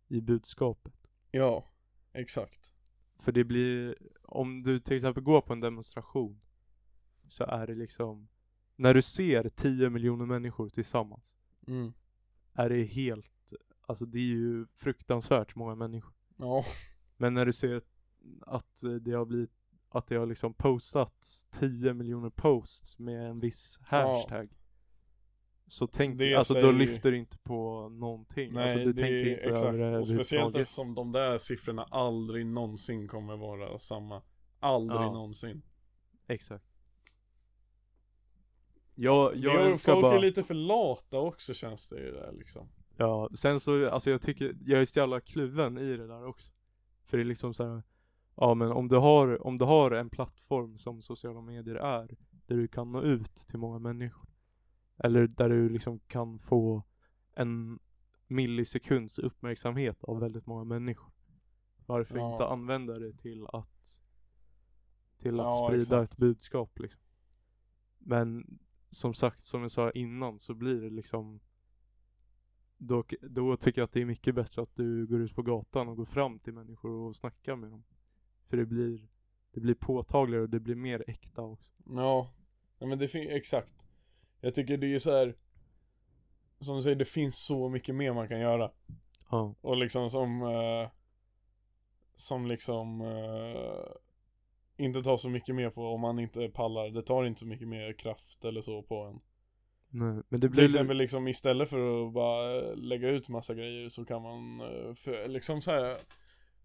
i 0.07 0.21
budskapet. 0.21 0.93
Ja, 1.31 1.71
exakt. 2.13 2.73
För 3.19 3.31
det 3.31 3.43
blir, 3.43 3.95
om 4.23 4.63
du 4.63 4.79
till 4.79 4.95
exempel 4.95 5.23
går 5.23 5.41
på 5.41 5.53
en 5.53 5.59
demonstration 5.59 6.41
Så 7.27 7.43
är 7.43 7.67
det 7.67 7.75
liksom 7.75 8.27
När 8.81 8.93
du 8.93 9.01
ser 9.01 9.49
10 9.49 9.89
miljoner 9.89 10.25
människor 10.25 10.69
tillsammans 10.69 11.37
Mm. 11.67 11.93
är 12.53 12.69
det 12.69 12.83
helt, 12.83 13.53
alltså 13.85 14.05
det 14.05 14.17
är 14.17 14.21
ju 14.25 14.65
fruktansvärt 14.75 15.55
många 15.55 15.75
människor. 15.75 16.13
Ja. 16.37 16.63
Men 17.17 17.33
när 17.33 17.45
du 17.45 17.53
ser 17.53 17.81
att 18.41 18.81
det 19.01 19.11
har 19.11 19.25
blivit, 19.25 19.51
att 19.89 20.07
det 20.07 20.15
har 20.15 20.25
liksom 20.25 20.53
postats 20.53 21.45
10 21.51 21.93
miljoner 21.93 22.29
posts 22.29 22.99
med 22.99 23.29
en 23.29 23.39
viss 23.39 23.79
hashtag. 23.81 24.49
Så 25.67 25.87
tänk, 25.87 26.19
Det 26.19 26.35
alltså 26.35 26.53
då 26.61 26.71
lyfter 26.71 27.11
du 27.11 27.17
inte 27.17 27.37
på 27.37 27.89
någonting. 27.89 28.53
Nej, 28.53 28.63
alltså 28.63 28.79
du 28.85 28.93
det 28.93 28.99
tänker 29.01 29.15
är 29.15 29.29
inte 29.31 29.41
exakt. 29.41 29.65
över 29.65 29.91
det 29.91 29.99
Och 29.99 30.07
speciellt 30.07 30.55
eftersom 30.55 30.93
de 30.93 31.11
där 31.11 31.37
siffrorna 31.37 31.83
aldrig 31.83 32.45
någonsin 32.45 33.07
kommer 33.07 33.37
vara 33.37 33.79
samma. 33.79 34.21
Aldrig 34.59 35.01
Ja. 35.01 35.11
någonsin. 35.13 35.61
Exakt. 36.27 36.65
Jag, 38.95 39.35
jag 39.35 39.55
det 39.59 39.69
önskar 39.69 39.93
folk 39.93 40.03
bara, 40.03 40.15
är 40.15 40.19
lite 40.19 40.43
för 40.43 40.53
lata 40.53 41.19
också 41.19 41.53
känns 41.53 41.89
det 41.89 41.99
ju 41.99 42.11
där 42.11 42.31
liksom. 42.31 42.67
ja, 42.97 43.29
sen 43.33 43.59
så, 43.59 43.89
alltså 43.89 44.09
jag 44.09 44.21
tycker, 44.21 44.55
jag 44.65 44.81
är 44.81 44.85
så 44.85 44.99
jävla 44.99 45.19
kluven 45.21 45.77
i 45.77 45.97
det 45.97 46.07
där 46.07 46.25
också. 46.25 46.51
För 47.05 47.17
det 47.17 47.23
är 47.23 47.25
liksom 47.25 47.53
så 47.53 47.67
här, 47.67 47.83
ja 48.35 48.53
men 48.53 48.71
om 48.71 48.87
du 48.87 48.95
har, 48.95 49.47
om 49.47 49.57
du 49.57 49.65
har 49.65 49.91
en 49.91 50.09
plattform 50.09 50.77
som 50.77 51.01
sociala 51.01 51.41
medier 51.41 51.75
är, 51.75 52.15
där 52.45 52.55
du 52.55 52.67
kan 52.67 52.91
nå 52.91 53.01
ut 53.01 53.35
till 53.35 53.59
många 53.59 53.79
människor. 53.79 54.29
Eller 54.97 55.27
där 55.27 55.49
du 55.49 55.69
liksom 55.69 55.99
kan 55.99 56.39
få 56.39 56.83
en 57.33 57.79
millisekunds 58.27 59.19
uppmärksamhet 59.19 60.03
av 60.03 60.19
väldigt 60.19 60.45
många 60.45 60.63
människor. 60.63 61.11
Varför 61.85 62.17
Ja. 62.17 62.31
inte 62.31 62.45
använda 62.45 62.99
det 62.99 63.13
till 63.13 63.45
att 63.53 63.99
till 65.17 65.39
att 65.39 65.45
Ja, 65.45 65.67
sprida 65.67 65.81
exakt. 66.03 66.13
ett 66.13 66.19
budskap 66.19 66.79
liksom. 66.79 67.01
Men 67.99 68.59
som 68.91 69.13
sagt, 69.13 69.45
som 69.45 69.61
jag 69.61 69.71
sa 69.71 69.91
innan 69.91 70.39
så 70.39 70.53
blir 70.53 70.81
det 70.81 70.89
liksom 70.89 71.39
då, 72.77 73.03
då 73.21 73.57
tycker 73.57 73.81
jag 73.81 73.85
att 73.85 73.93
det 73.93 74.01
är 74.01 74.05
mycket 74.05 74.35
bättre 74.35 74.61
att 74.61 74.75
du 74.75 75.05
går 75.07 75.21
ut 75.21 75.35
på 75.35 75.41
gatan 75.41 75.87
och 75.87 75.97
går 75.97 76.05
fram 76.05 76.39
till 76.39 76.53
människor 76.53 76.91
och 76.91 77.15
snackar 77.15 77.55
med 77.55 77.71
dem. 77.71 77.83
För 78.47 78.57
det 78.57 78.65
blir 78.65 79.07
det 79.51 79.59
blir 79.59 79.73
påtagligare 79.73 80.43
och 80.43 80.49
det 80.49 80.59
blir 80.59 80.75
mer 80.75 81.03
äkta 81.07 81.41
också. 81.41 81.71
Ja, 81.85 82.31
ja 82.79 82.87
men 82.87 82.99
det 82.99 83.07
finns, 83.07 83.29
exakt. 83.29 83.87
Jag 84.41 84.55
tycker 84.55 84.77
det 84.77 84.93
är 84.93 84.99
så 84.99 85.11
här. 85.11 85.35
Som 86.59 86.75
du 86.75 86.81
säger, 86.81 86.95
det 86.95 87.05
finns 87.05 87.45
så 87.45 87.69
mycket 87.69 87.95
mer 87.95 88.13
man 88.13 88.27
kan 88.27 88.39
göra. 88.39 88.71
Ja. 89.29 89.55
Och 89.61 89.77
liksom 89.77 90.09
som 90.09 90.41
eh, 90.41 90.89
Som 92.15 92.45
liksom 92.47 93.01
eh, 93.01 93.91
Inte 94.77 95.03
tar 95.03 95.17
så 95.17 95.29
mycket 95.29 95.55
mer 95.55 95.69
på 95.69 95.87
om 95.87 96.01
man 96.01 96.19
inte 96.19 96.49
pallar 96.49 96.89
Det 96.89 97.01
tar 97.01 97.25
inte 97.25 97.39
så 97.39 97.45
mycket 97.45 97.67
mer 97.67 97.93
kraft 97.93 98.45
eller 98.45 98.61
så 98.61 98.81
på 98.83 98.95
en 99.03 99.19
Nej, 99.93 100.23
men 100.29 100.39
det 100.39 100.49
blir 100.49 100.61
Till 100.61 100.65
exempel 100.75 100.97
liksom 100.97 101.27
istället 101.27 101.69
för 101.69 102.07
att 102.07 102.13
bara 102.13 102.61
eh, 102.61 102.75
lägga 102.75 103.09
ut 103.09 103.29
massa 103.29 103.53
grejer 103.55 103.89
så 103.89 104.05
kan 104.05 104.21
man 104.21 104.61
eh, 104.61 104.93
för, 104.93 105.27
liksom 105.27 105.61
så 105.61 105.71
här 105.71 105.97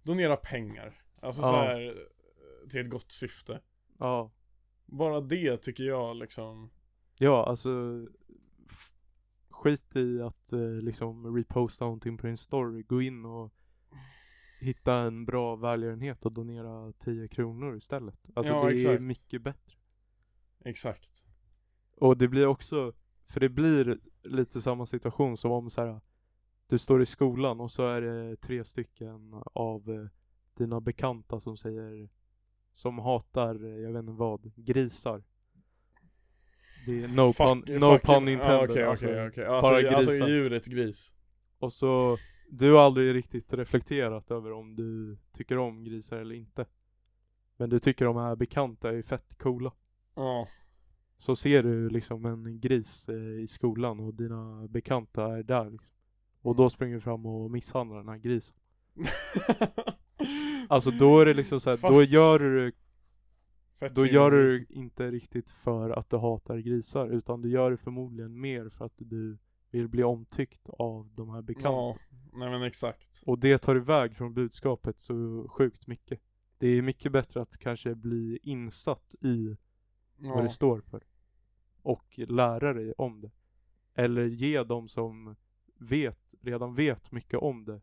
Donera 0.03 0.37
pengar 0.37 0.95
Alltså 1.21 1.43
så 1.43 1.49
Ja. 1.49 1.63
här 1.63 1.87
eh, 1.89 2.69
Till 2.71 2.81
ett 2.81 2.91
gott 2.91 3.13
syfte 3.13 3.61
Ja. 3.99 4.31
Bara 4.87 5.21
det 5.21 5.57
tycker 5.57 5.85
jag 5.85 6.17
liksom 6.17 6.71
Ja, 7.19 7.47
alltså 7.47 7.71
skit 9.51 9.97
i 9.97 10.23
att 10.23 10.53
liksom 10.83 11.37
reposta 11.37 11.85
någonting 11.85 12.17
på 12.17 12.27
din 12.27 12.37
story. 12.37 12.83
Gå 12.83 13.03
in 13.03 13.25
och 13.25 13.53
hitta 14.61 14.95
en 14.95 15.25
bra 15.25 15.57
välgörenhet 15.57 16.27
och 16.27 16.33
donera 16.33 16.93
10 16.93 17.29
kronor 17.29 17.77
istället. 17.77 18.31
Alltså 18.35 18.53
Ja, 18.53 18.65
det 18.65 18.71
är 18.71 18.75
exakt. 18.75 19.03
mycket 19.05 19.43
bättre. 19.43 19.77
Exakt 20.65 21.27
Och 21.97 22.17
det 22.17 22.29
blir 22.29 22.47
också, 22.47 22.93
för 23.29 23.41
det 23.41 23.49
blir 23.49 23.99
lite 24.23 24.63
samma 24.63 24.87
situation 24.87 25.37
som 25.37 25.51
om 25.53 25.71
så 25.71 25.81
här. 25.87 26.01
Du 26.69 26.79
står 26.79 27.03
i 27.03 27.07
skolan 27.07 27.61
och 27.61 27.71
så 27.73 27.87
är 27.87 28.01
det 28.01 28.37
tre 28.37 28.65
stycken 28.65 29.35
av 29.53 29.91
eh, 29.91 30.07
dina 30.55 30.81
bekanta 30.81 31.41
som 31.41 31.57
säger 31.57 32.09
som 32.75 32.99
hatar, 32.99 33.65
eh, 33.65 33.81
jag 33.83 33.93
vet 33.93 34.01
inte 34.01 34.13
vad, 34.13 34.53
grisar. 34.57 35.23
Det 36.87 37.03
är 37.05 37.09
no 37.09 37.33
pun, 37.33 37.63
Fuck- 37.65 37.79
no 37.79 37.85
fuck- 37.85 38.07
pun 38.07 38.27
ja, 38.27 38.33
intended. 38.33 38.71
Okej 38.71 38.83
alltså. 38.85 39.07
okej 39.07 39.27
okej 39.29 39.45
Alltså, 39.47 39.71
bara 39.73 39.97
alltså 39.97 40.11
grisar. 40.11 40.29
djuret 40.29 40.67
gris 40.67 41.15
Och 41.59 41.73
så, 41.73 42.17
du 42.49 42.73
har 42.73 42.81
aldrig 42.81 43.15
riktigt 43.15 43.53
reflekterat 43.53 44.31
över 44.31 44.53
om 44.53 44.77
du 44.77 45.17
tycker 45.33 45.59
om 45.59 45.85
grisar 45.85 46.17
eller 46.17 46.35
inte. 46.35 46.67
Men 47.57 47.71
du 47.71 47.79
tycker 47.79 48.05
de 48.05 48.17
här 48.17 48.37
bekanta 48.37 48.93
är 48.93 49.03
fett 49.03 49.39
coola. 49.39 49.73
Ja 50.15 50.47
Så 51.19 51.37
ser 51.37 51.63
du 51.63 51.89
liksom 51.89 52.25
en 52.25 52.61
gris 52.61 53.09
eh, 53.09 53.41
i 53.41 53.47
skolan 53.47 54.01
och 54.01 54.15
dina 54.15 54.69
bekanta 54.69 55.39
är 55.39 55.43
där 55.43 55.71
liksom. 55.71 55.93
Och 56.41 56.57
då 56.57 56.71
springer 56.71 56.95
du 56.95 57.01
fram 57.01 57.27
och 57.27 57.51
misshandlar 57.51 57.97
den 57.97 58.09
här 58.09 58.19
grisen. 58.19 58.57
Alltså 60.69 60.91
då 60.91 61.21
är 61.21 61.27
det 61.27 61.35
liksom 61.35 61.61
så 61.61 61.71
här, 61.71 61.79
då 61.83 62.03
gör 62.03 62.39
du 62.39 62.73
Fett 63.77 63.95
då 63.95 64.07
gör 64.07 64.31
du 64.31 64.67
inte 64.69 65.11
riktigt 65.11 65.51
för 65.51 65.91
att 65.91 66.11
du 66.11 66.17
hatar 66.17 66.59
grisar 66.59 67.09
utan 67.09 67.43
du 67.43 67.51
gör 67.51 67.71
det 67.71 67.77
förmodligen 67.77 68.41
mer 68.41 68.69
för 68.69 68.85
att 68.85 68.93
du 68.97 69.39
vill 69.71 69.89
bli 69.89 70.03
omtyckt 70.03 70.69
av 70.69 71.11
de 71.15 71.31
här 71.31 71.43
bekanta. 71.43 71.69
Ja, 71.69 71.97
nej 72.33 72.51
men 72.51 72.63
exakt 72.63 73.23
Och 73.27 73.39
det 73.39 73.59
tar 73.59 73.77
iväg 73.77 74.17
från 74.17 74.35
budskapet 74.35 74.99
så 74.99 75.47
sjukt 75.49 75.87
mycket. 75.87 76.21
Det 76.59 76.69
är 76.69 76.83
mycket 76.83 77.13
bättre 77.13 77.43
att 77.43 77.59
kanske 77.59 77.95
bli 77.95 78.39
insatt 78.43 79.15
i 79.21 79.57
vad 80.17 80.39
Ja, 80.39 80.43
det 80.43 80.49
står 80.49 80.81
för. 80.81 81.03
Och 81.83 82.19
lära 82.19 82.73
dig 82.73 82.93
om 82.93 83.21
det. 83.21 83.31
Eller 83.95 84.25
ge 84.25 84.63
dem 84.63 84.89
som 84.89 85.37
vet, 85.79 86.35
redan 86.41 86.75
vet 86.75 87.13
mycket 87.13 87.39
om 87.39 87.65
det, 87.65 87.81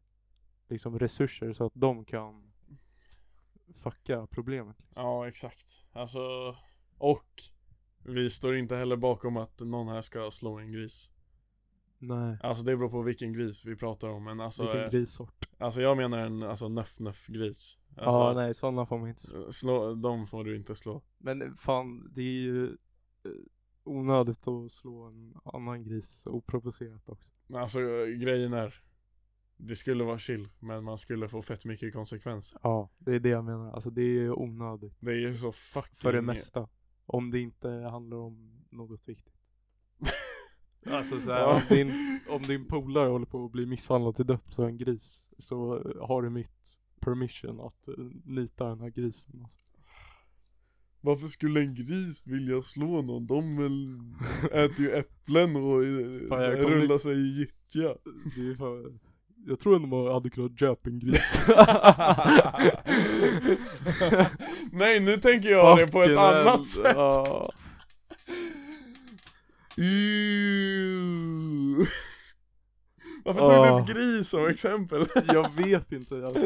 liksom 0.67 0.99
resurser 0.99 1.53
så 1.53 1.65
att 1.65 1.73
de 1.75 2.05
kan 2.05 2.51
fucka 3.75 4.27
problemet. 4.27 4.77
ja 4.95 5.27
exakt 5.27 5.85
Alltså 5.91 6.55
Och 6.97 7.41
Vi 8.03 8.29
står 8.29 8.57
inte 8.57 8.75
heller 8.75 8.95
bakom 8.95 9.37
att 9.37 9.59
någon 9.59 9.87
här 9.87 10.01
ska 10.01 10.31
slå 10.31 10.59
en 10.59 10.71
gris. 10.71 11.12
Nej. 12.07 12.37
Alltså 12.41 12.63
det 12.63 12.77
beror 12.77 12.89
på 12.89 13.01
vilken 13.01 13.33
gris 13.33 13.65
vi 13.65 13.75
pratar 13.75 14.09
om 14.09 14.23
men 14.23 14.39
alltså 14.39 14.63
Vilken 14.63 14.83
eh, 14.83 14.89
grissort. 14.89 15.45
Alltså 15.57 15.81
jag 15.81 15.97
menar 15.97 16.17
en 16.17 16.43
alltså 16.43 16.69
nöff 16.69 16.99
nöff 16.99 17.27
gris. 17.27 17.79
Alltså, 17.97 18.21
ja 18.21 18.33
nej 18.33 18.53
sådana 18.53 18.85
får 18.85 18.97
man 18.97 19.09
inte 19.09 19.21
slå. 19.21 19.51
slå, 19.51 19.95
de 19.95 20.27
får 20.27 20.43
du 20.43 20.55
inte 20.55 20.75
slå. 20.75 21.01
Men 21.17 21.41
eh, 21.41 21.47
fan 21.57 22.11
det 22.15 22.21
är 22.21 22.41
ju 22.41 22.65
eh, 22.65 23.31
onödigt 23.83 24.47
att 24.47 24.71
slå 24.71 25.03
en 25.03 25.35
annan 25.43 25.83
gris 25.83 26.23
oprovocerat 26.25 27.09
också. 27.09 27.29
Alltså 27.53 27.79
grejen 28.05 28.53
är 28.53 28.75
Det 29.57 29.75
skulle 29.75 30.03
vara 30.03 30.17
chill 30.17 30.49
men 30.59 30.83
man 30.83 30.97
skulle 30.97 31.29
få 31.29 31.41
fett 31.41 31.65
mycket 31.65 31.93
konsekvenser. 31.93 32.59
Ja, 32.63 32.89
det 32.97 33.15
är 33.15 33.19
det 33.19 33.29
jag 33.29 33.45
menar. 33.45 33.71
Alltså 33.71 33.89
det 33.89 34.01
är 34.01 34.05
ju 34.21 34.31
onödigt. 34.31 34.97
Det 34.99 35.11
är 35.11 35.15
ju 35.15 35.33
så 35.33 35.51
fucking 35.51 35.95
För 35.95 36.13
det 36.13 36.21
mesta. 36.21 36.67
Om 37.05 37.31
det 37.31 37.39
inte 37.39 37.69
handlar 37.69 38.17
om 38.17 38.65
något 38.69 39.09
viktigt. 39.09 39.33
Alltså 40.91 41.19
så 41.19 41.31
här, 41.31 41.45
om, 41.47 41.61
din, 41.69 42.19
om 42.29 42.41
din 42.41 42.65
polare 42.65 43.09
håller 43.09 43.25
på 43.25 43.45
att 43.45 43.51
bli 43.51 43.65
misshandlad 43.65 44.15
till 44.15 44.25
döds 44.25 44.59
av 44.59 44.65
en 44.65 44.77
gris 44.77 45.23
så 45.37 45.81
har 46.01 46.21
du 46.21 46.29
mitt 46.29 46.79
permission 46.99 47.59
att 47.59 47.87
eh, 47.87 47.93
nita 48.25 48.65
den 48.65 48.79
här 48.79 48.89
grisen. 48.89 49.39
Alltså. 49.43 49.57
Varför 51.01 51.27
skulle 51.27 51.59
en 51.59 51.75
gris 51.75 52.23
vilja 52.25 52.61
slå 52.61 53.01
någon? 53.01 53.27
De 53.27 53.57
äter 54.51 54.79
ju 54.79 54.91
äpplen 54.91 55.55
och 55.55 55.83
eh, 55.83 56.29
Fan, 56.29 56.51
rullar 56.51 56.97
sig 56.97 57.13
i 57.13 57.39
gyttja. 57.39 57.95
Fan, 58.57 58.99
jag 59.47 59.59
tror 59.59 59.75
ändå 59.75 59.87
man 59.87 60.13
hade 60.13 60.29
kunnat 60.29 60.59
köpa 60.59 60.89
en 60.89 60.99
gris. 60.99 61.41
Nej 64.71 64.99
nu 64.99 65.17
tänker 65.17 65.49
jag 65.49 65.77
det 65.77 65.87
på 65.87 66.01
ett 66.01 66.09
Fucking 66.09 66.17
annat 66.17 66.67
sätt. 66.67 66.93
Ja. 66.95 67.51
Varför 73.25 73.39
tog 73.39 73.49
Ah. 73.49 73.77
du 73.77 73.81
upp 73.81 73.87
gris 73.97 74.29
som 74.29 74.47
exempel? 74.47 75.05
Jag 75.27 75.53
vet 75.55 75.91
inte. 75.91 76.25
Alltså. 76.25 76.41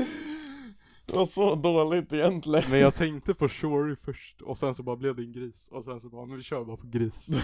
Det 1.06 1.14
var 1.14 1.26
så 1.26 1.56
dåligt 1.56 2.14
egentligen. 2.14 2.70
Men 2.72 2.80
jag 2.80 2.96
tänkte 2.96 3.34
på 3.34 3.50
Shory 3.50 3.96
först 3.96 4.42
och 4.42 4.58
sen 4.58 4.74
så 4.74 4.84
bara 4.84 4.96
blev 4.96 5.16
det 5.16 5.22
en 5.22 5.32
gris. 5.32 5.68
Och 5.72 5.84
sen 5.84 6.02
så 6.02 6.10
bara, 6.10 6.26
men 6.26 6.38
vi 6.38 6.44
kör 6.44 6.66
bara 6.66 6.78
på 6.78 6.88
gris. 6.88 7.28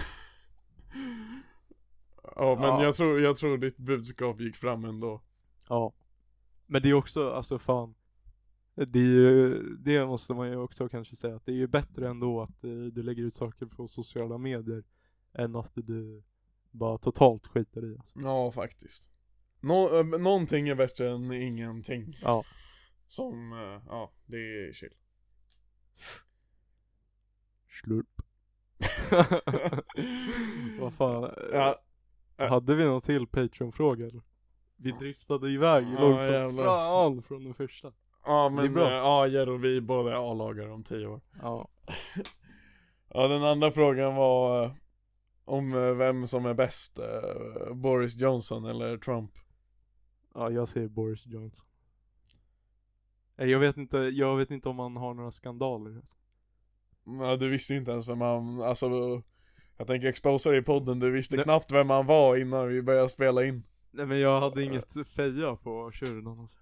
Ja 2.36 2.54
men 2.54 2.64
Ja. 2.68 2.82
Jag, 2.84 2.94
tror, 2.94 3.20
jag 3.20 3.36
tror 3.36 3.58
ditt 3.58 3.76
budskap 3.76 4.40
gick 4.40 4.56
fram 4.56 4.84
ändå. 4.84 5.20
Ja. 5.68 5.92
Men 6.66 6.82
det 6.82 6.90
är 6.90 6.94
också, 6.94 7.30
alltså 7.30 7.58
fan. 7.58 7.94
Det 8.74 8.98
är 8.98 9.02
ju, 9.02 9.60
det 9.76 10.06
måste 10.06 10.34
man 10.34 10.48
ju 10.48 10.56
också 10.56 10.88
kanske 10.88 11.16
säga 11.16 11.36
att 11.36 11.46
det 11.46 11.52
är 11.52 11.56
ju 11.56 11.66
bättre 11.66 12.08
ändå 12.08 12.42
att 12.42 12.64
eh, 12.64 12.70
du 12.70 13.02
lägger 13.02 13.22
ut 13.22 13.34
saker 13.34 13.66
på 13.66 13.88
sociala 13.88 14.38
medier 14.38 14.82
än 15.34 15.56
att 15.56 15.72
du 15.74 16.22
bara 16.70 16.98
totalt 16.98 17.46
skiter 17.46 17.92
i. 17.92 17.96
Alltså. 17.98 18.18
Ja 18.22 18.50
faktiskt. 18.52 19.10
Nå, 19.60 19.98
äh, 19.98 20.04
någonting 20.04 20.68
är 20.68 20.74
bättre 20.74 21.10
än 21.10 21.32
ingenting. 21.32 22.16
Ja. 22.22 22.44
Som, 23.06 23.52
äh, 23.52 23.82
ja 23.88 24.12
det 24.26 24.36
är 24.36 24.72
chill. 24.72 24.94
Slurp. 27.82 28.06
Vad 30.80 30.94
fan. 30.94 31.34
Ja, 31.52 31.80
Ja. 32.36 32.48
Hade 32.48 32.74
vi 32.74 32.84
någon 32.84 33.00
till 33.00 33.26
Patreon-fråga 33.26 34.06
eller? 34.06 34.22
Vi 34.76 34.92
driftade 34.92 35.50
iväg 35.50 35.84
Ja, 35.94 36.00
långt 36.00 36.24
som 36.24 36.32
jävlar. 36.34 36.64
fan 36.64 37.22
från 37.22 37.44
den 37.44 37.54
första. 37.54 37.92
ja 38.24 38.48
Det 38.48 38.62
är 38.62 38.62
men 38.64 38.72
bra. 38.74 38.90
ja 38.90 39.26
Jero 39.26 39.56
vi 39.56 39.80
båda 39.80 40.10
är 40.10 40.30
A-lagare 40.32 40.70
om 40.70 40.84
tio 40.84 41.06
år. 41.06 41.20
Ja. 41.42 41.68
Ja 43.16 43.28
den 43.28 43.42
andra 43.44 43.70
frågan 43.72 44.14
var 44.14 44.76
om 45.44 45.72
äh, 45.74 45.94
vem 45.94 46.26
som 46.26 46.46
är 46.46 46.54
bäst, 46.54 46.98
äh, 46.98 47.74
Boris 47.74 48.16
Johnson 48.16 48.64
eller 48.64 48.98
Trump. 48.98 49.30
Ja, 50.34 50.50
jag 50.50 50.68
säger 50.68 50.88
Boris 50.88 51.26
Johnson. 51.26 51.66
Nej, 53.36 53.50
Jag 53.50 53.58
vet 53.58 53.76
inte, 53.76 53.98
jag 53.98 54.36
vet 54.36 54.50
inte 54.50 54.68
om 54.68 54.78
han 54.78 54.96
har 54.96 55.14
några 55.14 55.30
skandaler. 55.30 56.02
Ja, 57.04 57.36
du 57.36 57.48
visste 57.50 57.74
inte 57.74 57.90
ens 57.90 58.08
vem 58.08 58.20
han, 58.20 58.62
alltså 58.62 58.88
Jag 59.76 59.86
tänker 59.86 60.08
exposa 60.08 60.50
dig 60.50 60.58
i 60.58 60.62
podden, 60.62 61.00
du 61.00 61.10
visste 61.10 61.36
Nej. 61.36 61.44
knappt 61.44 61.72
vem 61.72 61.90
han 61.90 62.06
var 62.06 62.36
innan 62.36 62.68
vi 62.68 62.82
började 62.82 63.08
spela 63.08 63.44
in 63.44 63.62
Nej 63.90 64.06
men 64.06 64.20
jag 64.20 64.40
hade 64.40 64.62
inget 64.64 65.08
feja 65.16 65.56
på 65.56 65.90
tjuren 65.92 66.26
alltså. 66.26 66.56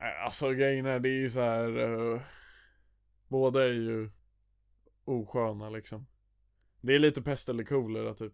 Nej, 0.00 0.14
Alltså 0.24 0.50
grejen 0.52 0.86
är, 0.86 1.00
det 1.00 1.08
är 1.08 1.20
ju 1.20 1.30
så 1.30 1.40
här. 1.40 1.78
eh, 2.14 2.20
Båda 3.28 3.64
är 3.64 3.72
ju 3.72 4.10
osköna 5.04 5.70
liksom 5.70 6.06
Det 6.86 6.94
är 6.94 6.98
lite 6.98 7.22
pest 7.22 7.48
eller 7.48 7.64
kolera 7.64 8.14
typ 8.14 8.32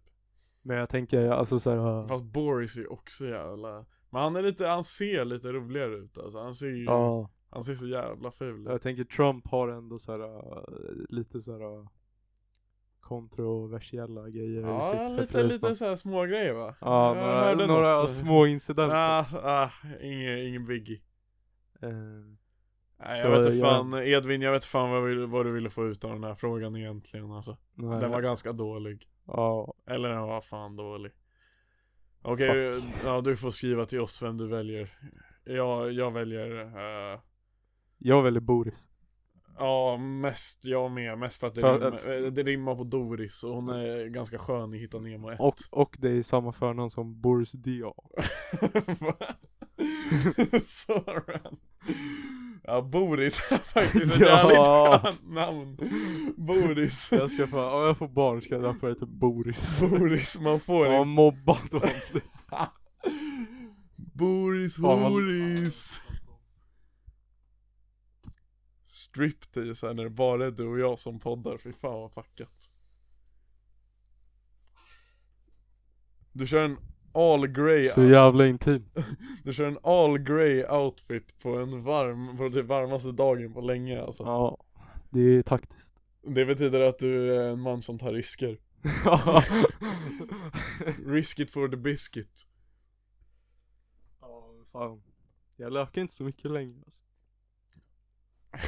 Men 0.61 0.77
jag 0.77 0.89
tänker 0.89 1.29
alltså 1.29 1.59
såhär, 1.59 2.07
Fast 2.07 2.23
Boris 2.25 2.75
är 2.77 2.81
ju 2.81 2.87
också 2.87 3.25
jävla 3.27 3.85
Men 4.09 4.21
han 4.21 4.35
är 4.35 4.41
lite, 4.41 4.67
han 4.67 4.83
ser 4.83 5.25
lite 5.25 5.47
roligare 5.47 5.95
ut 5.95 6.17
alltså 6.17 6.39
Han 6.39 6.53
ser 6.53 6.67
ju, 6.67 6.83
ja. 6.83 7.29
han 7.49 7.63
ser 7.63 7.73
så 7.73 7.87
jävla 7.87 8.31
ful 8.31 8.61
ut 8.61 8.67
Jag 8.69 8.81
tänker 8.81 9.03
Trump 9.03 9.47
har 9.47 9.67
ändå 9.67 9.99
såhär, 9.99 10.19
lite 11.09 11.41
såhär 11.41 11.87
kontroversiella 12.99 14.29
grejer 14.29 14.59
i 14.59 14.63
Ja, 14.63 15.05
sitt 15.07 15.19
lite, 15.21 15.43
lite 15.43 15.75
såhär 15.75 15.95
små 15.95 16.23
grejer 16.25 16.53
va? 16.53 16.75
Ja, 16.81 17.13
några, 17.13 17.67
några 17.67 17.93
något. 17.93 18.11
små 18.11 18.45
incidenter. 18.47 18.95
Ah, 18.97 19.25
ah, 19.43 19.69
ingen, 20.01 20.37
ingen 20.39 20.65
biggie 20.65 21.01
Eh, 21.81 21.89
Nej 23.07 23.19
jag 23.21 23.29
vet 23.29 23.45
inte 23.45 23.57
jag- 23.57 23.69
fan, 23.69 23.93
Edvin 23.93 24.41
jag 24.41 24.51
vet 24.51 24.65
fan 24.65 24.91
vad, 24.91 25.03
vi- 25.03 25.25
vad 25.25 25.45
du 25.45 25.53
ville 25.53 25.69
få 25.69 25.87
ut 25.87 26.03
av 26.03 26.11
den 26.11 26.23
här 26.23 26.35
frågan 26.35 26.75
egentligen 26.75 27.31
alltså 27.31 27.57
nej. 27.73 27.99
Den 27.99 28.11
var 28.11 28.21
ganska 28.21 28.51
dålig 28.53 29.07
Ja, 29.27 29.73
Eller 29.87 30.09
den 30.09 30.21
var 30.21 30.41
fan 30.41 30.75
dålig 30.75 31.11
Okej, 32.21 32.81
ja 33.03 33.21
du 33.21 33.35
får 33.37 33.51
skriva 33.51 33.85
till 33.85 33.99
oss 33.99 34.21
vem 34.21 34.37
du 34.37 34.47
väljer 34.47 34.89
Jag, 35.43 35.91
jag 35.91 36.11
väljer 36.11 36.61
eh, 37.13 37.19
jag 37.97 38.23
väljer 38.23 38.41
Boris. 38.41 38.85
Ja 39.59 39.97
mest 39.97 40.65
jag 40.65 40.91
med, 40.91 41.17
mest 41.17 41.39
för 41.39 41.47
att 41.47 41.55
det, 41.55 41.61
För- 41.61 41.79
rimmar, 41.91 42.25
eh, 42.25 42.31
det 42.31 42.43
rimmar 42.43 42.75
på 42.75 42.83
Doris 42.83 43.43
och 43.43 43.55
hon 43.55 43.69
är 43.69 44.05
ganska 44.07 44.37
skön 44.37 44.73
i 44.73 44.77
Hitta 44.77 44.99
Nemo 44.99 45.29
1 45.29 45.39
Och, 45.39 45.55
och 45.71 45.95
det 45.99 46.09
är 46.09 46.23
samma 46.23 46.51
förnamn 46.53 46.89
som 46.89 47.21
Boris 47.21 47.51
Diaw. 47.51 47.93
Så. 50.65 51.03
Ja 52.65 52.81
Boris 52.81 53.41
är 53.51 53.57
faktiskt 53.73 54.15
ett 54.15 54.19
Ja. 54.21 54.27
jävligt 54.27 55.01
skönt 55.03 55.29
namn. 55.33 55.77
Boris. 56.37 57.09
Jag 57.11 57.31
ska 57.31 57.47
få, 57.47 57.69
om 57.69 57.85
jag 57.85 57.97
får 57.97 58.07
barn 58.07 58.41
ska 58.41 58.53
jag 58.55 58.63
döpa 58.63 58.87
det 58.87 58.95
till 58.95 59.07
Boris. 59.07 59.79
Boris, 59.89 60.39
man 60.39 60.59
får 60.59 60.87
Ja, 60.87 60.97
inte 60.97 61.05
mobbat 61.07 61.73
och 61.73 61.83
Boris, 63.95 64.75
Fan, 64.75 64.83
vad- 65.01 65.11
Boris. 65.11 65.99
Striptease 68.85 69.87
här 69.87 69.93
när 69.93 70.03
det 70.03 70.09
bara 70.09 70.45
är 70.47 70.51
du 70.51 70.67
och 70.67 70.79
jag 70.79 70.99
som 70.99 71.19
poddar, 71.19 71.57
fy 71.57 71.73
fan 71.73 71.93
vad 72.01 72.11
fuckat. 72.13 72.69
Du 76.31 76.47
kör 76.47 76.65
en 76.65 76.77
all 77.13 77.47
grey 77.47 77.83
Så 77.83 78.03
jävla 78.03 78.47
intimt. 78.47 78.97
Du 79.43 79.53
kör 79.53 79.65
en 79.65 79.77
all 79.83 80.17
grey 80.17 80.65
outfit 80.65 81.39
på 81.39 81.49
en 81.49 81.83
varm, 81.83 82.37
på 82.37 82.49
den 82.49 82.67
varmaste 82.67 83.11
dagen 83.11 83.53
på 83.53 83.61
länge 83.61 84.01
alltså 84.01 84.23
Ja, 84.23 84.57
det 85.09 85.19
är 85.19 85.41
taktiskt. 85.41 85.95
Det 86.21 86.45
betyder 86.45 86.81
att 86.81 86.99
du 86.99 87.35
är 87.35 87.49
en 87.49 87.59
man 87.59 87.81
som 87.81 87.99
tar 87.99 88.13
risker 88.13 88.57
ja, 89.05 89.43
Risk 91.05 91.39
it 91.39 91.51
for 91.51 91.67
the 91.67 91.77
biscuit 91.77 92.47
fan. 94.73 95.01
Jag 95.55 95.73
lökar 95.73 96.01
inte 96.01 96.13
så 96.13 96.23
mycket 96.23 96.51
längre 96.51 96.81
alltså. 96.85 96.99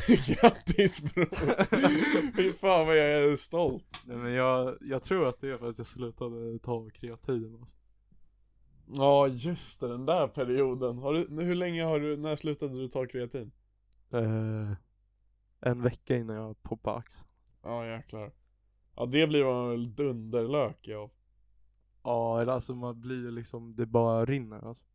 Grattis 0.34 1.14
bror! 1.14 2.36
Fy 2.36 2.52
fan 2.52 2.88
vad 2.88 2.98
jag 2.98 3.06
är 3.06 3.36
stolt 3.36 4.04
Nej 4.06 4.18
men 4.18 4.34
jag, 4.34 4.78
jag 4.82 5.04
tror 5.04 5.28
att 5.30 5.42
det 5.42 5.50
är 5.50 5.58
för 5.58 5.70
att 5.70 5.78
jag 5.78 5.88
slutade 5.88 6.60
ta 6.60 6.90
kreatin 6.90 7.58
alltså. 7.60 7.76
Ja 8.88 9.28
just 9.28 9.80
det, 9.80 9.88
den 9.88 10.06
där 10.06 10.28
perioden. 10.28 10.98
Har 10.98 11.14
du, 11.14 11.44
hur 11.44 11.56
länge 11.56 11.84
har 11.84 12.00
du, 12.00 12.18
när 12.18 12.36
slutade 12.36 12.74
du 12.82 12.88
ta 12.88 13.06
kreatin? 13.06 13.52
eh, 14.12 14.72
En 15.60 15.82
vecka 15.82 16.18
innan 16.18 16.36
jag 16.36 16.64
poppade 16.64 16.98
axeln. 16.98 17.28
Ja 17.64 17.86
jäklar. 17.86 18.32
Ja 18.96 19.06
det 19.06 19.28
blir 19.28 19.44
man 19.46 19.70
väl 19.70 19.96
dunderlök 19.96 20.88
av. 20.90 21.12
Ja 22.04 22.42
eller 22.42 22.54
alltså 22.54 22.76
man 22.76 23.02
blir 23.02 23.32
liksom, 23.32 23.76
det 23.76 23.86
bara 23.86 24.26
rinner 24.26 24.68
alltså. 24.68 24.86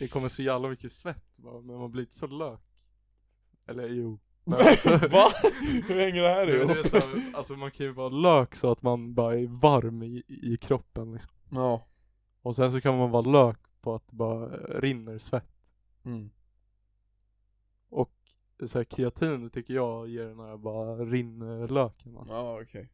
Det 0.00 0.08
kommer 0.08 0.28
så 0.28 0.42
jävla 0.42 0.68
mycket 0.68 0.92
svett 0.92 1.36
bara, 1.36 1.60
men 1.60 1.78
man 1.78 1.90
blir 1.90 2.02
inte 2.02 2.14
så 2.14 2.26
lök. 2.26 2.60
Eller 3.66 3.88
jo. 3.88 4.18
Men 4.44 4.58
alltså, 4.60 4.90
Va? 4.90 5.28
Hur 5.88 6.00
hänger 6.00 6.22
det 6.22 6.28
här 6.28 6.46
det 6.46 6.52
är 6.52 6.74
ihop? 6.74 6.86
så 6.86 6.96
här, 6.96 7.22
alltså 7.34 7.54
man 7.56 7.70
kan 7.70 7.86
ju 7.86 7.92
vara 7.92 8.08
lök 8.08 8.54
så 8.54 8.72
att 8.72 8.82
man 8.82 9.14
bara 9.14 9.38
är 9.38 9.46
varm 9.46 10.02
i, 10.02 10.22
i 10.28 10.56
kroppen 10.60 11.12
liksom. 11.12 11.30
Ja. 11.50 11.82
Och 12.42 12.56
sen 12.56 12.72
så 12.72 12.80
kan 12.80 12.98
man 12.98 13.10
vara 13.10 13.22
lök 13.22 13.58
på 13.80 13.94
att 13.94 14.08
det 14.08 14.16
bara 14.16 14.44
eh, 14.44 14.80
rinner 14.80 15.18
svett. 15.18 15.72
Mm. 16.04 16.30
Och 17.88 18.12
så 18.66 18.78
här, 18.78 18.84
kreatin 18.84 19.50
tycker 19.50 19.74
jag 19.74 20.08
ger 20.08 20.26
den 20.26 20.40
här 20.40 20.56
bara 20.56 20.96
rinner 20.96 21.68
löken 21.68 22.16
alltså. 22.16 22.34
Ja 22.34 22.60
okej. 22.62 22.88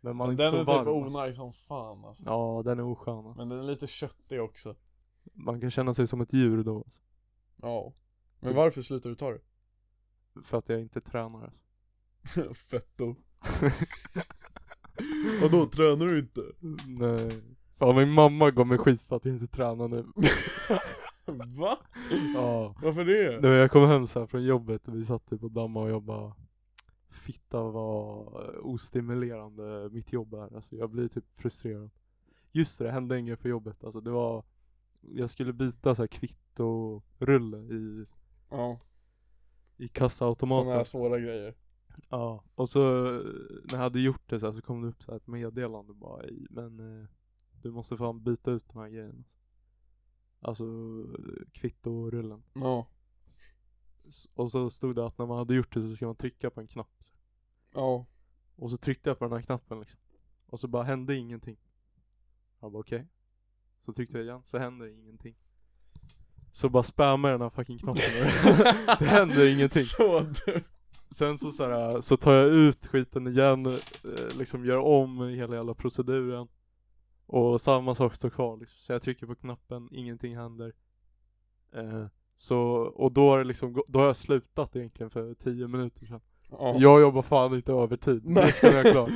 Men 0.00 0.16
man 0.16 0.28
är 0.28 0.32
inte 0.32 0.42
den 0.42 0.50
så 0.50 0.56
är 0.56 0.64
varm 0.64 0.84
typ 0.84 1.04
alltså. 1.04 1.18
onajs 1.18 1.36
som 1.36 1.52
fan 1.52 2.04
alltså. 2.04 2.24
Ja 2.26 2.62
den 2.64 2.78
är 2.78 2.84
oskön 2.84 3.26
alltså. 3.26 3.38
Men 3.38 3.48
den 3.48 3.58
är 3.58 3.62
lite 3.62 3.86
köttig 3.86 4.42
också. 4.42 4.76
Man 5.32 5.60
kan 5.60 5.70
känna 5.70 5.94
sig 5.94 6.06
som 6.06 6.20
ett 6.20 6.32
djur 6.32 6.64
då 6.64 6.76
alltså. 6.76 6.90
Ja. 7.56 7.92
Men 8.40 8.54
varför 8.54 8.82
slutar 8.82 9.10
du 9.10 9.16
ta 9.16 9.30
det? 9.30 9.40
För 10.44 10.58
att 10.58 10.68
jag 10.68 10.80
inte 10.80 11.00
tränar 11.00 11.44
alltså. 11.44 12.54
Fetto. 12.70 13.16
Vadå, 15.42 15.66
tränar 15.66 16.06
du 16.06 16.18
inte? 16.18 16.40
Nej. 16.86 17.42
Fan 17.84 17.96
min 17.96 18.10
mamma 18.10 18.50
gav 18.50 18.66
mig 18.66 18.78
skit 18.78 19.02
för 19.02 19.16
att 19.16 19.24
jag 19.24 19.34
inte 19.34 19.46
tränar 19.46 19.88
nu. 19.88 20.04
Va? 21.58 21.78
ja. 22.34 22.74
Varför 22.82 23.04
det? 23.04 23.40
När 23.40 23.48
jag 23.48 23.70
kom 23.70 23.86
hem 23.86 24.06
så 24.06 24.20
här 24.20 24.26
från 24.26 24.44
jobbet, 24.44 24.88
vi 24.88 25.04
satt 25.04 25.26
typ 25.26 25.44
och 25.44 25.50
dammade 25.50 25.86
och 25.86 25.90
jobbade 25.90 26.32
Fitta 27.10 27.62
var 27.62 28.66
ostimulerande 28.66 29.88
mitt 29.92 30.12
jobb 30.12 30.34
är, 30.34 30.54
alltså 30.56 30.76
jag 30.76 30.90
blir 30.90 31.08
typ 31.08 31.24
frustrerad 31.36 31.90
Just 32.52 32.78
det, 32.78 32.84
det 32.84 32.90
hände 32.90 33.18
inget 33.18 33.40
på 33.40 33.48
jobbet, 33.48 33.84
alltså 33.84 34.00
det 34.00 34.10
var 34.10 34.44
Jag 35.00 35.30
skulle 35.30 35.52
byta 35.52 35.94
så 35.94 36.02
här 36.02 36.06
kvitto-rulle 36.06 37.58
i, 37.58 38.06
Ja, 38.50 38.78
i 39.76 39.88
sådana 39.88 39.88
kassaautomaten 39.92 40.72
här 40.72 40.84
svåra 40.84 41.18
grejer. 41.18 41.54
Ja, 42.08 42.44
och 42.54 42.68
så 42.68 43.06
eh, 43.06 43.22
när 43.64 43.74
jag 43.74 43.78
hade 43.78 44.00
gjort 44.00 44.30
det 44.30 44.40
så, 44.40 44.46
här, 44.46 44.52
så 44.52 44.62
kom 44.62 44.82
det 44.82 44.88
upp 44.88 45.02
så 45.02 45.10
här 45.10 45.16
ett 45.16 45.26
meddelande 45.26 45.94
bara 45.94 46.24
i, 46.24 46.46
men 46.50 47.00
eh, 47.00 47.08
du 47.64 47.70
måste 47.70 47.96
fan 47.96 48.22
byta 48.22 48.50
ut 48.50 48.68
den 48.68 48.82
här 48.82 48.88
grejen 48.88 49.24
Alltså 50.40 50.64
kvittorullen 51.52 52.42
Ja. 52.52 52.86
Och 54.34 54.50
så 54.50 54.70
stod 54.70 54.96
det 54.96 55.06
att 55.06 55.18
när 55.18 55.26
man 55.26 55.38
hade 55.38 55.54
gjort 55.54 55.74
det 55.74 55.88
så 55.88 55.96
ska 55.96 56.06
man 56.06 56.16
trycka 56.16 56.50
på 56.50 56.60
en 56.60 56.66
knapp. 56.66 57.04
Ja. 57.74 58.06
Och 58.56 58.70
så 58.70 58.76
tryckte 58.76 59.10
jag 59.10 59.18
på 59.18 59.24
den 59.24 59.32
här 59.32 59.42
knappen 59.42 59.80
liksom. 59.80 60.00
Och 60.46 60.60
så 60.60 60.68
bara 60.68 60.82
hände 60.82 61.16
ingenting. 61.16 61.56
Jag 62.60 62.72
bara 62.72 62.80
okej. 62.80 63.08
Så 63.86 63.92
tryckte 63.92 64.18
jag 64.18 64.24
igen, 64.24 64.42
så 64.44 64.58
hände 64.58 64.92
ingenting. 64.92 65.34
Så 66.52 66.68
bara 66.68 66.82
spammade 66.82 67.32
jag 67.32 67.40
den 67.40 67.44
här 67.44 67.50
fucking 67.50 67.78
knappen. 67.78 68.02
Det 68.98 69.06
hände 69.06 69.50
ingenting. 69.50 69.82
Så 69.82 70.20
du. 70.20 70.64
Sen 71.10 71.38
så, 71.38 71.50
så, 71.50 71.68
här, 71.68 72.00
så 72.00 72.16
tar 72.16 72.34
jag 72.34 72.48
ut 72.48 72.86
skiten 72.86 73.26
igen, 73.26 73.66
eh, 73.66 74.36
liksom 74.36 74.64
gör 74.64 74.78
om 74.78 75.28
hela 75.28 75.56
jävla 75.56 75.74
proceduren 75.74 76.48
Och 77.26 77.60
samma 77.60 77.94
sak 77.94 78.16
står 78.16 78.30
kvar 78.30 78.56
liksom. 78.56 78.78
Så 78.78 78.92
jag 78.92 79.02
trycker 79.02 79.26
på 79.26 79.34
knappen, 79.34 79.88
ingenting 79.92 80.36
händer. 80.36 80.72
Eh, 81.74 82.06
Så, 82.36 82.58
och 82.94 83.12
då 83.12 83.28
har 83.28 83.38
det 83.38 83.44
liksom, 83.44 83.82
då 83.88 83.98
har 83.98 84.06
jag 84.06 84.16
slutat 84.16 84.76
egentligen 84.76 85.10
för 85.10 85.34
10 85.34 85.68
minuter 85.68 86.06
sedan. 86.06 86.20
Ja. 86.50 86.74
Jag 86.78 87.00
jobbar 87.00 87.22
fan 87.22 87.54
inte 87.54 87.72
övertid, 87.72 88.22
det 88.34 88.52
ska 88.52 88.66
jag 88.70 88.92
klar 88.92 89.08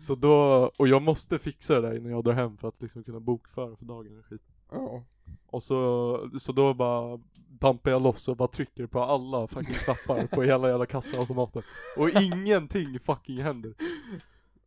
Så 0.00 0.14
då, 0.14 0.70
och 0.78 0.88
jag 0.88 1.02
måste 1.02 1.38
fixa 1.38 1.74
det 1.74 1.80
där 1.80 1.96
innan 1.96 2.12
jag 2.12 2.24
drar 2.24 2.32
hem 2.32 2.56
för 2.56 2.68
att 2.68 2.82
liksom 2.82 3.04
kunna 3.04 3.20
bokföra 3.20 3.76
för 3.76 3.84
dagen 3.84 4.18
och 4.18 4.24
skit. 4.26 4.42
Ja. 4.70 5.04
Och 5.46 5.62
så, 5.62 6.30
så 6.40 6.52
då 6.52 6.74
bara 6.74 7.20
dampar 7.48 7.90
jag 7.90 8.02
loss 8.02 8.28
och 8.28 8.36
bara 8.36 8.48
trycker 8.48 8.86
på 8.86 9.00
alla 9.02 9.46
fucking 9.48 9.74
knappar 9.74 10.26
på 10.26 10.42
hela 10.42 10.68
jävla 10.68 10.86
kassaautomaten. 10.86 11.62
Och 11.96 12.08
ingenting 12.22 12.98
fucking 13.00 13.42
händer 13.42 13.74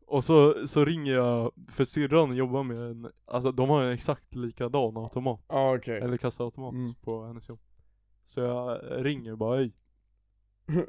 Och 0.09 0.23
så, 0.23 0.67
så 0.67 0.85
ringer 0.85 1.13
jag, 1.13 1.51
för 1.71 1.83
syrran 1.85 2.35
jobbar 2.35 2.63
med 2.63 2.77
en, 2.79 3.11
alltså 3.25 3.51
de 3.51 3.69
har 3.69 3.81
en 3.83 3.91
exakt 3.93 4.35
likadan 4.35 4.97
automat 4.97 5.45
Ja 5.49 5.75
okej. 5.75 5.97
Eller 6.01 6.17
kassaautomat 6.17 6.73
Mm. 6.73 6.93
på 7.01 7.25
hennes 7.25 7.49
jobb 7.49 7.59
Så 8.25 8.39
jag 8.39 8.79
ringer 9.05 9.35
bara 9.35 9.57
Hej. 9.57 9.73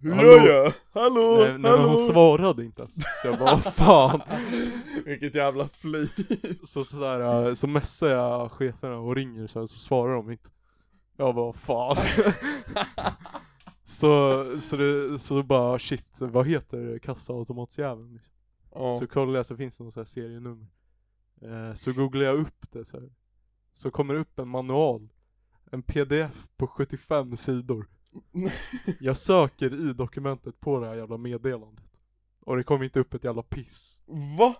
Hur 0.00 0.12
Hallå? 0.14 0.28
gör 0.30 0.46
jag? 0.64 0.72
Hallå? 0.92 1.36
Nej, 1.38 1.48
nej 1.48 1.58
men 1.58 1.70
Hallå? 1.70 1.88
hon 1.88 1.96
svarade 1.96 2.64
inte 2.64 2.82
ens 2.82 2.94
Så 2.94 3.28
jag 3.28 3.38
bara 3.38 3.50
"Vad 3.54 3.74
fan 3.74 4.20
Vilket 5.04 5.34
jävla 5.34 5.68
flyt. 5.68 6.10
Så 6.68 6.82
sådär, 6.82 7.46
äh, 7.48 7.54
så 7.54 7.66
messar 7.66 8.08
jag 8.08 8.52
cheferna 8.52 8.98
och 8.98 9.16
ringer 9.16 9.46
så, 9.46 9.58
här, 9.60 9.66
så 9.66 9.78
svarar 9.78 10.14
de 10.14 10.30
inte 10.30 10.50
Jag 11.16 11.34
bara 11.34 11.52
fan 11.52 11.96
Så, 13.84 14.44
så 14.60 14.76
det, 14.76 15.18
så 15.18 15.42
bara 15.42 15.78
shit, 15.78 16.16
vad 16.20 16.46
heter 16.46 16.98
kassaautomatsjäveln 16.98 18.12
liksom? 18.12 18.31
Ja. 18.74 18.98
Så 18.98 19.06
kollar 19.06 19.36
jag 19.36 19.46
så 19.46 19.56
finns 19.56 19.78
det 19.78 19.84
någon 19.84 19.92
sån 19.92 20.00
här 20.00 20.04
serienummer. 20.04 20.66
Eh, 21.42 21.74
Så 21.74 21.92
googlar 21.92 22.24
jag 22.24 22.38
upp 22.38 22.70
det 22.72 22.84
så 22.84 23.00
här. 23.00 23.10
Så 23.72 23.90
kommer 23.90 24.14
det 24.14 24.20
upp 24.20 24.38
en 24.38 24.48
manual. 24.48 25.08
En 25.70 25.82
pdf 25.82 26.48
på 26.56 26.66
75 26.66 27.36
sidor. 27.36 27.88
Jag 29.00 29.16
söker 29.16 29.90
i 29.90 29.92
dokumentet 29.92 30.60
på 30.60 30.80
det 30.80 30.86
här 30.86 30.94
jävla 30.94 31.16
meddelandet. 31.16 31.84
Och 32.40 32.56
det 32.56 32.64
kommer 32.64 32.84
inte 32.84 33.00
upp 33.00 33.14
ett 33.14 33.24
jävla 33.24 33.42
piss. 33.42 34.00
Va? 34.38 34.56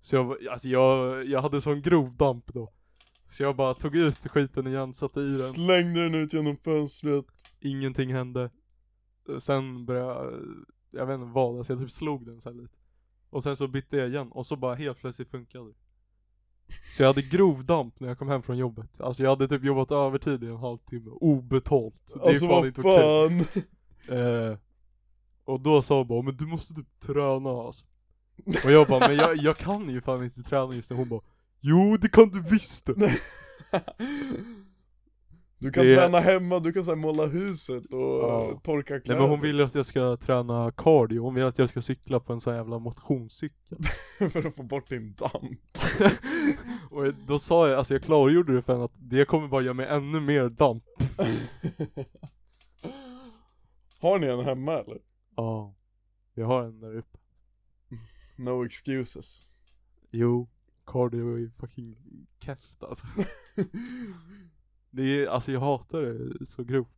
Så 0.00 0.16
jag, 0.16 0.46
alltså 0.46 0.68
jag, 0.68 1.24
jag 1.26 1.42
hade 1.42 1.60
sån 1.60 1.82
grov 1.82 2.16
damp 2.16 2.46
då. 2.54 2.72
Så 3.30 3.42
jag 3.42 3.56
bara 3.56 3.74
tog 3.74 3.96
ut 3.96 4.16
skiten 4.28 4.66
igen, 4.66 4.94
satte 4.94 5.20
i 5.20 5.24
den. 5.24 5.32
Slängde 5.32 6.02
den 6.02 6.14
ut 6.14 6.32
genom 6.32 6.56
fönstret. 6.56 7.24
Ingenting 7.60 8.12
hände. 8.12 8.50
Sen 9.38 9.86
började 9.86 10.08
jag, 10.14 10.42
jag 10.90 11.06
vet 11.06 11.14
inte 11.14 11.32
vad, 11.32 11.58
alltså 11.58 11.72
jag 11.72 11.80
typ 11.80 11.90
slog 11.90 12.26
den 12.26 12.40
så 12.40 12.48
här 12.50 12.56
lite 12.56 12.78
Och 13.30 13.42
sen 13.42 13.56
så 13.56 13.68
bytte 13.68 13.96
jag 13.96 14.08
igen 14.08 14.28
och 14.32 14.46
så 14.46 14.56
bara 14.56 14.74
helt 14.74 14.98
plötsligt 15.00 15.30
funkade 15.30 15.72
Så 16.92 17.02
jag 17.02 17.06
hade 17.08 17.22
grov 17.22 17.64
damp 17.64 18.00
när 18.00 18.08
jag 18.08 18.18
kom 18.18 18.28
hem 18.28 18.42
från 18.42 18.56
jobbet. 18.58 19.00
Alltså 19.00 19.22
jag 19.22 19.30
hade 19.30 19.48
typ 19.48 19.64
jobbat 19.64 19.90
övertid 19.92 20.44
i 20.44 20.46
en 20.46 20.56
halvtimme, 20.56 21.10
obetalt. 21.10 22.12
Det 22.14 22.20
är 22.20 22.28
Alltså 22.28 22.46
fan 22.46 22.56
vad 22.56 22.66
inte 22.66 22.80
okej. 22.80 23.46
fan. 24.08 24.18
eh, 24.18 24.56
Och 25.44 25.60
då 25.60 25.82
sa 25.82 25.98
hon 25.98 26.06
bara, 26.08 26.22
men 26.22 26.36
du 26.36 26.46
måste 26.46 26.74
typ 26.74 27.00
träna 27.00 27.50
alltså. 27.50 27.84
Och 28.64 28.70
jag 28.70 28.86
bara, 28.88 29.08
men 29.08 29.16
jag, 29.16 29.36
jag 29.36 29.56
kan 29.56 29.88
ju 29.88 30.00
fan 30.00 30.24
inte 30.24 30.42
träna 30.42 30.74
just 30.74 30.90
nu. 30.90 30.96
Hon 30.96 31.08
bara, 31.08 31.20
jo 31.60 31.96
det 31.96 32.08
kan 32.08 32.28
du 32.28 32.42
visst 32.42 32.86
Du 35.60 35.70
kan 35.72 35.84
Det- 35.86 35.94
träna 35.96 36.20
hemma, 36.20 36.58
du 36.58 36.72
kan 36.72 36.84
så 36.84 36.90
här 36.90 36.96
måla 36.96 37.26
huset 37.26 37.84
och 37.86 38.00
Ja. 38.00 38.60
torka 38.64 38.94
Nej 38.94 39.02
kläder 39.02 39.20
men 39.20 39.30
hon 39.30 39.40
vill 39.40 39.60
att 39.60 39.74
jag 39.74 39.86
ska 39.86 40.16
träna 40.16 40.72
cardio, 40.76 41.20
hon 41.20 41.34
vill 41.34 41.44
att 41.44 41.58
jag 41.58 41.68
ska 41.70 41.82
cykla 41.82 42.20
på 42.20 42.32
en 42.32 42.40
sån 42.40 42.54
jävla 42.54 42.78
motionscykel 42.78 43.78
för 44.32 44.46
att 44.46 44.54
få 44.56 44.62
bort 44.62 44.88
din 44.88 45.14
damp. 45.14 45.60
Och 46.90 47.14
då 47.26 47.38
sa 47.38 47.68
jag, 47.68 47.78
alltså 47.78 47.94
jag 47.94 48.02
klargjorde 48.02 48.54
det 48.54 48.62
för 48.62 48.72
henne 48.72 48.84
att 48.84 48.92
det 48.98 49.24
kommer 49.24 49.48
bara 49.48 49.62
göra 49.62 49.74
mig 49.74 49.86
ännu 49.86 50.20
mer 50.20 50.48
damp 50.48 50.84
Har 54.00 54.18
ni 54.18 54.26
en 54.26 54.40
hemma 54.40 54.72
eller? 54.72 54.98
Ja 55.36 55.74
Jag 56.34 56.46
har 56.46 56.64
en 56.64 56.80
där 56.80 56.96
uppe 56.96 57.18
No 58.36 58.64
excuses. 58.66 59.46
Jo, 60.10 60.48
cardio 60.86 61.36
är 61.38 61.50
fucking 61.60 61.96
keft 62.44 62.82
alltså 62.82 63.06
Det 64.98 65.22
är, 65.22 65.26
alltså 65.26 65.52
jag 65.52 65.60
hatar 65.60 66.00
det 66.02 66.46
så 66.46 66.64
grovt 66.64 66.88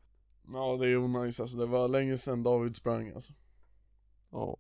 Ja 0.53 0.76
det 0.76 0.88
är 0.88 0.96
onajs 0.96 1.40
alltså, 1.40 1.59
det 1.59 1.66
var 1.66 1.88
länge 1.88 2.18
sedan 2.18 2.42
David 2.42 2.76
sprang 2.76 3.11
alltså. 3.11 3.32
Ja, 4.30 4.57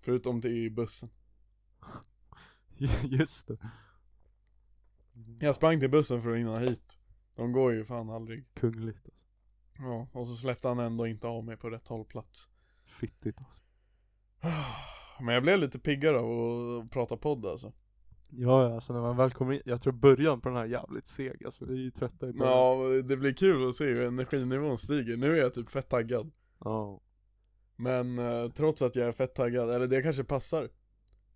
Förutom 0.00 0.40
till 0.40 0.70
bussen. 0.70 1.10
just 3.02 3.48
det 3.48 3.56
Jag 5.40 5.54
sprang 5.54 5.80
till 5.80 5.90
bussen 5.90 6.22
för 6.22 6.30
att 6.30 6.38
hinna 6.38 6.58
hit. 6.58 6.98
De 7.34 7.52
går 7.52 7.72
ju 7.72 7.84
fan 7.84 8.10
aldrig. 8.10 8.44
Kungligt 8.54 8.98
alltså. 9.04 9.20
Ja, 9.78 10.08
och 10.12 10.26
så 10.26 10.34
släppte 10.34 10.68
han 10.68 10.78
ändå 10.78 11.06
inte 11.06 11.28
av 11.28 11.44
mig 11.44 11.56
på 11.56 11.70
rätt 11.70 11.88
hållplats. 11.88 12.50
Fittigt 12.84 13.38
alltså 13.38 13.54
Men 15.24 15.34
jag 15.34 15.42
blev 15.42 15.58
lite 15.58 15.78
piggare 15.78 16.18
av 16.18 16.80
att 16.84 16.90
prata 16.90 17.16
podd 17.16 17.46
alltså. 17.46 17.72
Ja, 18.28 18.74
alltså 18.74 18.92
när 18.92 19.00
man 19.00 19.16
väl 19.16 19.30
kommer 19.30 19.52
in, 19.52 19.62
jag 19.64 19.82
tror 19.82 19.92
början 19.92 20.40
på 20.40 20.48
den 20.48 20.58
här 20.58 20.64
är 20.64 20.68
jävligt 20.68 21.06
seg 21.06 21.44
alltså, 21.44 21.64
vi 21.64 21.74
är 21.74 21.78
ju 21.78 21.90
trötta 21.90 22.28
i 22.28 22.32
början 22.32 22.54
Ja, 22.54 23.02
det 23.02 23.16
blir 23.16 23.32
kul 23.32 23.68
att 23.68 23.74
se 23.74 23.84
hur 23.84 24.04
energinivån 24.04 24.78
stiger. 24.78 25.16
Nu 25.16 25.32
är 25.32 25.36
jag 25.36 25.54
typ 25.54 25.70
fett 25.70 25.88
taggad. 25.88 26.30
Ja, 26.58 27.00
Men 27.76 28.18
eh, 28.18 28.50
trots 28.50 28.82
att 28.82 28.96
jag 28.96 29.08
är 29.08 29.12
fett 29.12 29.34
taggad, 29.34 29.70
eller 29.70 29.86
det 29.86 30.02
kanske 30.02 30.24
passar. 30.24 30.68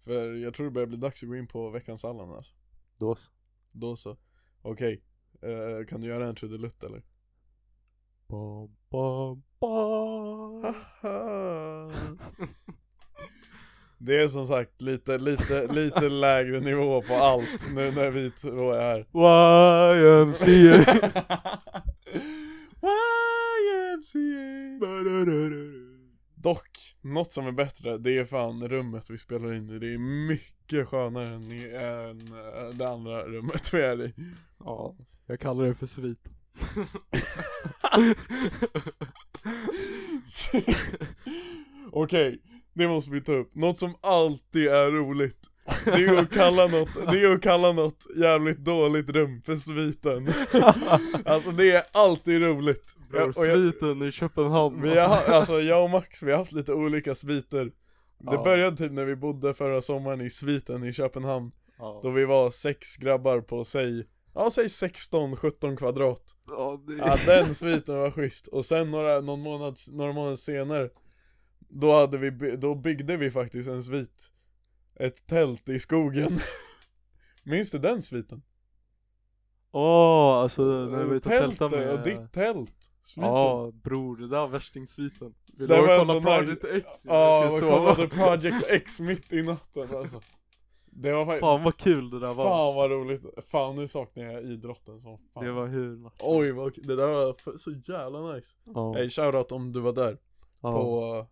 För 0.00 0.34
jag 0.34 0.54
tror 0.54 0.66
det 0.66 0.72
börjar 0.72 0.86
bli 0.86 0.96
dags 0.96 1.22
att 1.22 1.28
gå 1.28 1.36
in 1.36 1.46
på 1.46 1.70
veckans 1.70 2.04
Allan 2.04 2.30
alltså. 2.30 2.54
då 2.96 3.14
så 3.14 3.30
Då 3.72 3.96
så. 3.96 4.16
Okej. 4.62 5.02
Eh, 5.42 5.86
kan 5.86 6.00
du 6.00 6.06
göra 6.06 6.28
en 6.28 6.34
trudelutt 6.34 6.84
eller? 6.84 7.02
bam, 8.28 8.76
bam, 8.90 9.42
bam. 9.60 10.74
Det 13.98 14.22
är 14.22 14.28
som 14.28 14.46
sagt 14.46 14.82
lite, 14.82 15.18
lite, 15.18 15.66
lite 15.66 16.08
lägre 16.08 16.60
nivå 16.60 17.02
på 17.02 17.14
allt 17.14 17.68
nu 17.74 17.90
när 17.90 18.10
vi 18.10 18.30
två 18.30 18.72
är 18.72 18.80
här. 18.80 19.06
YMCA 19.96 20.42
YMCA 23.64 24.78
Dock, 26.34 26.96
något 27.00 27.32
som 27.32 27.46
är 27.46 27.52
bättre, 27.52 27.98
det 27.98 28.18
är 28.18 28.24
fan 28.24 28.68
rummet 28.68 29.10
vi 29.10 29.18
spelar 29.18 29.54
in 29.54 29.70
i. 29.70 29.78
Det 29.78 29.94
är 29.94 29.98
mycket 30.28 30.88
skönare 30.88 31.28
än, 31.28 31.50
än 31.74 32.20
eh, 32.32 32.68
det 32.74 32.88
andra 32.88 33.22
rummet 33.22 33.74
vi 33.74 33.80
är 33.80 34.04
i. 34.04 34.14
Ja, 34.58 34.96
jag 35.26 35.40
kallar 35.40 35.64
det 35.64 35.74
för 35.74 35.86
svit 35.86 36.18
Okej, 41.92 42.38
Det 42.78 42.88
måste 42.88 43.10
vi 43.10 43.20
ta 43.20 43.32
upp, 43.32 43.54
något 43.54 43.78
som 43.78 43.94
alltid 44.00 44.68
är 44.68 44.90
roligt. 44.90 45.38
Det 45.84 45.90
är 45.90 45.98
ju 45.98 46.18
att 46.18 46.30
kalla 46.30 46.66
något, 46.66 46.88
det 47.10 47.20
är 47.20 47.32
att 47.32 47.42
kalla 47.42 47.72
något 47.72 48.06
jävligt 48.16 48.58
dåligt 48.58 49.08
rum 49.08 49.42
för 49.42 49.56
sviten. 49.56 50.28
Alltså 51.24 51.50
det 51.50 51.70
är 51.70 51.82
alltid 51.92 52.42
roligt. 52.42 52.94
Bror, 53.10 53.32
sviten 53.32 54.02
i 54.08 54.12
Köpenhamn 54.12 54.82
Vi 54.82 54.98
har, 55.00 55.32
alltså 55.32 55.60
jag 55.60 55.84
och 55.84 55.90
Max, 55.90 56.22
vi 56.22 56.30
har 56.30 56.38
haft 56.38 56.52
lite 56.52 56.72
olika 56.72 57.14
sviter. 57.14 57.64
Det 57.64 57.72
Ja. 58.34 58.42
började 58.44 58.76
typ 58.76 58.92
när 58.92 59.04
vi 59.04 59.16
bodde 59.16 59.54
förra 59.54 59.82
sommaren 59.82 60.20
i 60.20 60.30
sviten 60.30 60.84
i 60.84 60.92
Köpenhamn. 60.92 61.52
Ja. 61.78 62.00
Då 62.02 62.10
vi 62.10 62.24
var 62.24 62.50
sex 62.50 62.96
grabbar 62.96 63.40
på 63.40 63.64
säg, 63.64 64.04
ja 64.34 64.50
säg 64.50 64.66
16-17 64.66 65.76
kvadrat. 65.76 66.22
Ja, 66.50 66.80
det... 66.86 66.94
Ja 66.96 67.16
den 67.26 67.54
sviten 67.54 67.98
var 67.98 68.10
schysst, 68.10 68.46
och 68.46 68.64
sen 68.64 68.90
några, 68.90 69.20
någon 69.20 69.40
månad, 69.40 69.76
några 69.92 70.12
månader 70.12 70.36
senare 70.36 70.88
Då 71.68 71.92
hade 71.92 72.18
vi, 72.18 72.56
då 72.56 72.74
byggde 72.74 73.16
vi 73.16 73.30
faktiskt 73.30 73.68
en 73.68 73.82
svit. 73.82 74.32
Ett 74.94 75.26
tält 75.26 75.68
i 75.68 75.78
skogen. 75.78 76.38
Minns 77.42 77.70
du 77.70 77.78
den 77.78 78.02
sviten? 78.02 78.42
Åh, 79.72 80.34
alltså 80.34 80.62
när 80.62 81.04
vi 81.04 81.18
och 81.18 81.22
tältade 81.22 81.76
med... 81.76 81.90
och 81.90 82.00
ditt 82.00 82.32
tält. 82.32 82.92
Sviten. 83.00 83.30
Ja 83.30 83.72
bror, 83.74 84.16
det 84.16 84.28
där 84.28 84.40
var 84.40 84.48
värstingssviten. 84.48 85.34
Vill 85.52 85.68
Det 85.68 85.76
du 85.76 85.80
var 85.80 85.98
kolla 85.98 86.16
ändå 86.16 86.28
Project 86.28 86.62
nice. 86.62 86.76
X? 86.76 86.86
Ja, 87.04 87.50
ska 87.50 87.60
sova. 87.60 87.94
kollade 87.94 88.08
Project 88.08 88.66
X 88.68 88.98
mitt 88.98 89.32
i 89.32 89.42
natten 89.42 89.96
alltså. 89.96 90.20
Det 90.90 91.12
var 91.12 91.26
faktiskt, 91.26 91.40
Fan 91.40 91.62
vad 91.62 91.76
kul 91.76 92.10
det 92.10 92.20
där 92.20 92.34
var 92.34 92.44
fan 92.44 92.76
vad 92.76 92.90
roligt. 92.90 93.22
Fan 93.50 93.76
nu 93.76 93.88
saknar 93.88 94.24
jag 94.24 94.42
idrotten 94.42 95.00
som 95.00 95.18
fan. 95.34 95.44
Det 95.44 95.52
var 95.52 95.66
hur 95.66 95.96
nice. 95.96 96.16
Oj 96.20 96.52
vad 96.52 96.72
det 96.74 96.96
där 96.96 97.06
var 97.06 97.58
så 97.58 97.70
jävla 97.70 98.32
nice. 98.34 98.54
Ja, 98.74 98.92
Hey 98.92 99.10
shoutout 99.10 99.52
om 99.52 99.72
du 99.72 99.80
var 99.80 99.92
där. 99.92 100.18
Ja, 100.60 100.72
på 100.72 101.26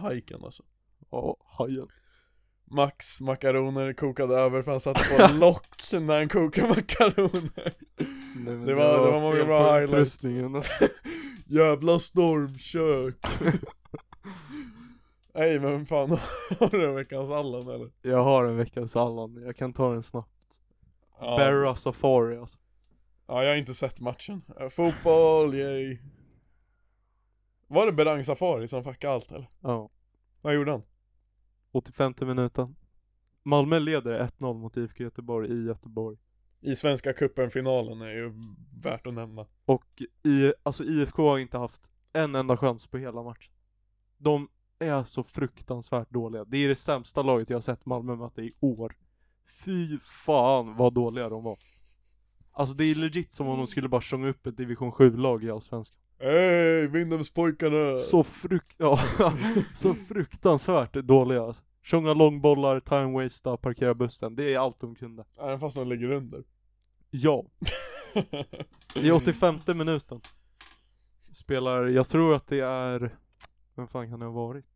hajken 0.00 0.40
alltså. 0.44 0.62
Ja, 1.10 1.36
hajen. 1.44 1.88
Max 2.70 3.20
makaroner 3.20 3.92
kokade 3.92 4.34
över 4.36 4.62
för 4.62 4.70
han 4.70 4.80
satte 4.80 5.04
på 5.16 5.32
lock 5.38 5.66
när 5.92 6.18
han 6.18 6.28
kokade 6.28 6.68
makaroner. 6.68 7.72
Nej, 8.36 8.54
men 8.56 8.66
Det 8.66 8.74
var- 8.74 9.04
det 9.06 9.10
var 9.10 9.20
många 9.20 9.44
bra 9.44 9.72
highlights. 9.72 9.92
utrustningen. 9.92 10.62
Jävla 11.46 11.98
stormkök. 11.98 13.16
Nej 15.34 15.60
men 15.60 15.86
fan, 15.86 16.10
har 16.60 16.70
du 16.70 16.88
en 16.88 16.94
veckans 16.94 17.30
Allan 17.30 17.68
eller? 17.68 17.90
Jag 18.02 18.22
har 18.24 18.44
en 18.44 18.56
veckans 18.56 18.96
Allan, 18.96 19.42
jag 19.44 19.56
kan 19.56 19.72
ta 19.72 19.92
den 19.92 20.02
snabbt. 20.02 20.30
Ja. 21.20 21.36
Berra 21.36 21.74
Safari 21.76 22.36
alltså. 22.38 22.58
Ja 23.28 23.42
jag 23.44 23.50
har 23.50 23.56
inte 23.56 23.74
sett 23.74 24.00
matchen. 24.00 24.42
Eh, 24.60 24.68
Fotboll, 24.68 25.54
yay 25.54 25.98
Var 27.66 27.86
det 27.86 27.92
Berang 27.92 28.24
Safari 28.24 28.68
som 28.68 28.84
fuckade 28.84 29.12
allt 29.14 29.32
eller? 29.32 29.50
Ja, 29.60 29.90
Vad 30.40 30.54
gjorde 30.54 30.70
han? 30.72 30.82
85 31.72 32.14
minuten. 32.20 32.76
Malmö 33.42 33.78
leder 33.78 34.20
1-0 34.38 34.54
mot 34.54 34.76
IFK 34.76 35.04
Göteborg 35.04 35.52
i 35.52 35.64
Göteborg. 35.66 36.16
I 36.60 36.76
Svenska 36.76 37.12
cupen-finalen 37.12 38.00
är 38.00 38.10
ju 38.10 38.32
värt 38.82 39.06
att 39.06 39.14
nämna. 39.14 39.46
Och 39.64 40.02
i, 40.22 40.52
alltså 40.62 40.84
IFK 40.84 41.28
har 41.28 41.38
inte 41.38 41.58
haft 41.58 41.82
en 42.12 42.34
enda 42.34 42.56
chans 42.56 42.86
på 42.86 42.98
hela 42.98 43.22
matchen. 43.22 43.52
De 44.18 44.48
är 44.78 45.04
så 45.04 45.22
fruktansvärt 45.22 46.10
dåliga. 46.10 46.44
Det 46.44 46.56
är 46.56 46.68
det 46.68 46.76
sämsta 46.76 47.22
laget 47.22 47.50
jag 47.50 47.56
har 47.56 47.62
sett 47.62 47.86
Malmö 47.86 48.16
möta 48.16 48.42
i 48.42 48.52
år. 48.60 48.96
Fy 49.64 49.98
fan 49.98 50.76
vad 50.76 50.94
dåliga 50.94 51.28
de 51.28 51.44
var. 51.44 51.58
Alltså 52.52 52.74
det 52.74 52.84
är 52.84 52.94
legit 52.94 53.32
som 53.32 53.48
om 53.48 53.58
de 53.58 53.66
skulle 53.66 53.88
bara 53.88 54.00
sjunga 54.00 54.28
upp 54.28 54.46
ett 54.46 54.56
division 54.56 54.92
7-lag 54.92 55.44
i 55.44 55.50
Allsvenskan 55.50 55.98
Hej 56.18 56.88
Vindhemspojkarna! 56.88 57.98
Så 57.98 58.22
frukt, 58.22 58.76
ja, 58.78 59.00
så 59.74 59.94
fruktansvärt 59.94 60.92
dåliga 60.92 61.42
alltså. 61.42 61.62
Sjunga 61.82 62.14
långbollar, 62.14 62.80
time 62.80 63.22
wastea, 63.22 63.56
parkera 63.56 63.94
bussen, 63.94 64.36
det 64.36 64.54
är 64.54 64.58
allt 64.58 64.80
de 64.80 64.94
kunde 64.94 65.24
Även 65.40 65.60
fast 65.60 65.76
de 65.76 65.88
ligger 65.88 66.10
under 66.10 66.44
Ja, 67.10 67.44
i 68.94 69.10
85 69.10 69.58
minuten 69.66 70.20
Spelar, 71.32 71.86
jag 71.86 72.08
tror 72.08 72.34
att 72.34 72.46
det 72.46 72.60
är, 72.60 73.16
vem 73.74 73.88
fan 73.88 74.10
kan 74.10 74.20
det 74.20 74.26
ha 74.26 74.32
varit? 74.32 74.66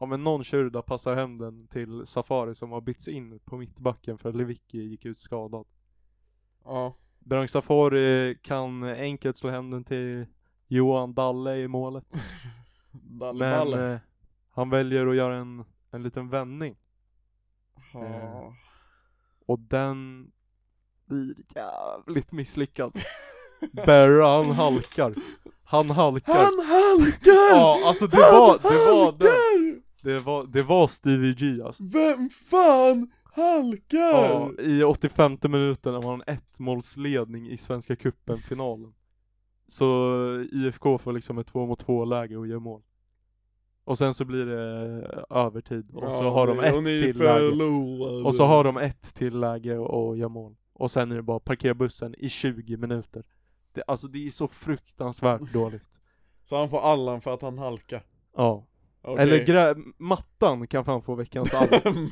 Ja 0.00 0.06
men 0.06 0.24
någon 0.24 0.44
Shurda 0.44 0.82
passar 0.82 1.16
hem 1.16 1.36
den 1.36 1.68
till 1.68 2.06
Safari 2.06 2.54
som 2.54 2.70
har 2.70 2.80
bytts 2.80 3.08
in 3.08 3.38
på 3.44 3.56
mittbacken 3.56 4.18
för 4.18 4.32
Lewicki 4.32 4.78
gick 4.78 5.04
ut 5.04 5.20
skadad 5.20 5.66
Ja 6.64 6.94
Berang 7.18 7.48
Safari 7.48 8.34
kan 8.42 8.82
enkelt 8.82 9.36
slå 9.36 9.50
hem 9.50 9.70
den 9.70 9.84
till 9.84 10.26
Johan 10.68 11.14
Dalle 11.14 11.56
i 11.56 11.68
målet. 11.68 12.04
Men 12.90 13.18
Dalleballe 13.18 13.92
eh, 13.92 13.98
han 14.50 14.70
väljer 14.70 15.06
att 15.06 15.16
göra 15.16 15.34
en, 15.34 15.64
en 15.90 16.02
liten 16.02 16.28
vändning. 16.28 16.76
Ja. 17.92 18.54
och 19.46 19.58
den 19.58 20.30
blir 21.06 21.34
jävligt 21.54 22.32
misslyckad. 22.32 22.98
Berra 23.86 24.36
han 24.36 24.50
halkar. 24.50 25.14
Han 25.64 25.90
halkar. 25.90 26.34
Han 26.34 26.66
halkar! 26.66 27.56
Ja 27.56 27.80
alltså 27.84 28.06
det 28.06 28.16
Han 28.16 28.40
var, 28.40 28.58
det 28.58 28.92
var 28.92 29.12
det, 29.12 29.26
halkar! 29.26 29.82
det 30.02 30.18
var, 30.18 30.44
det 30.44 30.62
var 30.62 30.88
Stevie 30.88 31.32
G 31.32 31.62
alltså. 31.62 31.82
Vem 31.84 32.30
fan 32.30 33.10
halkar? 33.24 33.98
Ja, 33.98 34.50
i 34.58 34.84
85 34.84 35.38
minuten 35.42 35.92
man 35.92 36.04
har 36.04 36.14
en 36.14 36.22
ettmålsledning 36.26 37.50
i 37.50 37.56
Svenska 37.56 37.96
cupen 37.96 38.36
finalen 38.38 38.94
Så 39.68 40.14
IFK 40.52 40.98
får 40.98 41.12
liksom 41.12 41.38
ett 41.38 41.46
två 41.46 41.66
mot 41.66 41.78
två 41.78 42.04
läge 42.04 42.36
och 42.36 42.46
gör 42.46 42.58
mål. 42.58 42.82
Och 43.84 43.98
sen 43.98 44.14
så 44.14 44.24
blir 44.24 44.46
det 44.46 44.56
övertid. 45.30 45.90
Och 45.94 46.02
så 46.02 46.30
har 46.30 46.46
de 46.46 46.58
ett 46.60 46.84
till 46.84 47.18
läge. 47.18 48.24
Och 48.24 48.34
så 48.34 48.44
har 48.44 48.64
de 48.64 48.76
ett 48.76 49.14
till 49.14 49.40
läge 49.40 49.78
och 49.78 50.16
gör 50.16 50.28
mål. 50.28 50.56
Och 50.72 50.90
sen 50.90 51.12
är 51.12 51.16
det 51.16 51.22
bara 51.22 51.40
parkera 51.40 51.74
bussen 51.74 52.14
i 52.18 52.28
20 52.28 52.76
minuter. 52.76 53.24
Det, 53.72 53.82
Alltså 53.86 54.06
det 54.06 54.26
är 54.26 54.30
så 54.30 54.48
fruktansvärt 54.48 55.40
dåligt. 55.52 56.00
Så 56.44 56.56
han 56.56 56.70
får 56.70 56.80
Allan 56.80 57.20
för 57.20 57.34
att 57.34 57.42
han 57.42 57.58
halkar. 57.58 58.02
Ja 58.36 58.66
Okej. 59.06 59.22
Eller 59.22 59.44
grä- 59.44 59.92
mattan 59.98 60.66
kan 60.66 60.84
fan 60.84 61.02
få 61.02 61.14
veckans 61.14 61.54
Allan 61.54 61.70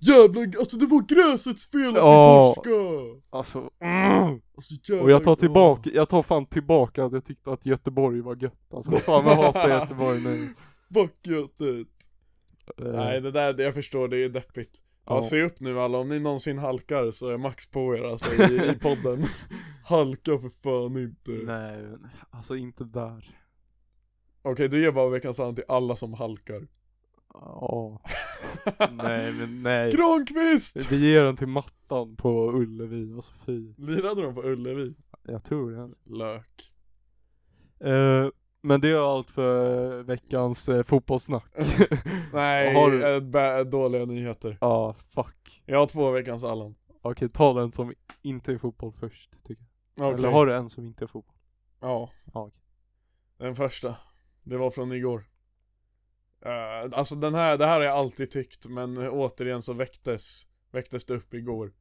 Jävlar, 0.00 0.58
alltså 0.58 0.76
det 0.76 0.86
var 0.86 1.30
gräsets 1.32 1.70
fel 1.70 1.88
att 1.88 1.94
Ja. 1.96 2.48
vi 2.48 2.54
torskade! 2.54 3.20
Alltså 3.30 3.70
mm. 3.80 4.40
Alltså, 4.56 5.02
Och 5.02 5.10
jag 5.10 5.24
tar 5.24 5.34
tillbaka, 5.34 5.90
jag 5.94 6.08
tar 6.08 6.22
fan 6.22 6.46
tillbaka 6.46 7.04
att 7.04 7.12
jag 7.12 7.24
tyckte 7.24 7.52
att 7.52 7.66
Göteborg 7.66 8.20
var 8.20 8.36
gött 8.42 8.74
Alltså 8.74 8.92
fan 8.92 9.26
jag 9.26 9.36
hatar 9.36 9.68
Göteborg 9.80 10.20
nu 10.20 10.48
Fuck 10.94 11.26
Götet! 11.26 11.88
Eh, 12.78 12.84
Nej 12.92 13.20
det 13.20 13.30
där, 13.30 13.52
det 13.52 13.62
jag 13.62 13.74
förstår, 13.74 14.08
det 14.08 14.24
är 14.24 14.28
deppigt 14.28 14.78
Ja, 15.06 15.14
Ja. 15.14 15.22
se 15.22 15.42
upp 15.42 15.60
nu 15.60 15.80
alla, 15.80 15.98
om 15.98 16.08
ni 16.08 16.20
någonsin 16.20 16.58
halkar 16.58 17.10
så 17.10 17.28
är 17.28 17.38
Max 17.38 17.70
på 17.70 17.94
er 17.96 18.02
alltså 18.04 18.34
i, 18.34 18.70
i 18.70 18.74
podden 18.78 19.22
Halka 19.84 20.30
för 20.38 20.50
fan 20.62 20.96
inte 21.02 21.30
Nej, 21.46 21.84
alltså 22.30 22.56
inte 22.56 22.84
där 22.84 23.36
Okej, 24.42 24.68
du 24.68 24.80
ger 24.82 24.92
bara 24.92 25.08
veckans 25.08 25.40
Allan 25.40 25.54
till 25.54 25.64
alla 25.68 25.96
som 25.96 26.14
halkar 26.14 26.66
Ja 27.34 28.00
Nej 28.90 29.32
men 29.32 29.62
nej 29.62 29.92
Granqvist! 29.92 30.76
Vi 30.92 31.10
ger 31.12 31.24
den 31.24 31.36
till 31.36 31.46
mattan 31.48 32.16
på 32.16 32.52
Ullevi, 32.52 33.12
alltså 33.14 33.32
fy 33.46 33.74
Lirade 33.76 34.22
de 34.22 34.34
på 34.34 34.42
Ullevi? 34.42 34.94
Jag 35.22 35.44
tror 35.44 35.70
det 35.70 35.94
Lök 36.16 36.68
Eh, 37.84 38.28
men 38.62 38.80
det 38.80 38.88
är 38.88 39.16
allt 39.16 39.30
för 39.30 40.02
veckans 40.02 40.68
eh, 40.68 40.82
fotbollssnack. 40.82 41.44
Nej, 42.32 42.74
Har 42.74 42.90
du- 42.90 43.14
eh, 43.16 43.20
bä- 43.20 43.64
dåliga 43.64 44.04
nyheter 44.04 44.58
Ja, 44.60 44.94
fuck. 45.14 45.62
Jag 45.66 45.78
har 45.78 45.86
två 45.86 46.10
veckans 46.10 46.44
Allan 46.44 46.74
Okej, 47.02 47.28
ta 47.28 47.52
den 47.52 47.72
som 47.72 47.94
inte 48.22 48.52
är 48.52 48.58
fotboll 48.58 48.92
först, 48.92 49.30
tycker 49.46 49.64
jag. 49.94 50.06
Okej. 50.06 50.18
Eller 50.18 50.28
har 50.30 50.46
du 50.46 50.54
en 50.54 50.70
som 50.70 50.86
inte 50.86 51.04
är 51.04 51.06
fotboll? 51.06 51.36
Ja, 51.80 52.10
okej. 52.32 52.60
den 53.38 53.54
första 53.54 53.96
Det 54.42 54.56
var 54.56 54.70
från 54.70 54.92
igår 54.92 55.24
Eh, 56.44 56.98
Alltså 56.98 57.14
den 57.14 57.34
här, 57.34 57.58
det 57.58 57.66
här 57.66 57.74
har 57.74 57.84
jag 57.84 57.96
alltid 57.96 58.30
tyckt 58.30 58.66
men 58.66 58.98
återigen 58.98 59.62
så 59.62 59.72
väcktes 59.72 60.48
Väcktes 60.70 61.04
det 61.04 61.14
upp 61.14 61.34
igår 61.34 61.72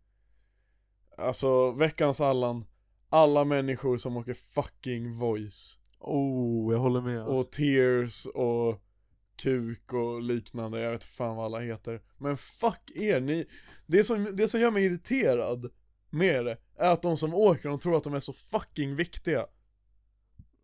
Alltså 1.17 1.71
veckans 1.71 2.21
Allan 2.21 2.65
Alla 3.09 3.45
människor 3.45 3.97
som 3.97 4.17
åker 4.17 4.33
fucking 4.33 5.17
voice 5.17 5.79
Oh, 6.03 6.73
jag 6.73 6.79
håller 6.79 7.01
med. 7.01 7.19
Alltså. 7.19 7.33
Och 7.33 7.51
tears 7.51 8.25
och 8.25 8.81
kuk 9.35 9.93
och 9.93 10.21
liknande, 10.21 10.79
jag 10.79 10.91
vet 10.91 11.03
fan 11.03 11.35
vad 11.35 11.45
alla 11.45 11.59
heter 11.59 12.01
Men 12.17 12.37
fuck 12.37 12.91
er, 12.95 13.19
ni 13.19 13.45
Det 13.85 14.03
som, 14.03 14.35
det 14.35 14.47
som 14.47 14.59
gör 14.59 14.71
mig 14.71 14.85
irriterad 14.85 15.71
med 16.09 16.45
det 16.45 16.57
är 16.75 16.91
att 16.91 17.01
de 17.01 17.17
som 17.17 17.33
åker, 17.33 17.69
de 17.69 17.79
tror 17.79 17.97
att 17.97 18.03
de 18.03 18.13
är 18.13 18.19
så 18.19 18.33
fucking 18.33 18.95
viktiga 18.95 19.45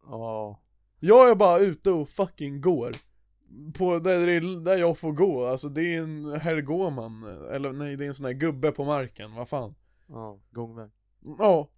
Ja. 0.03 0.61
Jag 0.99 1.29
är 1.29 1.35
bara 1.35 1.59
ute 1.59 1.91
och 1.91 2.09
fucking 2.09 2.61
går 2.61 2.93
På 3.73 3.99
där, 3.99 4.63
där 4.63 4.77
jag 4.77 4.97
får 4.97 5.11
gå, 5.11 5.45
alltså 5.45 5.69
det 5.69 5.95
är 5.95 6.01
en 6.01 6.31
herr 6.31 6.61
Gåman 6.61 7.23
Eller 7.51 7.73
nej, 7.73 7.95
det 7.95 8.05
är 8.05 8.07
en 8.07 8.15
sån 8.15 8.25
här 8.25 8.33
gubbe 8.33 8.71
på 8.71 8.85
marken, 8.85 9.35
vad 9.35 9.49
fan 9.49 9.75
Ja, 10.07 10.39
gångväg. 10.51 10.89
Ja 11.39 11.69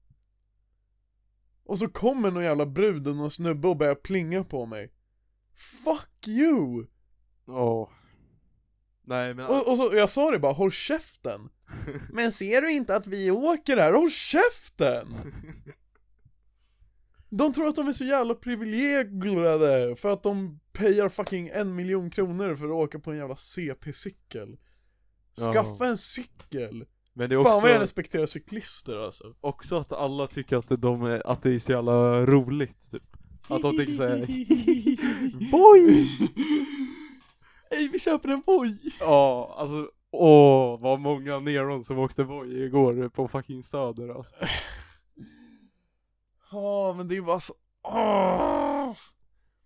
Och 1.63 1.77
så 1.79 1.87
kommer 1.87 2.31
någon 2.31 2.43
jävla 2.43 2.65
brud 2.65 3.07
och 3.07 3.15
någon 3.15 3.31
snubbe 3.31 3.67
och 3.67 3.77
börjar 3.77 3.95
plinga 3.95 4.43
på 4.43 4.65
mig 4.65 4.91
Fuck 5.83 6.27
you! 6.27 6.85
Ja. 7.45 7.89
Nej 9.03 9.33
men 9.33 9.45
Och, 9.45 9.67
och 9.67 9.77
så, 9.77 9.89
jag 9.93 10.09
sa 10.09 10.31
det 10.31 10.39
bara, 10.39 10.53
håll 10.53 10.71
käften! 10.71 11.49
Men 12.11 12.31
ser 12.31 12.61
du 12.61 12.71
inte 12.71 12.95
att 12.95 13.07
vi 13.07 13.31
åker 13.31 13.77
här? 13.77 13.93
Håll 13.93 14.11
käften! 14.11 15.07
De 17.29 17.53
tror 17.53 17.67
att 17.67 17.75
de 17.75 17.87
är 17.87 17.93
så 17.93 18.03
jävla 18.03 18.35
privilegierade 18.35 19.95
för 19.95 20.13
att 20.13 20.23
de 20.23 20.59
payar 20.73 21.09
fucking 21.09 21.49
en 21.53 21.75
miljon 21.75 22.09
kronor 22.09 22.55
för 22.55 22.65
att 22.65 22.71
åka 22.71 22.99
på 22.99 23.11
en 23.11 23.17
jävla 23.17 23.35
CP-cykel 23.35 24.57
Skaffa 25.53 25.75
Ja. 25.79 25.85
en 25.85 25.97
cykel! 25.97 26.85
Men 27.13 27.29
det 27.29 27.35
är 27.35 27.43
Fan 27.43 27.51
också, 27.55 27.61
vad 27.61 27.71
jag 27.71 27.81
respekterar 27.81 28.25
cyklister 28.25 29.05
alltså 29.05 29.35
också 29.41 29.75
att 29.77 29.93
alla 29.93 30.27
tycker 30.27 30.57
att 30.57 30.81
de 30.81 31.03
är, 31.03 31.27
att 31.27 31.43
det 31.43 31.49
är 31.55 31.59
så 31.59 31.71
jävla 31.71 32.25
roligt 32.25 32.91
typ. 32.91 33.03
Att 33.47 33.61
de 33.61 33.77
tänker 33.77 33.93
såhär 33.93 34.17
Boy! 35.51 36.07
Ey 37.71 37.89
vi 37.89 37.99
köper 37.99 38.29
en 38.29 38.43
Voi! 38.45 38.77
Ja, 38.99 39.55
alltså 39.57 39.89
Åh, 40.11 40.79
vad 40.81 40.99
många 40.99 41.39
neron 41.39 41.83
som 41.83 41.99
åkte 41.99 42.23
Voi 42.23 42.63
igår 42.63 43.09
på 43.09 43.27
fucking 43.27 43.63
Söder 43.63 44.09
alltså. 44.17 44.35
Ja 46.51 46.93
men 46.93 47.07
det 47.07 47.17
är 47.17 47.21
bara 47.21 47.39
så, 47.39 47.53
åh! 47.83 48.93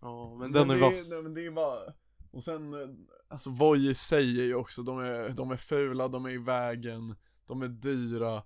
Ja, 0.01 0.36
men 0.39 0.51
den 0.51 0.69
är 0.69 0.75
det, 0.75 0.81
vass. 0.81 1.09
nej, 1.09 1.21
men 1.21 1.34
det 1.34 1.45
är 1.45 1.51
bara 1.51 1.93
Och 2.31 2.43
sen, 2.43 2.73
alltså 3.27 3.49
Voi 3.49 3.89
i 3.89 3.95
sig 3.95 4.39
är 4.41 4.45
ju 4.45 4.55
också, 4.55 4.84
de 4.84 4.99
är, 4.99 5.29
de 5.29 5.51
är 5.51 5.57
fula, 5.57 6.07
de 6.07 6.25
är 6.25 6.29
i 6.29 6.38
vägen 6.38 7.15
De 7.45 7.61
är 7.61 7.67
dyra 7.67 8.43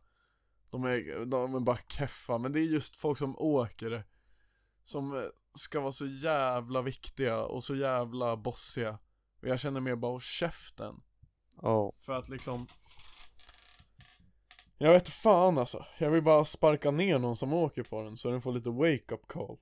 De 0.70 0.84
är, 0.84 1.26
de 1.26 1.56
är 1.56 1.60
bara 1.60 1.78
keffa, 1.88 2.38
men 2.38 2.54
det 2.54 2.60
är 2.60 2.64
just 2.64 2.96
folk 2.96 3.18
som 3.18 3.36
åker 3.38 4.04
Som 4.84 5.18
eh, 5.18 5.24
ska 5.56 5.80
vara 5.80 5.92
så 5.92 6.06
jävla 6.06 6.82
viktiga 6.82 7.44
och 7.44 7.64
så 7.64 7.76
jävla 7.76 8.38
bossiga 8.38 9.00
Och 9.42 9.48
jag 9.48 9.60
känner 9.60 9.80
mer 9.80 9.96
bara, 9.96 10.20
käften 10.20 10.96
Ja. 11.62 11.94
För 12.00 12.14
att 12.14 12.30
liksom 12.30 12.68
Jag 14.78 14.94
vet 14.94 15.10
fan 15.10 15.58
alltså, 15.58 15.86
jag 15.98 16.12
vill 16.12 16.24
bara 16.24 16.46
sparka 16.46 16.92
ner 16.92 17.20
någon 17.20 17.36
som 17.36 17.54
åker 17.54 17.84
på 17.84 18.04
den 18.04 18.18
så 18.18 18.32
den 18.32 18.42
får 18.42 18.52
lite 18.52 18.70
wake-up 18.70 19.28
call. 19.28 19.58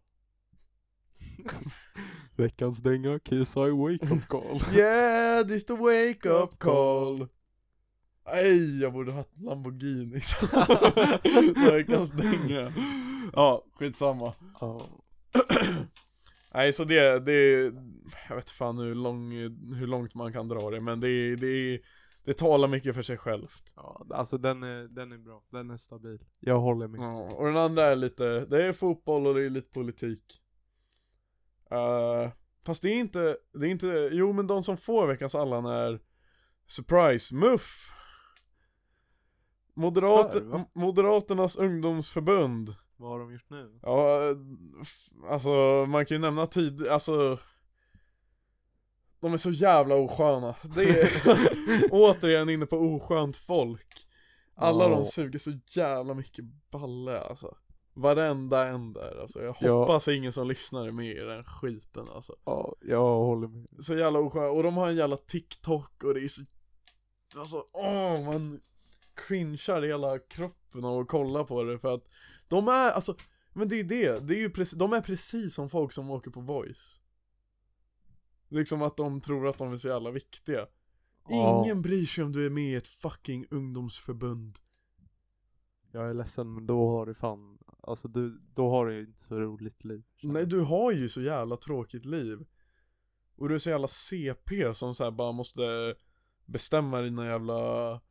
Veckans 2.36 2.84
dänga, 2.84 3.20
Kiss 3.20 3.58
I 3.58 3.70
Wake 3.70 4.16
Up 4.16 4.28
Call. 4.28 4.60
Yeah, 4.76 5.48
this 5.48 5.66
the 5.66 5.74
wake 5.74 6.30
up 6.30 6.60
call. 6.60 7.28
Nej, 8.26 8.82
jag 8.82 8.94
borde 8.94 9.14
haft 9.14 9.38
Lamborghini. 9.42 10.22
Veckans 11.72 12.12
dänga. 12.12 12.74
Ja, 13.34 13.66
skitsamma. 13.74 14.34
Nej 16.54 16.74
så 16.74 16.84
det, 16.84 17.20
det 17.20 17.74
Jag 18.30 18.36
vet 18.36 18.52
fan 18.52 18.78
hur, 18.78 18.96
lång, 18.96 19.32
hur 19.76 19.88
långt 19.88 20.16
man 20.16 20.34
kan 20.34 20.48
dra 20.48 20.70
det 20.70 20.82
men 20.82 21.00
det, 21.00 21.36
det, 21.36 21.80
det 22.26 22.34
talar 22.34 22.68
mycket 22.68 22.96
för 22.96 23.02
sig 23.02 23.18
självt 23.18 23.74
ja, 23.76 24.06
alltså 24.10 24.38
den 24.38 24.64
är, 24.64 24.84
den 24.88 25.12
är 25.12 25.18
bra. 25.18 25.44
Den 25.50 25.70
är 25.72 25.78
stabil. 25.78 26.20
Jag 26.40 26.60
håller 26.60 26.88
med. 26.88 27.00
Ja, 27.02 27.22
och 27.22 27.46
den 27.46 27.58
andra 27.58 27.84
är 27.84 27.96
lite, 27.96 28.46
det 28.46 28.66
är 28.66 28.72
fotboll 28.72 29.28
och 29.28 29.36
det 29.36 29.46
är 29.46 29.50
lite 29.50 29.74
politik 29.74 30.42
Eh, 31.72 32.32
Fast 32.66 32.82
det 32.82 32.90
är 32.90 33.00
inte, 33.00 33.38
det 33.54 33.68
är 33.68 33.72
inte, 33.72 34.10
jo 34.12 34.34
men 34.34 34.48
de 34.48 34.64
som 34.64 34.78
får 34.78 35.08
veckans 35.08 35.36
Allan 35.36 35.66
är 35.66 36.00
Surprise, 36.68 37.36
MUF 37.36 37.92
Moderat, 39.74 40.34
För, 40.34 40.42
va? 40.42 40.66
Moderaternas 40.74 41.56
ungdomsförbund 41.56 42.76
Vad 42.98 43.10
har 43.10 43.20
de 43.20 43.34
gjort 43.34 43.50
nu? 43.50 43.80
Ja, 43.82 44.30
eh, 44.30 44.36
alltså 45.30 45.86
man 45.88 46.06
kan 46.06 46.16
ju 46.18 46.22
nämna 46.22 46.48
tid, 46.48 46.88
alltså 46.88 47.38
De 49.26 49.34
är 49.34 49.38
så 49.38 49.52
jävla 49.52 49.96
osköna, 49.96 50.56
det 50.76 50.84
är 50.84 51.12
återigen 51.92 52.50
inne 52.50 52.66
på 52.66 52.78
oskönt 52.78 53.38
folk. 53.38 54.08
Alla 54.56 54.84
Ja. 54.84 54.90
de 54.90 55.06
suger 55.06 55.40
så 55.40 55.52
jävla 55.76 56.14
mycket 56.14 56.46
balle 56.72 57.20
alltså. 57.20 57.56
Varenda 57.94 58.68
en 58.68 58.94
där 58.94 59.22
alltså, 59.22 59.44
jag 59.44 59.56
Ja. 59.60 59.80
hoppas 59.80 60.08
ingen 60.08 60.32
som 60.32 60.48
lyssnar 60.48 60.88
är 60.88 60.92
med 60.92 61.12
i 61.18 61.20
den 61.20 61.44
skiten 61.44 62.08
alltså. 62.16 62.36
Ja, 62.46 62.76
jag 62.82 63.16
håller 63.18 63.48
med. 63.48 63.68
Så 63.80 63.96
jävla 63.98 64.20
osköna, 64.20 64.48
och 64.48 64.64
de 64.64 64.78
har 64.78 64.90
en 64.90 64.96
jävla 64.96 65.18
TikTok 65.18 66.04
och 66.04 66.14
det 66.14 66.20
är 66.24 66.28
så 66.28 66.42
Alltså 67.38 67.66
åh 67.74 68.26
man 68.26 68.62
cringear 69.28 69.82
hela 69.82 70.20
kroppen 70.20 70.86
av 70.86 71.00
att 71.00 71.08
kolla 71.08 71.44
på 71.44 71.64
det 71.64 71.80
för 71.80 71.94
att 71.94 72.04
De 72.48 72.68
är, 72.68 72.92
alltså 72.92 73.16
Men 73.54 73.68
det 73.68 73.80
är 73.80 73.84
det, 73.84 74.28
det 74.28 74.34
är 74.36 74.40
ju 74.40 74.50
precis, 74.50 74.80
de 74.80 74.94
är 74.94 75.02
precis 75.02 75.56
som 75.56 75.70
folk 75.70 75.92
som 75.92 76.12
åker 76.12 76.32
på 76.32 76.42
voice 76.42 77.02
Liksom 78.56 78.82
att 78.82 78.98
de 78.98 79.22
tror 79.22 79.48
att 79.48 79.58
de 79.58 79.74
är 79.74 79.78
så 79.78 79.88
jävla 79.88 80.12
viktiga 80.12 80.68
Ja. 81.30 81.64
Ingen 81.66 81.82
bryr 81.82 82.06
sig 82.06 82.24
om 82.24 82.32
du 82.32 82.46
är 82.46 82.50
med 82.50 82.64
i 82.64 82.76
ett 82.76 82.88
fucking 82.88 83.46
ungdomsförbund 83.52 84.60
Jag 85.92 86.10
är 86.10 86.14
ledsen 86.14 86.54
men 86.54 86.68
då 86.68 86.90
har 86.90 87.06
du 87.06 87.14
fan, 87.14 87.58
alltså 87.82 88.08
du, 88.08 88.42
då 88.54 88.70
har 88.70 88.86
du 88.86 88.94
ju 88.94 89.00
inte 89.06 89.24
så 89.24 89.40
roligt 89.40 89.84
liv. 89.84 90.04
Nej 90.22 90.46
du 90.46 90.62
har 90.62 90.92
ju 90.92 91.10
så 91.10 91.22
jävla 91.22 91.58
tråkigt 91.58 92.06
liv 92.06 92.46
Och 93.36 93.50
du 93.50 93.56
är 93.56 93.60
så 93.60 93.70
jävla 93.70 93.88
CP 93.88 94.74
som 94.74 94.96
så 94.96 95.04
här 95.04 95.12
bara 95.12 95.32
måste 95.32 95.96
bestämma 96.46 97.02
dina 97.02 97.26
jävla 97.26 98.02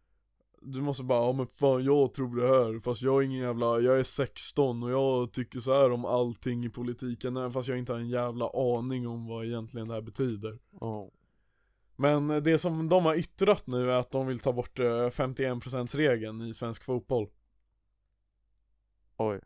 Du 0.67 0.81
måste 0.81 1.03
bara, 1.03 1.27
ja 1.27 1.33
men 1.33 1.47
fan 1.47 1.85
jag 1.85 2.15
tror 2.15 2.37
det 2.37 2.49
här 2.49 2.81
fast 2.81 3.03
jag 3.03 3.23
är 3.23 3.27
ingen 3.27 3.41
jävla, 3.41 3.81
jag 3.81 3.99
är 3.99 4.03
16 4.03 4.83
och 4.83 4.91
jag 4.91 5.33
tycker 5.33 5.61
så 5.61 5.73
här 5.73 5.91
om 5.91 6.05
allting 6.05 6.65
i 6.65 6.69
politiken 6.69 7.37
även 7.37 7.53
fast 7.53 7.69
jag 7.69 7.79
inte 7.79 7.93
har 7.93 8.01
en 8.01 8.09
jävla 8.09 8.51
aning 8.55 9.07
om 9.09 9.27
vad 9.27 9.45
egentligen 9.45 9.89
det 9.89 9.95
här 9.95 10.01
betyder 10.01 10.59
Ja. 10.81 11.11
Men 11.97 12.29
det 12.29 12.59
som 12.59 12.89
de 12.89 13.05
har 13.05 13.15
yttrat 13.15 13.67
nu 13.67 13.91
är 13.91 13.95
att 13.95 14.11
de 14.11 14.27
vill 14.27 14.39
ta 14.41 14.53
bort 14.53 14.79
eh, 14.79 14.85
51% 14.85 15.97
regeln 15.97 16.43
i 16.43 16.55
svensk 16.55 16.85
fotboll 16.85 17.29
Oj. 19.17 19.41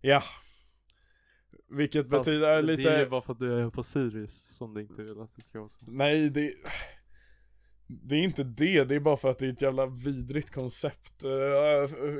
Ja 0.00 0.22
Vilket 1.68 2.10
Fast 2.10 2.24
betyder 2.24 2.62
lite 2.62 2.82
det 2.82 2.94
är 2.94 3.00
ju 3.00 3.08
bara 3.08 3.22
för 3.22 3.32
att 3.32 3.38
du 3.38 3.54
är 3.54 3.70
på 3.70 3.82
Sirius 3.82 4.56
som 4.56 4.74
du 4.74 4.80
inte 4.80 5.02
vill 5.02 5.20
att 5.20 5.36
det 5.36 5.42
ska 5.42 5.58
vara 5.58 5.68
så. 5.68 5.78
Nej 5.88 6.30
det 6.30 6.54
Det 7.86 8.14
är 8.14 8.22
inte 8.22 8.44
det, 8.44 8.84
det 8.84 8.94
är 8.94 9.00
bara 9.00 9.16
för 9.16 9.30
att 9.30 9.38
det 9.38 9.46
är 9.46 9.52
ett 9.52 9.62
jävla 9.62 9.86
vidrigt 9.86 10.50
koncept. 10.50 11.24
Eh, 11.24 11.30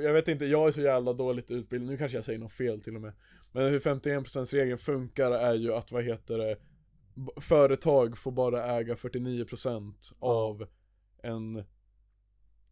Jag 0.03 0.13
vet 0.13 0.27
inte, 0.27 0.45
jag 0.45 0.67
är 0.67 0.71
så 0.71 0.81
jävla 0.81 1.13
dåligt 1.13 1.51
utbildad, 1.51 1.89
nu 1.89 1.97
kanske 1.97 2.17
jag 2.17 2.25
säger 2.25 2.39
något 2.39 2.53
fel 2.53 2.81
till 2.81 2.95
och 2.95 3.01
med. 3.01 3.13
Men 3.51 3.71
hur 3.71 3.79
51% 3.79 4.53
regeln 4.53 4.77
funkar 4.77 5.31
är 5.31 5.53
ju 5.53 5.73
att, 5.73 5.91
vad 5.91 6.03
heter 6.03 6.37
det 6.37 6.57
Företag 7.41 8.17
får 8.17 8.31
bara 8.31 8.65
äga 8.77 8.95
49% 8.95 9.93
av 10.19 10.67
en 11.23 11.63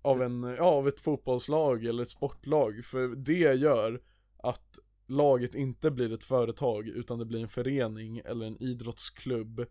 Av 0.01 0.21
en, 0.21 0.43
ja 0.43 0.63
av 0.63 0.88
ett 0.88 0.99
fotbollslag 0.99 1.85
eller 1.85 2.03
ett 2.03 2.09
sportlag. 2.09 2.84
För 2.84 3.07
det 3.15 3.53
gör 3.53 4.01
att 4.38 4.80
laget 5.07 5.55
inte 5.55 5.91
blir 5.91 6.13
ett 6.13 6.23
företag 6.23 6.88
utan 6.88 7.19
det 7.19 7.26
blir 7.26 7.41
en 7.41 7.47
förening 7.47 8.22
eller 8.26 8.45
en 8.45 8.63
idrottsklubb 8.63 9.65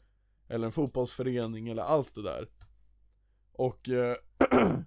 eller 0.48 0.66
en 0.66 0.72
fotbollsförening 0.72 1.68
eller 1.68 1.82
allt 1.82 2.14
det 2.14 2.22
där 2.22 2.48
Och 3.54 3.88
eh, 3.88 4.16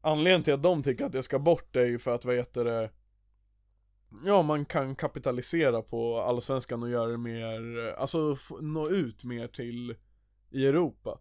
Anledningen 0.00 0.42
till 0.42 0.54
att 0.54 0.62
de 0.62 0.82
tycker 0.82 1.04
att 1.04 1.12
det 1.12 1.22
ska 1.22 1.38
bort 1.38 1.76
är 1.76 1.84
ju 1.84 1.98
för 1.98 2.14
att 2.14 2.24
vad 2.24 2.36
heter 2.36 2.64
det 2.64 2.90
Ja 4.24 4.42
man 4.42 4.64
kan 4.64 4.96
kapitalisera 4.96 5.82
på 5.82 6.20
allsvenskan 6.20 6.82
och 6.82 6.90
göra 6.90 7.10
det 7.10 7.18
mer, 7.18 7.86
alltså 7.98 8.36
nå 8.60 8.88
ut 8.88 9.24
mer 9.24 9.48
till 9.48 9.96
i 10.50 10.66
Europa 10.66 11.18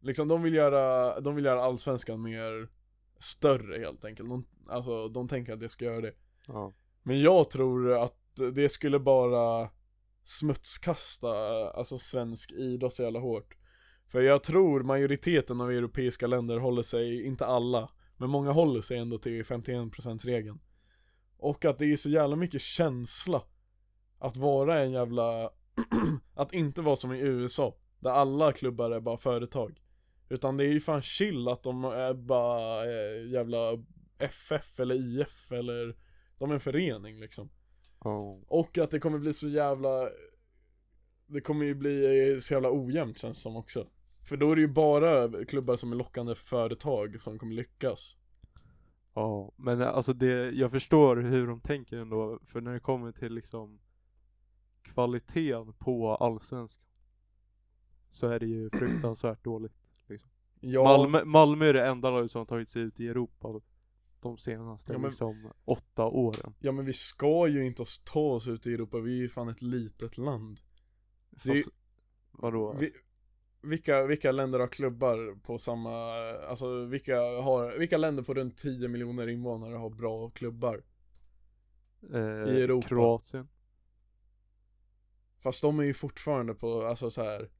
Liksom 0.00 0.28
de 0.28 0.42
vill 0.42 0.54
göra, 0.54 1.20
de 1.20 1.34
vill 1.34 1.44
göra 1.44 1.62
allsvenskan 1.62 2.22
mer 2.22 2.68
större 3.18 3.78
helt 3.78 4.04
enkelt 4.04 4.28
de, 4.28 4.46
Alltså 4.68 5.08
de 5.08 5.28
tänker 5.28 5.52
att 5.52 5.60
det 5.60 5.68
ska 5.68 5.84
göra 5.84 6.00
det 6.00 6.12
Ja. 6.46 6.72
men 7.02 7.20
jag 7.20 7.50
tror 7.50 8.04
att 8.04 8.18
det 8.54 8.68
skulle 8.68 8.98
bara 8.98 9.70
smutskasta 10.24 11.28
alltså 11.70 11.98
svensk 11.98 12.52
idrott 12.52 12.92
så 12.92 13.02
jävla 13.02 13.20
hårt. 13.20 13.55
För 14.06 14.20
jag 14.20 14.42
tror 14.42 14.82
majoriteten 14.82 15.60
av 15.60 15.70
europeiska 15.70 16.26
länder 16.26 16.58
håller 16.58 16.82
sig, 16.82 17.24
inte 17.24 17.46
alla, 17.46 17.90
men 18.16 18.30
många 18.30 18.52
håller 18.52 18.80
sig 18.80 18.98
ändå 18.98 19.18
till 19.18 19.44
51% 19.44 20.26
regeln. 20.26 20.58
Och 21.38 21.64
att 21.64 21.78
det 21.78 21.92
är 21.92 21.96
så 21.96 22.10
jävla 22.10 22.36
mycket 22.36 22.60
känsla 22.62 23.42
att 24.18 24.36
vara 24.36 24.82
en 24.82 24.92
jävla, 24.92 25.50
att 26.34 26.52
inte 26.52 26.82
vara 26.82 26.96
som 26.96 27.12
i 27.12 27.20
USA, 27.20 27.76
där 28.00 28.10
alla 28.10 28.52
klubbar 28.52 28.90
är 28.90 29.00
bara 29.00 29.16
företag. 29.16 29.80
Utan 30.28 30.56
det 30.56 30.64
är 30.64 30.68
ju 30.68 30.80
fan 30.80 31.02
chill 31.02 31.48
att 31.48 31.62
de 31.62 31.84
är 31.84 32.14
bara 32.14 32.84
eh, 32.84 33.30
jävla 33.32 33.84
FF 34.18 34.80
eller 34.80 34.94
IF 34.94 35.52
eller 35.52 35.96
de 36.38 36.50
är 36.50 36.54
en 36.54 36.60
förening 36.60 37.20
liksom. 37.20 37.50
Ja. 38.04 38.38
Och 38.48 38.78
att 38.78 38.90
det 38.90 39.00
kommer 39.00 39.18
bli 39.18 39.34
så 39.34 39.48
jävla 39.48 40.08
Det 41.26 41.40
kommer 41.40 41.64
ju 41.64 41.74
bli 41.74 42.38
så 42.40 42.54
jävla 42.54 42.70
ojämnt 42.72 43.18
känns 43.18 43.42
som 43.42 43.56
också 43.56 43.86
För 44.28 44.36
då 44.36 44.50
är 44.52 44.56
det 44.56 44.60
ju 44.62 44.68
bara 44.68 45.44
klubbar 45.44 45.76
som 45.76 45.92
är 45.92 45.96
lockande 45.96 46.34
för 46.34 46.44
företag 46.46 47.20
som 47.20 47.38
kommer 47.38 47.54
lyckas 47.54 48.16
Ja, 49.14 49.52
men 49.56 49.82
alltså 49.82 50.12
det, 50.12 50.50
jag 50.50 50.70
förstår 50.70 51.16
hur 51.16 51.46
de 51.46 51.60
tänker 51.60 51.96
ändå, 51.98 52.38
för 52.46 52.60
när 52.60 52.72
det 52.72 52.80
kommer 52.80 53.12
till 53.12 53.34
liksom 53.34 53.78
kvaliteten 54.82 55.72
på 55.72 56.14
allsvenskan 56.14 56.82
så 58.10 58.28
är 58.28 58.40
det 58.40 58.46
ju 58.46 58.70
fruktansvärt 58.78 59.44
dåligt. 59.44 59.72
Ja, 60.60 60.82
Malmö, 60.84 61.24
Malmö 61.24 61.64
är 61.66 61.72
det 61.74 61.86
enda 61.86 62.10
laget 62.10 62.30
som 62.30 62.38
har 62.38 62.46
tagit 62.46 62.68
sig 62.68 62.82
ut 62.82 63.00
i 63.00 63.08
Europa 63.08 63.60
de 64.20 64.38
senaste 64.38 64.92
Ja, 64.92 64.98
men- 64.98 65.10
liksom 65.10 65.50
åtta 65.64 66.04
åren. 66.04 66.54
ja 66.58 66.72
men 66.72 66.84
vi 66.84 66.92
ska 66.92 67.48
ju 67.48 67.66
inte 67.66 67.84
ta 68.04 68.20
oss 68.20 68.48
ut 68.48 68.66
i 68.66 68.74
Europa, 68.74 68.98
vi 68.98 69.12
är 69.12 69.16
ju 69.22 69.28
fan 69.28 69.48
ett 69.48 69.62
litet 69.62 70.18
land. 70.18 70.60
Det 71.30 71.50
är- 71.50 71.54
Fast, 71.62 71.68
vadå? 72.32 72.76
Vi, 72.80 72.92
vilka, 73.68 74.06
vilka 74.06 74.32
länder 74.32 74.58
har 74.60 74.66
klubbar 74.68 75.38
på 75.42 75.58
samma, 75.58 76.14
alltså 76.48 76.84
vilka 76.84 77.16
har, 77.20 77.78
vilka 77.78 77.96
länder 77.98 78.22
på 78.22 78.34
runt 78.34 78.56
10 78.58 78.88
miljoner 78.88 79.28
invånare 79.28 79.74
har 79.74 79.90
bra 79.90 80.28
klubbar? 80.30 80.82
eh, 82.12 82.18
i 82.20 82.62
Europa. 82.62 82.88
Kroatien. 82.88 83.48
Fast 85.42 85.62
de 85.62 85.78
är 85.80 85.84
ju 85.84 85.94
fortfarande 85.94 86.54
på, 86.54 86.82
alltså 86.82 87.10
så 87.10 87.22
här. 87.22 87.50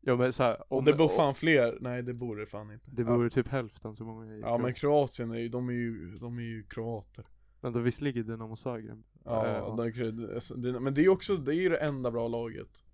Ja 0.00 0.16
men 0.16 0.32
såhär, 0.32 0.72
Och 0.72 0.78
om 0.78 0.84
det 0.84 0.92
bor 0.92 1.04
om- 1.04 1.16
fan 1.16 1.34
fler, 1.34 1.78
nej 1.80 2.02
det 2.02 2.14
bor 2.14 2.36
det 2.36 2.46
fan 2.46 2.70
inte. 2.72 2.90
Det 2.90 3.04
bor 3.04 3.28
typ 3.28 3.48
hälften 3.48 3.96
så 3.96 4.04
många 4.04 4.34
i 4.34 4.40
ja, 4.40 4.46
ja 4.48 4.58
men 4.58 4.74
Kroatien. 4.74 5.30
Är 5.30 5.38
ju, 5.38 5.48
de 5.48 5.68
är 5.68 5.72
ju, 5.72 6.16
de 6.16 6.38
är 6.38 6.42
ju 6.42 6.62
kroater. 6.62 7.26
Vänta, 7.60 7.78
visst 7.78 8.00
ligger 8.00 8.22
Dinamo 8.22 8.56
Zagreb? 8.56 9.02
Ja, 9.24 9.46
Eh, 9.46 9.76
det, 9.76 10.72
det, 10.72 10.80
men 10.80 10.94
det 10.94 11.00
är 11.00 11.02
ju 11.02 11.08
också, 11.08 11.36
det 11.36 11.54
är 11.54 11.60
ju 11.60 11.68
det 11.68 11.76
enda 11.76 12.10
bra 12.10 12.28
laget. 12.28 12.84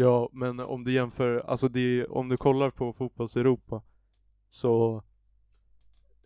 Ja, 0.00 0.28
men 0.32 0.60
om 0.60 0.84
du 0.84 0.92
jämför, 0.92 1.38
alltså 1.38 1.68
det, 1.68 2.06
om 2.06 2.28
du 2.28 2.36
kollar 2.36 2.70
på 2.70 2.92
fotbolls-Europa 2.92 3.82
så 4.48 5.02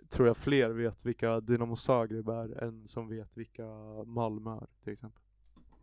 tror 0.09 0.27
jag 0.27 0.37
fler 0.37 0.71
vet 0.71 1.07
vilka 1.07 1.41
Dinamo 1.41 1.77
Zagreb 1.77 2.29
är 2.29 2.63
än 2.63 2.89
som 2.89 3.09
vet 3.09 3.37
vilka 3.37 3.67
Malmö 4.07 4.57
är 4.57 4.67
till 4.85 4.93
exempel. 4.93 5.23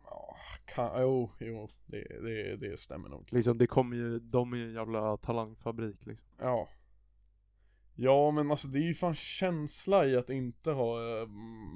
Ja, 0.04 0.36
kan, 0.64 1.02
jo, 1.02 1.30
jo, 1.40 1.68
det, 1.86 2.04
det, 2.22 2.56
det 2.56 2.78
stämmer 2.80 3.08
nog. 3.08 3.28
Liksom 3.32 3.58
det 3.58 3.66
kommer 3.66 3.96
ju, 3.96 4.18
de 4.18 4.52
är 4.52 4.56
ju 4.56 4.66
en 4.66 4.74
jävla 4.74 5.16
talangfabrik 5.16 6.06
liksom. 6.06 6.28
Ja. 6.38 6.68
Ja 7.94 8.30
men 8.30 8.50
alltså 8.50 8.68
det 8.68 8.78
är 8.78 8.86
ju 8.88 8.94
fan 8.94 9.14
känsla 9.14 10.06
i 10.06 10.16
att 10.16 10.30
inte 10.30 10.70
ha 10.70 11.20
eh, 11.20 11.26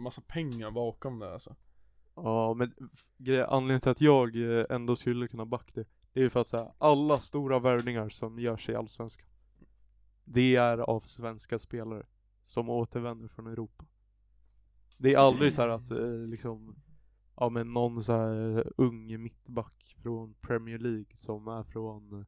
massa 0.02 0.22
pengar 0.26 0.70
bakom 0.70 1.18
det 1.18 1.32
alltså. 1.32 1.56
Ja 2.14 2.54
men 2.54 2.74
anledningen 3.48 3.80
till 3.80 3.90
att 3.90 4.00
jag 4.00 4.36
eh, 4.36 4.64
ändå 4.70 4.96
skulle 4.96 5.28
kunna 5.28 5.44
backa 5.44 5.72
det, 5.74 5.86
det 6.16 6.20
är 6.20 6.24
ju 6.24 6.30
för 6.30 6.40
att 6.40 6.46
säga 6.46 6.72
alla 6.78 7.20
stora 7.20 7.58
värvningar 7.58 8.08
som 8.08 8.38
görs 8.38 8.68
i 8.68 8.74
Allsvenskan 8.74 9.26
Det 10.24 10.56
är 10.56 10.78
av 10.78 11.00
svenska 11.00 11.58
spelare 11.58 12.06
som 12.42 12.70
återvänder 12.70 13.28
från 13.28 13.46
Europa 13.46 13.84
Det 14.96 15.14
är 15.14 15.18
aldrig 15.18 15.52
så 15.52 15.62
här 15.62 15.68
att 15.68 15.90
eh, 15.90 16.10
liksom 16.10 16.76
Ja 17.36 17.48
men 17.48 17.72
någon 17.72 18.04
så 18.04 18.12
här 18.12 18.58
eh, 18.58 18.64
ung 18.76 19.22
mittback 19.22 19.96
från 20.02 20.34
Premier 20.34 20.78
League 20.78 21.16
som 21.16 21.48
är 21.48 21.62
från 21.62 22.20
eh, 22.20 22.26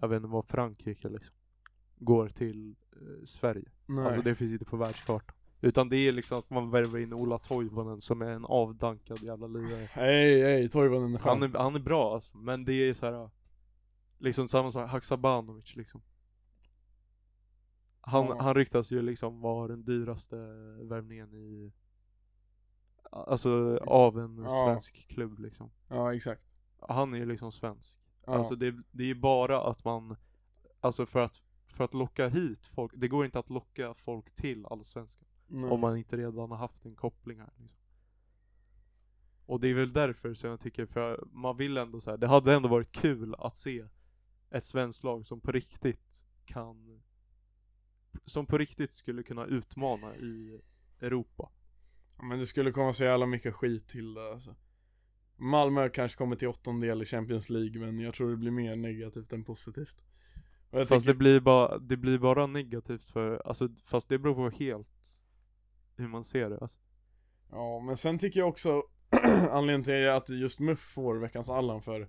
Jag 0.00 0.08
vet 0.08 0.16
inte 0.16 0.28
vad 0.28 0.46
Frankrike 0.46 1.08
liksom 1.08 1.36
Går 1.96 2.28
till 2.28 2.76
eh, 2.92 3.24
Sverige 3.24 3.70
Nej. 3.86 4.06
Alltså 4.06 4.22
det 4.22 4.34
finns 4.34 4.52
inte 4.52 4.64
på 4.64 4.76
världskartan. 4.76 5.33
Utan 5.64 5.88
det 5.88 5.96
är 5.96 6.12
liksom 6.12 6.38
att 6.38 6.50
man 6.50 6.70
värvar 6.70 6.98
in 6.98 7.12
Ola 7.12 7.38
Toivonen 7.38 8.00
som 8.00 8.22
är 8.22 8.30
en 8.30 8.44
avdankad 8.44 9.22
jävla 9.22 9.46
lirare. 9.46 9.88
Hej, 9.92 10.42
hej, 10.42 10.68
Toivonen 10.68 11.14
är 11.14 11.18
skön. 11.18 11.28
Han 11.40 11.54
är, 11.54 11.58
han 11.58 11.74
är 11.74 11.80
bra 11.80 12.14
alltså, 12.14 12.36
men 12.36 12.64
det 12.64 12.72
är 12.72 12.94
så 12.94 13.06
här. 13.06 13.30
Liksom 14.18 14.48
samma 14.48 14.72
sak, 14.72 14.90
Haksabanovic 14.90 15.76
liksom. 15.76 16.02
Han, 18.00 18.26
Ja. 18.26 18.36
han 18.40 18.54
ryktas 18.54 18.90
ju 18.92 19.02
liksom 19.02 19.40
vara 19.40 19.68
den 19.68 19.84
dyraste 19.84 20.36
värvningen 20.82 21.34
i 21.34 21.72
Alltså 23.10 23.78
av 23.86 24.18
en 24.18 24.42
Ja. 24.44 24.64
svensk 24.66 25.08
klubb 25.08 25.38
liksom. 25.38 25.70
Ja 25.88 26.14
exakt. 26.14 26.42
Han 26.88 27.14
är 27.14 27.18
ju 27.18 27.26
liksom 27.26 27.52
svensk. 27.52 27.98
Ja. 28.26 28.34
Alltså 28.34 28.56
det, 28.56 28.74
det 28.90 29.10
är 29.10 29.14
bara 29.14 29.62
att 29.62 29.84
man 29.84 30.16
Alltså 30.80 31.06
för 31.06 31.20
att 31.20 31.42
För 31.66 31.84
att 31.84 31.94
locka 31.94 32.28
hit 32.28 32.66
folk, 32.66 32.92
det 32.96 33.08
går 33.08 33.24
inte 33.24 33.38
att 33.38 33.50
locka 33.50 33.94
folk 33.94 34.34
till 34.34 34.66
Allsvenskan 34.66 35.28
Nej. 35.46 35.70
Om 35.70 35.80
man 35.80 35.96
inte 35.96 36.16
redan 36.16 36.50
har 36.50 36.56
haft 36.56 36.84
en 36.84 36.94
koppling 36.94 37.38
här 37.38 37.52
liksom. 37.56 37.78
Och 39.46 39.60
det 39.60 39.68
är 39.68 39.74
väl 39.74 39.92
därför 39.92 40.34
som 40.34 40.50
jag 40.50 40.60
tycker, 40.60 40.86
för 40.86 41.24
man 41.32 41.56
vill 41.56 41.76
ändå 41.76 42.00
så 42.00 42.10
här, 42.10 42.18
det 42.18 42.26
hade 42.26 42.54
ändå 42.54 42.68
varit 42.68 42.92
kul 42.92 43.34
att 43.38 43.56
se 43.56 43.84
ett 44.50 44.64
svenskt 44.64 45.04
lag 45.04 45.26
som 45.26 45.40
på 45.40 45.52
riktigt 45.52 46.24
kan 46.44 47.02
Som 48.24 48.46
på 48.46 48.58
riktigt 48.58 48.90
skulle 48.90 49.22
kunna 49.22 49.46
utmana 49.46 50.14
i 50.16 50.60
Europa 51.00 51.50
Men 52.22 52.38
det 52.38 52.46
skulle 52.46 52.72
komma 52.72 52.92
så 52.92 53.04
jävla 53.04 53.26
mycket 53.26 53.54
skit 53.54 53.88
till 53.88 54.14
det 54.14 54.32
alltså. 54.32 54.54
Malmö 55.36 55.88
kanske 55.88 56.18
kommer 56.18 56.36
till 56.36 56.48
åttondel 56.48 57.02
i 57.02 57.04
Champions 57.04 57.50
League 57.50 57.80
men 57.80 58.00
jag 58.00 58.14
tror 58.14 58.30
det 58.30 58.36
blir 58.36 58.50
mer 58.50 58.76
negativt 58.76 59.32
än 59.32 59.44
positivt. 59.44 60.04
Fast 60.70 60.88
tänker, 60.88 61.06
det 61.06 61.14
blir 61.14 61.40
bara, 61.40 61.78
det 61.78 61.96
blir 61.96 62.18
bara 62.18 62.46
negativt 62.46 63.04
för, 63.04 63.42
alltså 63.44 63.68
fast 63.84 64.08
det 64.08 64.18
beror 64.18 64.34
på 64.50 64.56
helt 64.56 64.93
hur 65.96 66.08
man 66.08 66.24
ser 66.24 66.50
det 66.50 66.58
alltså. 66.60 66.78
Ja 67.50 67.80
men 67.86 67.96
sen 67.96 68.18
tycker 68.18 68.40
jag 68.40 68.48
också 68.48 68.82
anledningen 69.50 69.82
till 69.82 70.08
att 70.10 70.28
just 70.28 70.60
MUF 70.60 70.78
får 70.80 71.16
veckans 71.16 71.50
Allan 71.50 71.82
för 71.82 72.08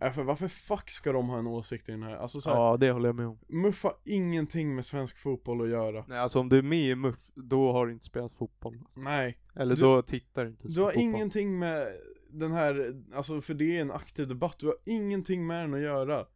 är 0.00 0.10
för 0.10 0.22
varför 0.22 0.48
fuck 0.48 0.90
ska 0.90 1.12
de 1.12 1.28
ha 1.28 1.38
en 1.38 1.46
åsikt 1.46 1.88
i 1.88 1.92
den 1.92 2.02
här? 2.02 2.16
Alltså 2.16 2.40
så 2.40 2.50
här, 2.50 2.56
Ja 2.56 2.76
det 2.76 2.90
håller 2.90 3.08
jag 3.08 3.16
med 3.16 3.26
om. 3.26 3.38
MUF 3.48 3.82
har 3.82 3.94
ingenting 4.04 4.74
med 4.74 4.86
svensk 4.86 5.18
fotboll 5.18 5.62
att 5.62 5.68
göra. 5.68 6.04
Nej 6.08 6.18
alltså 6.18 6.40
om 6.40 6.48
du 6.48 6.58
är 6.58 6.62
med 6.62 6.78
i 6.90 6.94
MUF, 6.94 7.30
då 7.34 7.72
har 7.72 7.86
du 7.86 7.92
inte 7.92 8.04
spelat 8.04 8.32
fotboll. 8.32 8.78
Nej. 8.94 9.38
Eller 9.54 9.76
Du- 9.76 9.82
då 9.82 10.02
tittar 10.02 10.44
du 10.44 10.50
inte 10.50 10.68
Du 10.68 10.80
har 10.80 10.88
fotboll. 10.88 11.02
ingenting 11.02 11.58
med 11.58 11.86
den 12.30 12.52
här, 12.52 13.02
alltså 13.14 13.40
för 13.40 13.54
det 13.54 13.76
är 13.76 13.80
en 13.80 13.90
aktiv 13.90 14.28
debatt, 14.28 14.58
du 14.58 14.66
har 14.66 14.76
ingenting 14.84 15.46
med 15.46 15.60
den 15.64 15.74
att 15.74 15.80
göra. 15.80 16.26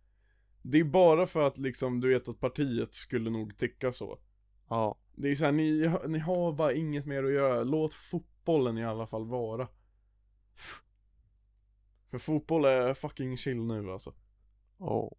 Det 0.63 0.79
är 0.81 0.85
bara 0.85 1.27
för 1.27 1.43
att 1.47 1.59
liksom, 1.59 2.01
du 2.01 2.09
vet 2.09 2.29
att 2.29 2.41
partiet 2.41 2.95
skulle 2.95 3.31
nog 3.31 3.57
tycka 3.57 3.93
så. 3.93 4.19
Ja. 4.69 4.99
Det 5.21 5.31
är 5.31 5.35
så 5.35 5.45
här, 5.45 5.53
ni, 5.53 5.93
ni 6.09 6.19
har 6.19 6.53
bara 6.53 6.73
inget 6.73 7.07
mer 7.07 7.25
att 7.25 7.33
göra, 7.33 7.65
låt 7.65 7.95
fotbollen 7.95 8.79
i 8.79 8.85
alla 8.85 9.07
fall 9.07 9.27
vara. 9.27 9.69
För 12.11 12.19
fotboll 12.19 12.65
är 12.65 12.95
fucking 12.95 13.37
chill 13.37 13.61
nu 13.63 13.91
alltså. 13.91 14.15
Ja. 14.79 15.13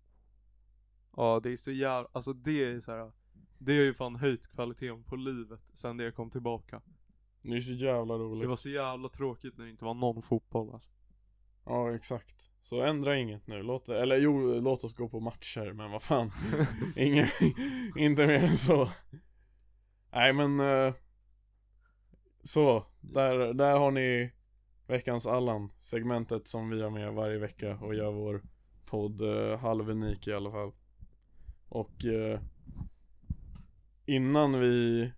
Ja 1.15 1.39
det 1.43 1.51
är 1.51 1.57
så 1.57 1.71
jävla, 1.71 2.09
alltså 2.11 2.33
det 2.33 2.63
är 2.63 2.79
så 2.79 2.91
här. 2.91 3.11
Det 3.57 3.71
har 3.71 3.81
ju 3.81 3.93
fan 3.93 4.15
höjt 4.15 4.47
kvaliteten 4.47 5.03
på 5.03 5.15
livet 5.15 5.61
sen 5.73 5.97
det 5.97 6.11
kom 6.11 6.29
tillbaka. 6.29 6.81
Det 7.41 7.55
är 7.55 7.59
så 7.59 7.73
jävla 7.73 8.13
roligt. 8.13 8.41
Det 8.41 8.47
var 8.47 8.55
så 8.55 8.69
jävla 8.69 9.09
tråkigt 9.09 9.57
när 9.57 9.65
det 9.65 9.71
inte 9.71 9.85
var 9.85 9.93
någon 9.93 10.21
fotboll 10.21 10.73
alltså. 10.73 10.89
Ja 11.65 11.95
exakt. 11.95 12.49
Så 12.61 12.81
ändra 12.81 13.17
inget 13.17 13.47
nu, 13.47 13.63
låt 13.63 13.85
det, 13.85 14.01
eller 14.01 14.17
jo, 14.17 14.59
låt 14.61 14.83
oss 14.83 14.95
gå 14.95 15.09
på 15.09 15.19
matcher, 15.19 15.73
men 15.73 15.91
vad 15.91 16.03
fan. 16.03 16.31
Ingen, 16.95 17.27
inte 17.95 18.27
mer 18.27 18.43
än 18.43 18.57
så. 18.57 18.89
Nej 20.11 20.33
men 20.33 20.59
eh, 20.59 20.93
Så, 22.43 22.85
där, 23.01 23.53
där 23.53 23.77
har 23.77 23.91
ni 23.91 24.31
veckans 24.87 25.27
Allan, 25.27 25.71
segmentet 25.79 26.47
som 26.47 26.69
vi 26.69 26.81
har 26.81 26.89
med 26.89 27.13
varje 27.13 27.37
vecka 27.37 27.75
och 27.75 27.95
gör 27.95 28.11
vår 28.11 28.41
podd 28.85 29.21
uh, 29.21 29.57
halvunik 29.57 30.27
i 30.27 30.33
alla 30.33 30.51
fall. 30.51 30.71
Och 31.69 32.05
eh, 32.05 32.39
innan 34.05 34.59
vi 34.59 35.11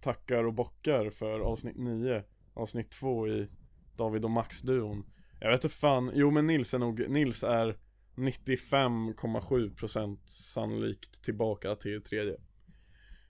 tackar 0.00 0.44
och 0.44 0.54
bockar 0.54 1.10
för 1.10 1.40
avsnitt 1.40 1.76
9, 1.76 2.24
avsnitt 2.54 2.90
2 2.90 3.28
i 3.28 3.48
David 3.96 4.24
och 4.24 4.30
Max-duon. 4.30 5.04
Jag 5.40 5.50
vet 5.50 5.64
inte 5.64 5.76
fan, 5.76 6.10
jo 6.14 6.30
men 6.30 6.46
Nils 6.46 6.74
är 6.74 6.78
nog, 6.78 7.08
Nils 7.08 7.42
är 7.42 7.78
95,7% 8.14 10.18
sannolikt 10.26 11.24
tillbaka 11.24 11.76
till 11.76 12.02
tredje. 12.02 12.36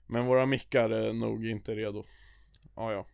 Men 0.07 0.25
våra 0.25 0.45
mickar 0.45 0.89
är 0.89 1.13
nog 1.13 1.45
inte 1.47 1.75
redo. 1.75 2.03
Ja, 2.75 2.91
ja. 2.93 3.07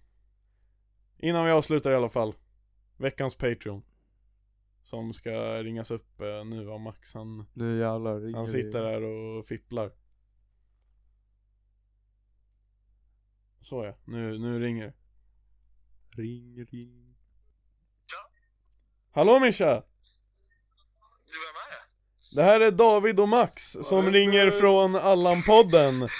Innan 1.17 1.45
vi 1.45 1.51
avslutar 1.51 1.91
i 1.91 1.95
alla 1.95 2.09
fall. 2.09 2.35
Veckans 2.97 3.35
Patreon. 3.35 3.83
Som 4.83 5.13
ska 5.13 5.63
ringas 5.63 5.91
upp 5.91 6.21
eh, 6.21 6.45
nu 6.45 6.69
av 6.69 6.79
Max. 6.79 7.13
Han, 7.13 7.45
Nu 7.53 7.79
jävlar 7.79 8.19
ringer 8.19 8.37
han 8.37 8.45
det. 8.45 8.51
sitter 8.51 8.81
där 8.81 9.01
och 9.01 9.47
fipplar. 9.47 9.91
Så 13.61 13.85
ja, 13.85 13.97
nu, 14.05 14.37
nu 14.37 14.59
ringer 14.59 14.85
det. 14.85 14.93
Ring, 16.21 16.65
ring. 16.65 17.15
Hallå 19.11 19.39
Mischa! 19.39 19.73
Du, 21.25 21.33
vem 21.33 21.55
är 21.55 21.71
det? 21.71 22.35
Det 22.35 22.43
här 22.43 22.61
är 22.61 22.71
David 22.71 23.19
och 23.19 23.29
Max 23.29 23.71
som 23.83 24.11
ringer 24.11 24.51
från 24.51 24.95
Allan-podden. 24.95 26.07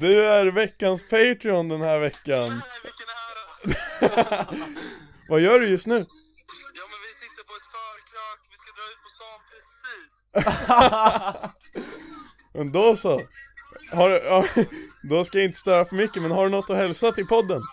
Du 0.00 0.24
är 0.24 0.46
veckans 0.46 1.02
Patreon 1.02 1.68
den 1.68 1.82
här 1.82 1.98
veckan. 2.00 2.48
Nej, 2.48 2.60
vilken 2.82 3.06
ära! 4.18 4.46
Vad 5.28 5.40
gör 5.40 5.60
du 5.60 5.68
just 5.68 5.86
nu? 5.86 5.94
Ja, 5.94 6.84
men 6.90 6.98
vi 7.06 7.12
sitter 7.14 7.44
på 7.48 7.54
ett 7.56 7.66
förkrök, 7.76 8.40
vi 8.50 8.56
ska 8.56 8.72
dra 8.78 8.84
ut 8.92 9.02
på 9.02 9.08
stan 9.16 9.40
precis. 9.50 10.28
Men 12.54 12.72
då 12.72 12.96
så. 12.96 13.22
Har, 13.92 14.08
du- 14.10 14.16
ja, 14.24 14.44
då 15.02 15.24
ska 15.24 15.38
jag 15.38 15.44
inte 15.44 15.58
störa 15.58 15.84
för 15.84 15.96
mycket, 15.96 16.22
men 16.22 16.30
har 16.30 16.44
du 16.44 16.50
något 16.50 16.70
att 16.70 16.76
hälsa 16.76 17.12
till 17.12 17.26
podden? 17.26 17.56
Ehm, 17.56 17.64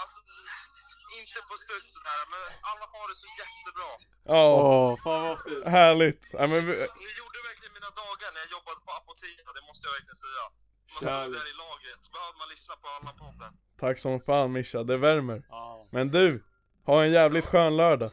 alltså, 0.00 0.20
men 2.30 2.40
alla 2.60 2.86
har 2.92 3.08
det 3.08 3.14
så 3.16 3.26
jättebra. 3.42 3.90
Ja, 4.24 4.54
Åh, 4.62 4.96
fan 5.04 5.22
vad 5.28 5.38
fint. 5.44 5.66
härligt. 5.66 6.26
Ja, 6.32 6.46
men 6.46 6.66
vi, 6.66 6.72
måste 9.82 9.88
jag 9.88 9.92
verkligen 9.98 10.16
säga. 10.26 10.44
Man 10.94 11.12
Härligt. 11.12 11.34
där 11.38 11.46
i 11.52 11.56
lagret, 11.64 11.98
så 12.06 12.10
behövde 12.12 12.38
man 12.42 12.48
lyssna 12.54 12.74
på 12.82 12.88
alla 12.96 13.12
podden. 13.22 13.52
tack 13.80 13.98
som 13.98 14.20
fan 14.20 14.52
Mischa, 14.52 14.82
det 14.82 14.96
värmer. 14.96 15.42
Ja. 15.48 15.88
Men 15.90 16.10
du, 16.10 16.44
ha 16.84 17.04
en 17.04 17.12
jävligt 17.12 17.46
skön 17.46 17.76
lördag. 17.76 18.10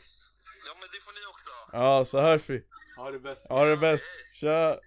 Ja 0.68 0.74
men 0.80 0.88
det 0.94 1.00
får 1.06 1.14
ni 1.20 1.26
också. 1.34 1.52
Ja, 1.74 2.06
så 2.06 2.22
hörs 2.22 2.50
vi. 2.50 2.66
Ha 2.98 3.12
det 3.12 3.20
bäst. 3.20 3.46
Ha 3.50 3.66
det 3.66 3.78
bäst. 3.78 4.10
Tja. 4.34 4.80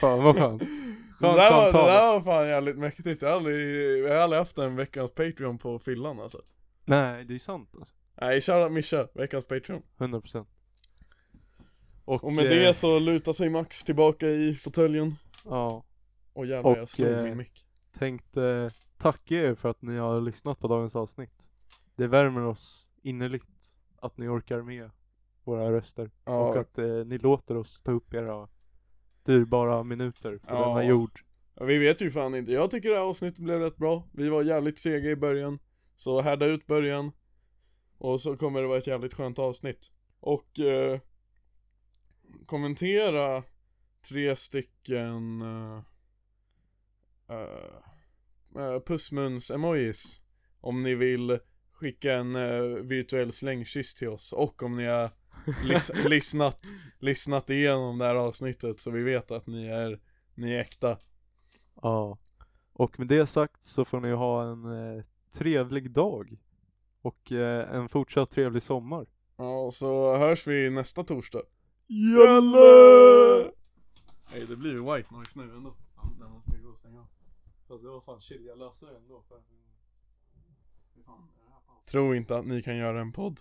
Fan 0.00 0.22
vad 0.22 0.36
skönt. 0.36 0.62
Det 1.20 1.26
Skönt 1.26 1.36
där, 1.36 1.52
var, 1.52 1.72
det 1.72 1.92
där 1.92 2.12
var 2.12 2.20
fan 2.20 2.48
jävligt 2.48 2.78
mäktigt. 2.78 3.22
Jag 3.22 3.28
har 3.28 3.36
aldrig, 3.36 3.98
jag 4.04 4.14
har 4.14 4.22
aldrig 4.22 4.38
haft 4.40 4.58
en 4.58 4.76
veckans 4.76 5.10
Patreon 5.14 5.58
på 5.58 5.78
fyllan 5.78 6.20
alltså. 6.20 6.42
Nej, 6.84 7.24
det 7.24 7.34
är 7.34 7.38
sant 7.38 7.70
alltså. 7.74 7.94
Nej, 8.20 8.40
shoutout 8.40 8.72
Mischa, 8.72 9.08
veckans 9.14 9.44
Patreon. 9.44 9.82
100%. 9.98 10.46
Och, 12.10 12.24
Och 12.24 12.32
med 12.32 12.44
eh, 12.44 12.50
det 12.50 12.74
så 12.74 12.98
lutar 12.98 13.32
sig 13.32 13.50
Max 13.50 13.84
tillbaka 13.84 14.26
i 14.28 14.54
fåtöljen. 14.54 15.14
Ja, 15.44 15.84
Och 16.32 16.46
jävlar 16.46 16.70
jag 16.74 16.82
Och, 16.82 16.88
slog 16.88 17.10
eh, 17.10 17.22
min 17.24 17.36
mick. 17.36 17.66
tänkte 17.98 18.70
tacka 18.98 19.34
er 19.34 19.54
för 19.54 19.68
att 19.68 19.82
ni 19.82 19.96
har 19.96 20.20
lyssnat 20.20 20.58
på 20.58 20.68
dagens 20.68 20.96
avsnitt. 20.96 21.50
Det 21.96 22.06
värmer 22.06 22.44
oss 22.44 22.88
innerligt 23.02 23.44
att 23.96 24.18
ni 24.18 24.28
orkar 24.28 24.62
med 24.62 24.90
våra 25.44 25.72
röster. 25.72 26.04
Och 26.04 26.10
Ja, 26.24 26.60
att 26.60 26.78
eh, 26.78 26.86
ni 26.86 27.18
låter 27.18 27.56
oss 27.56 27.82
ta 27.82 27.92
upp 27.92 28.14
era 28.14 28.48
dyrbara 29.24 29.82
minuter 29.82 30.38
på 30.38 30.54
Ja. 30.54 30.68
denna 30.68 30.84
jord. 30.84 31.20
vi 31.60 31.78
vet 31.78 32.00
ju 32.02 32.10
fan 32.10 32.34
inte. 32.34 32.52
Jag 32.52 32.70
tycker 32.70 32.88
det 32.90 32.96
här 32.96 33.02
avsnittet 33.04 33.38
blev 33.44 33.60
rätt 33.60 33.76
bra. 33.76 34.04
Vi 34.12 34.28
var 34.28 34.42
jävligt 34.42 34.78
sega 34.78 35.10
i 35.10 35.16
början. 35.16 35.58
Så 35.96 36.20
härda 36.20 36.46
ut 36.46 36.66
början. 36.66 37.12
Och 37.98 38.20
så 38.20 38.36
kommer 38.36 38.62
det 38.62 38.68
vara 38.68 38.78
ett 38.78 38.86
jävligt 38.86 39.14
skönt 39.14 39.38
avsnitt. 39.38 39.90
Och 40.20 40.58
eh, 40.60 41.00
kommentera 42.46 43.42
tre 44.08 44.36
stycken 44.36 45.42
uh, 45.42 45.82
uh, 47.30 48.80
pussmuns-emojis. 48.86 50.22
Om 50.60 50.82
ni 50.82 50.94
vill 50.94 51.40
skicka 51.80 52.14
en 52.14 52.34
eh, 52.34 52.62
virtuell 52.62 53.32
slängkyss 53.32 53.94
till 53.94 54.08
oss. 54.08 54.32
Och 54.32 54.62
om 54.62 54.76
ni 54.76 54.86
har 54.86 55.10
lis- 55.64 55.90
lyssnat, 56.08 56.58
lyssnat 56.98 57.50
igenom 57.50 57.98
det 57.98 58.04
här 58.04 58.14
avsnittet 58.14 58.80
så 58.80 58.90
vi 58.90 59.02
vet 59.02 59.30
att 59.30 59.46
ni 59.46 59.66
är, 59.66 60.00
ni 60.34 60.52
är 60.52 60.60
äkta. 60.60 60.98
Ja. 61.82 62.18
Och 62.72 62.98
med 62.98 63.08
det 63.08 63.26
sagt 63.26 63.64
så 63.64 63.84
får 63.84 64.00
ni 64.00 64.10
ha 64.10 64.52
en 64.52 64.64
eh, 64.64 65.04
trevlig 65.38 65.90
dag. 65.90 66.38
Och 67.02 67.32
eh, 67.32 67.74
en 67.74 67.88
fortsatt 67.88 68.30
trevlig 68.30 68.62
sommar. 68.62 69.06
Ja, 69.36 69.70
så 69.70 70.16
hörs 70.16 70.46
vi 70.46 70.70
nästa 70.70 71.04
torsdag. 71.04 71.42
Jalle! 71.92 73.52
Nej, 74.30 74.46
det 74.46 74.56
blir 74.56 74.72
ju 74.72 74.94
white 74.94 75.14
noise 75.14 75.38
nu 75.38 75.42
ändå. 75.42 75.74
Den 76.18 76.30
måste 76.30 76.50
vi 76.56 76.62
gå 76.62 76.70
och 76.70 76.78
stänga 76.78 77.00
av. 77.00 77.06
Fast 77.68 77.82
det 77.82 77.88
var 77.88 78.00
fan 78.00 78.20
chill, 78.20 78.44
jag 78.46 78.58
löser 78.58 78.86
det 78.86 78.96
ändå. 78.96 79.22
För... 79.28 79.40
Tro 81.86 82.14
inte 82.14 82.36
att 82.36 82.46
ni 82.46 82.62
kan 82.62 82.76
göra 82.76 83.00
en 83.00 83.12
podd. 83.12 83.40